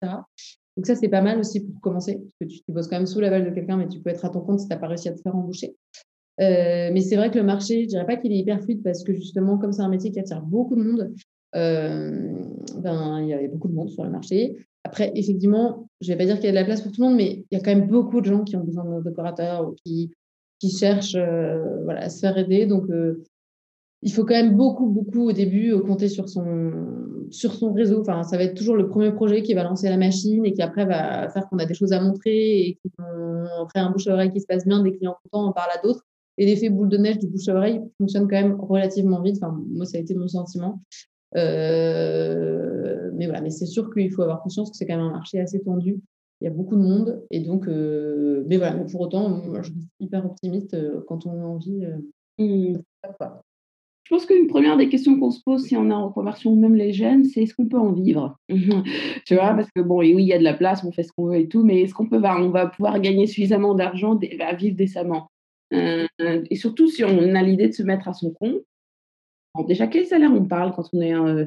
Donc 0.76 0.88
ça, 0.88 0.95
c'est 0.95 1.09
pas 1.09 1.21
mal 1.21 1.39
aussi 1.39 1.59
pour 1.61 1.80
commencer, 1.82 2.15
parce 2.15 2.34
que 2.41 2.45
tu, 2.45 2.61
bosses 2.69 2.88
quand 2.88 2.97
même 2.97 3.05
sous 3.05 3.19
la 3.19 3.30
balle 3.30 3.45
de 3.45 3.51
quelqu'un, 3.51 3.78
mais 3.78 3.88
tu 3.88 3.99
peux 3.99 4.09
être 4.09 4.26
à 4.26 4.30
ton 4.30 4.41
compte 4.41 4.59
si 4.59 4.67
tu 4.67 4.74
n'as 4.74 4.80
pas 4.80 4.88
réussi 4.88 5.07
à 5.07 5.13
te 5.13 5.21
faire 5.21 5.36
embaucher. 5.36 5.76
Euh, 6.41 6.89
mais 6.91 7.01
c'est 7.01 7.15
vrai 7.15 7.30
que 7.30 7.38
le 7.38 7.43
marché, 7.43 7.84
je 7.84 7.89
dirais 7.89 8.05
pas 8.05 8.17
qu'il 8.17 8.32
est 8.32 8.38
hyper 8.38 8.61
fluide 8.61 8.82
parce 8.84 9.03
que 9.03 9.13
justement, 9.13 9.57
comme 9.57 9.71
c'est 9.71 9.84
un 9.84 9.89
métier 9.89 10.11
qui 10.11 10.19
attire 10.19 10.41
beaucoup 10.41 10.76
de 10.76 10.84
monde, 10.84 11.13
euh, 11.55 12.34
ben, 12.78 13.21
il 13.21 13.28
y 13.28 13.34
a 13.34 13.47
beaucoup 13.47 13.67
de 13.67 13.74
monde 13.74 13.89
sur 13.89 14.03
le 14.03 14.09
marché. 14.09 14.55
Après, 14.84 15.11
effectivement, 15.15 15.88
je 16.01 16.09
vais 16.09 16.17
pas 16.17 16.25
dire 16.25 16.36
qu'il 16.36 16.45
y 16.45 16.49
a 16.49 16.51
de 16.51 16.57
la 16.57 16.65
place 16.65 16.81
pour 16.81 16.91
tout 16.91 17.01
le 17.01 17.07
monde, 17.07 17.17
mais 17.17 17.45
il 17.49 17.57
y 17.57 17.59
a 17.59 17.63
quand 17.63 17.73
même 17.73 17.88
beaucoup 17.88 18.19
de 18.19 18.25
gens 18.25 18.43
qui 18.43 18.55
ont 18.55 18.63
besoin 18.63 18.84
de 18.84 19.03
décorateurs 19.03 19.67
ou 19.67 19.75
qui, 19.86 20.11
qui 20.59 20.69
cherchent 20.69 21.15
euh, 21.15 21.84
voilà, 21.84 22.01
à 22.01 22.09
se 22.09 22.19
faire 22.19 22.38
aider. 22.38 22.65
Donc, 22.65 22.86
il 24.03 24.11
faut 24.11 24.25
quand 24.25 24.36
même 24.36 24.55
beaucoup, 24.55 24.88
beaucoup 24.88 25.29
au 25.29 25.31
début 25.31 25.71
euh, 25.71 25.79
compter 25.79 26.09
sur 26.09 26.27
son, 26.27 26.71
sur 27.31 27.53
son 27.53 27.71
réseau. 27.73 28.01
Enfin, 28.01 28.23
ça 28.23 28.38
va 28.38 28.43
être 28.43 28.55
toujours 28.55 28.75
le 28.75 28.89
premier 28.89 29.11
projet 29.11 29.41
qui 29.41 29.53
va 29.53 29.63
lancer 29.63 29.89
la 29.89 29.97
machine 29.97 30.45
et 30.45 30.53
qui 30.53 30.61
après 30.61 30.86
va 30.86 31.29
faire 31.29 31.47
qu'on 31.47 31.57
a 31.57 31.65
des 31.65 31.73
choses 31.73 31.93
à 31.93 32.01
montrer 32.01 32.59
et 32.59 32.73
qui 32.81 32.91
vont 32.99 33.65
créer 33.67 33.81
un 33.81 33.91
bouche 33.91 34.07
à 34.07 34.13
oreille 34.13 34.31
qui 34.31 34.41
se 34.41 34.45
passe 34.45 34.65
bien, 34.65 34.84
des 34.84 34.91
clients 34.91 35.15
contents, 35.23 35.49
on 35.49 35.53
parle 35.53 35.71
à 35.73 35.81
d'autres. 35.81 36.03
Et 36.38 36.45
l'effet 36.45 36.69
boule 36.69 36.89
de 36.89 36.97
neige 36.97 37.19
du 37.19 37.27
bouche 37.27 37.47
à 37.47 37.55
oreille 37.55 37.79
fonctionne 37.97 38.23
quand 38.23 38.41
même 38.41 38.59
relativement 38.59 39.21
vite. 39.21 39.38
Enfin, 39.41 39.57
moi, 39.69 39.86
ça 39.86 39.97
a 39.97 40.01
été 40.01 40.15
mon 40.15 40.27
sentiment. 40.27 40.81
Euh, 41.36 43.11
mais 43.13 43.25
voilà, 43.25 43.41
mais 43.41 43.49
c'est 43.49 43.65
sûr 43.65 43.93
qu'il 43.93 44.11
faut 44.11 44.21
avoir 44.21 44.41
conscience 44.41 44.71
que 44.71 44.77
c'est 44.77 44.86
quand 44.86 44.97
même 44.97 45.05
un 45.05 45.11
marché 45.11 45.39
assez 45.39 45.61
tendu. 45.61 46.01
Il 46.41 46.45
y 46.45 46.47
a 46.47 46.51
beaucoup 46.51 46.75
de 46.75 46.81
monde. 46.81 47.23
Et 47.31 47.39
donc, 47.39 47.67
euh, 47.67 48.43
mais 48.47 48.57
voilà, 48.57 48.75
mais 48.75 48.86
pour 48.86 49.01
autant, 49.01 49.29
moi, 49.29 49.61
je 49.61 49.71
suis 49.71 49.88
hyper 49.99 50.25
optimiste 50.25 50.75
quand 51.07 51.25
on 51.25 51.41
a 51.41 51.45
envie. 51.45 51.86
Mmh. 52.38 52.77
Je 54.03 54.09
pense 54.09 54.25
qu'une 54.25 54.47
première 54.47 54.75
des 54.75 54.89
questions 54.89 55.17
qu'on 55.17 55.31
se 55.31 55.41
pose 55.45 55.63
si 55.63 55.77
on 55.77 55.89
est 55.89 55.93
en 55.93 56.07
reconversion, 56.07 56.53
même 56.55 56.75
les 56.75 56.91
jeunes, 56.91 57.23
c'est 57.23 57.43
est-ce 57.43 57.55
qu'on 57.55 57.67
peut 57.67 57.79
en 57.79 57.93
vivre? 57.93 58.38
Tu 59.25 59.36
vois, 59.36 59.53
parce 59.53 59.69
que 59.73 59.81
bon, 59.81 59.99
oui, 59.99 60.15
il 60.17 60.27
y 60.27 60.34
a 60.34 60.38
de 60.38 60.43
la 60.43 60.53
place, 60.53 60.84
on 60.84 60.91
fait 60.91 61.03
ce 61.03 61.13
qu'on 61.13 61.27
veut 61.27 61.39
et 61.39 61.47
tout, 61.47 61.63
mais 61.63 61.81
est-ce 61.81 61.93
qu'on 61.93 62.07
peut, 62.07 62.17
on 62.17 62.49
va 62.49 62.67
pouvoir 62.67 62.99
gagner 62.99 63.27
suffisamment 63.27 63.75
d'argent 63.75 64.19
à 64.41 64.53
vivre 64.53 64.75
décemment? 64.75 65.29
Euh, 65.73 66.05
Et 66.19 66.55
surtout 66.55 66.88
si 66.88 67.03
on 67.03 67.34
a 67.34 67.41
l'idée 67.41 67.69
de 67.69 67.73
se 67.73 67.84
mettre 67.84 68.07
à 68.09 68.13
son 68.13 68.31
compte. 68.31 68.61
Déjà, 69.68 69.88
quel 69.88 70.06
salaire 70.06 70.32
on 70.34 70.45
parle 70.45 70.74
quand 70.74 70.89
on 70.93 71.01
est 71.01 71.14
euh, 71.14 71.45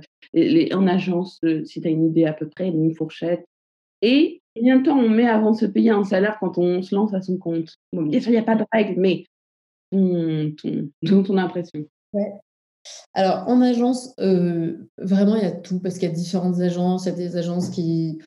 en 0.75 0.87
agence, 0.87 1.41
euh, 1.45 1.65
si 1.65 1.81
tu 1.81 1.89
as 1.89 1.91
une 1.91 2.07
idée 2.07 2.25
à 2.25 2.33
peu 2.33 2.49
près, 2.49 2.69
une 2.69 2.95
fourchette? 2.95 3.45
Et 4.03 4.41
combien 4.55 4.79
de 4.79 4.85
temps 4.85 4.99
on 4.99 5.09
met 5.09 5.29
avant 5.29 5.53
de 5.53 5.57
se 5.57 5.67
payer 5.67 5.91
un 5.91 6.05
salaire 6.05 6.37
quand 6.39 6.59
on 6.59 6.83
se 6.83 6.95
lance 6.95 7.15
à 7.15 7.23
son 7.23 7.39
compte? 7.39 7.77
Bien 7.93 8.21
sûr, 8.21 8.31
il 8.31 8.35
n'y 8.35 8.41
a 8.41 8.45
pas 8.45 8.57
de 8.57 8.65
règle, 8.73 9.01
mais 9.01 9.25
ton, 9.91 10.55
ton, 11.07 11.23
ton 11.23 11.37
impression. 11.39 11.85
Ouais. 12.13 12.33
Alors, 13.15 13.49
en 13.49 13.61
agence, 13.63 14.15
euh, 14.21 14.77
vraiment, 14.99 15.37
il 15.37 15.43
y 15.43 15.47
a 15.47 15.53
tout, 15.53 15.81
parce 15.81 15.99
qu'il 15.99 16.09
y 16.09 16.13
a 16.13 16.15
différentes 16.15 16.61
agences. 16.61 17.07
Il 17.07 17.09
y 17.09 17.13
a 17.13 17.17
des 17.17 17.37
agences 17.37 17.71
qui. 17.71 18.19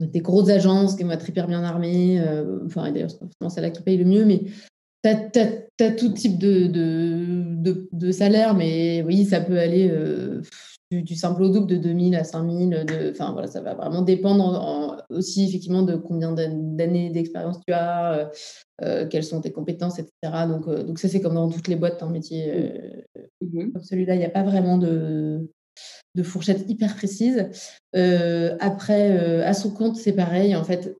des 0.00 0.20
grosses 0.20 0.48
agences 0.48 0.96
qui 0.96 1.04
vont 1.04 1.10
être 1.10 1.28
hyper 1.28 1.46
bien 1.46 1.62
armées. 1.64 2.20
Euh, 2.20 2.60
enfin, 2.64 2.90
d'ailleurs, 2.90 3.10
c'est 3.10 3.18
pas 3.38 3.48
celle-là 3.48 3.70
qui 3.70 3.82
paye 3.82 3.98
le 3.98 4.04
mieux, 4.04 4.24
mais 4.24 4.44
tu 5.02 5.10
as, 5.10 5.92
tout 5.92 6.12
type 6.12 6.38
de, 6.38 6.66
de, 6.66 7.35
de, 7.92 8.10
salaire, 8.10 8.54
mais 8.54 9.02
oui, 9.02 9.24
ça 9.24 9.40
peut 9.40 9.58
aller. 9.58 9.88
Euh, 9.90 10.42
du, 10.90 11.16
simple 11.16 11.42
au 11.42 11.48
double 11.48 11.66
de 11.66 11.76
2000 11.76 12.14
à 12.14 12.24
5000. 12.24 12.70
De, 12.70 13.10
enfin, 13.10 13.32
voilà, 13.32 13.48
ça 13.48 13.60
va 13.60 13.74
vraiment 13.74 14.02
dépendre 14.02 15.04
aussi 15.10 15.44
effectivement 15.44 15.82
de 15.82 15.96
combien 15.96 16.32
d'années 16.32 17.10
d'expérience 17.10 17.58
tu 17.66 17.72
as, 17.72 18.12
euh, 18.12 18.26
euh, 18.82 19.06
quelles 19.06 19.24
sont 19.24 19.40
tes 19.40 19.52
compétences, 19.52 19.98
etc. 19.98 20.12
Donc, 20.48 20.68
euh, 20.68 20.84
donc 20.84 20.98
ça, 20.98 21.08
c'est 21.08 21.20
comme 21.20 21.34
dans 21.34 21.48
toutes 21.50 21.68
les 21.68 21.76
boîtes, 21.76 22.02
un 22.02 22.10
métier 22.10 23.02
mmh 23.40 23.72
comme 23.72 23.82
celui-là, 23.82 24.14
il 24.14 24.18
n'y 24.18 24.24
a 24.24 24.30
pas 24.30 24.42
vraiment 24.42 24.78
de, 24.78 25.50
de 26.14 26.22
fourchette 26.22 26.68
hyper 26.68 26.94
précise. 26.94 27.48
après, 27.92 29.42
à 29.44 29.54
son 29.54 29.70
compte, 29.70 29.96
c'est 29.96 30.12
pareil. 30.12 30.54
En 30.54 30.64
fait, 30.64 30.96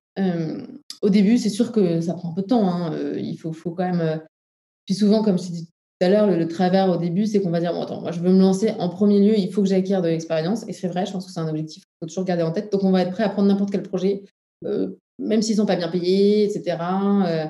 au 1.03 1.11
début, 1.11 1.39
c'est 1.39 1.51
sûr 1.51 1.73
que 1.73 2.01
ça 2.01 2.15
prend 2.15 2.31
un 2.31 2.35
peu 2.35 2.43
de 2.43 2.47
temps. 2.47 2.69
Hein, 2.69 3.17
il 3.17 3.37
faut, 3.37 3.53
faut 3.53 3.71
quand 3.71 3.91
même. 3.91 4.21
Puis 4.85 4.95
souvent, 4.95 5.23
comme 5.23 5.39
je 5.39 5.51
dis 5.51 5.69
à 6.05 6.09
l'heure, 6.09 6.27
le, 6.27 6.47
travers 6.47 6.91
au 6.91 6.97
début, 6.97 7.27
c'est 7.27 7.41
qu'on 7.41 7.51
va 7.51 7.61
dire, 7.61 7.73
bon, 7.73 7.83
attends, 7.83 8.01
moi, 8.01 8.13
je 8.13 8.21
veux 8.21 8.31
me 8.31 8.41
lancer. 8.41 8.73
En 8.79 8.89
premier 8.89 9.21
lieu, 9.21 9.39
il 9.39 9.51
faut 9.53 9.63
que 9.63 9.69
j'acquière 9.69 10.03
de 10.03 10.09
l'expérience. 10.09 10.65
Et 10.69 10.73
c'est 10.73 10.89
vrai, 10.89 11.07
je 11.07 11.13
pense 11.13 11.27
que 11.27 11.33
c'est 11.33 11.41
un 11.41 11.49
objectif 11.49 11.83
qu'il 11.85 11.93
faut 12.01 12.07
toujours 12.07 12.25
garder 12.25 12.43
en 12.43 12.53
tête. 12.53 12.71
Donc, 12.71 12.85
on 12.85 12.91
va 12.91 13.03
être 13.03 13.13
prêt 13.13 13.23
à 13.23 13.31
prendre 13.31 13.49
n'importe 13.49 13.71
quel 13.71 13.83
projet, 13.83 14.25
euh, 14.67 14.91
même 15.19 15.41
s'ils 15.41 15.55
ne 15.55 15.61
sont 15.61 15.67
pas 15.67 15.77
bien 15.77 15.89
payés, 15.89 16.45
etc. 16.45 16.77
Euh, 17.27 17.47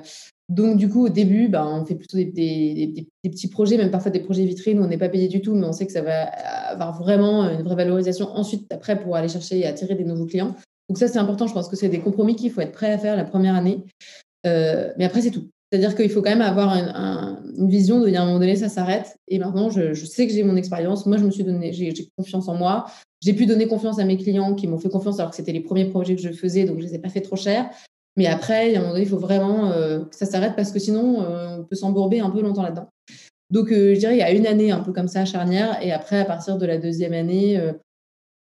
donc, 0.49 0.77
du 0.77 0.89
coup, 0.89 1.07
au 1.07 1.09
début, 1.09 1.49
ben, 1.49 1.67
on 1.67 1.85
fait 1.85 1.97
plutôt 1.97 2.19
des, 2.19 3.09
petits 3.25 3.49
projets, 3.49 3.77
même 3.77 3.91
parfois 3.91 4.13
des 4.13 4.21
projets 4.21 4.45
vitrines 4.45 4.79
où 4.79 4.85
on 4.85 4.87
n'est 4.87 4.99
pas 4.99 5.09
payé 5.09 5.27
du 5.27 5.41
tout, 5.41 5.55
mais 5.55 5.67
on 5.67 5.73
sait 5.73 5.87
que 5.87 5.93
ça 5.93 6.03
va 6.03 6.23
avoir 6.23 6.97
vraiment 6.97 7.51
une 7.51 7.63
vraie 7.63 7.75
valorisation 7.75 8.29
ensuite, 8.29 8.73
après, 8.73 9.01
pour 9.01 9.17
aller 9.17 9.29
chercher 9.29 9.59
et 9.59 9.67
attirer 9.67 9.97
des 9.97 10.05
nouveaux 10.05 10.27
clients. 10.27 10.55
Donc, 10.89 10.99
ça, 10.99 11.09
c'est 11.09 11.19
important. 11.19 11.49
Je 11.49 11.53
pense 11.53 11.69
que 11.69 11.75
c'est 11.75 11.89
des 11.89 11.99
compromis 11.99 12.37
qu'il 12.37 12.53
faut 12.53 12.61
être 12.61 12.71
prêt 12.71 12.93
à 12.93 12.99
faire 12.99 13.17
la 13.17 13.25
première 13.25 13.57
année. 13.57 13.83
Euh, 14.47 14.93
mais 14.97 15.05
après, 15.05 15.23
c'est 15.23 15.33
tout. 15.33 15.49
C'est-à-dire 15.71 15.97
qu'il 15.97 16.11
faut 16.11 16.23
quand 16.23 16.31
même 16.31 16.43
avoir 16.43 16.75
une 16.77 17.69
vision 17.69 18.01
de 18.01 18.09
dire 18.09 18.21
à 18.21 18.23
un 18.23 18.27
moment 18.27 18.39
donné, 18.39 18.55
ça 18.57 18.69
s'arrête. 18.69 19.17
Et 19.27 19.39
maintenant, 19.39 19.69
je, 19.69 19.95
sais 19.95 20.27
que 20.27 20.33
j'ai 20.33 20.45
mon 20.45 20.57
expérience. 20.57 21.07
Moi, 21.07 21.17
je 21.17 21.25
me 21.25 21.31
suis 21.31 21.43
donné, 21.43 21.73
j'ai 21.73 21.93
confiance 22.17 22.49
en 22.49 22.55
moi. 22.55 22.87
J'ai 23.23 23.33
pu 23.33 23.47
donner 23.47 23.67
confiance 23.67 23.99
à 23.99 24.05
mes 24.05 24.17
clients 24.17 24.55
qui 24.55 24.69
m'ont 24.69 24.79
fait 24.79 24.89
confiance 24.89 25.19
alors 25.19 25.31
que 25.31 25.37
c'était 25.37 25.53
les 25.53 25.61
premiers 25.61 25.87
projets 25.87 26.15
que 26.15 26.23
je 26.23 26.31
faisais, 26.31 26.65
donc 26.65 26.79
je 26.79 26.85
ne 26.85 26.89
les 26.89 26.95
ai 26.95 26.99
pas 26.99 27.09
fait 27.09 27.21
trop 27.21 27.37
cher. 27.37 27.69
Mais 28.17 28.27
après, 28.27 28.75
à 28.75 28.79
un 28.79 28.81
moment 28.81 28.93
donné, 28.93 29.05
il 29.05 29.09
faut 29.09 29.19
vraiment 29.19 29.71
euh, 29.73 30.05
que 30.05 30.15
ça 30.15 30.27
s'arrête 30.27 30.55
parce 30.57 30.71
que 30.71 30.79
sinon, 30.79 31.23
euh, 31.23 31.59
on 31.59 31.65
peut 31.65 31.77
s'embourber 31.77 32.21
un 32.21 32.31
peu 32.31 32.41
longtemps 32.41 32.63
là-dedans. 32.63 32.89
Donc, 33.51 33.71
euh, 33.73 33.95
je 33.95 33.99
dirais, 33.99 34.15
il 34.15 34.19
y 34.19 34.23
a 34.23 34.33
une 34.33 34.47
année 34.47 34.71
un 34.71 34.81
peu 34.81 34.93
comme 34.93 35.09
ça, 35.09 35.25
charnière. 35.25 35.79
Et 35.83 35.93
après, 35.93 36.21
à 36.21 36.25
partir 36.25 36.57
de 36.59 36.67
la 36.67 36.79
deuxième 36.79 37.13
année, 37.13 37.61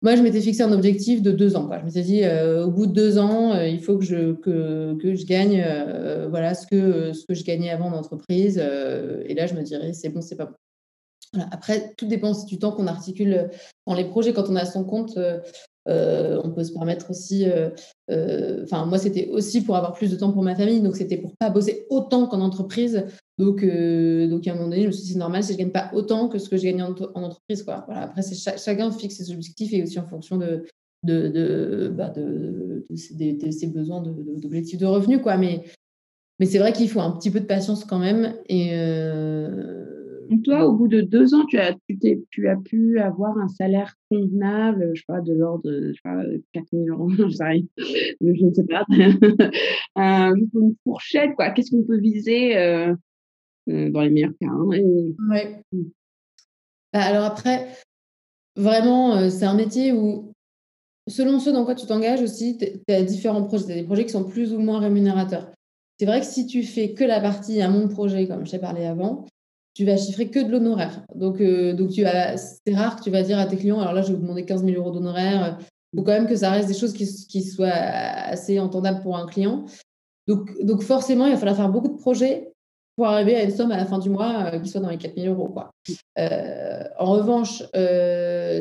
moi, 0.03 0.17
je 0.17 0.23
m'étais 0.23 0.41
fixé 0.41 0.63
un 0.63 0.73
objectif 0.73 1.21
de 1.21 1.31
deux 1.31 1.57
ans. 1.57 1.67
Quoi. 1.67 1.79
Je 1.79 1.85
m'étais 1.85 2.03
dit, 2.03 2.25
euh, 2.25 2.65
au 2.65 2.71
bout 2.71 2.87
de 2.87 2.93
deux 2.93 3.19
ans, 3.19 3.53
euh, 3.53 3.69
il 3.69 3.83
faut 3.83 3.99
que 3.99 4.05
je, 4.05 4.33
que, 4.33 4.97
je 5.15 5.27
gagne 5.27 5.63
euh, 5.65 6.27
voilà, 6.31 6.55
ce, 6.55 6.67
que, 6.67 7.13
ce 7.13 7.27
que 7.27 7.35
je 7.35 7.45
gagnais 7.45 7.71
avant 7.71 7.91
d'entreprise. 7.91 8.57
et 8.57 9.35
là, 9.35 9.47
je 9.47 9.55
me 9.55 9.63
dirais, 9.63 9.93
c'est 9.93 10.09
bon, 10.09 10.23
c'est 10.23 10.37
pas 10.37 10.47
bon. 10.47 10.55
Après, 11.53 11.95
tout 11.97 12.07
dépend 12.07 12.33
du 12.45 12.59
temps 12.59 12.73
qu'on 12.73 12.87
articule 12.87 13.51
dans 13.87 13.95
les 13.95 14.05
projets. 14.05 14.33
Quand 14.33 14.49
on 14.49 14.57
a 14.57 14.65
son 14.65 14.85
compte, 14.85 15.19
on 15.87 16.53
peut 16.55 16.65
se 16.65 16.73
permettre 16.73 17.11
aussi. 17.11 17.47
Enfin, 18.09 18.87
moi, 18.87 18.99
c'était 18.99 19.29
aussi 19.29 19.63
pour 19.63 19.77
avoir 19.77 19.93
plus 19.93 20.11
de 20.11 20.17
temps 20.17 20.33
pour 20.33 20.43
ma 20.43 20.55
famille. 20.55 20.81
Donc, 20.81 20.97
c'était 20.97 21.17
pour 21.17 21.37
pas 21.37 21.51
bosser 21.51 21.87
autant 21.91 22.27
qu'en 22.27 22.41
entreprise 22.41 23.05
donc, 23.41 23.63
euh, 23.63 24.29
donc, 24.29 24.47
à 24.47 24.53
un 24.53 24.55
moment 24.55 24.69
donné, 24.69 24.83
je 24.83 24.87
me 24.89 24.93
suis 24.93 25.03
dit, 25.03 25.13
c'est 25.13 25.19
normal 25.19 25.43
si 25.43 25.55
je 25.55 25.59
ne 25.59 25.63
gagne 25.63 25.73
pas 25.73 25.91
autant 25.95 26.29
que 26.29 26.39
ce 26.39 26.51
que 26.51 26.59
je 26.59 26.65
gagne 26.65 26.83
en, 26.83 26.91
entreprise. 27.15 27.63
Quoi. 27.63 27.85
Voilà. 27.87 28.03
Après, 28.03 28.21
chacun 28.23 28.93
fixe 28.93 29.17
ses 29.17 29.33
objectifs 29.33 29.73
et 29.73 29.83
aussi 29.83 29.99
en 29.99 30.07
fonction 30.07 30.37
de, 30.37 30.67
de, 31.05 31.29
de, 31.29 31.89
bah, 31.89 32.11
de, 32.11 32.85
ses 32.91 33.67
besoins 33.69 34.03
d'objectifs 34.03 34.79
de, 34.79 34.85
revenus. 34.85 35.23
Quoi. 35.23 35.39
Mais, 35.39 35.65
mais 36.39 36.45
c'est 36.45 36.59
vrai 36.59 36.75
qu'il 36.75 36.91
faut 36.91 37.01
un 37.01 37.13
petit 37.13 37.31
peu 37.31 37.41
de 37.41 37.47
patience 37.47 37.85
quand 37.87 37.99
même. 37.99 38.35
Et, 38.51 38.73
euh, 40.31 40.37
toi, 40.45 40.67
au 40.67 40.75
bout 40.75 40.89
de 40.89 41.01
deux 41.01 41.35
ans, 41.35 41.45
tu 41.47 41.59
as, 41.59 41.77
pu 42.65 42.99
avoir 42.99 43.37
un 43.39 43.49
salaire 43.49 43.95
convenable, 44.11 44.91
je 44.95 45.01
sais 45.01 45.07
pas, 45.07 45.21
de 45.21 45.33
l'ordre 45.33 45.65
de 45.65 45.93
4 46.53 46.67
000 46.73 46.87
euros, 46.89 47.11
je 47.11 47.23
ne 47.23 48.53
sais 48.53 48.65
pas. 48.65 48.85
euh, 49.99 50.35
une 50.55 50.75
fourchette, 50.85 51.35
quoi. 51.35 51.51
Qu'est-ce 51.51 51.71
qu'on 51.71 51.85
peut 51.85 51.99
viser 52.01 52.57
euh, 52.57 52.95
euh, 53.69 53.91
dans 53.91 54.01
les 54.01 54.11
meilleurs 54.11 54.33
cas. 54.41 54.49
Hein, 54.49 54.69
bah, 56.93 57.01
alors 57.05 57.25
après, 57.25 57.69
vraiment, 58.57 59.17
euh, 59.17 59.31
c'est 59.31 59.45
un 59.45 59.55
métier 59.55 59.93
où, 59.93 60.33
selon 61.09 61.39
ce 61.39 61.51
dans 61.51 61.65
quoi 61.65 61.75
tu 61.75 61.87
t'engages 61.87 62.23
aussi, 62.23 62.59
tu 62.59 62.93
as 62.93 63.03
différents 63.03 63.45
projets. 63.45 63.67
Tu 63.67 63.73
as 63.73 63.77
des 63.77 63.85
projets 63.85 64.05
qui 64.05 64.11
sont 64.11 64.25
plus 64.25 64.53
ou 64.53 64.59
moins 64.59 64.81
rémunérateurs. 64.81 65.53
c'est 65.99 66.07
vrai 66.07 66.21
que 66.21 66.27
si 66.27 66.47
tu 66.47 66.63
fais 66.65 66.95
que 66.95 67.05
la 67.05 67.21
partie 67.21 67.61
amont 67.61 67.87
de 67.87 67.93
projet, 67.93 68.27
comme 68.27 68.45
je 68.45 68.53
t'ai 68.53 68.59
parlé 68.59 68.85
avant, 68.87 69.27
tu 69.81 69.87
vas 69.87 69.97
chiffrer 69.97 70.29
que 70.29 70.41
de 70.41 70.51
l'honoraire. 70.51 71.07
Donc, 71.15 71.43
donc 71.43 71.89
tu 71.89 72.03
c'est 72.03 72.75
rare 72.75 72.97
que 72.97 73.03
tu 73.03 73.09
vas 73.09 73.23
dire 73.23 73.39
à 73.39 73.47
tes 73.47 73.57
clients, 73.57 73.81
alors 73.81 73.95
là, 73.95 74.03
je 74.03 74.09
vais 74.09 74.15
vous 74.15 74.21
demander 74.21 74.45
15 74.45 74.63
000 74.63 74.77
euros 74.77 74.91
d'honoraire. 74.91 75.57
Il 75.95 75.99
faut 75.99 76.05
quand 76.05 76.13
même 76.13 76.27
que 76.27 76.37
ça 76.37 76.51
reste 76.51 76.69
des 76.69 76.75
choses 76.75 76.93
qui, 76.93 77.07
qui 77.07 77.43
soient 77.43 77.69
assez 77.69 78.61
entendables 78.61 79.01
pour 79.01 79.17
un 79.17 79.25
client. 79.27 79.65
Donc, 80.29 80.51
donc 80.63 80.83
forcément, 80.83 81.25
il 81.25 81.33
va 81.33 81.39
falloir 81.39 81.57
faire 81.57 81.71
beaucoup 81.71 81.89
de 81.89 81.97
projets 81.97 82.53
pour 82.95 83.07
arriver 83.07 83.37
à 83.37 83.45
une 83.45 83.53
somme 83.53 83.73
à 83.73 83.79
la 83.79 83.87
fin 83.87 83.99
du 83.99 84.11
mois 84.11 84.51
qui 84.59 84.69
soit 84.69 84.83
dans 84.83 84.91
les 84.91 84.99
4 84.99 85.15
000 85.15 85.35
euros. 85.35 85.49
Quoi. 85.49 85.71
en 86.99 87.13
revanche, 87.13 87.63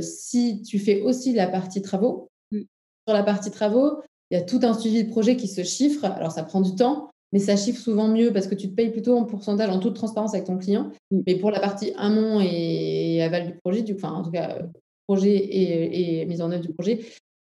si 0.02 0.62
tu 0.62 0.80
fais 0.80 1.02
aussi 1.02 1.34
la 1.34 1.48
partie 1.48 1.82
travaux, 1.82 2.30
mm. 2.54 2.62
sur 3.06 3.14
la 3.14 3.24
partie 3.24 3.52
travaux, 3.52 4.00
il 4.32 4.40
y 4.40 4.42
a 4.42 4.44
tout 4.46 4.62
un 4.64 4.74
suivi 4.74 5.04
de 5.04 5.10
projet 5.10 5.36
qui 5.36 5.50
se 5.50 5.64
chiffre. 5.64 6.06
Alors, 6.06 6.32
ça 6.32 6.44
prend 6.44 6.62
du 6.62 6.76
temps, 6.76 7.10
mais 7.32 7.40
ça 7.40 7.56
chiffre 7.56 7.80
souvent 7.80 8.08
mieux 8.08 8.34
parce 8.34 8.48
que 8.48 8.56
tu 8.56 8.70
te 8.70 8.76
payes 8.76 8.90
plutôt 8.90 9.18
en 9.18 9.26
pourcentage, 9.26 9.70
en 9.70 9.80
toute 9.80 9.96
transparence 9.96 10.34
avec 10.34 10.48
ton 10.48 10.58
client. 10.58 10.92
Mm. 11.12 11.20
Mais 11.28 11.36
pour 11.36 11.52
la 11.52 11.60
partie 11.60 11.94
amont 11.98 12.40
et 12.42 13.22
aval 13.22 13.48
du 13.48 13.54
projet, 13.54 13.82
du, 13.82 13.94
enfin, 13.94 14.12
en 14.12 14.24
tout 14.24 14.32
cas, 14.32 14.60
projet 15.08 15.36
et, 15.36 16.26
mise 16.26 16.42
en 16.42 16.52
œuvre 16.52 16.62
du 16.62 16.74
projet, 16.74 17.00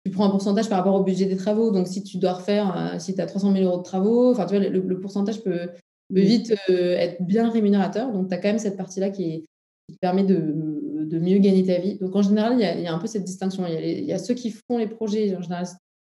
tu 0.05 0.11
prends 0.11 0.25
un 0.25 0.29
pourcentage 0.29 0.69
par 0.69 0.79
rapport 0.79 0.95
au 0.95 1.03
budget 1.03 1.25
des 1.25 1.37
travaux. 1.37 1.71
Donc, 1.71 1.87
si 1.87 2.03
tu 2.03 2.17
dois 2.17 2.33
refaire, 2.33 2.93
euh, 2.95 2.99
si 2.99 3.15
tu 3.15 3.21
as 3.21 3.25
300 3.25 3.53
000 3.53 3.65
euros 3.65 3.77
de 3.77 3.83
travaux, 3.83 4.31
enfin, 4.31 4.45
tu 4.45 4.55
vois, 4.57 4.67
le, 4.67 4.99
pourcentage 4.99 5.41
peut, 5.43 5.69
mm. 6.09 6.19
vite 6.19 6.53
euh, 6.69 6.95
être 6.95 7.21
bien 7.21 7.49
rémunérateur. 7.49 8.11
Donc, 8.11 8.29
tu 8.29 8.33
as 8.33 8.37
quand 8.37 8.49
même 8.49 8.59
cette 8.59 8.77
partie-là 8.77 9.09
qui, 9.09 9.45
te 9.89 9.97
permet 9.99 10.23
de, 10.23 10.55
de, 11.03 11.19
mieux 11.19 11.39
gagner 11.39 11.65
ta 11.65 11.77
vie. 11.77 11.97
Donc, 11.99 12.15
en 12.15 12.21
général, 12.21 12.53
il 12.53 12.61
y, 12.61 12.87
a, 12.87 12.93
un 12.93 12.99
peu 12.99 13.07
cette 13.07 13.25
distinction. 13.25 13.67
Il 13.67 13.73
y, 13.73 13.77
a 13.77 13.85
il 13.85 14.05
y, 14.05 14.13
a 14.13 14.17
ceux 14.17 14.33
qui 14.33 14.49
font 14.49 14.77
les 14.77 14.87
projets. 14.87 15.35
En 15.35 15.41
général, 15.41 15.65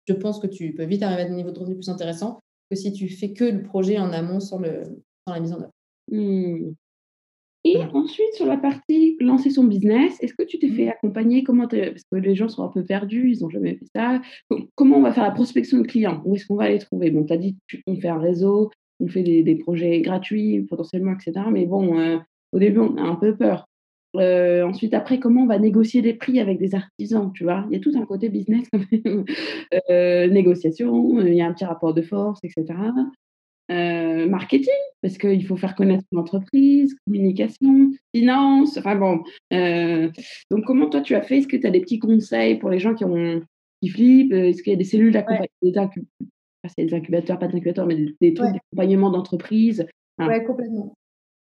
je 0.07 0.13
pense 0.13 0.39
que 0.39 0.45
tu 0.45 0.75
peux 0.75 0.83
vite 0.83 1.01
arriver 1.01 1.23
à 1.23 1.25
des 1.25 1.33
niveaux 1.33 1.49
de 1.49 1.57
revenus 1.57 1.77
plus 1.77 1.89
intéressants 1.89 2.39
que 2.73 2.79
si 2.79 2.91
tu 2.91 3.09
fais 3.09 3.33
que 3.33 3.43
le 3.43 3.63
projet 3.63 3.97
en 3.99 4.11
amont 4.11 4.39
sans, 4.39 4.59
le, 4.59 4.83
sans 5.27 5.33
la 5.33 5.39
mise 5.39 5.53
en 5.53 5.57
œuvre. 5.57 5.71
Mmh. 6.11 6.73
Et 7.65 7.77
ensuite, 7.93 8.33
sur 8.33 8.45
la 8.45 8.57
partie 8.57 9.15
lancer 9.21 9.49
son 9.49 9.63
business, 9.63 10.21
est-ce 10.21 10.33
que 10.33 10.43
tu 10.43 10.59
t'es 10.59 10.69
fait 10.69 10.87
mmh. 10.87 10.89
accompagner? 10.89 11.43
Comment 11.43 11.67
Parce 11.67 12.03
que 12.11 12.17
les 12.17 12.35
gens 12.35 12.49
sont 12.49 12.63
un 12.63 12.69
peu 12.69 12.83
perdus, 12.83 13.31
ils 13.31 13.41
n'ont 13.41 13.49
jamais 13.49 13.75
fait 13.75 13.87
ça. 13.95 14.21
Comment 14.75 14.97
on 14.97 15.01
va 15.01 15.13
faire 15.13 15.23
la 15.23 15.31
prospection 15.31 15.77
de 15.79 15.87
clients? 15.87 16.21
Où 16.25 16.35
est-ce 16.35 16.45
qu'on 16.45 16.55
va 16.55 16.69
les 16.69 16.79
trouver? 16.79 17.11
Bon, 17.11 17.23
tu 17.25 17.33
as 17.33 17.37
dit 17.37 17.57
qu'on 17.85 17.95
fait 17.95 18.09
un 18.09 18.19
réseau, 18.19 18.69
on 18.99 19.07
fait 19.07 19.23
des, 19.23 19.43
des, 19.43 19.55
projets 19.55 20.01
gratuits 20.01 20.63
potentiellement, 20.69 21.13
etc. 21.13 21.45
Mais 21.51 21.65
bon, 21.65 21.97
euh, 21.99 22.17
au 22.51 22.59
début, 22.59 22.79
on 22.79 22.97
a 22.97 23.01
un 23.01 23.15
peu 23.15 23.35
peur. 23.35 23.65
Euh, 24.15 24.63
ensuite, 24.63 24.93
après, 24.93 25.19
comment 25.19 25.43
on 25.43 25.47
va 25.47 25.57
négocier 25.57 26.01
des 26.01 26.13
prix 26.13 26.39
avec 26.39 26.59
des 26.59 26.75
artisans, 26.75 27.31
tu 27.33 27.43
vois? 27.43 27.65
Il 27.69 27.73
y 27.73 27.79
a 27.79 27.79
tout 27.79 27.93
un 27.95 28.05
côté 28.05 28.29
business, 28.29 28.67
euh, 29.89 30.27
négociation, 30.27 31.19
il 31.21 31.33
y 31.33 31.41
a 31.41 31.47
un 31.47 31.53
petit 31.53 31.65
rapport 31.65 31.93
de 31.93 32.01
force, 32.01 32.39
etc. 32.43 32.65
Euh, 33.71 34.27
marketing, 34.27 34.73
parce 35.01 35.17
qu'il 35.17 35.45
faut 35.45 35.55
faire 35.55 35.75
connaître 35.75 36.03
l'entreprise, 36.11 36.95
communication, 37.07 37.91
finance, 38.13 38.77
enfin 38.77 38.95
bon. 38.95 39.23
donc, 40.51 40.65
comment 40.65 40.89
toi 40.89 41.01
tu 41.01 41.15
as 41.15 41.21
fait? 41.21 41.39
Est-ce 41.39 41.47
que 41.47 41.57
tu 41.57 41.65
as 41.65 41.71
des 41.71 41.81
petits 41.81 41.99
conseils 41.99 42.59
pour 42.59 42.69
les 42.69 42.79
gens 42.79 42.93
qui, 42.93 43.05
ont, 43.05 43.41
qui 43.81 43.89
flippent? 43.89 44.33
Est-ce 44.33 44.61
qu'il 44.61 44.73
y 44.73 44.75
a 44.75 44.79
des 44.79 44.83
cellules 44.83 45.13
d'accompagnement 45.13 45.89
des, 46.77 46.93
incubateurs, 46.93 47.39
pas 47.39 47.47
d'incubateurs, 47.47 47.87
mais 47.87 47.95
des, 48.21 48.33
trucs 48.33 48.53
d'accompagnement 48.53 49.09
d'entreprise 49.09 49.87
Oui, 50.19 50.43
complètement. 50.45 50.93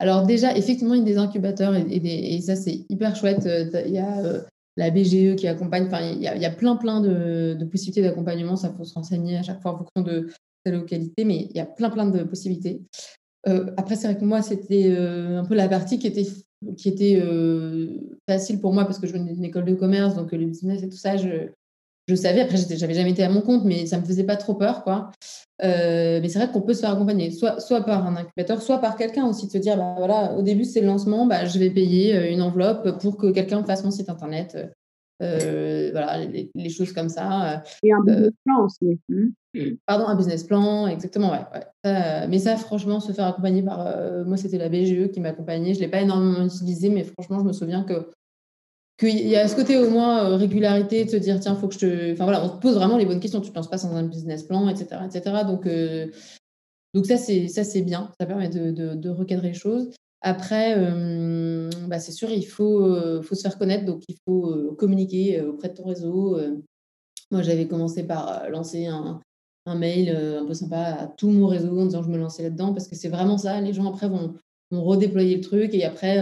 Alors 0.00 0.24
déjà, 0.26 0.56
effectivement, 0.56 0.94
il 0.94 1.00
y 1.00 1.02
a 1.02 1.04
des 1.04 1.18
incubateurs 1.18 1.74
et, 1.76 2.40
ça, 2.40 2.56
c'est 2.56 2.86
hyper 2.88 3.14
chouette. 3.14 3.44
Euh, 3.44 3.70
il 3.84 3.92
y 3.92 3.98
a 3.98 4.24
euh, 4.24 4.40
la 4.78 4.90
BGE 4.90 5.36
qui 5.36 5.46
accompagne, 5.46 5.86
enfin, 5.86 6.00
il 6.00 6.22
y 6.22 6.26
a, 6.26 6.50
plein, 6.50 6.76
plein 6.76 7.02
de, 7.02 7.62
possibilités 7.70 8.00
d'accompagnement. 8.00 8.56
Ça, 8.56 8.72
faut 8.72 8.84
se 8.84 8.94
renseigner 8.94 9.36
à 9.36 9.42
chaque 9.42 9.60
fois 9.60 9.74
en 9.74 9.78
fonction 9.78 10.00
de 10.02 10.28
sa 10.64 10.72
localité, 10.72 11.24
mais 11.24 11.48
il 11.50 11.56
y 11.56 11.60
a 11.60 11.66
plein, 11.66 11.90
plein 11.90 12.06
de 12.06 12.22
possibilités. 12.22 12.80
Euh, 13.46 13.66
après, 13.76 13.94
c'est 13.94 14.06
vrai 14.06 14.18
que 14.18 14.24
moi, 14.24 14.40
c'était 14.40 14.90
un 14.96 15.44
peu 15.44 15.54
la 15.54 15.68
partie 15.68 15.98
qui 15.98 16.06
était, 16.06 16.26
qui 16.78 16.88
était 16.88 17.22
facile 18.26 18.58
pour 18.58 18.72
moi 18.72 18.86
parce 18.86 18.98
que 18.98 19.06
je 19.06 19.12
venais 19.12 19.34
d'une 19.34 19.44
école 19.44 19.66
de 19.66 19.74
commerce, 19.74 20.14
donc 20.14 20.32
le 20.32 20.46
business 20.46 20.82
et 20.82 20.88
tout 20.88 20.96
ça, 20.96 21.18
je, 21.18 21.50
je 22.08 22.14
savais. 22.14 22.40
Après, 22.40 22.56
j'avais 22.56 22.94
jamais 22.94 23.10
été 23.10 23.22
à 23.22 23.30
mon 23.30 23.40
compte, 23.40 23.64
mais 23.64 23.86
ça 23.86 23.98
me 23.98 24.04
faisait 24.04 24.24
pas 24.24 24.36
trop 24.36 24.54
peur, 24.54 24.82
quoi. 24.82 25.10
Euh, 25.62 26.20
mais 26.22 26.28
c'est 26.28 26.38
vrai 26.38 26.50
qu'on 26.50 26.62
peut 26.62 26.74
se 26.74 26.80
faire 26.80 26.90
accompagner, 26.90 27.30
soit, 27.30 27.60
soit 27.60 27.82
par 27.82 28.06
un 28.06 28.16
incubateur, 28.16 28.62
soit 28.62 28.78
par 28.78 28.96
quelqu'un 28.96 29.26
aussi, 29.26 29.46
de 29.46 29.52
se 29.52 29.58
dire, 29.58 29.76
bah, 29.76 29.94
voilà, 29.98 30.34
au 30.34 30.42
début, 30.42 30.64
c'est 30.64 30.80
le 30.80 30.86
lancement, 30.86 31.26
bah, 31.26 31.44
je 31.44 31.58
vais 31.58 31.70
payer 31.70 32.16
euh, 32.16 32.30
une 32.30 32.42
enveloppe 32.42 32.98
pour 33.00 33.16
que 33.16 33.30
quelqu'un 33.30 33.62
fasse 33.64 33.84
mon 33.84 33.90
site 33.90 34.08
internet. 34.08 34.56
Euh, 35.22 35.90
voilà, 35.92 36.18
les, 36.24 36.70
choses 36.70 36.94
comme 36.94 37.10
ça. 37.10 37.62
Et 37.82 37.92
un 37.92 38.00
business 38.02 38.32
plan 38.42 38.64
aussi. 38.64 38.98
Mmh. 39.10 39.74
Pardon, 39.84 40.06
un 40.06 40.14
business 40.16 40.44
plan, 40.44 40.86
exactement, 40.86 41.32
ouais. 41.32 42.26
mais 42.26 42.38
ça, 42.38 42.56
franchement, 42.56 43.00
se 43.00 43.12
faire 43.12 43.26
accompagner 43.26 43.62
par. 43.62 43.84
moi, 44.24 44.38
c'était 44.38 44.56
la 44.56 44.70
BGE 44.70 45.10
qui 45.10 45.20
m'accompagnait. 45.20 45.74
Je 45.74 45.80
ne 45.80 45.84
l'ai 45.84 45.90
pas 45.90 46.00
énormément 46.00 46.42
utilisé, 46.42 46.88
mais 46.88 47.04
franchement, 47.04 47.38
je 47.38 47.44
me 47.44 47.52
souviens 47.52 47.84
que 47.84 48.10
qu'il 49.00 49.26
y 49.26 49.36
a 49.36 49.48
ce 49.48 49.56
côté 49.56 49.78
au 49.78 49.88
moins 49.88 50.24
euh, 50.24 50.36
régularité, 50.36 51.04
de 51.04 51.10
se 51.10 51.16
dire 51.16 51.40
tiens, 51.40 51.56
faut 51.56 51.68
que 51.68 51.74
je 51.74 51.78
te. 51.80 52.12
Enfin 52.12 52.24
voilà, 52.24 52.44
on 52.44 52.50
te 52.50 52.60
pose 52.60 52.74
vraiment 52.74 52.98
les 52.98 53.06
bonnes 53.06 53.20
questions. 53.20 53.40
Tu 53.40 53.48
ne 53.48 53.54
penses 53.54 53.70
pas 53.70 53.78
sans 53.78 53.96
un 53.96 54.02
business 54.04 54.42
plan, 54.42 54.68
etc. 54.68 55.00
etc. 55.06 55.44
Donc, 55.46 55.66
euh, 55.66 56.06
donc 56.94 57.06
ça, 57.06 57.16
c'est, 57.16 57.48
ça, 57.48 57.64
c'est 57.64 57.80
bien. 57.80 58.12
Ça 58.20 58.26
permet 58.26 58.48
de, 58.48 58.70
de, 58.70 59.08
recadrer 59.08 59.48
les 59.48 59.54
choses. 59.54 59.90
Après, 60.20 60.74
euh, 60.76 61.70
bah, 61.88 61.98
c'est 61.98 62.12
sûr, 62.12 62.30
il 62.30 62.46
faut, 62.46 63.22
faut 63.22 63.34
se 63.34 63.40
faire 63.40 63.58
connaître. 63.58 63.86
Donc, 63.86 64.02
il 64.08 64.16
faut 64.26 64.74
communiquer 64.76 65.40
auprès 65.40 65.70
de 65.70 65.74
ton 65.74 65.84
réseau. 65.84 66.38
Moi, 67.30 67.42
j'avais 67.42 67.66
commencé 67.66 68.02
par 68.02 68.50
lancer 68.50 68.86
un, 68.86 69.20
un 69.64 69.74
mail 69.76 70.10
un 70.10 70.44
peu 70.44 70.52
sympa 70.52 70.78
à 70.78 71.06
tout 71.06 71.30
mon 71.30 71.46
réseau 71.46 71.78
en 71.78 71.86
disant 71.86 72.02
je 72.02 72.10
me 72.10 72.18
lançais 72.18 72.42
là-dedans 72.42 72.74
parce 72.74 72.86
que 72.86 72.96
c'est 72.96 73.08
vraiment 73.08 73.38
ça. 73.38 73.60
Les 73.62 73.72
gens 73.72 73.88
après 73.88 74.08
vont, 74.08 74.34
vont 74.70 74.82
redéployer 74.84 75.36
le 75.36 75.42
truc 75.42 75.72
et 75.72 75.84
après 75.84 76.18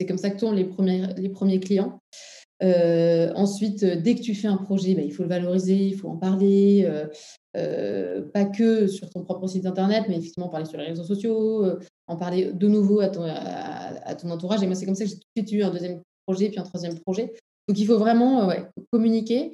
c'est 0.00 0.06
comme 0.06 0.18
ça 0.18 0.30
que 0.30 0.38
tournent 0.40 0.56
les 0.56 0.64
premiers, 0.64 1.08
les 1.18 1.28
premiers 1.28 1.60
clients. 1.60 2.00
Euh, 2.62 3.32
ensuite, 3.34 3.84
dès 3.84 4.14
que 4.14 4.22
tu 4.22 4.34
fais 4.34 4.48
un 4.48 4.56
projet, 4.56 4.94
bah, 4.94 5.02
il 5.02 5.12
faut 5.12 5.22
le 5.22 5.28
valoriser, 5.28 5.76
il 5.76 5.96
faut 5.96 6.08
en 6.08 6.16
parler, 6.16 6.84
euh, 6.86 7.06
euh, 7.56 8.22
pas 8.32 8.46
que 8.46 8.86
sur 8.86 9.10
ton 9.10 9.24
propre 9.24 9.46
site 9.46 9.66
internet, 9.66 10.04
mais 10.08 10.16
effectivement 10.16 10.48
parler 10.48 10.64
sur 10.64 10.78
les 10.78 10.86
réseaux 10.86 11.04
sociaux, 11.04 11.66
en 12.06 12.16
parler 12.16 12.50
de 12.52 12.68
nouveau 12.68 13.00
à 13.00 13.08
ton, 13.08 13.24
à, 13.24 14.14
ton, 14.14 14.30
entourage. 14.30 14.62
Et 14.62 14.66
moi, 14.66 14.74
c'est 14.74 14.86
comme 14.86 14.94
ça 14.94 15.04
que 15.04 15.10
j'ai 15.10 15.44
tout 15.44 15.66
un 15.66 15.70
deuxième 15.70 16.00
projet, 16.26 16.48
puis 16.48 16.58
un 16.58 16.64
troisième 16.64 16.98
projet. 16.98 17.34
Donc, 17.68 17.78
il 17.78 17.86
faut 17.86 17.98
vraiment 17.98 18.50
communiquer. 18.90 19.52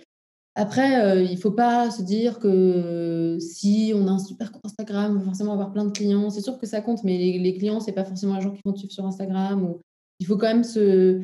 Après, 0.55 1.24
il 1.24 1.32
ne 1.32 1.40
faut 1.40 1.51
pas 1.51 1.90
se 1.90 2.03
dire 2.03 2.38
que 2.38 3.36
si 3.40 3.92
on 3.94 4.07
a 4.07 4.12
un 4.12 4.18
super 4.18 4.53
compte 4.53 4.64
Instagram, 4.64 5.16
on 5.16 5.18
va 5.18 5.24
forcément 5.24 5.53
avoir 5.53 5.72
plein 5.72 5.84
de 5.84 5.92
clients. 5.92 6.30
C'est 6.30 6.40
sûr 6.40 6.57
que 6.57 6.66
ça 6.66 6.80
compte, 6.80 7.03
mais 7.03 7.18
les, 7.18 7.38
les 7.38 7.59
clients, 7.59 7.80
ce 7.80 7.86
n'est 7.86 7.92
pas 7.92 8.05
forcément 8.05 8.36
les 8.36 8.42
gens 8.42 8.53
qui 8.53 8.62
vont 8.64 8.72
te 8.72 8.78
suivre 8.78 8.92
sur 8.92 9.05
Instagram 9.05 9.64
ou 9.64 9.80
il 10.18 10.26
faut 10.26 10.36
quand 10.36 10.48
même 10.48 10.64
se, 10.64 11.22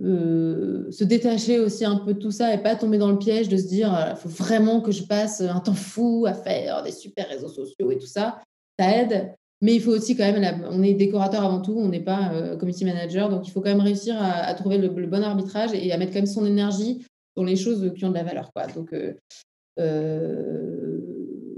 euh, 0.00 0.90
se 0.90 1.04
détacher 1.04 1.58
aussi 1.58 1.84
un 1.84 1.96
peu 1.96 2.14
de 2.14 2.18
tout 2.18 2.30
ça 2.30 2.54
et 2.54 2.58
pas 2.58 2.74
tomber 2.76 2.96
dans 2.96 3.10
le 3.10 3.18
piège 3.18 3.50
de 3.50 3.58
se 3.58 3.68
dire 3.68 3.88
il 3.88 4.12
euh, 4.12 4.16
faut 4.16 4.30
vraiment 4.30 4.80
que 4.80 4.90
je 4.90 5.02
passe 5.02 5.42
un 5.42 5.60
temps 5.60 5.74
fou 5.74 6.24
à 6.26 6.32
faire 6.32 6.82
des 6.82 6.92
super 6.92 7.28
réseaux 7.28 7.48
sociaux 7.48 7.90
et 7.90 7.98
tout 7.98 8.06
ça. 8.06 8.40
Ça 8.78 8.96
aide, 8.96 9.34
mais 9.60 9.74
il 9.74 9.82
faut 9.82 9.90
aussi 9.90 10.16
quand 10.16 10.24
même, 10.24 10.66
on 10.70 10.82
est 10.82 10.94
décorateur 10.94 11.44
avant 11.44 11.60
tout, 11.60 11.74
on 11.76 11.88
n'est 11.88 12.00
pas 12.00 12.32
euh, 12.32 12.56
community 12.56 12.86
manager, 12.86 13.28
donc 13.28 13.46
il 13.46 13.50
faut 13.50 13.60
quand 13.60 13.68
même 13.68 13.80
réussir 13.80 14.16
à, 14.18 14.54
trouver 14.54 14.78
le, 14.78 14.88
bon 14.88 15.22
arbitrage 15.22 15.70
et 15.74 15.92
à 15.92 15.98
mettre 15.98 16.12
quand 16.12 16.20
même 16.20 16.26
son 16.26 16.46
énergie 16.46 17.04
dans 17.36 17.44
les 17.44 17.56
choses 17.56 17.92
qui 17.94 18.04
ont 18.06 18.10
de 18.10 18.14
la 18.14 18.24
valeur. 18.24 18.50
Quoi. 18.52 18.66
Donc, 18.68 18.92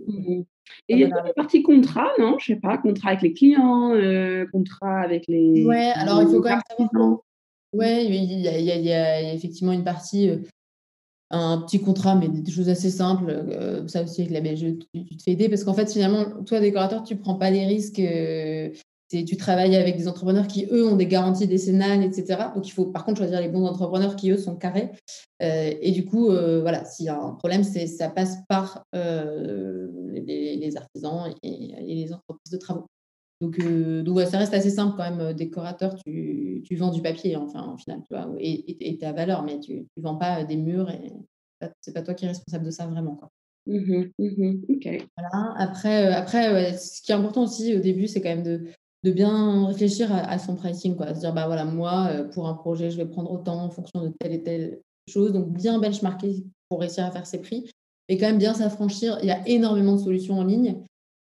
mmh 0.09 0.43
et 0.89 0.95
il 0.95 1.01
y 1.01 1.05
a 1.05 1.09
une 1.09 1.33
partie 1.35 1.63
contrat, 1.63 2.09
non? 2.19 2.37
Je 2.39 2.47
sais 2.47 2.57
pas, 2.57 2.79
contrat 2.79 3.11
avec 3.11 3.23
les 3.23 3.33
clients, 3.33 3.93
euh, 3.95 4.47
contrat 4.53 5.01
avec 5.01 5.25
les. 5.29 5.65
Ouais, 5.65 5.93
alors 5.95 6.23
il 6.23 6.29
faut 6.29 6.41
quand 6.41 6.51
même 6.51 6.61
savoir. 6.69 7.19
Ouais, 7.73 8.07
il 8.07 8.15
y, 8.15 8.49
a, 8.49 8.59
il, 8.59 8.85
y 8.85 8.93
a, 8.93 9.33
effectivement 9.35 9.73
une 9.73 9.83
partie, 9.83 10.31
euh, 10.31 10.37
un 11.31 11.59
petit 11.59 11.81
contrat, 11.81 12.15
mais 12.15 12.29
des 12.29 12.53
choses 12.53 12.69
assez 12.69 12.91
simples. 12.91 13.29
Euh, 13.29 13.87
ça 13.89 14.05
aussi, 14.05 14.23
avec 14.23 14.33
la 14.33 14.41
BLG, 14.41 14.79
tu, 14.79 15.05
tu, 15.05 15.17
te 15.17 15.23
fais 15.23 15.33
aider 15.33 15.49
parce 15.49 15.65
qu'en 15.65 15.75
fait, 15.75 15.93
finalement, 15.93 16.45
toi, 16.45 16.61
décorateur, 16.61 17.03
tu 17.03 17.17
prends 17.17 17.35
pas 17.35 17.51
les 17.51 17.67
risques 17.67 18.01
tu 19.23 19.37
travailles 19.37 19.77
avec 19.77 19.97
des 19.97 20.09
entrepreneurs 20.09 20.49
qui, 20.49 20.67
eux, 20.71 20.89
ont 20.89 20.97
des 20.97 21.07
garanties 21.07 21.47
décennales, 21.47 22.03
etc. 22.03 22.49
Donc, 22.55 22.67
il 22.67 22.73
faut 22.73 22.87
par 22.87 23.05
contre 23.05 23.19
choisir 23.19 23.41
les 23.41 23.49
bons 23.49 23.67
entrepreneurs 23.67 24.17
qui, 24.17 24.31
eux, 24.31 24.39
sont 24.39 24.57
carrés. 24.57 24.91
Euh, 25.43 25.73
et 25.81 25.93
du 25.93 26.05
coup, 26.05 26.31
euh, 26.31 26.61
voilà, 26.63 26.85
s'il 26.85 27.07
y 27.07 27.09
a 27.09 27.21
un 27.21 27.33
problème, 27.33 27.63
c'est 27.63 27.87
ça 27.87 28.09
passe 28.09 28.39
par 28.49 28.83
euh, 28.95 29.89
les, 30.15 30.77
artisans 30.77 31.33
et, 31.43 31.75
les 31.83 32.13
entreprises 32.13 32.53
de 32.53 32.59
travaux. 32.59 32.87
Donc, 33.41 33.59
donc 34.05 34.21
ça 34.21 34.39
reste 34.39 34.55
assez 34.55 34.71
simple 34.71 34.97
quand 34.97 35.11
même. 35.11 35.35
Décorateur, 35.35 35.95
tu, 36.05 36.63
tu 36.65 36.77
vends 36.77 36.91
du 36.91 37.03
papier, 37.03 37.37
enfin, 37.37 37.63
en 37.63 37.77
final, 37.77 38.01
tu 38.09 38.15
vois, 38.15 38.33
et, 38.39 38.91
et, 38.91 38.97
ta 38.99 39.13
valeur, 39.13 39.43
mais 39.43 39.61
tu 39.61 39.87
ne 39.97 40.03
vends 40.03 40.17
pas 40.17 40.45
des 40.45 40.57
murs 40.57 40.91
et 40.91 41.13
c'est 41.81 41.93
pas 41.93 42.03
toi 42.03 42.15
qui 42.15 42.25
es 42.25 42.29
responsable 42.29 42.65
de 42.65 42.71
ça 42.71 42.87
vraiment. 42.87 43.17
Quoi. 43.17 43.31
Mmh 43.67 44.11
mmh 44.19 45.07
voilà. 45.17 45.55
Après, 45.57 46.13
après 46.13 46.77
ce 46.77 47.01
qui 47.01 47.13
est 47.13 47.15
important 47.15 47.45
aussi 47.45 47.75
au 47.75 47.81
début, 47.81 48.07
c'est 48.07 48.21
quand 48.21 48.29
même 48.29 48.43
de, 48.43 48.67
de 49.05 49.11
bien 49.11 49.67
réfléchir 49.67 50.09
à, 50.11 50.39
son 50.39 50.57
pricing, 50.57 50.97
quoi. 50.97 51.15
Se 51.15 51.21
dire, 51.21 51.35
bah 51.35 51.47
voilà, 51.47 51.67
moi, 51.67 52.09
euh, 52.11 52.25
pour 52.25 52.49
un 52.49 52.55
projet, 52.55 52.91
je 52.91 52.97
vais 52.97 53.05
prendre 53.05 53.31
autant 53.31 53.63
en 53.63 53.71
fonction 53.71 54.03
de 54.03 54.11
telle 54.19 54.33
et 54.33 54.43
telle 54.43 54.81
chose. 55.09 55.33
Donc, 55.33 55.53
bien 55.53 55.79
benchmarker 55.79 56.43
pour 56.71 56.81
réussir 56.81 57.05
à 57.05 57.11
faire 57.11 57.27
ses 57.27 57.43
prix. 57.43 57.71
Et 58.09 58.17
quand 58.17 58.27
même 58.27 58.39
bien 58.39 58.55
s'affranchir. 58.55 59.19
Il 59.21 59.29
y 59.29 59.31
a 59.31 59.47
énormément 59.47 59.97
de 59.97 60.01
solutions 60.01 60.39
en 60.39 60.45
ligne 60.45 60.77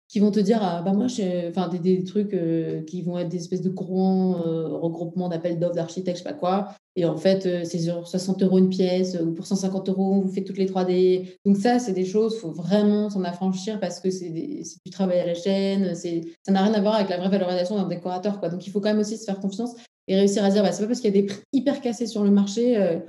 qui 0.08 0.20
vont 0.20 0.32
te 0.32 0.40
dire, 0.40 0.60
ah, 0.62 0.82
bah 0.84 0.94
moi, 0.94 1.08
enfin, 1.50 1.68
des, 1.68 1.80
des, 1.80 2.04
trucs 2.06 2.34
euh, 2.34 2.82
qui 2.84 3.02
vont 3.02 3.18
être 3.18 3.28
des 3.28 3.38
espèces 3.38 3.62
de 3.62 3.70
grands 3.70 4.42
euh, 4.46 4.68
regroupements 4.70 5.28
d'appels 5.28 5.60
d'offres 5.60 5.76
d'architectes, 5.76 6.20
je 6.20 6.24
sais 6.24 6.30
pas 6.30 6.36
quoi. 6.36 6.76
Et 6.98 7.06
en 7.06 7.18
fait, 7.18 7.46
euh, 7.46 7.64
c'est 7.66 7.80
sur 7.80 8.08
60 8.08 8.42
euros 8.44 8.58
une 8.58 8.70
pièce 8.70 9.18
ou 9.22 9.34
pour 9.34 9.46
150 9.46 9.90
euros, 9.90 10.22
vous 10.22 10.32
faites 10.32 10.46
toutes 10.46 10.58
les 10.58 10.66
3D. 10.66 11.38
Donc 11.46 11.58
ça, 11.58 11.78
c'est 11.78 11.92
des 11.92 12.06
choses, 12.06 12.36
il 12.36 12.40
faut 12.40 12.52
vraiment 12.52 13.10
s'en 13.10 13.24
affranchir 13.26 13.80
parce 13.82 14.00
que 14.00 14.10
c'est 14.10 14.30
du 14.30 14.92
travail 14.92 15.20
à 15.20 15.26
la 15.26 15.34
chaîne. 15.34 15.94
Ça 15.94 16.52
n'a 16.52 16.64
rien 16.64 16.74
à 16.74 16.82
voir 16.82 16.96
avec 16.96 17.10
la 17.10 17.18
vraie 17.18 17.30
valorisation 17.30 17.76
d'un 17.76 17.88
décorateur. 17.88 18.40
Quoi. 18.40 18.50
Donc 18.50 18.66
il 18.66 18.70
faut 18.70 18.80
quand 18.80 18.90
même 18.90 19.00
aussi 19.00 19.18
se 19.18 19.26
faire 19.26 19.42
confiance 19.42 19.76
et 20.08 20.16
réussir 20.16 20.46
à 20.46 20.50
dire, 20.50 20.64
bah, 20.64 20.72
c'est 20.72 20.84
pas 20.84 20.88
parce 20.88 21.02
qu'il 21.02 21.14
y 21.14 21.18
a 21.18 21.22
des 21.22 21.28
prix 21.28 21.42
hyper 21.52 21.82
cassés 21.82 22.08
sur 22.08 22.24
le 22.24 22.32
marché 22.32 23.02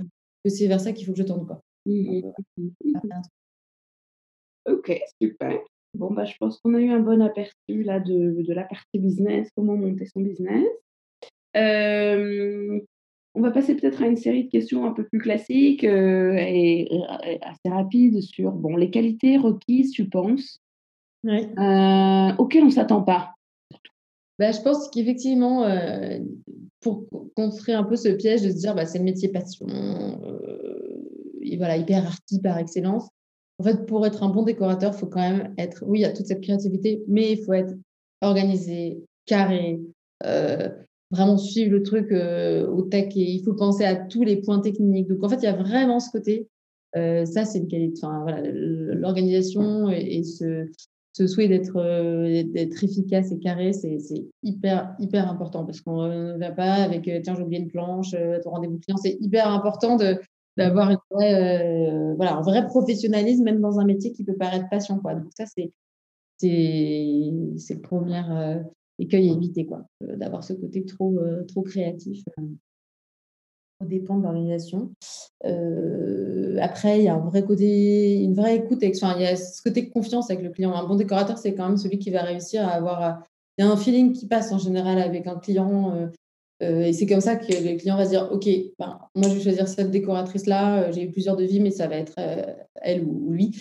que 0.43 0.49
c'est 0.49 0.67
vers 0.67 0.81
ça 0.81 0.91
qu'il 0.91 1.05
faut 1.05 1.13
que 1.13 1.19
je 1.19 1.23
tourne. 1.23 1.45
Quoi. 1.45 1.61
Mmh, 1.85 2.21
mmh, 2.57 2.69
mmh, 2.83 3.21
ok, 4.65 4.99
super. 5.21 5.59
Bon, 5.93 6.11
bah, 6.11 6.25
je 6.25 6.35
pense 6.37 6.59
qu'on 6.59 6.73
a 6.73 6.79
eu 6.81 6.89
un 6.89 6.99
bon 6.99 7.21
aperçu 7.21 7.83
là 7.83 8.01
de, 8.01 8.41
de 8.41 8.53
la 8.53 8.63
partie 8.63 8.99
business, 8.99 9.47
comment 9.55 9.77
monter 9.77 10.05
son 10.05 10.19
business. 10.19 10.67
On 13.37 13.41
va 13.41 13.51
passer 13.51 13.75
peut-être 13.75 14.01
à 14.01 14.07
une 14.07 14.17
série 14.17 14.45
de 14.45 14.49
questions 14.49 14.85
un 14.85 14.91
peu 14.91 15.05
plus 15.05 15.19
classiques 15.19 15.83
et, 15.83 16.89
assez 17.41 17.69
rapides 17.69 18.21
sur 18.21 18.51
bon, 18.51 18.75
les 18.75 18.89
qualités 18.89 19.37
requises, 19.37 19.91
tu 19.91 20.09
penses, 20.09 20.59
auxquelles 21.23 22.63
on 22.63 22.67
ne 22.67 22.71
s'attend 22.71 23.03
pas? 23.03 23.33
Bah, 24.39 24.51
je 24.51 24.61
pense 24.61 24.89
qu'effectivement, 24.89 25.65
pour 26.81 27.05
construire 27.35 27.79
un 27.79 27.83
peu 27.83 27.95
ce 27.95 28.09
piège 28.09 28.41
de 28.41 28.49
se 28.49 28.57
dire 28.57 28.73
bah, 28.73 28.85
c'est 28.85 28.97
le 28.97 29.03
métier 29.03 29.29
passion, 29.29 29.67
et 31.43 31.57
voilà, 31.57 31.77
hyper 31.77 32.05
arty 32.05 32.41
par 32.41 32.57
excellence, 32.57 33.07
en 33.59 33.63
fait, 33.63 33.85
pour 33.85 34.05
être 34.05 34.23
un 34.23 34.29
bon 34.29 34.43
décorateur, 34.43 34.93
il 34.93 34.99
faut 34.99 35.07
quand 35.07 35.21
même 35.21 35.53
être, 35.57 35.83
oui, 35.85 35.99
il 35.99 36.01
y 36.03 36.05
a 36.05 36.11
toute 36.11 36.27
cette 36.27 36.41
créativité, 36.41 37.03
mais 37.07 37.33
il 37.33 37.43
faut 37.43 37.53
être 37.53 37.73
organisé, 38.21 39.03
carré, 39.25 39.79
euh, 40.25 40.69
vraiment 41.11 41.37
suivre 41.37 41.71
le 41.71 41.83
truc 41.83 42.11
euh, 42.11 42.67
au 42.67 42.81
tac 42.81 43.15
et 43.15 43.31
il 43.31 43.43
faut 43.43 43.53
penser 43.53 43.85
à 43.85 43.95
tous 43.95 44.23
les 44.23 44.37
points 44.37 44.59
techniques. 44.59 45.07
Donc, 45.07 45.23
en 45.23 45.29
fait, 45.29 45.37
il 45.37 45.43
y 45.43 45.47
a 45.47 45.55
vraiment 45.55 45.99
ce 45.99 46.11
côté. 46.11 46.47
Euh, 46.95 47.25
ça, 47.25 47.45
c'est 47.45 47.59
une 47.59 47.67
qualité. 47.67 47.99
Enfin, 48.03 48.21
voilà, 48.23 48.41
l'organisation 48.43 49.89
et, 49.89 50.23
ce, 50.23 50.67
ce, 51.13 51.27
souhait 51.27 51.47
d'être 51.47 51.73
d'être 52.51 52.83
efficace 52.83 53.31
et 53.31 53.39
carré, 53.39 53.73
c'est 53.73 53.97
hyper, 54.43 54.95
hyper 54.99 55.29
important 55.29 55.65
parce 55.65 55.81
qu'on 55.81 56.07
ne 56.07 56.37
va 56.37 56.51
pas 56.51 56.73
avec 56.73 57.03
tiens, 57.23 57.35
j'ai 57.35 57.43
oublié 57.43 57.61
une 57.61 57.69
planche, 57.69 58.11
ton 58.43 58.49
rendez-vous 58.49 58.79
client. 58.79 58.97
C'est 58.97 59.17
hyper 59.19 59.49
important 59.49 59.95
de, 59.97 60.17
d'avoir 60.57 60.89
euh, 60.89 62.13
voilà, 62.15 62.35
un 62.35 62.41
vrai 62.41 62.65
professionnalisme, 62.65 63.43
même 63.43 63.61
dans 63.61 63.79
un 63.79 63.85
métier 63.85 64.11
qui 64.11 64.23
peut 64.23 64.35
paraître 64.35 64.67
passion. 64.69 64.99
Quoi. 64.99 65.13
Donc 65.15 65.29
ça, 65.37 65.45
c'est, 65.45 65.71
c'est, 66.37 67.31
c'est 67.57 67.75
le 67.75 67.81
euh, 68.99 69.03
écueil 69.03 69.29
à 69.29 69.33
éviter, 69.33 69.65
quoi, 69.65 69.85
euh, 70.03 70.15
d'avoir 70.15 70.43
ce 70.43 70.53
côté 70.53 70.85
trop, 70.85 71.19
trop 71.47 71.61
créatif. 71.61 72.23
dépend 73.81 74.17
de 74.17 74.23
l'organisation. 74.23 74.91
après, 75.43 76.99
il 76.99 77.03
y 77.05 77.07
a 77.07 77.15
un 77.15 77.29
vrai 77.29 77.43
côté, 77.43 78.21
une 78.21 78.33
vraie 78.33 78.57
écoute. 78.57 78.83
enfin, 78.83 79.15
il 79.17 79.21
y 79.21 79.25
a 79.25 79.35
ce 79.35 79.61
côté 79.61 79.89
confiance 79.89 80.31
avec 80.31 80.43
le 80.43 80.51
client. 80.51 80.73
Un 80.73 80.87
bon 80.87 80.95
décorateur, 80.95 81.37
c'est 81.37 81.53
quand 81.53 81.67
même 81.67 81.77
celui 81.77 81.99
qui 81.99 82.11
va 82.11 82.23
réussir 82.23 82.67
à 82.67 82.71
avoir. 82.71 83.23
Il 83.57 83.65
y 83.65 83.67
a 83.67 83.71
un 83.71 83.77
feeling 83.77 84.13
qui 84.13 84.27
passe 84.27 84.51
en 84.51 84.59
général 84.59 84.99
avec 84.99 85.27
un 85.27 85.37
client. 85.37 85.95
Euh, 85.95 86.07
et 86.59 86.93
c'est 86.93 87.05
comme 87.05 87.21
ça 87.21 87.35
que 87.35 87.45
le 87.45 87.77
client 87.77 87.97
va 87.97 88.05
se 88.05 88.09
dire, 88.09 88.29
OK, 88.31 88.47
ben, 88.79 88.99
moi 89.13 89.29
je 89.29 89.35
vais 89.35 89.41
choisir 89.41 89.67
cette 89.67 89.91
décoratrice-là, 89.91 90.83
euh, 90.83 90.91
j'ai 90.91 91.03
eu 91.03 91.11
plusieurs 91.11 91.35
devis, 91.35 91.59
mais 91.59 91.69
ça 91.69 91.87
va 91.87 91.97
être 91.97 92.15
euh, 92.17 92.53
elle 92.81 93.03
ou, 93.03 93.31
lui, 93.31 93.55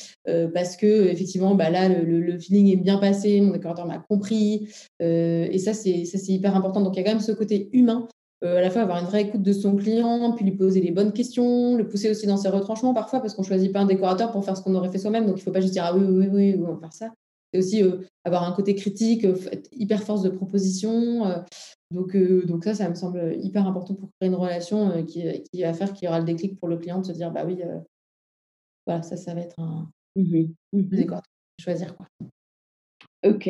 parce 0.55 0.77
que 0.77 1.07
effectivement, 1.09 1.55
bah, 1.55 1.71
là, 1.71 1.89
le, 1.89 2.39
feeling 2.39 2.73
est 2.73 2.77
bien 2.77 2.99
passé, 2.99 3.41
mon 3.41 3.53
décorateur 3.53 3.87
m'a 3.87 3.99
compris, 3.99 4.69
et 5.01 5.59
ça 5.59 5.75
c'est, 5.75 6.05
ça, 6.05 6.19
c'est 6.19 6.33
hyper 6.33 6.57
important. 6.57 6.81
Donc 6.81 6.97
il 6.97 6.99
y 6.99 7.03
a 7.03 7.05
quand 7.05 7.13
même 7.13 7.21
ce 7.21 7.33
côté 7.33 7.71
humain, 7.73 8.09
à 8.43 8.61
la 8.61 8.71
fois 8.71 8.83
avoir 8.83 8.99
une 8.99 9.07
vraie 9.07 9.23
écoute 9.23 9.43
de 9.43 9.53
son 9.53 9.75
client, 9.77 10.33
puis 10.33 10.45
lui 10.45 10.57
poser 10.57 10.81
les 10.81 10.91
bonnes 10.91 11.13
questions, 11.13 11.77
le 11.77 11.89
pousser 11.89 12.11
aussi 12.11 12.27
dans 12.27 12.37
ses 12.37 12.49
retranchements 12.49 12.95
parfois, 12.95 13.21
parce 13.21 13.35
qu'on 13.35 13.43
ne 13.43 13.47
choisit 13.47 13.73
pas 13.73 13.81
un 13.81 13.87
décorateur 13.87 14.33
pour 14.33 14.45
faire 14.45 14.57
ce 14.57 14.63
qu'on 14.63 14.75
aurait 14.75 14.91
fait 14.91 14.99
soi-même, 14.99 15.27
donc 15.27 15.37
il 15.37 15.41
ne 15.41 15.45
faut 15.45 15.53
pas 15.53 15.61
juste 15.61 15.73
dire, 15.73 15.85
ah 15.87 15.97
oui, 15.97 16.05
oui, 16.07 16.29
oui, 16.31 16.55
oui, 16.57 16.65
on 16.67 16.75
va 16.75 16.81
faire 16.81 16.93
ça. 16.93 17.13
C'est 17.53 17.59
aussi 17.59 17.83
avoir 18.25 18.43
un 18.45 18.53
côté 18.53 18.75
critique, 18.75 19.27
hyper 19.73 20.03
force 20.03 20.23
de 20.23 20.29
proposition. 20.29 21.25
Donc, 21.93 22.17
euh, 22.17 22.45
donc 22.45 22.65
ça, 22.65 22.75
ça 22.75 22.89
me 22.89 22.95
semble 22.95 23.37
hyper 23.41 23.67
important 23.67 23.95
pour 23.95 24.11
créer 24.19 24.29
une 24.29 24.37
relation 24.37 24.91
euh, 24.91 25.03
qui, 25.03 25.25
qui, 25.53 25.63
va 25.63 25.73
faire 25.73 25.93
qu'il 25.93 26.07
y 26.07 26.09
aura 26.09 26.19
le 26.19 26.25
déclic 26.25 26.59
pour 26.59 26.69
le 26.69 26.79
client 26.79 27.01
de 27.01 27.07
se 27.07 27.13
dire, 27.13 27.31
bah 27.31 27.45
oui, 27.47 27.63
euh, 27.63 27.79
voilà, 28.87 29.03
ça, 29.03 29.17
ça 29.17 29.35
va 29.35 29.43
être 29.43 29.59
un 29.59 29.89
mmh 30.17 30.47
mmh 30.73 31.21
choisir. 31.61 31.97
Quoi. 31.97 32.07
Ok. 33.25 33.49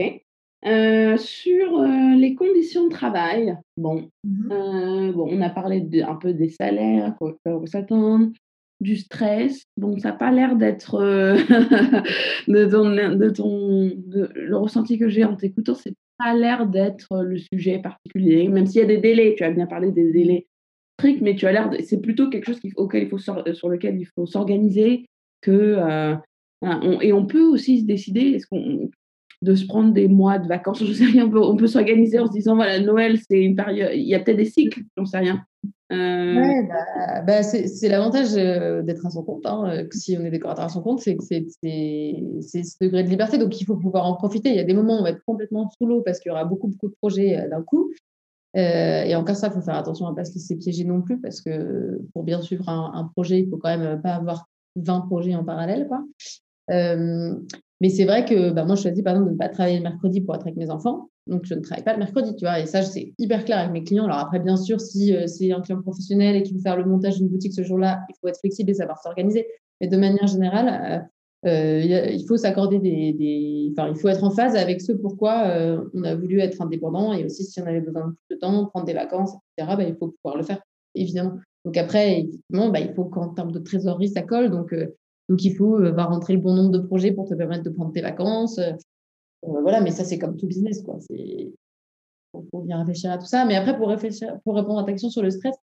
sur 1.18 1.82
les 1.82 2.34
conditions 2.34 2.84
de 2.84 2.90
travail, 2.90 3.56
bon, 3.76 4.10
mmh 4.24 5.12
bon 5.12 5.28
on 5.30 5.40
a 5.40 5.50
parlé 5.50 5.80
de, 5.80 6.02
un 6.02 6.16
peu 6.16 6.34
des 6.34 6.50
salaires, 6.50 7.16
quoi 7.18 7.36
s'attendre, 7.66 8.30
du 8.80 8.96
stress. 8.96 9.64
Bon, 9.76 9.98
ça 9.98 10.10
n'a 10.10 10.16
pas 10.16 10.30
l'air 10.30 10.56
d'être 10.56 10.98
de 12.48 12.64
ton, 12.66 12.90
de 13.16 13.30
ton 13.30 13.92
le 14.06 14.56
ressenti 14.56 14.98
que 14.98 15.08
j'ai 15.08 15.24
en 15.24 15.36
t'écoutant, 15.36 15.74
c'est 15.74 15.94
pas 16.18 16.34
l'air 16.34 16.66
d'être 16.66 17.22
le 17.22 17.38
sujet 17.38 17.78
particulier, 17.78 18.48
même 18.48 18.66
s'il 18.66 18.80
y 18.80 18.84
a 18.84 18.86
des 18.86 18.98
délais. 18.98 19.34
Tu 19.36 19.44
as 19.44 19.50
bien 19.50 19.66
parlé 19.66 19.92
des 19.92 20.10
délais 20.12 20.46
stricts, 20.98 21.22
mais 21.22 21.36
tu 21.36 21.46
as 21.46 21.52
l'air, 21.52 21.70
c'est 21.84 22.00
plutôt 22.00 22.28
quelque 22.30 22.46
chose 22.46 22.60
auquel 22.76 23.04
il 23.04 23.08
faut 23.08 23.18
sur 23.18 23.68
lequel 23.68 23.98
il 24.00 24.06
faut 24.06 24.26
s'organiser. 24.26 25.06
Que 25.42 26.16
et 27.02 27.12
on 27.12 27.26
peut 27.26 27.44
aussi 27.44 27.80
se 27.80 27.84
décider. 27.84 28.30
Est-ce 28.30 28.46
qu'on 28.46 28.90
de 29.42 29.54
se 29.54 29.66
prendre 29.66 29.92
des 29.92 30.08
mois 30.08 30.38
de 30.38 30.48
vacances, 30.48 30.84
je 30.84 30.92
sais 30.92 31.04
rien, 31.04 31.26
on 31.26 31.30
peut, 31.30 31.42
on 31.42 31.56
peut 31.56 31.66
s'organiser 31.66 32.18
en 32.18 32.26
se 32.26 32.32
disant 32.32 32.56
voilà 32.56 32.80
Noël 32.80 33.18
c'est 33.28 33.42
une 33.42 33.56
période, 33.56 33.90
il 33.94 34.06
y 34.06 34.14
a 34.14 34.20
peut-être 34.20 34.38
des 34.38 34.44
cycles, 34.44 34.82
j'en 34.96 35.04
sais 35.04 35.18
rien. 35.18 35.44
Euh, 35.92 36.62
bah, 36.68 37.22
bah, 37.22 37.42
c'est 37.42 37.88
l'avantage 37.88 38.34
euh, 38.36 38.82
d'être 38.82 39.06
à 39.06 39.10
son 39.10 39.22
compte. 39.22 39.46
Hein, 39.46 39.70
euh, 39.70 39.86
si 39.92 40.16
on 40.18 40.24
est 40.24 40.30
décorateur 40.30 40.64
à 40.64 40.68
son 40.68 40.82
compte, 40.82 41.00
c'est 41.00 41.16
que 41.16 41.22
c'est 41.22 41.46
ce 41.62 42.76
degré 42.80 43.04
de 43.04 43.08
liberté. 43.08 43.38
Donc, 43.38 43.60
il 43.60 43.64
faut 43.64 43.76
pouvoir 43.76 44.06
en 44.06 44.14
profiter. 44.14 44.50
Il 44.50 44.56
y 44.56 44.60
a 44.60 44.64
des 44.64 44.74
moments 44.74 44.96
où 44.96 45.00
on 45.00 45.02
va 45.04 45.10
être 45.10 45.24
complètement 45.24 45.70
sous 45.70 45.86
l'eau 45.86 46.02
parce 46.02 46.18
qu'il 46.18 46.30
y 46.30 46.32
aura 46.32 46.44
beaucoup, 46.44 46.68
beaucoup 46.68 46.88
de 46.88 46.96
projets 47.00 47.48
d'un 47.48 47.62
coup. 47.62 47.92
et 48.54 49.14
encore 49.14 49.36
ça, 49.36 49.48
il 49.48 49.52
faut 49.52 49.60
faire 49.60 49.76
attention 49.76 50.06
à 50.06 50.10
ne 50.10 50.16
pas 50.16 50.24
se 50.24 50.34
laisser 50.34 50.56
piéger 50.56 50.84
non 50.84 51.02
plus 51.02 51.20
parce 51.20 51.40
que 51.40 52.00
pour 52.12 52.24
bien 52.24 52.40
suivre 52.42 52.68
un, 52.68 53.10
projet, 53.14 53.40
il 53.40 53.48
faut 53.48 53.58
quand 53.58 53.76
même 53.76 54.00
pas 54.02 54.14
avoir 54.14 54.46
20 54.76 55.02
projets 55.02 55.34
en 55.34 55.44
parallèle. 55.44 55.86
Quoi. 55.86 56.04
mais 56.68 57.90
c'est 57.90 58.04
vrai 58.06 58.24
que 58.24 58.50
bah, 58.50 58.64
moi, 58.64 58.74
je 58.74 58.82
choisis 58.82 59.04
par 59.04 59.14
exemple 59.14 59.28
de 59.28 59.34
ne 59.34 59.38
pas 59.38 59.50
travailler 59.50 59.76
le 59.76 59.84
mercredi 59.84 60.20
pour 60.20 60.34
être 60.34 60.42
avec 60.42 60.56
mes 60.56 60.70
enfants. 60.70 61.10
Donc, 61.26 61.44
je 61.44 61.54
ne 61.54 61.60
travaille 61.60 61.82
pas 61.82 61.92
le 61.92 61.98
mercredi, 61.98 62.36
tu 62.36 62.44
vois. 62.44 62.60
Et 62.60 62.66
ça, 62.66 62.82
c'est 62.82 63.12
hyper 63.18 63.44
clair 63.44 63.58
avec 63.58 63.72
mes 63.72 63.82
clients. 63.82 64.04
Alors, 64.04 64.18
après, 64.18 64.38
bien 64.38 64.56
sûr, 64.56 64.80
si 64.80 65.14
euh, 65.14 65.26
c'est 65.26 65.50
un 65.52 65.60
client 65.60 65.82
professionnel 65.82 66.36
et 66.36 66.42
qu'il 66.42 66.54
veut 66.54 66.62
faire 66.62 66.76
le 66.76 66.84
montage 66.84 67.18
d'une 67.18 67.28
boutique 67.28 67.52
ce 67.52 67.62
jour-là, 67.62 68.00
il 68.08 68.14
faut 68.20 68.28
être 68.28 68.38
flexible 68.38 68.70
et 68.70 68.74
savoir 68.74 69.02
s'organiser. 69.02 69.46
Mais 69.80 69.88
de 69.88 69.96
manière 69.96 70.28
générale, 70.28 71.08
euh, 71.44 71.48
euh, 71.48 72.10
il 72.12 72.24
faut 72.26 72.36
s'accorder 72.36 72.78
des, 72.78 73.72
Enfin, 73.72 73.88
il 73.88 73.96
faut 73.96 74.08
être 74.08 74.22
en 74.22 74.30
phase 74.30 74.54
avec 74.54 74.80
ce 74.80 74.92
pourquoi 74.92 75.44
on 75.92 76.04
a 76.04 76.14
voulu 76.14 76.40
être 76.40 76.62
indépendant. 76.62 77.12
Et 77.12 77.24
aussi, 77.24 77.44
si 77.44 77.60
on 77.60 77.66
avait 77.66 77.80
besoin 77.80 78.06
de 78.06 78.12
plus 78.12 78.36
de 78.36 78.40
temps, 78.40 78.66
prendre 78.66 78.86
des 78.86 78.94
vacances, 78.94 79.32
etc., 79.58 79.74
bah, 79.76 79.84
il 79.84 79.96
faut 79.96 80.14
pouvoir 80.22 80.38
le 80.38 80.44
faire, 80.44 80.62
évidemment. 80.94 81.34
Donc, 81.64 81.76
après, 81.76 82.20
évidemment, 82.20 82.70
bah, 82.70 82.80
il 82.80 82.94
faut 82.94 83.04
qu'en 83.04 83.28
termes 83.28 83.52
de 83.52 83.58
trésorerie, 83.58 84.08
ça 84.08 84.22
colle. 84.22 84.50
Donc, 84.50 84.74
donc 85.28 85.44
il 85.44 85.54
faut 85.54 85.78
va 85.78 86.04
rentrer 86.04 86.34
le 86.34 86.40
bon 86.40 86.54
nombre 86.54 86.70
de 86.70 86.78
projets 86.78 87.10
pour 87.10 87.28
te 87.28 87.34
permettre 87.34 87.64
de 87.64 87.70
prendre 87.70 87.92
tes 87.92 88.00
vacances. 88.00 88.60
Euh, 89.46 89.60
voilà, 89.60 89.80
mais 89.80 89.90
ça, 89.90 90.04
c'est 90.04 90.18
comme 90.18 90.36
tout 90.36 90.46
business, 90.46 90.82
quoi. 90.82 90.98
C'est 91.00 91.52
faut, 92.50 92.60
bien 92.62 92.78
réfléchir 92.78 93.10
à 93.10 93.18
tout 93.18 93.26
ça. 93.26 93.44
Mais 93.44 93.56
après, 93.56 93.76
pour 93.76 93.88
réfléchir, 93.88 94.38
pour 94.44 94.56
répondre 94.56 94.80
à 94.80 94.84
ta 94.84 94.92
question 94.92 95.10
sur 95.10 95.22
le 95.22 95.30
stress, 95.30 95.56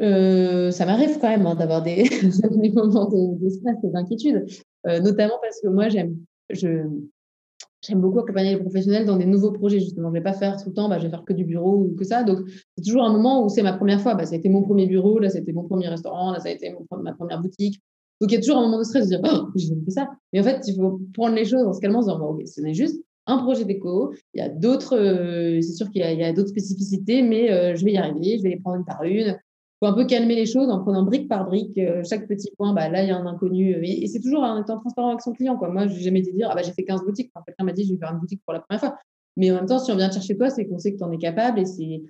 euh, 0.00 0.70
ça 0.70 0.86
m'arrive 0.86 1.18
quand 1.20 1.28
même 1.28 1.46
hein, 1.46 1.54
d'avoir 1.54 1.82
des, 1.82 2.04
moments 2.74 3.08
de, 3.08 3.48
stress 3.48 3.76
et 3.84 3.90
d'inquiétude, 3.90 4.44
euh, 4.86 5.00
notamment 5.00 5.38
parce 5.40 5.60
que 5.60 5.68
moi, 5.68 5.88
j'aime, 5.88 6.16
j'aime 6.50 8.00
beaucoup 8.00 8.18
accompagner 8.18 8.54
les 8.54 8.60
professionnels 8.60 9.06
dans 9.06 9.16
des 9.16 9.26
nouveaux 9.26 9.52
projets, 9.52 9.78
justement. 9.78 10.08
Je 10.08 10.14
ne 10.14 10.18
vais 10.18 10.24
pas 10.24 10.32
faire 10.32 10.56
tout 10.60 10.70
le 10.70 10.74
temps, 10.74 10.88
bah, 10.88 10.98
je 10.98 11.04
vais 11.04 11.10
faire 11.10 11.24
que 11.24 11.32
du 11.32 11.44
bureau 11.44 11.76
ou 11.76 11.94
que 11.96 12.04
ça. 12.04 12.24
Donc, 12.24 12.40
c'est 12.76 12.82
toujours 12.84 13.04
un 13.04 13.12
moment 13.12 13.44
où 13.44 13.48
c'est 13.48 13.62
ma 13.62 13.74
première 13.74 14.00
fois. 14.00 14.14
Bah, 14.14 14.26
ça 14.26 14.34
a 14.34 14.38
été 14.38 14.48
mon 14.48 14.62
premier 14.62 14.86
bureau, 14.86 15.18
là, 15.18 15.30
c'était 15.30 15.52
mon 15.52 15.64
premier 15.64 15.88
restaurant, 15.88 16.32
là, 16.32 16.40
ça 16.40 16.48
a 16.48 16.52
été 16.52 16.74
ma 16.90 17.12
première 17.12 17.40
boutique. 17.40 17.80
Donc, 18.20 18.30
il 18.30 18.34
y 18.34 18.38
a 18.38 18.40
toujours 18.40 18.58
un 18.58 18.62
moment 18.62 18.78
de 18.78 18.84
stress 18.84 19.08
de 19.08 19.16
dire, 19.16 19.20
oh, 19.24 19.48
je 19.56 19.66
fait 19.66 19.90
ça. 19.90 20.08
Mais 20.32 20.40
en 20.40 20.44
fait, 20.44 20.60
il 20.66 20.76
faut 20.76 21.00
prendre 21.12 21.34
les 21.34 21.44
choses 21.44 21.66
en 21.66 21.72
se 21.72 21.80
calmant, 21.80 21.98
en 21.98 22.02
se 22.02 22.10
disant, 22.10 22.20
ok, 22.20 22.42
ce 22.46 22.60
n'est 22.60 22.74
juste 22.74 23.02
un 23.26 23.38
projet 23.38 23.64
déco. 23.64 24.14
Il 24.34 24.40
y 24.40 24.42
a 24.42 24.48
d'autres, 24.48 24.96
euh, 24.96 25.60
c'est 25.60 25.72
sûr 25.72 25.90
qu'il 25.90 26.02
y 26.02 26.24
a, 26.24 26.32
d'autres 26.32 26.50
spécificités, 26.50 27.22
mais 27.22 27.50
euh, 27.50 27.74
je 27.74 27.84
vais 27.84 27.92
y 27.92 27.96
arriver, 27.96 28.38
je 28.38 28.42
vais 28.42 28.50
les 28.50 28.60
prendre 28.60 28.76
une 28.76 28.84
par 28.84 29.02
une. 29.04 29.36
Il 29.36 29.86
faut 29.86 29.86
un 29.86 29.92
peu 29.94 30.06
calmer 30.06 30.34
les 30.34 30.46
choses 30.46 30.70
en 30.70 30.80
prenant 30.80 31.02
brique 31.02 31.28
par 31.28 31.46
brique. 31.46 31.76
Euh, 31.78 32.02
chaque 32.08 32.28
petit 32.28 32.50
point, 32.56 32.72
bah, 32.72 32.88
là, 32.88 33.02
il 33.02 33.08
y 33.08 33.12
a 33.12 33.16
un 33.16 33.26
inconnu. 33.26 33.84
Et, 33.84 34.06
c'est 34.06 34.20
toujours 34.20 34.42
en 34.42 34.62
étant 34.62 34.78
transparent 34.78 35.08
avec 35.08 35.20
son 35.20 35.32
client. 35.32 35.56
Quoi. 35.56 35.70
Moi, 35.70 35.86
je 35.88 35.94
n'ai 35.94 36.00
jamais 36.00 36.20
été 36.20 36.32
dire, 36.32 36.48
ah, 36.50 36.54
bah, 36.54 36.62
j'ai 36.62 36.72
fait 36.72 36.84
15 36.84 37.02
boutiques. 37.04 37.32
quelqu'un 37.46 37.64
m'a 37.64 37.72
dit, 37.72 37.84
je 37.84 37.92
vais 37.92 37.98
faire 37.98 38.12
une 38.12 38.20
boutique 38.20 38.40
pour 38.44 38.54
la 38.54 38.60
première 38.60 38.80
fois. 38.80 38.96
Mais 39.36 39.50
en 39.50 39.56
même 39.56 39.66
temps, 39.66 39.78
si 39.78 39.90
on 39.90 39.96
vient 39.96 40.08
te 40.08 40.14
chercher 40.14 40.36
toi, 40.36 40.50
c'est 40.50 40.66
qu'on 40.66 40.78
sait 40.78 40.92
que 40.92 40.98
tu 40.98 41.04
en 41.04 41.10
es 41.10 41.18
capable. 41.18 41.58
Et 41.58 41.66
c'est... 41.66 42.02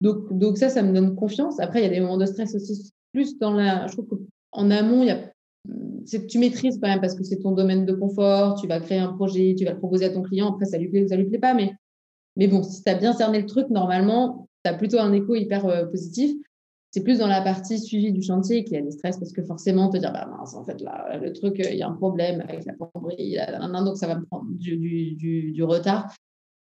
Donc, 0.00 0.36
donc, 0.36 0.58
ça, 0.58 0.68
ça 0.68 0.82
me 0.82 0.92
donne 0.92 1.14
confiance. 1.14 1.60
Après, 1.60 1.80
il 1.80 1.84
y 1.84 1.86
a 1.86 1.90
des 1.90 2.00
moments 2.00 2.18
de 2.18 2.26
stress 2.26 2.54
aussi, 2.56 2.92
plus 3.12 3.38
dans 3.38 3.52
la. 3.52 3.86
Je 3.86 3.92
trouve 3.92 4.08
qu'en 4.50 4.70
amont, 4.70 5.02
il 5.02 5.08
y 5.08 5.10
a 5.10 5.32
tu 6.28 6.38
maîtrises 6.38 6.78
quand 6.80 6.88
même 6.88 7.00
parce 7.00 7.14
que 7.14 7.24
c'est 7.24 7.38
ton 7.38 7.52
domaine 7.52 7.86
de 7.86 7.92
confort, 7.92 8.60
tu 8.60 8.66
vas 8.66 8.80
créer 8.80 8.98
un 8.98 9.12
projet, 9.12 9.54
tu 9.56 9.64
vas 9.64 9.72
le 9.72 9.78
proposer 9.78 10.06
à 10.06 10.10
ton 10.10 10.22
client, 10.22 10.52
après 10.52 10.66
ça 10.66 10.78
lui 10.78 10.88
plaît 10.88 11.04
ou 11.04 11.08
ça 11.08 11.16
lui 11.16 11.26
plaît 11.26 11.38
pas, 11.38 11.54
mais, 11.54 11.72
mais 12.36 12.48
bon, 12.48 12.62
si 12.62 12.82
tu 12.82 12.90
as 12.90 12.94
bien 12.94 13.12
cerné 13.12 13.40
le 13.40 13.46
truc, 13.46 13.68
normalement, 13.70 14.48
tu 14.64 14.70
as 14.70 14.74
plutôt 14.74 14.98
un 14.98 15.12
écho 15.12 15.34
hyper 15.34 15.66
euh, 15.66 15.84
positif. 15.86 16.34
C'est 16.90 17.02
plus 17.02 17.18
dans 17.18 17.26
la 17.26 17.40
partie 17.40 17.78
suivi 17.78 18.12
du 18.12 18.20
chantier 18.20 18.64
qu'il 18.64 18.74
y 18.74 18.76
a 18.76 18.82
des 18.82 18.90
stress 18.90 19.16
parce 19.18 19.32
que 19.32 19.42
forcément, 19.42 19.88
te 19.88 19.96
dire, 19.96 20.12
bah 20.12 20.28
mince, 20.30 20.54
en 20.54 20.62
fait, 20.62 20.78
là, 20.82 21.16
le 21.16 21.32
truc, 21.32 21.54
il 21.58 21.76
y 21.76 21.82
a 21.82 21.88
un 21.88 21.94
problème 21.94 22.42
avec 22.46 22.66
la 22.66 22.74
plomberie, 22.74 23.38
donc 23.84 23.96
ça 23.96 24.06
va 24.06 24.16
me 24.16 24.26
prendre 24.26 24.44
du, 24.50 24.76
du, 25.14 25.62
retard. 25.62 26.14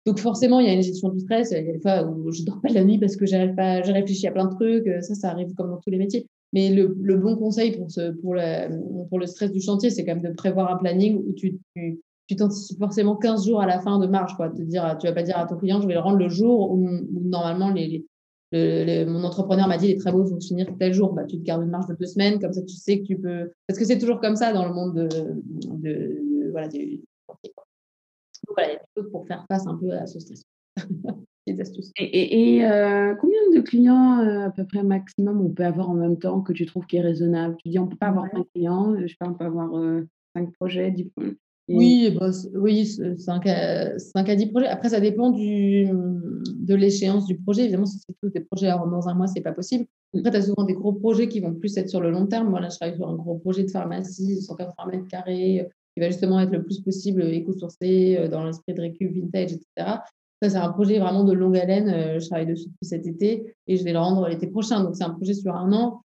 Donc 0.05 0.18
forcément, 0.18 0.61
il 0.61 0.66
y 0.66 0.68
a 0.68 0.74
une 0.74 0.82
gestion 0.82 1.09
du 1.09 1.20
stress. 1.20 1.53
Il 1.53 1.66
y 1.66 1.70
a 1.70 1.72
des 1.72 1.80
fois 1.80 2.03
où 2.03 2.30
je 2.32 2.43
dors 2.43 2.61
pas 2.61 2.68
la 2.68 2.84
nuit 2.84 2.99
parce 2.99 3.16
que 3.16 3.24
j'arrive 3.24 3.55
pas, 3.55 3.80
j'ai 3.80 3.93
réfléchi 3.93 4.26
à 4.26 4.32
plein 4.32 4.45
de 4.45 4.55
trucs. 4.55 5.03
Ça, 5.03 5.14
ça 5.14 5.30
arrive 5.30 5.55
comme 5.55 5.70
dans 5.70 5.78
tous 5.78 5.91
les 5.91 5.99
métiers. 5.99 6.26
Mais 6.53 6.71
le, 6.71 7.17
bon 7.17 7.37
conseil 7.37 7.77
pour, 7.77 7.91
ce, 7.91 8.11
pour, 8.11 8.35
le, 8.35 9.07
pour 9.09 9.19
le 9.19 9.27
stress 9.27 9.53
du 9.53 9.61
chantier, 9.61 9.91
c'est 9.91 10.05
quand 10.05 10.15
même 10.15 10.29
de 10.29 10.35
prévoir 10.35 10.73
un 10.73 10.77
planning 10.77 11.17
où 11.17 11.33
tu, 11.33 11.59
tu, 11.77 12.01
tu 12.27 12.37
t'anticipes 12.37 12.79
forcément 12.79 13.17
15 13.17 13.47
jours 13.47 13.61
à 13.61 13.67
la 13.67 13.81
fin 13.81 13.99
de 13.99 14.07
marge. 14.07 14.37
Quoi. 14.37 14.51
Te 14.51 14.63
dire, 14.63 14.97
tu 15.01 15.07
vas 15.07 15.13
pas 15.13 15.23
dire 15.23 15.39
à 15.39 15.47
ton 15.47 15.57
client, 15.57 15.81
je 15.81 15.87
vais 15.87 15.95
le 15.95 16.01
rendre 16.01 16.19
le 16.19 16.29
jour 16.29 16.73
où, 16.73 16.89
normalement 17.23 17.71
les, 17.71 18.05
mon 18.53 19.23
entrepreneur 19.23 19.69
m'a 19.69 19.77
dit 19.79 19.89
les 19.89 19.97
travaux 19.97 20.25
vont 20.25 20.41
finir 20.41 20.67
tel 20.79 20.93
jour. 20.93 21.13
Bah, 21.13 21.25
tu 21.25 21.39
te 21.39 21.43
gardes 21.43 21.63
une 21.63 21.71
marge 21.71 21.87
de 21.87 21.95
deux 21.95 22.07
semaines, 22.07 22.41
comme 22.41 22.53
ça 22.53 22.63
tu 22.63 22.75
sais 22.75 23.01
que 23.01 23.07
tu 23.07 23.17
peux. 23.17 23.51
Parce 23.69 23.79
que 23.79 23.85
c'est 23.85 23.99
toujours 23.99 24.21
comme 24.21 24.37
ça 24.37 24.53
dans 24.53 24.67
le 24.67 24.75
monde 24.75 24.95
de, 24.95 26.51
voilà, 26.51 26.69
du 26.69 27.01
voilà, 28.49 28.71
il 28.71 28.73
y 28.73 28.77
a 28.77 28.79
des 28.79 28.85
choses 28.97 29.11
pour 29.13 29.27
faire 29.27 29.45
face 29.49 29.67
un 29.67 29.77
peu 29.77 29.93
à 29.93 30.07
ce 30.07 30.19
stress. 30.19 30.43
Et, 31.47 32.65
euh, 32.65 33.15
combien 33.21 33.39
de 33.55 33.61
clients 33.61 34.21
euh, 34.21 34.47
à 34.47 34.51
peu 34.51 34.65
près 34.65 34.83
maximum 34.83 35.41
on 35.41 35.51
peut 35.51 35.65
avoir 35.65 35.91
en 35.91 35.95
même 35.95 36.19
temps 36.19 36.41
que 36.41 36.53
tu 36.53 36.67
trouves 36.67 36.87
qui 36.87 36.97
est 36.97 37.03
raisonnable? 37.03 37.57
Tu 37.63 37.69
dis 37.69 37.79
on 37.79 37.87
peut 37.87 37.97
pas 37.97 38.09
avoir 38.09 38.27
5 38.31 38.47
clients, 38.55 38.97
je 39.01 39.07
sais 39.07 39.17
pas, 39.19 39.29
on 39.29 39.35
peut 39.35 39.45
avoir 39.45 39.71
5 39.71 39.79
euh, 39.79 40.47
projets, 40.59 40.91
10 40.91 41.11
Oui, 41.69 42.17
bah, 42.19 42.31
oui 42.55 42.87
5 42.87 43.47
à, 43.47 43.99
5 43.99 44.29
à 44.29 44.37
10 44.37 44.47
projets. 44.47 44.67
Après, 44.67 44.89
ça 44.89 45.01
dépend 45.01 45.31
du, 45.31 45.87
de 45.87 46.75
l'échéance 46.75 47.27
du 47.27 47.37
projet. 47.39 47.63
Évidemment, 47.63 47.87
si 47.87 47.99
c'est 47.99 48.15
tous 48.23 48.31
des 48.31 48.41
projets 48.41 48.69
dans 48.69 49.09
un 49.09 49.15
mois, 49.15 49.27
c'est 49.27 49.41
pas 49.41 49.53
possible. 49.53 49.87
Après, 50.17 50.31
tu 50.31 50.37
as 50.37 50.43
souvent 50.43 50.65
des 50.65 50.75
gros 50.75 50.93
projets 50.93 51.29
qui 51.29 51.41
vont 51.41 51.55
plus 51.55 51.77
être 51.77 51.89
sur 51.89 52.01
le 52.01 52.11
long 52.11 52.27
terme. 52.27 52.49
Moi, 52.51 52.61
là, 52.61 52.69
je 52.69 52.77
travaille 52.77 52.97
sur 52.97 53.09
un 53.09 53.17
gros 53.17 53.39
projet 53.39 53.65
de 53.65 53.71
pharmacie, 53.71 54.43
180 54.43 54.91
mètres 54.91 55.09
carrés, 55.09 55.69
qui 55.95 56.01
va 56.01 56.09
justement 56.09 56.41
être 56.41 56.53
le 56.53 56.63
plus 56.63 56.81
possible 56.81 57.23
éco-sourcé 57.23 58.29
dans 58.31 58.45
l'esprit 58.45 58.75
de 58.75 58.81
récup 58.81 59.13
vintage, 59.13 59.53
etc. 59.53 59.99
Ça, 60.43 60.49
c'est 60.49 60.57
un 60.57 60.70
projet 60.70 60.99
vraiment 60.99 61.24
de 61.24 61.32
longue 61.32 61.59
haleine. 61.59 61.88
Euh, 61.88 62.18
je 62.18 62.26
travaille 62.26 62.47
dessus 62.47 62.66
depuis 62.66 62.86
cet 62.86 63.07
été 63.07 63.55
et 63.66 63.76
je 63.76 63.84
vais 63.84 63.93
le 63.93 63.99
rendre 63.99 64.26
l'été 64.28 64.47
prochain. 64.47 64.82
Donc, 64.82 64.97
c'est 64.97 65.05
un 65.05 65.11
projet 65.11 65.34
sur 65.34 65.55
un 65.55 65.72
an. 65.72 66.03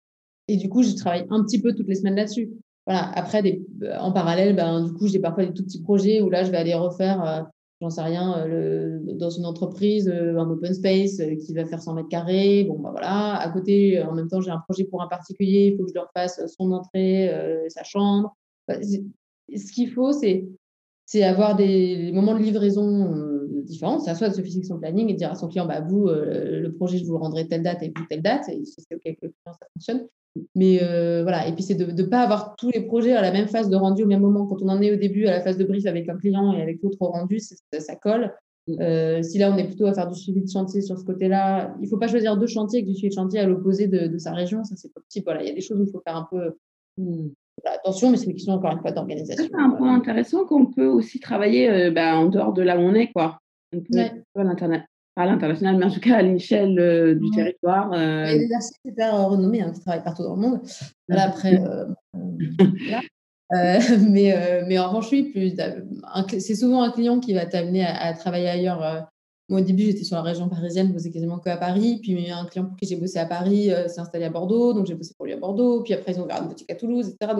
Et 0.47 0.57
du 0.57 0.69
coup, 0.69 0.81
je 0.81 0.93
travaille 0.95 1.25
un 1.29 1.43
petit 1.43 1.61
peu 1.61 1.73
toutes 1.73 1.87
les 1.87 1.95
semaines 1.95 2.15
là-dessus. 2.15 2.51
Voilà. 2.87 3.11
Après, 3.13 3.43
euh, 3.83 3.97
en 3.99 4.11
parallèle, 4.11 4.55
ben, 4.55 4.85
du 4.85 4.93
coup, 4.93 5.07
j'ai 5.07 5.19
parfois 5.19 5.45
des 5.45 5.53
tout 5.53 5.63
petits 5.63 5.81
projets 5.81 6.21
où 6.21 6.29
là, 6.29 6.43
je 6.43 6.51
vais 6.51 6.57
aller 6.57 6.73
refaire, 6.73 7.23
euh, 7.23 7.41
j'en 7.79 7.91
sais 7.91 8.01
rien, 8.01 8.45
dans 9.15 9.29
une 9.29 9.45
entreprise, 9.45 10.09
un 10.09 10.49
open 10.49 10.73
space 10.73 11.21
qui 11.45 11.53
va 11.53 11.65
faire 11.65 11.81
100 11.81 11.93
mètres 11.93 12.09
carrés. 12.09 12.63
Bon, 12.63 12.79
ben, 12.79 12.89
voilà. 12.89 13.35
À 13.35 13.49
côté, 13.49 14.01
en 14.01 14.13
même 14.13 14.27
temps, 14.27 14.41
j'ai 14.41 14.51
un 14.51 14.61
projet 14.67 14.85
pour 14.85 15.03
un 15.03 15.07
particulier. 15.07 15.71
Il 15.71 15.77
faut 15.77 15.83
que 15.83 15.89
je 15.89 15.95
leur 15.95 16.09
fasse 16.15 16.41
son 16.57 16.71
entrée, 16.71 17.31
sa 17.67 17.83
chambre. 17.83 18.35
ce 18.67 19.71
qu'il 19.73 19.91
faut, 19.91 20.11
c'est 20.11 20.47
c'est 21.05 21.23
avoir 21.23 21.55
des 21.55 22.11
moments 22.13 22.33
de 22.33 22.43
livraison 22.43 23.13
euh, 23.13 23.63
différents. 23.65 23.99
C'est 23.99 24.13
soit 24.15 24.29
de 24.29 24.33
se 24.33 24.41
fixer 24.41 24.63
son 24.63 24.79
planning 24.79 25.09
et 25.09 25.13
dire 25.13 25.31
à 25.31 25.35
son 25.35 25.47
client, 25.47 25.65
bah, 25.65 25.81
vous, 25.81 26.07
euh, 26.07 26.61
le 26.61 26.73
projet, 26.73 26.97
je 26.97 27.05
vous 27.05 27.13
le 27.13 27.19
rendrai 27.19 27.47
telle 27.47 27.63
date 27.63 27.83
et 27.83 27.91
vous 27.95 28.05
telle 28.09 28.21
date. 28.21 28.47
Et 28.49 28.63
si 28.63 28.75
c'est 28.77 28.95
OK 28.95 29.01
avec 29.05 29.19
le 29.21 29.29
client, 29.29 29.53
ça 29.59 29.67
fonctionne. 29.73 30.07
Mais 30.55 30.81
euh, 30.81 31.21
voilà, 31.21 31.47
et 31.47 31.53
puis 31.53 31.61
c'est 31.61 31.75
de 31.75 31.85
ne 31.85 32.03
pas 32.07 32.21
avoir 32.21 32.55
tous 32.55 32.71
les 32.71 32.81
projets 32.81 33.13
à 33.13 33.21
la 33.21 33.31
même 33.31 33.47
phase 33.47 33.69
de 33.69 33.75
rendu 33.75 34.03
au 34.03 34.07
même 34.07 34.21
moment. 34.21 34.47
Quand 34.47 34.61
on 34.63 34.69
en 34.69 34.81
est 34.81 34.91
au 34.91 34.95
début 34.95 35.27
à 35.27 35.31
la 35.31 35.41
phase 35.41 35.57
de 35.57 35.63
brief 35.63 35.85
avec 35.85 36.09
un 36.09 36.17
client 36.17 36.53
et 36.53 36.61
avec 36.61 36.81
l'autre 36.81 36.97
rendu, 37.01 37.39
ça, 37.39 37.55
ça, 37.79 37.95
colle. 37.95 38.33
Mm. 38.67 39.21
si 39.21 39.37
là, 39.37 39.51
on 39.53 39.57
est 39.57 39.65
plutôt 39.65 39.85
à 39.85 39.93
faire 39.93 40.09
du 40.09 40.17
suivi 40.17 40.41
de 40.41 40.49
chantier 40.49 40.81
sur 40.81 40.97
ce 40.97 41.03
côté-là, 41.03 41.75
il 41.79 41.83
ne 41.83 41.87
faut 41.89 41.97
pas 41.97 42.07
choisir 42.07 42.37
deux 42.37 42.47
chantiers 42.47 42.79
avec 42.79 42.87
du 42.87 42.95
suivi 42.95 43.09
de 43.09 43.13
chantier 43.13 43.41
à 43.41 43.45
l'opposé 43.45 43.87
de, 43.87 44.07
de, 44.07 44.17
sa 44.17 44.31
région. 44.31 44.63
Ça, 44.63 44.75
c'est 44.75 44.91
pas 44.91 45.01
possible. 45.01 45.25
Voilà, 45.25 45.43
il 45.43 45.49
y 45.49 45.51
a 45.51 45.53
des 45.53 45.61
choses 45.61 45.79
où 45.79 45.83
il 45.83 45.91
faut 45.91 46.01
faire 46.03 46.15
un 46.15 46.27
peu 46.31 46.55
mm 46.97 47.29
attention, 47.65 48.09
mais 48.09 48.17
c'est 48.17 48.25
une 48.25 48.33
question 48.33 48.53
encore 48.53 48.71
une 48.71 48.79
fois 48.79 48.91
d'organisation. 48.91 49.45
C'est 49.49 49.59
un 49.59 49.71
point 49.71 49.95
intéressant 49.95 50.45
qu'on 50.45 50.65
peut 50.65 50.87
aussi 50.87 51.19
travailler 51.19 51.69
euh, 51.69 51.91
bah, 51.91 52.17
en 52.17 52.27
dehors 52.27 52.53
de 52.53 52.61
là 52.61 52.77
où 52.77 52.81
on 52.81 52.93
est, 52.93 53.11
quoi. 53.11 53.39
On 53.75 53.79
peut 53.79 53.99
à 55.15 55.25
l'international, 55.27 55.77
mais 55.77 55.85
en 55.85 55.91
tout 55.91 55.99
cas 55.99 56.17
à 56.17 56.21
l'échelle 56.23 56.79
euh, 56.79 57.13
du 57.13 57.29
territoire. 57.31 57.91
Euh... 57.93 58.25
Il 58.27 58.31
y 58.31 58.35
a 58.35 58.47
des 58.47 58.53
artistes 58.53 58.79
super 58.85 59.29
renommés 59.29 59.61
hein, 59.61 59.71
qui 59.71 59.79
travaillent 59.81 60.03
partout 60.03 60.23
dans 60.23 60.35
le 60.35 60.41
monde. 60.41 60.61
Voilà, 61.07 61.25
après, 61.25 61.61
euh, 61.61 61.85
mais, 64.09 64.63
mais 64.67 64.79
en 64.79 64.87
revanche, 64.87 65.11
oui, 65.11 65.55
c'est 66.39 66.55
souvent 66.55 66.81
un 66.81 66.91
client 66.91 67.19
qui 67.19 67.33
va 67.33 67.45
t'amener 67.45 67.85
à, 67.85 67.95
à, 67.95 68.13
travailler 68.13 68.49
ailleurs 68.49 69.07
moi, 69.49 69.59
au 69.59 69.63
début, 69.63 69.83
j'étais 69.83 70.05
sur 70.05 70.15
la 70.15 70.21
région 70.21 70.47
parisienne, 70.47 70.87
je 70.87 70.93
bossais 70.93 71.11
quasiment 71.11 71.37
que 71.37 71.49
à 71.49 71.57
Paris. 71.57 71.99
Puis, 72.01 72.31
un 72.31 72.45
client 72.45 72.65
pour 72.65 72.77
qui 72.77 72.87
j'ai 72.87 72.95
bossé 72.95 73.19
à 73.19 73.25
Paris 73.25 73.71
euh, 73.71 73.89
s'est 73.89 73.99
installé 73.99 74.23
à 74.23 74.29
Bordeaux, 74.29 74.73
donc 74.73 74.85
j'ai 74.85 74.95
bossé 74.95 75.13
pour 75.15 75.25
lui 75.25 75.33
à 75.33 75.37
Bordeaux. 75.37 75.83
Puis 75.83 75.93
après, 75.93 76.13
ils 76.13 76.19
ont 76.19 76.23
ouvert 76.23 76.41
une 76.41 76.47
boutique 76.47 76.71
à 76.71 76.75
Toulouse, 76.75 77.09
etc. 77.09 77.33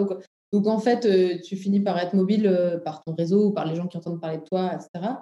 Donc, 0.52 0.66
en 0.66 0.78
fait, 0.78 1.06
euh, 1.06 1.40
tu 1.42 1.56
finis 1.56 1.80
par 1.80 1.98
être 1.98 2.14
mobile 2.14 2.46
euh, 2.46 2.78
par 2.78 3.02
ton 3.02 3.14
réseau, 3.14 3.52
par 3.52 3.64
les 3.64 3.74
gens 3.74 3.86
qui 3.86 3.96
entendent 3.96 4.20
parler 4.20 4.38
de 4.38 4.44
toi, 4.44 4.72
etc. 4.74 5.14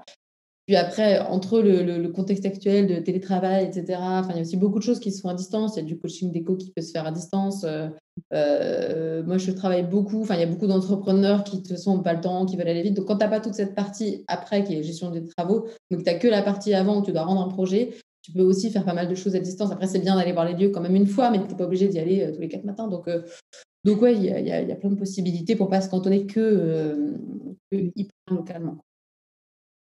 Après, 0.76 1.18
entre 1.20 1.60
le, 1.60 2.08
contexte 2.08 2.46
actuel 2.46 2.86
de 2.86 2.96
télétravail, 2.96 3.64
etc., 3.64 3.98
il 4.30 4.36
y 4.36 4.38
a 4.38 4.40
aussi 4.42 4.56
beaucoup 4.56 4.78
de 4.78 4.84
choses 4.84 5.00
qui 5.00 5.10
se 5.10 5.20
font 5.20 5.28
à 5.28 5.34
distance. 5.34 5.76
Il 5.76 5.80
y 5.80 5.82
a 5.82 5.86
du 5.86 5.98
coaching 5.98 6.30
d'éco 6.30 6.56
qui 6.56 6.70
peut 6.70 6.82
se 6.82 6.92
faire 6.92 7.06
à 7.06 7.10
distance. 7.10 7.64
Euh, 7.64 7.88
euh, 8.32 9.22
moi, 9.24 9.38
je 9.38 9.50
travaille 9.50 9.84
beaucoup. 9.84 10.26
Il 10.30 10.38
y 10.38 10.42
a 10.42 10.46
beaucoup 10.46 10.66
d'entrepreneurs 10.66 11.44
qui, 11.44 11.62
de 11.62 11.68
toute 11.68 11.86
n'ont 11.86 12.00
pas 12.00 12.14
le 12.14 12.20
temps, 12.20 12.46
qui 12.46 12.56
veulent 12.56 12.68
aller 12.68 12.82
vite. 12.82 12.94
Donc, 12.94 13.06
quand 13.06 13.16
tu 13.16 13.24
n'as 13.24 13.30
pas 13.30 13.40
toute 13.40 13.54
cette 13.54 13.74
partie 13.74 14.24
après, 14.28 14.64
qui 14.64 14.74
est 14.74 14.82
gestion 14.82 15.10
des 15.10 15.24
travaux, 15.24 15.66
donc 15.90 16.04
tu 16.04 16.10
n'as 16.10 16.18
que 16.18 16.28
la 16.28 16.42
partie 16.42 16.74
avant 16.74 17.00
où 17.00 17.02
tu 17.04 17.12
dois 17.12 17.24
rendre 17.24 17.42
un 17.42 17.48
projet, 17.48 17.94
tu 18.22 18.32
peux 18.32 18.42
aussi 18.42 18.70
faire 18.70 18.84
pas 18.84 18.94
mal 18.94 19.08
de 19.08 19.14
choses 19.14 19.34
à 19.34 19.40
distance. 19.40 19.72
Après, 19.72 19.86
c'est 19.86 19.98
bien 19.98 20.16
d'aller 20.16 20.32
voir 20.32 20.44
les 20.44 20.54
lieux 20.54 20.70
quand 20.70 20.80
même 20.80 20.94
une 20.94 21.06
fois, 21.06 21.30
mais 21.30 21.38
tu 21.38 21.48
n'es 21.48 21.56
pas 21.56 21.64
obligé 21.64 21.88
d'y 21.88 21.98
aller 21.98 22.22
euh, 22.22 22.32
tous 22.32 22.40
les 22.40 22.48
quatre 22.48 22.64
matins. 22.64 22.88
Donc, 22.88 23.08
donc 23.84 24.00
ouais, 24.00 24.14
il 24.14 24.22
y, 24.24 24.52
a 24.52 24.76
plein 24.76 24.90
de 24.90 24.94
possibilités 24.94 25.56
pour 25.56 25.66
ne 25.66 25.70
pas 25.70 25.80
se 25.80 25.90
cantonner 25.90 26.26
que 26.26 27.16
hyper 27.72 28.12
localement. 28.30 28.78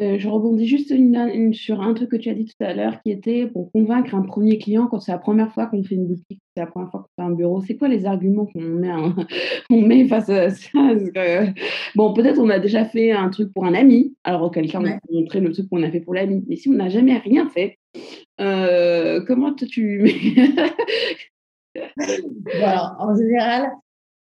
Euh, 0.00 0.16
je 0.16 0.28
rebondis 0.28 0.68
juste 0.68 0.90
une, 0.90 1.52
sur 1.52 1.80
un 1.80 1.92
truc 1.92 2.10
que 2.10 2.16
tu 2.16 2.28
as 2.28 2.34
dit 2.34 2.44
tout 2.44 2.64
à 2.64 2.72
l'heure 2.72 3.02
qui 3.02 3.10
était 3.10 3.48
pour 3.48 3.72
convaincre 3.72 4.14
un 4.14 4.22
premier 4.22 4.58
client 4.58 4.86
quand 4.86 5.00
c'est 5.00 5.10
la 5.10 5.18
première 5.18 5.52
fois 5.52 5.66
qu'on 5.66 5.82
fait 5.82 5.96
une 5.96 6.06
boutique, 6.06 6.40
c'est 6.54 6.60
la 6.60 6.68
première 6.68 6.88
fois 6.92 7.00
qu'on 7.00 7.22
fait 7.22 7.28
un 7.28 7.34
bureau. 7.34 7.60
C'est 7.62 7.76
quoi 7.76 7.88
les 7.88 8.06
arguments 8.06 8.46
qu'on 8.46 8.60
met, 8.60 8.92
met 9.70 10.06
face 10.06 10.28
à 10.30 10.50
ça? 10.50 10.94
Bon, 11.96 12.12
peut-être 12.12 12.38
on 12.38 12.48
a 12.48 12.60
déjà 12.60 12.84
fait 12.84 13.10
un 13.10 13.28
truc 13.28 13.52
pour 13.52 13.64
un 13.64 13.74
ami, 13.74 14.14
alors 14.22 14.42
auquel 14.42 14.70
cas 14.70 14.80
on 14.80 14.86
a 14.86 14.98
montré 15.10 15.40
le 15.40 15.50
truc 15.50 15.68
qu'on 15.68 15.82
a 15.82 15.90
fait 15.90 16.00
pour 16.00 16.14
l'ami. 16.14 16.44
Mais 16.46 16.54
si 16.54 16.68
on 16.68 16.74
n'a 16.74 16.88
jamais 16.88 17.16
rien 17.18 17.48
fait, 17.48 17.78
euh, 18.40 19.20
comment 19.26 19.52
tu. 19.52 20.04
voilà, 22.58 22.94
en 23.00 23.16
général, 23.16 23.72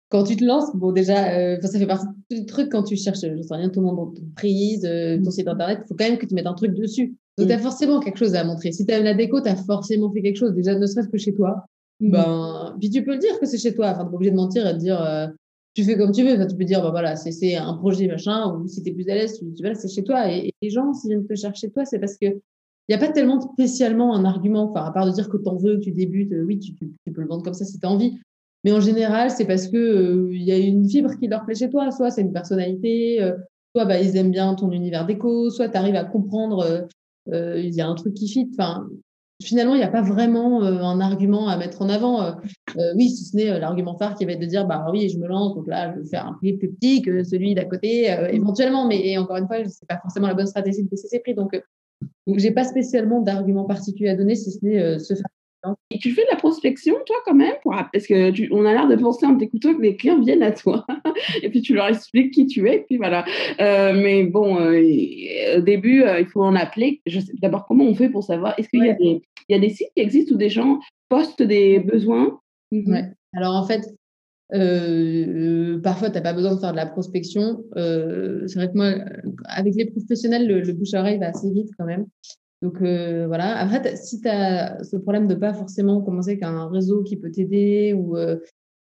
quand 0.10 0.24
tu 0.24 0.36
te 0.36 0.43
lances, 0.43 0.76
bon, 0.76 0.91
déjà, 0.91 1.34
euh, 1.34 1.60
ça 1.62 1.80
fait 1.80 1.88
partie 1.88 2.06
du 2.30 2.45
truc 2.45 2.72
quand 2.72 2.84
tu 2.84 2.95
cherches, 2.95 3.22
je 3.22 3.41
sais 3.41 3.56
rien, 3.56 3.70
ton 3.70 3.82
nom 3.82 3.93
d'entreprise, 3.93 4.86
euh, 4.86 5.20
ton 5.24 5.32
site 5.32 5.47
internet, 5.47 5.80
il 5.84 5.88
faut 5.88 5.95
quand 5.95 6.08
même 6.08 6.18
que 6.18 6.26
tu 6.26 6.36
mettes 6.36 6.47
un 6.47 6.53
truc 6.53 6.74
dessus. 6.74 7.16
Donc, 7.38 7.47
tu 7.47 7.53
as 7.53 7.60
forcément 7.60 7.99
quelque 7.99 8.18
chose 8.18 8.36
à 8.36 8.43
montrer. 8.43 8.72
Si 8.72 8.86
tu 8.86 8.93
as 8.93 9.01
la 9.01 9.14
déco, 9.14 9.41
tu 9.41 9.49
as 9.49 9.56
forcément 9.56 10.12
fait 10.12 10.22
quelque 10.22 10.38
chose, 10.38 10.53
déjà, 10.53 10.78
ne 10.78 10.86
serait-ce 10.86 11.10
que 11.10 11.18
chez 11.18 11.34
toi. 11.34 11.66
Mm. 11.99 12.12
Ben, 12.12 12.76
puis 12.80 12.89
tu 12.89 13.03
peux 13.03 13.14
le 13.14 13.20
dire 13.20 13.39
que 13.39 13.45
c'est 13.45 13.58
chez 13.58 13.74
toi, 13.74 13.89
enfin, 13.89 14.03
tu 14.03 14.10
pas 14.10 14.16
obligé 14.16 14.32
de 14.32 14.36
mentir 14.36 14.68
et 14.68 14.74
de 14.74 14.80
dire, 14.80 15.01
euh, 15.01 15.28
tu 15.74 15.84
fais 15.84 15.97
comme 15.97 16.12
tu 16.12 16.24
veux. 16.24 16.34
Enfin, 16.34 16.45
tu 16.45 16.56
peux 16.56 16.64
dire, 16.64 16.82
bah, 16.82 16.91
voilà, 16.91 17.16
c'est 17.16 17.56
un 17.56 17.74
projet, 17.74 18.08
machin, 18.08 18.53
ou 18.53 18.68
si 18.68 18.84
tu 18.84 18.89
es 18.89 18.93
plus 18.93 19.10
à 19.10 19.16
l'aise, 19.16 19.39
tu 19.39 19.45
dis, 19.45 19.62
voilà, 19.62 19.76
c'est 19.76 19.89
chez 19.89 20.03
toi. 20.03 20.32
Et, 20.32 20.53
les 20.62 20.70
gens, 20.70 20.93
s'ils 20.93 21.10
viennent 21.10 21.28
te 21.28 21.36
chercher 21.36 21.70
toi, 21.72 21.84
c'est 21.86 21.99
parce 21.99 22.18
que 22.18 22.28
il 22.88 22.95
n'y 22.95 23.03
a 23.03 23.06
pas 23.06 23.12
tellement 23.12 23.41
spécialement 23.41 24.16
un 24.16 24.26
argument, 24.26 24.70
enfin, 24.70 24.86
à 24.86 24.91
part 24.91 25.08
de 25.08 25.12
dire 25.12 25.28
que 25.28 25.38
tu 25.38 25.49
en 25.49 25.56
veux, 25.56 25.78
que 25.78 25.86
tu 25.86 25.91
débutes, 25.91 26.32
oui, 26.45 26.60
tu, 26.60 26.76
tu, 26.76 27.12
peux 27.12 27.22
le 27.22 27.28
vendre 27.28 27.43
comme 27.43 27.56
ça 27.56 27.66
si 27.66 27.80
tu 27.80 27.86
as 27.86 27.89
envie. 27.89 28.20
Mais 28.66 28.72
en 28.72 28.82
général, 28.82 29.30
c'est 29.30 29.45
parce 29.45 29.68
qu'il 29.68 29.78
euh, 29.78 30.28
il 30.32 30.41
y 30.41 30.51
a 30.51 30.57
une 30.57 30.89
fibre 30.89 31.11
qui 31.20 31.28
leur 31.28 31.45
plaît 31.45 31.53
chez 31.53 31.70
toi. 31.70 31.91
Soit 31.91 32.09
c'est 32.09 32.22
une 32.22 32.34
personnalité, 32.34 33.22
euh, 33.22 33.38
soit 33.76 33.86
bah, 33.86 34.01
ils 34.01 34.18
aiment 34.18 34.32
bien 34.32 34.55
ton 34.55 34.72
univers 34.72 35.05
déco, 35.05 35.51
soit 35.51 35.70
tu 35.70 35.78
arrives 35.78 35.95
à 35.95 36.03
comprendre, 36.03 36.88
euh, 37.32 37.59
il 37.59 37.76
y 37.76 37.82
a 37.82 37.88
un 37.88 37.93
truc 37.93 38.16
qui 38.16 38.28
fit. 38.28 38.49
Enfin, 38.53 38.88
finalement, 39.43 39.76
il 39.76 39.78
n'y 39.78 39.84
a 39.84 39.89
pas 39.89 40.01
vraiment 40.01 40.63
un 40.63 40.99
argument 40.99 41.47
à 41.47 41.57
mettre 41.57 41.84
en 41.84 41.89
avant. 41.89 42.38
oui, 42.95 43.09
si 43.11 43.26
ce 43.26 43.36
n'est 43.36 43.59
l'argument 43.59 43.97
phare 43.97 44.16
qui 44.16 44.26
va 44.26 44.32
être 44.32 44.39
de 44.39 44.47
dire, 44.47 44.66
bah 44.66 44.88
oui, 44.91 45.09
je 45.09 45.20
me 45.20 45.28
lance, 45.28 45.53
donc 45.53 45.68
là, 45.68 45.93
je 45.93 45.99
vais 45.99 46.07
faire 46.07 46.26
un 46.26 46.34
prix 46.34 46.53
plus 46.53 46.72
petit 46.72 47.03
que 47.03 47.24
celui 47.24 47.53
d'à 47.53 47.66
côté, 47.66 48.05
éventuellement. 48.32 48.88
Mais 48.88 49.16
encore 49.20 49.38
une 49.38 49.45
fois, 49.45 49.57
ce 49.57 49.63
n'est 49.63 49.88
pas 49.88 49.99
forcément 50.01 50.28
la 50.28 50.34
bonne 50.34 50.47
stratégie 50.47 50.82
de 50.82 50.89
baisser 50.89 51.07
ses 51.07 51.20
prix. 51.20 51.36
Donc, 51.36 51.51
donc 52.26 52.39
j'ai 52.39 52.51
pas 52.51 52.63
spécialement 52.63 53.22
d'argument 53.22 53.66
particulier 53.66 54.09
à 54.09 54.16
donner, 54.16 54.36
si 54.36 54.51
ce 54.51 54.66
n'est 54.66 54.97
se 54.97 55.13
faire 55.13 55.26
et 55.91 55.99
tu 55.99 56.11
fais 56.11 56.24
de 56.24 56.28
la 56.32 56.38
prospection, 56.38 56.95
toi, 57.05 57.16
quand 57.26 57.34
même, 57.34 57.53
pour, 57.61 57.74
parce 57.74 58.07
que 58.07 58.32
tu, 58.32 58.49
on 58.51 58.66
a 58.66 58.74
l'air 58.74 58.88
de 58.88 58.95
penser 58.95 59.26
en 59.26 59.38
t'écoutant 59.38 59.74
que 59.76 59.82
les 59.82 59.95
clients 59.95 60.20
viennent 60.20 60.43
à 60.43 60.51
toi. 60.51 60.86
et 61.43 61.49
puis 61.49 61.61
tu 61.61 61.74
leur 61.74 61.88
expliques 61.88 62.34
qui 62.34 62.47
tu 62.47 62.68
es, 62.68 62.78
et 62.78 62.80
puis 62.82 62.97
voilà. 62.97 63.26
Euh, 63.59 63.93
mais 63.93 64.24
bon, 64.24 64.59
euh, 64.59 65.57
au 65.57 65.61
début, 65.61 66.03
euh, 66.03 66.20
il 66.20 66.28
faut 66.28 66.43
en 66.43 66.55
appeler. 66.55 67.01
D'abord, 67.41 67.66
comment 67.66 67.86
on 67.86 67.95
fait 67.95 68.09
pour 68.09 68.24
savoir? 68.24 68.57
Est-ce 68.57 68.70
qu'il 68.70 68.84
y, 68.84 68.89
a 68.89 68.93
des, 68.93 69.22
il 69.49 69.53
y 69.53 69.55
a 69.55 69.59
des 69.59 69.70
sites 69.70 69.89
qui 69.95 70.01
existent 70.01 70.36
où 70.36 70.38
des 70.38 70.49
gens 70.49 70.80
postent 71.09 71.43
des 71.43 71.80
besoins? 71.80 72.39
Mhm. 72.72 73.13
Alors 73.34 73.55
en 73.55 73.66
fait, 73.66 73.82
parfois, 75.82 76.09
tu 76.09 76.16
n'as 76.16 76.22
pas 76.22 76.34
besoin 76.34 76.55
de 76.55 76.59
faire 76.59 76.72
de 76.72 76.78
la 76.78 76.86
prospection. 76.86 77.63
c'est 77.76 78.55
vrai 78.55 78.68
que 78.68 78.76
moi, 78.78 78.93
avec 79.45 79.76
les 79.76 79.86
professionnels, 79.86 80.47
le, 80.47 80.74
bouche 80.74 80.93
à 80.93 81.01
oreille 81.01 81.20
va 81.20 81.28
assez 81.28 81.51
vite 81.51 81.70
quand 81.78 81.86
même. 81.86 82.05
Donc 82.62 82.80
voilà. 82.80 83.58
Après, 83.58 83.95
si 83.95 84.22
tu 84.22 84.28
as 84.28 84.84
ce 84.84 84.97
problème 84.97 85.28
de 85.28 85.36
pas 85.36 85.53
forcément 85.53 86.01
commencer 86.01 86.32
avec 86.32 86.43
un 86.43 86.68
réseau 86.70 87.03
qui 87.03 87.18
peut 87.18 87.32
t'aider 87.32 87.93
ou 87.93 88.16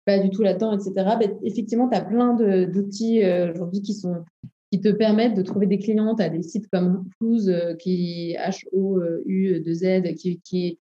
pas 0.04 0.18
du 0.18 0.30
tout 0.30 0.42
là-dedans, 0.42 0.72
etc., 0.72 0.92
ben, 1.18 1.32
effectivement, 1.42 1.88
tu 1.88 1.96
as 1.96 2.02
plein 2.02 2.34
d'outils 2.34 3.22
aujourd'hui 3.50 3.82
qui 3.82 3.94
sont 3.94 4.24
qui 4.72 4.80
te 4.80 4.88
permettent 4.88 5.36
de 5.36 5.42
trouver 5.42 5.66
des 5.66 5.78
clients. 5.78 6.16
Tu 6.16 6.22
as 6.22 6.28
des 6.28 6.42
sites 6.42 6.66
comme 6.68 7.08
Who's, 7.20 7.48
qui 7.78 8.34
H-O-U-2-Z, 8.36 10.14
qui, 10.16 10.40
qui, 10.40 10.80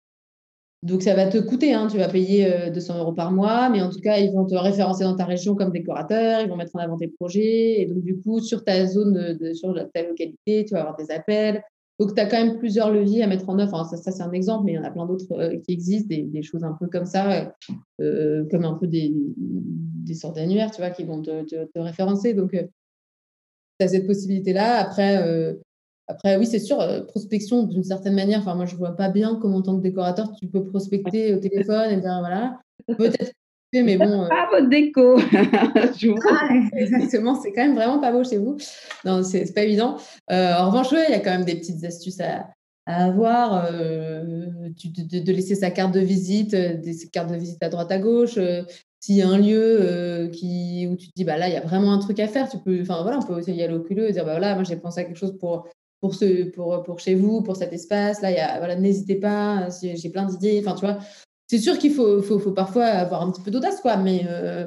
donc, 0.84 1.02
ça 1.02 1.16
va 1.16 1.28
te 1.28 1.38
coûter. 1.38 1.74
Hein. 1.74 1.88
Tu 1.90 1.98
vas 1.98 2.10
payer 2.10 2.70
200 2.74 3.00
euros 3.00 3.14
par 3.14 3.32
mois, 3.32 3.70
mais 3.70 3.82
en 3.82 3.90
tout 3.90 4.02
cas, 4.02 4.18
ils 4.18 4.34
vont 4.34 4.46
te 4.46 4.54
référencer 4.54 5.06
dans 5.06 5.16
ta 5.16 5.24
région 5.24 5.56
comme 5.56 5.72
décorateur, 5.72 6.42
ils 6.42 6.50
vont 6.50 6.58
mettre 6.58 6.76
en 6.76 6.80
avant 6.80 6.98
tes 6.98 7.08
projets. 7.08 7.82
Et 7.82 7.86
donc, 7.86 8.04
du 8.04 8.20
coup, 8.20 8.42
sur 8.42 8.66
ta 8.66 8.86
zone, 8.86 9.38
de, 9.40 9.54
sur 9.54 9.74
ta 9.94 10.04
localité, 10.04 10.66
tu 10.66 10.74
vas 10.74 10.82
avoir 10.82 10.98
des 10.98 11.10
appels. 11.10 11.64
Donc, 12.00 12.16
tu 12.16 12.22
as 12.22 12.26
quand 12.26 12.44
même 12.44 12.58
plusieurs 12.58 12.92
leviers 12.92 13.24
à 13.24 13.28
mettre 13.28 13.48
en 13.50 13.60
œuvre. 13.60 13.86
ça, 13.86 14.12
c'est 14.12 14.24
un 14.24 14.32
exemple, 14.32 14.66
mais 14.66 14.74
il 14.74 14.76
y 14.76 14.80
en 14.80 14.84
a 14.84 14.92
plein 14.92 15.06
d'autres 15.06 15.58
qui 15.66 15.74
existent, 15.74 16.08
des, 16.10 16.42
choses 16.42 16.64
un 16.64 16.76
peu 16.80 16.88
comme 16.88 17.06
ça, 17.06 17.54
comme 18.00 18.66
un 18.66 18.74
peu 18.74 18.88
des, 18.88 19.14
sortes 20.16 20.36
d'annuaires, 20.36 20.72
tu 20.72 20.82
vois, 20.82 20.90
qui 20.90 21.04
vont 21.04 21.22
te, 21.22 21.80
référencer. 21.80 22.34
Donc, 22.34 22.52
tu 22.52 23.86
as 23.86 23.88
cette 23.88 24.08
possibilité-là. 24.08 24.80
Après, 24.80 25.56
après, 26.08 26.38
oui, 26.38 26.46
c'est 26.46 26.60
sûr, 26.60 26.82
euh, 26.82 27.02
prospection 27.02 27.64
d'une 27.64 27.84
certaine 27.84 28.16
manière. 28.16 28.40
Enfin, 28.40 28.56
moi, 28.56 28.66
je 28.66 28.74
ne 28.74 28.80
vois 28.80 28.96
pas 28.96 29.10
bien 29.10 29.40
comment, 29.42 29.58
en 29.58 29.62
tant 29.62 29.78
que 29.78 29.82
décorateur, 29.82 30.32
tu 30.34 30.48
peux 30.48 30.66
prospecter 30.66 31.34
au 31.34 31.40
téléphone 31.40 31.92
et 31.92 32.02
dire 32.02 32.20
voilà. 32.20 32.60
Peut-être, 32.98 33.32
mais 33.82 33.98
bon. 33.98 34.24
Euh 34.24 34.30
pas 34.30 34.50
votre 34.52 34.70
déco. 34.70 35.18
ah, 35.34 36.50
exactement, 36.78 37.40
c'est 37.42 37.52
quand 37.52 37.64
même 37.64 37.76
vraiment 37.76 38.00
pas 38.00 38.12
beau 38.12 38.24
chez 38.24 38.38
vous. 38.38 38.58
Non, 39.06 39.24
c'est 39.24 39.52
pas 39.54 39.64
évident. 39.64 39.98
Euh, 40.32 40.54
en 40.54 40.70
revanche, 40.70 40.92
il 40.92 41.12
y 41.12 41.16
a 41.16 41.20
quand 41.20 41.32
même 41.32 41.46
des 41.46 41.56
petites 41.56 41.84
astuces 41.84 42.20
à, 42.20 42.50
avoir. 42.86 43.72
de, 43.72 45.32
laisser 45.32 45.56
sa 45.56 45.72
carte 45.72 45.94
de 45.94 46.02
visite, 46.02 46.52
des 46.52 46.96
cartes 47.12 47.32
de 47.32 47.36
visite 47.36 47.64
à 47.64 47.70
droite 47.70 47.92
à 47.92 47.98
gauche. 47.98 48.38
s'il 49.00 49.16
y 49.16 49.22
a 49.22 49.28
un 49.28 49.38
lieu 49.38 50.30
qui, 50.34 50.88
où 50.92 50.96
tu 50.96 51.08
te 51.08 51.14
dis, 51.16 51.24
bah 51.24 51.38
là, 51.38 51.48
il 51.48 51.54
y 51.54 51.58
a 51.58 51.62
vraiment 51.62 51.94
un 51.94 52.00
truc 52.00 52.20
à 52.20 52.28
faire, 52.28 52.50
tu 52.50 52.58
peux, 52.58 52.82
enfin 52.82 53.02
voilà, 53.02 53.20
on 53.20 53.22
peut 53.22 53.34
aussi 53.34 53.54
y 53.54 53.64
aller 53.64 53.74
au 53.74 53.82
culot 53.82 54.06
et 54.06 54.12
dire, 54.12 54.26
bah 54.26 54.34
voilà, 54.34 54.56
moi 54.56 54.64
j'ai 54.64 54.76
pensé 54.76 55.00
à 55.00 55.04
quelque 55.06 55.18
chose 55.18 55.38
pour 55.40 55.68
pour, 56.04 56.16
ce, 56.16 56.44
pour, 56.50 56.84
pour 56.84 57.00
chez 57.00 57.16
vous, 57.16 57.42
pour 57.42 57.56
cet 57.56 57.72
espace. 57.72 58.22
Là, 58.22 58.30
il 58.30 58.36
y 58.36 58.40
a, 58.40 58.58
voilà, 58.58 58.76
n'hésitez 58.76 59.16
pas, 59.16 59.70
j'ai 59.82 60.10
plein 60.10 60.26
d'idées. 60.26 60.62
Enfin, 60.62 60.76
tu 60.76 60.86
vois, 60.86 60.98
c'est 61.48 61.58
sûr 61.58 61.78
qu'il 61.78 61.94
faut, 61.94 62.22
faut, 62.22 62.40
faut, 62.40 62.52
parfois 62.52 62.86
avoir 62.86 63.22
un 63.22 63.32
petit 63.32 63.42
peu 63.42 63.52
d'audace, 63.52 63.82
quoi. 63.82 63.98
Mais 63.98 64.26
euh, 64.28 64.66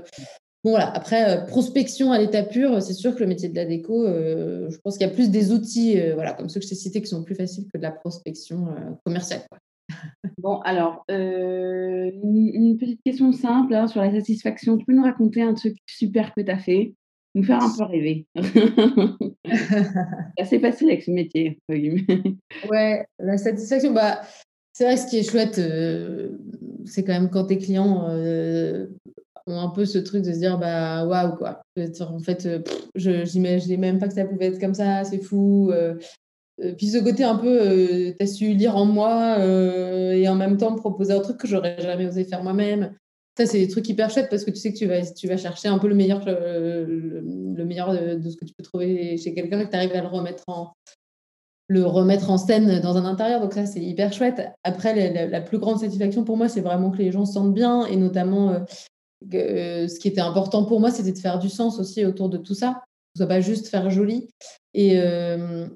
bon, 0.64 0.70
voilà. 0.70 0.90
Après, 0.90 1.30
euh, 1.30 1.40
prospection 1.46 2.12
à 2.12 2.18
l'état 2.18 2.42
pur, 2.42 2.80
c'est 2.82 2.94
sûr 2.94 3.14
que 3.14 3.20
le 3.20 3.26
métier 3.26 3.48
de 3.48 3.56
la 3.56 3.64
déco, 3.64 4.06
euh, 4.06 4.68
je 4.70 4.78
pense 4.78 4.98
qu'il 4.98 5.06
y 5.06 5.10
a 5.10 5.12
plus 5.12 5.30
des 5.30 5.52
outils, 5.52 5.98
voilà, 6.14 6.32
comme 6.32 6.48
ceux 6.48 6.60
que 6.60 6.64
je 6.64 6.70
t'ai 6.70 6.76
cités, 6.76 7.00
qui 7.00 7.08
sont 7.08 7.24
plus 7.24 7.34
faciles 7.34 7.66
que 7.72 7.78
de 7.78 7.82
la 7.82 7.92
prospection 7.92 8.68
commerciale. 9.04 9.42
Quoi. 9.50 9.58
Bon, 10.38 10.58
alors, 10.60 11.04
une, 11.08 12.76
petite 12.78 13.00
question 13.04 13.32
simple 13.32 13.74
hein, 13.74 13.86
sur 13.86 14.00
la 14.00 14.12
satisfaction. 14.12 14.76
Tu 14.76 14.84
peux 14.84 14.92
nous 14.92 15.02
raconter 15.02 15.42
un 15.42 15.54
truc 15.54 15.76
super 15.86 16.34
que 16.34 16.42
tu 16.42 16.50
as 16.50 16.58
fait 16.58 16.94
nous 17.36 17.42
faire 17.42 17.62
un 17.62 17.76
peu 17.76 17.84
rêver. 17.84 18.26
c'est 19.44 20.40
assez 20.40 20.58
facile 20.58 20.88
avec 20.88 21.02
ce 21.02 21.10
métier. 21.10 21.58
ouais, 21.68 23.06
la 23.18 23.36
satisfaction, 23.36 23.92
bah, 23.92 24.22
c'est 24.76 24.84
vrai 24.84 24.96
que 24.96 25.00
ce 25.00 25.06
qui 25.06 25.16
est 25.16 25.22
chouette, 25.22 25.58
euh, 25.58 26.28
c'est 26.84 27.02
quand 27.02 27.14
même 27.14 27.30
quand 27.30 27.46
tes 27.46 27.56
clients 27.56 28.10
euh, 28.10 28.86
ont 29.46 29.58
un 29.58 29.70
peu 29.70 29.86
ce 29.86 29.96
truc 29.96 30.22
de 30.22 30.34
se 30.34 30.38
dire 30.38 30.58
bah 30.58 31.06
waouh 31.06 31.34
quoi. 31.34 31.62
En 32.00 32.18
fait, 32.18 32.44
euh, 32.44 32.60
je 32.94 33.10
n'imaginais 33.32 33.78
même 33.78 33.98
pas 33.98 34.06
que 34.06 34.12
ça 34.12 34.26
pouvait 34.26 34.48
être 34.48 34.60
comme 34.60 34.74
ça, 34.74 35.02
c'est 35.04 35.22
fou. 35.22 35.72
puis 36.76 36.88
ce 36.88 36.98
côté 36.98 37.24
un 37.24 37.36
peu, 37.36 38.12
tu 38.18 38.22
as 38.22 38.26
su 38.26 38.52
lire 38.52 38.76
en 38.76 38.84
moi 38.84 39.38
et 39.38 40.28
en 40.28 40.34
même 40.34 40.58
temps 40.58 40.74
proposer 40.74 41.14
un 41.14 41.20
truc 41.20 41.38
que 41.38 41.48
j'aurais 41.48 41.80
jamais 41.80 42.06
osé 42.06 42.24
faire 42.24 42.42
moi-même. 42.42 42.92
Ça, 43.38 43.46
c'est 43.46 43.58
des 43.58 43.68
trucs 43.68 43.88
hyper 43.88 44.10
chouettes 44.10 44.28
parce 44.28 44.44
que 44.44 44.50
tu 44.50 44.58
sais 44.58 44.74
que 44.74 45.14
tu 45.14 45.26
vas, 45.26 45.36
chercher 45.38 45.68
un 45.68 45.78
peu 45.78 45.88
le 45.88 45.94
meilleur, 45.94 46.22
le, 46.26 47.64
meilleur 47.64 47.94
de, 47.94 48.28
ce 48.28 48.36
que 48.36 48.44
tu 48.44 48.52
peux 48.52 48.64
trouver 48.64 49.16
chez 49.16 49.32
quelqu'un 49.32 49.60
et 49.60 49.64
que 49.64 49.70
tu 49.70 49.76
arrives 49.76 49.94
à 49.94 50.02
le 50.02 50.08
remettre 50.08 50.44
en, 50.48 50.72
le 51.68 51.84
remettre 51.84 52.30
en 52.30 52.38
scène 52.38 52.80
dans 52.80 52.96
un 52.96 53.04
intérieur. 53.04 53.40
Donc 53.40 53.52
ça, 53.52 53.66
c'est 53.66 53.80
hyper 53.80 54.12
chouette. 54.12 54.48
Après, 54.64 55.28
la, 55.28 55.40
plus 55.40 55.58
grande 55.58 55.80
satisfaction 55.80 56.24
pour 56.24 56.36
moi, 56.36 56.48
c'est 56.48 56.60
vraiment 56.60 56.90
que 56.90 56.98
les 56.98 57.10
gens 57.10 57.24
se 57.24 57.32
sentent 57.32 57.54
bien 57.54 57.86
et 57.86 57.96
notamment, 57.96 58.50
euh, 58.50 58.58
euh, 59.34 59.88
ce 59.88 59.98
qui 59.98 60.08
était 60.08 60.20
important 60.20 60.64
pour 60.64 60.80
moi, 60.80 60.90
c'était 60.90 61.12
de 61.12 61.18
faire 61.18 61.38
du 61.38 61.48
sens 61.48 61.78
aussi 61.78 62.04
autour 62.04 62.28
de 62.28 62.38
tout 62.38 62.54
ça. 62.54 62.82
Ce 63.14 63.22
soit 63.22 63.28
pas 63.28 63.40
juste 63.40 63.68
faire 63.68 63.90
joli. 63.90 64.28
Et, 64.74 65.00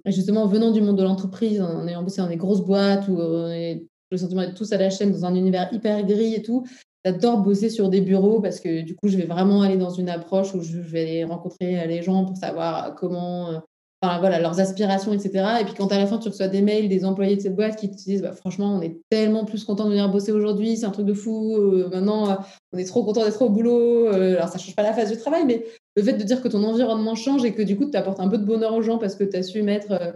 justement, 0.07 0.47
venant 0.47 0.72
du 0.72 0.82
monde 0.82 0.99
de 0.99 1.03
l'entreprise, 1.03 1.61
en 1.61 1.88
ayant 1.88 2.03
bossé 2.03 2.20
dans 2.20 2.28
des 2.28 2.36
grosses 2.36 2.61
boîtes 2.61 3.09
où 3.09 3.18
on 3.18 3.49
est 3.49 3.86
le 4.11 4.18
sentiment 4.18 4.43
d'être 4.43 4.55
tous 4.55 4.72
à 4.72 4.76
la 4.76 4.91
chaîne 4.91 5.11
dans 5.11 5.24
un 5.24 5.34
univers 5.34 5.72
hyper 5.72 6.05
gris 6.05 6.34
et 6.34 6.43
tout, 6.43 6.64
J'adore 7.05 7.38
bosser 7.38 7.70
sur 7.70 7.88
des 7.88 8.03
bureaux 8.03 8.41
parce 8.41 8.61
que 8.61 8.82
du 8.82 8.95
coup, 8.95 9.09
je 9.09 9.16
vais 9.16 9.24
vraiment 9.24 9.62
aller 9.62 9.78
dans 9.78 9.91
une 9.91 10.11
approche 10.11 10.55
où 10.55 10.61
je 10.61 10.78
vais 10.78 11.24
rencontrer 11.24 11.86
les 11.86 12.03
gens 12.03 12.26
pour 12.26 12.36
savoir 12.36 12.95
comment, 12.95 13.51
euh, 13.51 13.59
enfin, 14.03 14.19
voilà, 14.19 14.41
leurs 14.41 14.61
aspirations, 14.61 15.13
etc. 15.13 15.61
Et 15.61 15.65
puis 15.65 15.75
quand 15.75 15.91
à 15.93 15.99
la 15.99 16.07
fin, 16.07 16.19
tu 16.19 16.29
reçois 16.29 16.49
des 16.49 16.63
mails 16.63 16.89
des 16.89 17.05
employés 17.05 17.37
de 17.37 17.41
cette 17.41 17.57
boîte 17.57 17.77
qui 17.77 17.91
te 17.91 17.97
disent 17.97 18.23
bah, 18.23 18.33
franchement, 18.33 18.75
on 18.77 18.81
est 18.81 19.01
tellement 19.11 19.45
plus 19.45 19.65
content 19.65 19.85
de 19.85 19.91
venir 19.91 20.09
bosser 20.11 20.33
aujourd'hui, 20.33 20.77
c'est 20.77 20.87
un 20.87 20.91
truc 20.91 21.07
de 21.07 21.15
fou. 21.15 21.57
Euh, 21.57 21.89
maintenant, 21.91 22.31
euh, 22.31 22.35
on 22.73 22.79
est 22.79 22.85
trop 22.85 23.05
content 23.05 23.25
d'être 23.25 23.43
au 23.43 23.51
boulot. 23.51 24.07
alors, 24.09 24.49
ça 24.49 24.59
change 24.59 24.75
pas 24.75 24.83
la 24.83 24.93
phase 24.93 25.11
du 25.11 25.19
travail, 25.19 25.45
mais 25.47 25.65
le 25.97 26.03
fait 26.03 26.15
de 26.15 26.23
dire 26.23 26.43
que 26.43 26.49
ton 26.49 26.65
environnement 26.65 27.15
change 27.15 27.45
et 27.45 27.53
que 27.55 27.63
du 27.63 27.77
coup, 27.77 27.91
tu 27.91 27.97
apportes 27.97 28.21
un 28.21 28.29
peu 28.29 28.39
de 28.39 28.45
bonheur 28.45 28.75
aux 28.75 28.83
gens 28.83 28.99
parce 28.99 29.15
que 29.15 29.25
tu 29.25 29.37
as 29.37 29.43
su 29.43 29.63
mettre 29.63 29.93
un 29.93 30.13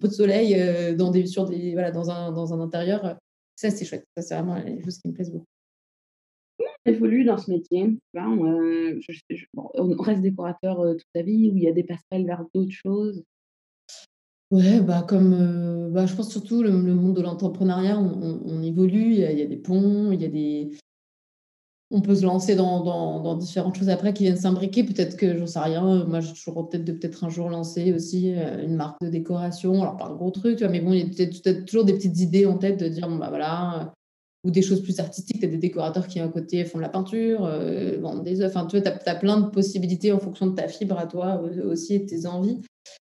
peu 0.00 0.08
de 0.08 0.12
soleil 0.12 0.94
dans, 0.96 1.10
des, 1.10 1.26
sur 1.26 1.44
des, 1.46 1.72
voilà, 1.72 1.90
dans, 1.90 2.10
un, 2.10 2.32
dans 2.32 2.52
un 2.52 2.60
intérieur, 2.60 3.16
ça, 3.56 3.70
c'est 3.70 3.84
chouette. 3.84 4.04
Ça, 4.16 4.22
c'est 4.22 4.34
vraiment 4.34 4.56
les 4.56 4.82
choses 4.82 4.98
qui 4.98 5.08
me 5.08 5.12
plaisent 5.12 5.30
beaucoup 5.30 5.46
évolue 6.86 7.24
dans 7.24 7.38
ce 7.38 7.50
métier. 7.50 7.98
Euh, 8.16 9.00
on 9.74 10.02
reste 10.02 10.22
décorateur 10.22 10.82
toute 10.92 11.06
sa 11.14 11.22
vie 11.22 11.50
ou 11.50 11.56
il 11.56 11.62
y 11.62 11.68
a 11.68 11.72
des 11.72 11.84
passerelles 11.84 12.26
vers 12.26 12.44
d'autres 12.54 12.72
choses 12.72 13.22
Ouais, 14.50 14.80
bah 14.80 15.02
comme 15.08 15.90
bah, 15.92 16.04
je 16.04 16.14
pense 16.14 16.30
surtout 16.30 16.62
le, 16.62 16.70
monde 16.70 17.16
de 17.16 17.22
l'entrepreneuriat, 17.22 17.98
on, 17.98 18.62
évolue, 18.62 19.14
il 19.14 19.20
y, 19.20 19.42
a, 19.42 19.46
des 19.46 19.56
ponts, 19.56 20.12
il 20.12 20.20
y 20.20 20.26
a 20.26 20.28
des. 20.28 20.72
On 21.90 22.02
peut 22.02 22.14
se 22.14 22.24
lancer 22.24 22.54
dans, 22.54 22.82
dans, 23.20 23.34
différentes 23.36 23.76
choses 23.76 23.88
après 23.88 24.12
qui 24.12 24.24
viennent 24.24 24.36
s'imbriquer. 24.36 24.84
Peut-être 24.84 25.16
que 25.16 25.38
j'en 25.38 25.46
sais 25.46 25.58
rien. 25.58 26.04
Moi, 26.04 26.20
j'ai 26.20 26.34
toujours 26.34 26.68
peut-être 26.68 26.84
de 26.84 26.92
peut-être 26.92 27.24
un 27.24 27.30
jour 27.30 27.48
lancer 27.48 27.94
aussi 27.94 28.30
une 28.30 28.76
marque 28.76 29.00
de 29.00 29.08
décoration. 29.08 29.80
Alors 29.80 29.96
pas 29.96 30.08
un 30.08 30.14
gros 30.14 30.30
truc, 30.30 30.56
tu 30.56 30.64
vois, 30.64 30.72
mais 30.72 30.80
bon, 30.80 30.92
il 30.92 30.98
y 30.98 31.02
a 31.02 31.06
peut-être 31.06 31.64
toujours 31.64 31.86
des 31.86 31.94
petites 31.94 32.20
idées 32.20 32.44
en 32.44 32.58
tête 32.58 32.78
de 32.78 32.88
dire 32.88 33.08
bon 33.08 33.16
bah 33.16 33.30
voilà, 33.30 33.94
ou 34.44 34.50
des 34.50 34.62
choses 34.62 34.82
plus 34.82 34.98
artistiques. 34.98 35.40
Tu 35.40 35.46
as 35.46 35.48
des 35.48 35.56
décorateurs 35.56 36.06
qui, 36.06 36.20
à 36.20 36.28
côté, 36.28 36.64
font 36.64 36.78
de 36.78 36.82
la 36.82 36.88
peinture, 36.88 37.44
euh, 37.44 37.98
vendent 38.00 38.24
des 38.24 38.40
œuvres. 38.40 38.56
Enfin, 38.56 38.66
tu 38.66 38.78
vois, 38.78 38.90
tu 38.90 39.08
as, 39.08 39.14
plein 39.14 39.40
de 39.40 39.48
possibilités 39.48 40.12
en 40.12 40.18
fonction 40.18 40.46
de 40.46 40.54
ta 40.54 40.68
fibre 40.68 40.98
à 40.98 41.06
toi 41.06 41.40
aussi 41.64 41.94
et 41.94 41.98
de 42.00 42.06
tes 42.06 42.26
envies. 42.26 42.60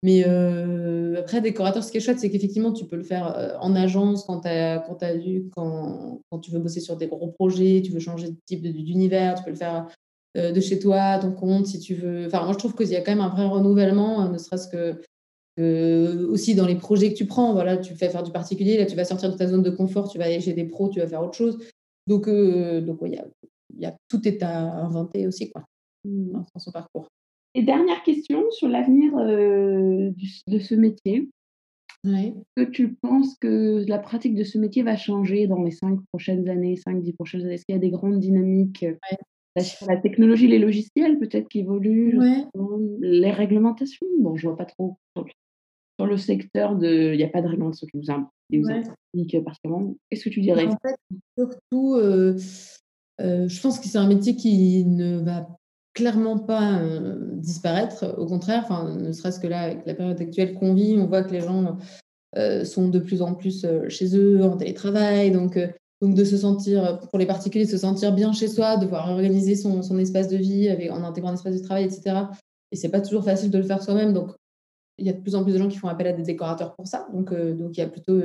Mais 0.04 0.24
euh, 0.28 1.20
après, 1.20 1.42
décorateur, 1.42 1.84
ce 1.84 1.92
qui 1.92 1.98
est 1.98 2.02
chouette, 2.02 2.20
c'est 2.20 2.30
qu'effectivement, 2.30 2.72
tu 2.72 2.86
peux 2.86 2.96
le 2.96 3.04
faire 3.04 3.36
euh, 3.36 3.58
en 3.60 3.76
agence 3.76 4.24
quand, 4.26 4.42
quand, 4.42 5.04
as 5.04 5.14
vu, 5.16 5.50
quand, 5.56 6.22
quand, 6.30 6.40
tu 6.40 6.52
veux 6.52 6.60
bosser 6.60 6.80
sur 6.80 6.96
des 6.96 7.08
gros 7.08 7.30
projets, 7.30 7.82
tu 7.84 7.92
veux 7.92 8.00
changer 8.00 8.30
de 8.30 8.38
type 8.46 8.62
d'univers, 8.62 9.36
tu 9.36 9.44
peux 9.44 9.52
le 9.52 9.56
faire 9.56 9.88
de 10.36 10.60
chez 10.60 10.80
toi, 10.80 11.02
à 11.02 11.20
ton 11.20 11.32
compte, 11.32 11.66
si 11.66 11.80
tu 11.80 11.96
veux. 11.96 12.26
Enfin, 12.26 12.44
moi, 12.44 12.52
je 12.52 12.58
trouve 12.58 12.76
qu'il 12.76 12.90
y 12.90 12.98
a 12.98 13.02
quand 13.02 13.14
même 13.14 13.22
un 13.22 13.30
vrai 13.30 13.46
renouvellement, 13.46 14.30
ne 14.30 14.38
serait-ce 14.38 14.68
que 14.68 15.00
euh, 15.60 16.28
aussi 16.28 16.54
dans 16.54 16.68
les 16.68 16.76
projets 16.76 17.12
que 17.12 17.18
tu 17.18 17.26
prends, 17.26 17.54
voilà, 17.54 17.78
tu 17.78 17.96
fais 17.96 18.10
faire 18.10 18.24
du 18.24 18.32
particulier, 18.32 18.78
là 18.78 18.86
tu 18.86 18.96
vas 18.96 19.06
sortir 19.06 19.32
de 19.32 19.38
ta 19.38 19.48
zone 19.48 19.64
de 19.64 19.70
confort, 19.70 20.10
tu 20.10 20.18
vas 20.18 20.26
aller 20.26 20.42
chez 20.42 20.54
des 20.54 20.66
pros, 20.66 20.90
tu 20.90 21.00
vas 21.00 21.08
faire 21.08 21.24
autre 21.24 21.36
chose. 21.36 21.58
Donc, 22.08 22.28
euh, 22.28 22.82
donc 22.82 23.00
y 23.04 23.18
a, 23.18 23.26
y 23.78 23.86
a, 23.86 23.96
tout 24.10 24.28
est 24.28 24.44
à 24.44 24.60
inventer 24.60 25.28
aussi 25.28 25.52
quoi, 25.52 25.64
dans 26.04 26.46
son 26.58 26.72
parcours. 26.72 27.08
Et 27.54 27.64
dernière 27.64 28.04
question 28.04 28.52
sur 28.52 28.68
l'avenir 28.68 29.18
euh, 29.18 30.12
de 30.48 30.60
ce 30.60 30.76
métier. 30.76 31.30
Ouais. 32.04 32.36
Que 32.56 32.64
tu 32.64 32.94
penses 33.02 33.36
que 33.40 33.84
la 33.88 33.98
pratique 33.98 34.36
de 34.36 34.44
ce 34.44 34.60
métier 34.60 34.84
va 34.84 34.96
changer 34.96 35.48
dans 35.48 35.64
les 35.64 35.72
cinq 35.72 36.00
prochaines 36.12 36.48
années, 36.50 36.76
cinq, 36.76 37.02
dix 37.02 37.14
prochaines 37.14 37.42
années? 37.42 37.56
Est-ce 37.56 37.66
qu'il 37.66 37.74
y 37.74 37.78
a 37.78 37.82
des 37.82 37.90
grandes 37.90 38.20
dynamiques 38.20 38.86
la, 39.88 39.98
technologie, 39.98 40.48
les 40.48 40.60
logiciels 40.60 41.18
peut-être 41.18 41.48
qui 41.48 41.60
évoluent, 41.60 42.20
les 43.00 43.32
réglementations? 43.32 44.06
Bon, 44.20 44.36
je 44.36 44.48
vois 44.48 44.58
pas 44.58 44.66
trop 44.66 44.98
sur 46.00 46.08
le 46.08 46.18
secteur 46.18 46.76
de. 46.76 47.14
Il 47.14 47.18
n'y 47.18 47.24
a 47.24 47.30
pas 47.30 47.42
de 47.42 47.48
réglementation 47.48 47.88
qui 47.88 47.98
vous, 47.98 48.12
implique 48.70 49.44
particulièrement. 49.44 49.96
Qu'est-ce 50.10 50.24
que 50.24 50.30
tu 50.30 50.42
dirais? 50.42 50.68
En 50.68 50.78
fait, 50.88 50.96
surtout, 51.38 51.96
euh, 51.96 52.38
euh, 53.22 53.48
je 53.48 53.62
pense 53.62 53.80
que 53.80 53.88
c'est 53.88 53.98
un 53.98 54.08
métier 54.08 54.36
qui 54.36 54.86
ne 54.86 55.18
va 55.20 55.48
clairement 55.94 56.38
pas 56.38 56.80
euh, 56.80 57.32
disparaître. 57.36 58.16
Au 58.18 58.26
contraire, 58.26 58.64
enfin, 58.66 58.96
ne 58.96 59.12
serait-ce 59.12 59.40
que 59.40 59.48
là, 59.48 59.62
avec 59.62 59.86
la 59.86 59.94
période 59.94 60.20
actuelle 60.20 60.54
qu'on 60.56 60.74
vit, 60.74 60.98
on 60.98 61.08
voit 61.08 61.24
que 61.24 61.32
les 61.32 61.42
gens 61.42 61.78
sont 62.66 62.90
de 62.90 63.00
plus 63.00 63.22
en 63.22 63.34
plus 63.34 63.66
chez 63.88 64.18
eux, 64.18 64.44
en 64.44 64.58
télétravail. 64.58 65.32
Donc, 65.32 65.58
donc 66.02 66.16
de 66.16 66.26
se 66.26 66.36
sentir, 66.36 67.00
pour 67.00 67.18
les 67.18 67.26
particuliers, 67.26 67.64
de 67.64 67.70
se 67.70 67.78
sentir 67.78 68.14
bien 68.14 68.34
chez 68.34 68.50
soi, 68.50 68.76
de 68.76 68.84
pouvoir 68.84 69.10
organiser 69.10 69.56
son, 69.56 69.82
son 69.82 69.98
espace 69.98 70.28
de 70.28 70.36
vie 70.36 70.68
avec, 70.68 70.92
en 70.92 71.02
intégrant 71.04 71.30
un 71.30 71.36
espace 71.36 71.58
de 71.58 71.64
travail, 71.64 71.86
etc. 71.86 72.26
Et 72.74 72.76
c'est 72.76 72.90
pas 72.90 73.00
toujours 73.00 73.24
facile 73.24 73.52
de 73.52 73.58
le 73.58 73.64
faire 73.64 73.82
soi-même. 73.82 74.12
Donc 74.12 74.32
il 74.98 75.06
y 75.06 75.10
a 75.10 75.14
de 75.14 75.20
plus 75.20 75.36
en 75.36 75.44
plus 75.44 75.54
de 75.54 75.58
gens 75.58 75.68
qui 75.68 75.78
font 75.78 75.88
appel 75.88 76.08
à 76.08 76.14
des 76.14 76.24
décorateurs 76.24 76.76
pour 76.76 76.88
ça. 76.88 77.08
Donc, 77.14 77.34
donc 77.34 77.78
il 77.78 77.80
y 77.80 77.84
a 77.84 77.88
plutôt 77.88 78.20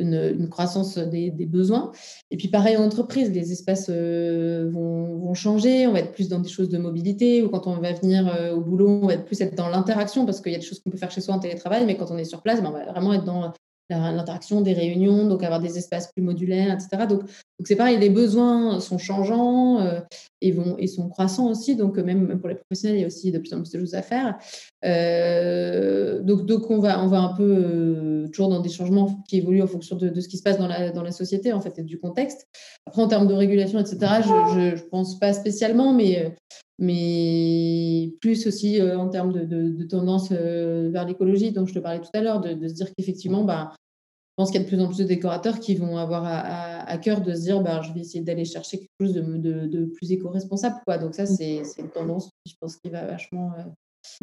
une, 0.00 0.48
croissance 0.48 0.98
des, 0.98 1.30
besoins. 1.30 1.92
Et 2.30 2.36
puis 2.36 2.48
pareil 2.48 2.76
en 2.76 2.84
entreprise, 2.84 3.30
les 3.30 3.52
espaces 3.52 3.88
euh, 3.90 4.68
vont, 4.70 5.34
changer, 5.34 5.86
on 5.86 5.92
va 5.92 6.00
être 6.00 6.12
plus 6.12 6.28
dans 6.28 6.40
des 6.40 6.48
choses 6.48 6.68
de 6.68 6.78
mobilité, 6.78 7.42
ou 7.42 7.48
quand 7.48 7.66
on 7.66 7.76
va 7.76 7.92
venir 7.92 8.26
euh, 8.28 8.52
au 8.52 8.60
boulot, 8.60 8.88
on 8.88 9.06
va 9.06 9.14
être 9.14 9.24
plus 9.24 9.40
être 9.40 9.54
dans 9.54 9.68
l'interaction, 9.68 10.26
parce 10.26 10.40
qu'il 10.40 10.50
y 10.50 10.56
a 10.56 10.58
des 10.58 10.64
choses 10.64 10.80
qu'on 10.80 10.90
peut 10.90 10.98
faire 10.98 11.10
chez 11.10 11.20
soi 11.20 11.34
en 11.34 11.38
télétravail, 11.38 11.86
mais 11.86 11.96
quand 11.96 12.10
on 12.10 12.18
est 12.18 12.24
sur 12.24 12.42
place, 12.42 12.60
ben, 12.60 12.68
on 12.68 12.72
va 12.72 12.84
vraiment 12.84 13.12
être 13.12 13.24
dans 13.24 13.52
l'interaction 13.90 14.60
des 14.60 14.72
réunions, 14.72 15.26
donc 15.26 15.42
avoir 15.42 15.60
des 15.60 15.76
espaces 15.78 16.10
plus 16.12 16.22
modulaires, 16.22 16.72
etc. 16.72 17.06
Donc, 17.08 17.22
c'est 17.64 17.76
pareil, 17.76 17.98
les 17.98 18.10
besoins 18.10 18.80
sont 18.80 18.98
changeants 18.98 19.80
euh, 19.80 20.00
et, 20.40 20.52
vont, 20.52 20.76
et 20.78 20.86
sont 20.86 21.08
croissants 21.08 21.50
aussi. 21.50 21.76
Donc, 21.76 21.98
même 21.98 22.38
pour 22.38 22.48
les 22.48 22.54
professionnels, 22.54 22.98
il 22.98 23.00
y 23.00 23.04
a 23.04 23.06
aussi 23.06 23.32
de 23.32 23.38
plus 23.38 23.52
en 23.52 23.60
plus 23.60 23.72
de 23.72 23.80
choses 23.80 23.94
à 23.94 24.02
faire. 24.02 24.38
Euh, 24.84 26.22
donc, 26.22 26.46
donc 26.46 26.70
on, 26.70 26.78
va, 26.78 27.02
on 27.02 27.06
va 27.06 27.20
un 27.20 27.34
peu 27.34 27.42
euh, 27.42 28.28
toujours 28.28 28.48
dans 28.48 28.60
des 28.60 28.70
changements 28.70 29.22
qui 29.28 29.38
évoluent 29.38 29.62
en 29.62 29.66
fonction 29.66 29.96
de, 29.96 30.08
de, 30.08 30.20
ce 30.20 30.28
qui 30.28 30.38
se 30.38 30.42
passe 30.42 30.58
dans 30.58 30.68
la, 30.68 30.90
dans 30.90 31.02
la 31.02 31.12
société, 31.12 31.52
en 31.52 31.60
fait, 31.60 31.78
et 31.78 31.82
du 31.82 31.98
contexte. 31.98 32.46
Après, 32.86 33.02
en 33.02 33.08
termes 33.08 33.26
de 33.26 33.34
régulation, 33.34 33.78
etc., 33.78 33.98
je 34.24 34.74
ne 34.74 34.88
pense 34.88 35.18
pas 35.18 35.32
spécialement, 35.32 35.92
mais 35.92 36.34
mais 36.80 38.12
plus 38.20 38.46
aussi 38.46 38.80
en 38.82 39.08
termes 39.08 39.32
de, 39.32 39.44
de, 39.44 39.84
tendance 39.84 40.32
vers 40.32 41.06
l'écologie 41.06 41.52
dont 41.52 41.66
je 41.66 41.74
te 41.74 41.78
parlais 41.78 42.00
tout 42.00 42.10
à 42.14 42.20
l'heure, 42.20 42.40
de, 42.40 42.54
de, 42.54 42.68
se 42.68 42.74
dire 42.74 42.88
qu'effectivement, 42.96 43.44
bah, 43.44 43.72
je 43.72 44.34
pense 44.36 44.50
qu'il 44.50 44.60
y 44.60 44.62
a 44.62 44.64
de 44.64 44.68
plus 44.68 44.80
en 44.80 44.88
plus 44.88 44.98
de 44.98 45.04
décorateurs 45.04 45.60
qui 45.60 45.74
vont 45.74 45.98
avoir 45.98 46.24
à, 46.24 46.98
cœur 46.98 47.20
de 47.20 47.34
se 47.34 47.42
dire 47.42 47.60
bah, 47.60 47.82
je 47.82 47.92
vais 47.92 48.00
essayer 48.00 48.24
d'aller 48.24 48.44
chercher 48.44 48.78
quelque 48.78 48.90
chose 49.00 49.14
de, 49.14 49.84
plus 49.94 50.10
éco-responsable. 50.10 50.76
Quoi. 50.86 50.98
Donc 50.98 51.14
ça, 51.14 51.26
c'est 51.26 51.62
une 51.78 51.90
tendance, 51.90 52.30
je 52.46 52.54
pense, 52.60 52.76
qui 52.76 52.90
va 52.90 53.04
vachement... 53.04 53.52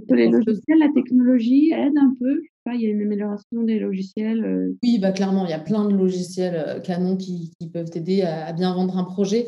les 0.09 0.29
logiciels, 0.29 0.79
la 0.79 0.91
technologie 0.93 1.71
aide 1.71 1.97
un 1.97 2.15
peu 2.19 2.41
il 2.73 2.81
y 2.81 2.87
a 2.87 2.89
une 2.89 3.01
amélioration 3.01 3.63
des 3.63 3.79
logiciels 3.79 4.75
Oui, 4.83 4.99
bah, 4.99 5.11
clairement, 5.11 5.45
il 5.45 5.51
y 5.51 5.53
a 5.53 5.59
plein 5.59 5.85
de 5.85 5.95
logiciels 5.95 6.81
canons 6.83 7.17
qui, 7.17 7.51
qui 7.59 7.69
peuvent 7.69 7.89
t'aider 7.89 8.21
à, 8.23 8.51
bien 8.53 8.73
vendre 8.73 8.97
un 8.97 9.03
projet. 9.03 9.47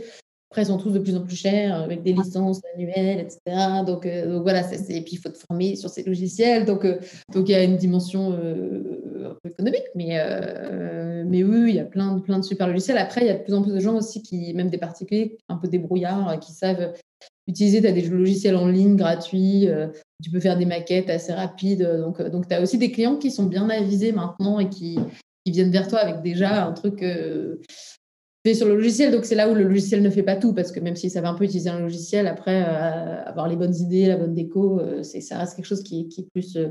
Après, 0.52 0.64
ils 0.64 0.66
sont 0.66 0.80
tous 0.80 0.90
de 0.90 0.98
plus 0.98 1.16
en 1.16 1.22
plus 1.22 1.36
chers, 1.36 1.80
euh, 1.80 1.84
avec 1.84 2.02
des 2.02 2.12
licences 2.12 2.60
annuelles, 2.74 3.20
etc. 3.20 3.84
Donc, 3.86 4.08
euh, 4.08 4.34
donc 4.34 4.42
voilà, 4.42 4.62
et 4.62 5.02
puis 5.02 5.14
il 5.14 5.18
faut 5.18 5.30
te 5.30 5.38
former 5.38 5.76
sur 5.76 5.92
ces 5.92 6.02
logiciels. 6.02 6.66
Donc, 6.66 6.86
euh, 6.86 6.98
donc 7.32 7.48
il 7.48 7.52
y 7.52 7.56
a 7.56 7.64
une 7.64 7.78
dimension 7.78 8.34
un 8.34 9.36
peu 9.44 9.50
économique, 9.50 9.86
mais, 9.94 10.18
mais 11.26 11.44
oui, 11.44 11.66
il 11.70 11.76
y 11.76 11.80
a 11.80 11.86
plein, 11.86 12.16
de, 12.16 12.22
plein 12.22 12.40
de 12.40 12.44
super 12.44 12.68
logiciels. 12.68 12.98
Après, 12.98 13.22
il 13.22 13.28
y 13.28 13.30
a 13.30 13.36
de 13.36 13.44
plus 13.44 13.54
en 13.54 13.62
plus 13.62 13.74
de 13.74 13.80
gens 13.80 13.96
aussi, 13.96 14.24
qui, 14.24 14.54
même 14.56 14.70
des 14.70 14.80
particuliers, 14.80 15.38
un 15.50 15.58
peu 15.58 15.68
débrouillards, 15.68 16.40
qui 16.40 16.52
savent 16.52 16.94
utiliser. 17.48 17.82
Tu 17.82 17.88
as 17.88 17.92
des 17.92 18.02
logiciels 18.02 18.56
en 18.56 18.68
ligne 18.68 18.96
gratuits, 18.96 19.68
tu 20.24 20.32
peux 20.32 20.40
faire 20.40 20.58
des 20.58 20.66
maquettes 20.66 21.12
assez 21.12 21.32
rapides. 21.32 21.88
Donc, 22.02 22.22
donc 22.32 22.48
tu 22.48 22.56
as 22.56 22.62
aussi 22.62 22.80
des 22.80 22.92
clients 22.92 23.18
qui 23.18 23.30
sont 23.30 23.46
bien 23.46 23.70
avisés 23.70 24.14
maintenant 24.14 24.60
et 24.60 24.70
qui, 24.70 24.98
qui 25.46 25.52
viennent 25.52 25.72
vers 25.72 25.88
toi 25.88 26.00
avec 26.00 26.24
déjà 26.24 26.66
un 26.66 26.74
truc 26.74 27.04
sur 28.54 28.68
le 28.68 28.76
logiciel. 28.76 29.12
Donc, 29.12 29.26
c'est 29.26 29.36
là 29.36 29.50
où 29.50 29.56
le 29.56 29.64
logiciel 29.64 30.02
ne 30.02 30.10
fait 30.10 30.24
pas 30.24 30.36
tout, 30.36 30.54
parce 30.54 30.72
que 30.72 30.80
même 30.80 30.96
s'ils 30.96 31.12
savent 31.12 31.26
un 31.26 31.34
peu 31.34 31.44
utiliser 31.44 31.70
un 31.70 31.80
logiciel, 31.80 32.28
après, 32.28 32.64
euh, 32.64 33.24
avoir 33.26 33.48
les 33.48 33.56
bonnes 33.56 33.76
idées, 33.76 34.08
la 34.08 34.18
bonne 34.18 34.34
déco, 34.34 34.80
euh, 34.80 35.04
c'est, 35.04 35.22
ça 35.22 35.38
reste 35.38 35.56
quelque 35.56 35.66
chose 35.66 35.84
qui, 35.84 36.08
est 36.18 36.30
plus, 36.34 36.56
euh, 36.56 36.70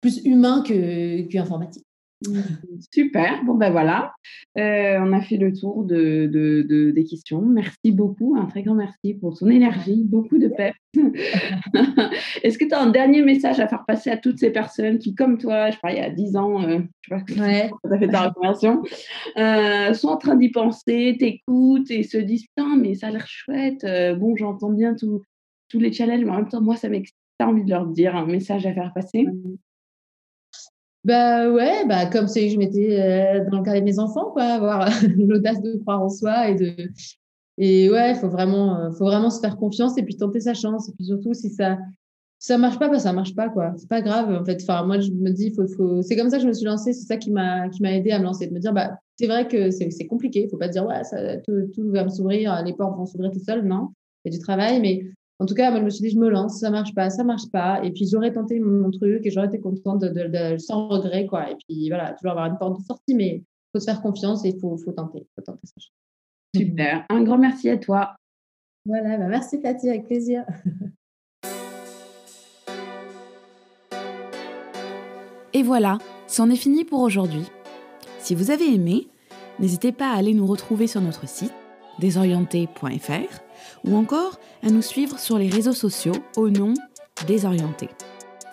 plus 0.00 0.18
humain 0.24 0.62
que, 0.66 1.22
qu'informatique. 1.28 1.84
Super, 2.92 3.44
bon 3.44 3.54
ben 3.54 3.70
voilà, 3.70 4.12
euh, 4.58 4.98
on 5.00 5.12
a 5.12 5.20
fait 5.20 5.36
le 5.36 5.52
tour 5.52 5.84
de, 5.84 6.26
de, 6.26 6.90
des 6.90 7.04
questions. 7.04 7.42
Merci 7.42 7.92
beaucoup, 7.92 8.36
un 8.36 8.46
très 8.46 8.62
grand 8.62 8.74
merci 8.74 9.14
pour 9.14 9.38
ton 9.38 9.48
énergie, 9.48 10.02
beaucoup 10.04 10.38
de 10.38 10.48
paix. 10.48 10.72
Est-ce 12.42 12.58
que 12.58 12.64
tu 12.64 12.74
as 12.74 12.80
un 12.80 12.90
dernier 12.90 13.22
message 13.22 13.60
à 13.60 13.68
faire 13.68 13.84
passer 13.86 14.10
à 14.10 14.16
toutes 14.16 14.38
ces 14.38 14.50
personnes 14.50 14.98
qui, 14.98 15.14
comme 15.14 15.38
toi, 15.38 15.70
je 15.70 15.76
crois 15.76 15.92
il 15.92 15.98
y 15.98 16.00
a 16.00 16.10
10 16.10 16.36
ans, 16.36 16.62
euh, 16.62 16.80
je 17.02 17.14
sais 17.14 17.34
pas 17.36 17.42
ouais. 17.42 17.70
tu 17.84 17.92
as 17.92 17.98
fait 17.98 18.08
ta 18.08 18.28
reconversion, 18.28 18.82
euh, 19.36 19.94
sont 19.94 20.08
en 20.08 20.16
train 20.16 20.34
d'y 20.34 20.50
penser, 20.50 21.16
t'écoutent 21.18 21.90
et 21.90 22.02
se 22.02 22.18
disent 22.18 22.46
Putain, 22.56 22.76
mais 22.76 22.94
ça 22.94 23.08
a 23.08 23.10
l'air 23.10 23.26
chouette, 23.28 23.86
bon, 24.18 24.34
j'entends 24.36 24.70
bien 24.70 24.94
tous 24.94 25.22
les 25.78 25.92
challenges, 25.92 26.24
mais 26.24 26.30
en 26.30 26.36
même 26.36 26.48
temps, 26.48 26.62
moi, 26.62 26.74
ça 26.74 26.88
m'excite, 26.88 27.14
envie 27.40 27.62
de 27.62 27.70
leur 27.70 27.86
dire 27.86 28.16
un 28.16 28.26
message 28.26 28.66
à 28.66 28.72
faire 28.72 28.92
passer? 28.92 29.24
Bah 31.08 31.50
ouais, 31.50 31.86
bah 31.86 32.04
comme 32.04 32.28
c'est 32.28 32.50
je 32.50 32.58
m'étais 32.58 33.00
euh, 33.00 33.50
dans 33.50 33.60
le 33.60 33.64
cas 33.64 33.80
de 33.80 33.82
mes 33.82 33.98
enfants, 33.98 34.30
quoi, 34.30 34.42
avoir 34.42 34.90
l'audace 35.16 35.62
de 35.62 35.78
croire 35.78 36.02
en 36.02 36.10
soi 36.10 36.50
et 36.50 36.54
de 36.54 36.74
et 37.56 37.90
ouais, 37.90 38.14
faut 38.14 38.28
vraiment, 38.28 38.78
euh, 38.78 38.90
faut 38.90 39.06
vraiment 39.06 39.30
se 39.30 39.40
faire 39.40 39.56
confiance 39.56 39.96
et 39.96 40.02
puis 40.02 40.16
tenter 40.18 40.40
sa 40.40 40.52
chance 40.52 40.90
et 40.90 40.92
puis 40.92 41.06
surtout 41.06 41.32
si 41.32 41.48
ça 41.48 41.78
ça 42.38 42.58
marche 42.58 42.78
pas, 42.78 42.90
bah 42.90 42.98
ça 42.98 43.14
marche 43.14 43.34
pas 43.34 43.48
quoi. 43.48 43.72
C'est 43.78 43.88
pas 43.88 44.02
grave 44.02 44.30
en 44.30 44.44
fait. 44.44 44.58
Enfin 44.60 44.84
moi 44.84 45.00
je 45.00 45.10
me 45.10 45.30
dis, 45.30 45.50
faut, 45.54 45.66
faut... 45.66 46.02
c'est 46.02 46.14
comme 46.14 46.28
ça 46.28 46.36
que 46.36 46.42
je 46.42 46.48
me 46.48 46.52
suis 46.52 46.66
lancée. 46.66 46.92
C'est 46.92 47.06
ça 47.06 47.16
qui 47.16 47.30
m'a 47.30 47.70
qui 47.70 47.80
m'a 47.80 47.92
aidé 47.94 48.10
à 48.10 48.18
me 48.18 48.24
lancer, 48.24 48.46
de 48.46 48.52
me 48.52 48.60
dire 48.60 48.74
bah 48.74 48.98
c'est 49.16 49.28
vrai 49.28 49.48
que 49.48 49.70
c'est 49.70 50.06
compliqué. 50.08 50.46
Faut 50.50 50.58
pas 50.58 50.68
dire 50.68 50.84
ouais 50.84 51.04
ça, 51.04 51.38
tout, 51.38 51.70
tout 51.74 51.90
va 51.90 52.04
me 52.04 52.10
s'ouvrir, 52.10 52.62
les 52.66 52.74
portes 52.74 52.98
vont 52.98 53.06
s'ouvrir 53.06 53.30
tout 53.30 53.42
seul. 53.42 53.64
Non, 53.64 53.88
il 54.26 54.32
y 54.32 54.34
a 54.34 54.38
du 54.38 54.44
travail, 54.44 54.78
mais 54.82 55.06
en 55.40 55.46
tout 55.46 55.54
cas, 55.54 55.70
moi, 55.70 55.78
je 55.80 55.84
me 55.84 55.90
suis 55.90 56.02
dit, 56.02 56.10
je 56.10 56.18
me 56.18 56.28
lance, 56.28 56.58
ça 56.58 56.70
marche 56.70 56.94
pas, 56.94 57.10
ça 57.10 57.22
marche 57.22 57.48
pas. 57.52 57.80
Et 57.84 57.92
puis, 57.92 58.08
j'aurais 58.10 58.32
tenté 58.32 58.58
mon 58.58 58.90
truc 58.90 59.24
et 59.24 59.30
j'aurais 59.30 59.46
été 59.46 59.60
contente 59.60 60.00
de, 60.00 60.58
sans 60.58 60.88
regret, 60.88 61.26
quoi. 61.26 61.50
Et 61.50 61.56
puis, 61.68 61.88
voilà, 61.88 62.12
toujours 62.14 62.32
avoir 62.32 62.46
une 62.46 62.58
porte 62.58 62.80
de 62.80 62.84
sortie, 62.84 63.14
mais 63.14 63.36
il 63.36 63.44
faut 63.72 63.78
se 63.78 63.84
faire 63.84 64.02
confiance 64.02 64.44
et 64.44 64.48
il 64.48 64.60
faut, 64.60 64.76
faut 64.76 64.92
tenter. 64.92 65.26
Faut 65.36 65.42
tenter 65.42 65.64
ça. 65.64 65.74
Super. 66.56 67.04
Un 67.08 67.22
grand 67.22 67.38
merci 67.38 67.70
à 67.70 67.78
toi. 67.78 68.16
Voilà, 68.84 69.16
bah 69.18 69.28
merci 69.28 69.60
Cathy, 69.60 69.90
avec 69.90 70.06
plaisir. 70.06 70.44
Et 75.54 75.62
voilà, 75.62 75.98
c'en 76.26 76.50
est 76.50 76.56
fini 76.56 76.84
pour 76.84 77.00
aujourd'hui. 77.00 77.44
Si 78.18 78.34
vous 78.34 78.50
avez 78.50 78.72
aimé, 78.72 79.08
n'hésitez 79.58 79.92
pas 79.92 80.12
à 80.12 80.16
aller 80.16 80.34
nous 80.34 80.46
retrouver 80.46 80.86
sur 80.86 81.00
notre 81.00 81.26
site 81.26 81.54
désorienté.fr 81.98 83.47
ou 83.84 83.96
encore 83.96 84.38
à 84.62 84.70
nous 84.70 84.82
suivre 84.82 85.18
sur 85.18 85.38
les 85.38 85.48
réseaux 85.48 85.72
sociaux 85.72 86.16
au 86.36 86.50
nom 86.50 86.74
Désorienté. 87.26 87.88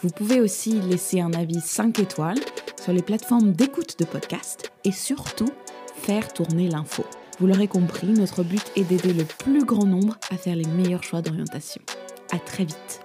Vous 0.02 0.10
pouvez 0.10 0.40
aussi 0.40 0.80
laisser 0.82 1.22
un 1.22 1.34
avis 1.34 1.62
5 1.62 2.00
étoiles 2.00 2.40
sur 2.82 2.94
les 2.94 3.02
plateformes 3.02 3.54
d'écoute 3.54 3.98
de 4.00 4.06
podcast 4.06 4.72
et 4.84 4.92
surtout 4.92 5.50
faire 5.96 6.34
tourner 6.34 6.70
l'info. 6.70 7.06
Vous 7.40 7.48
l'aurez 7.48 7.68
compris, 7.68 8.08
notre 8.08 8.44
but 8.44 8.72
est 8.76 8.84
d'aider 8.84 9.14
le 9.14 9.26
plus 9.26 9.66
grand 9.66 9.86
nombre 9.86 10.18
à 10.32 10.38
faire 10.38 10.56
les 10.56 10.68
meilleurs 10.68 11.04
choix 11.04 11.22
d'orientation. 11.22 11.82
À 12.32 12.40
très 12.40 12.66
vite. 12.66 13.05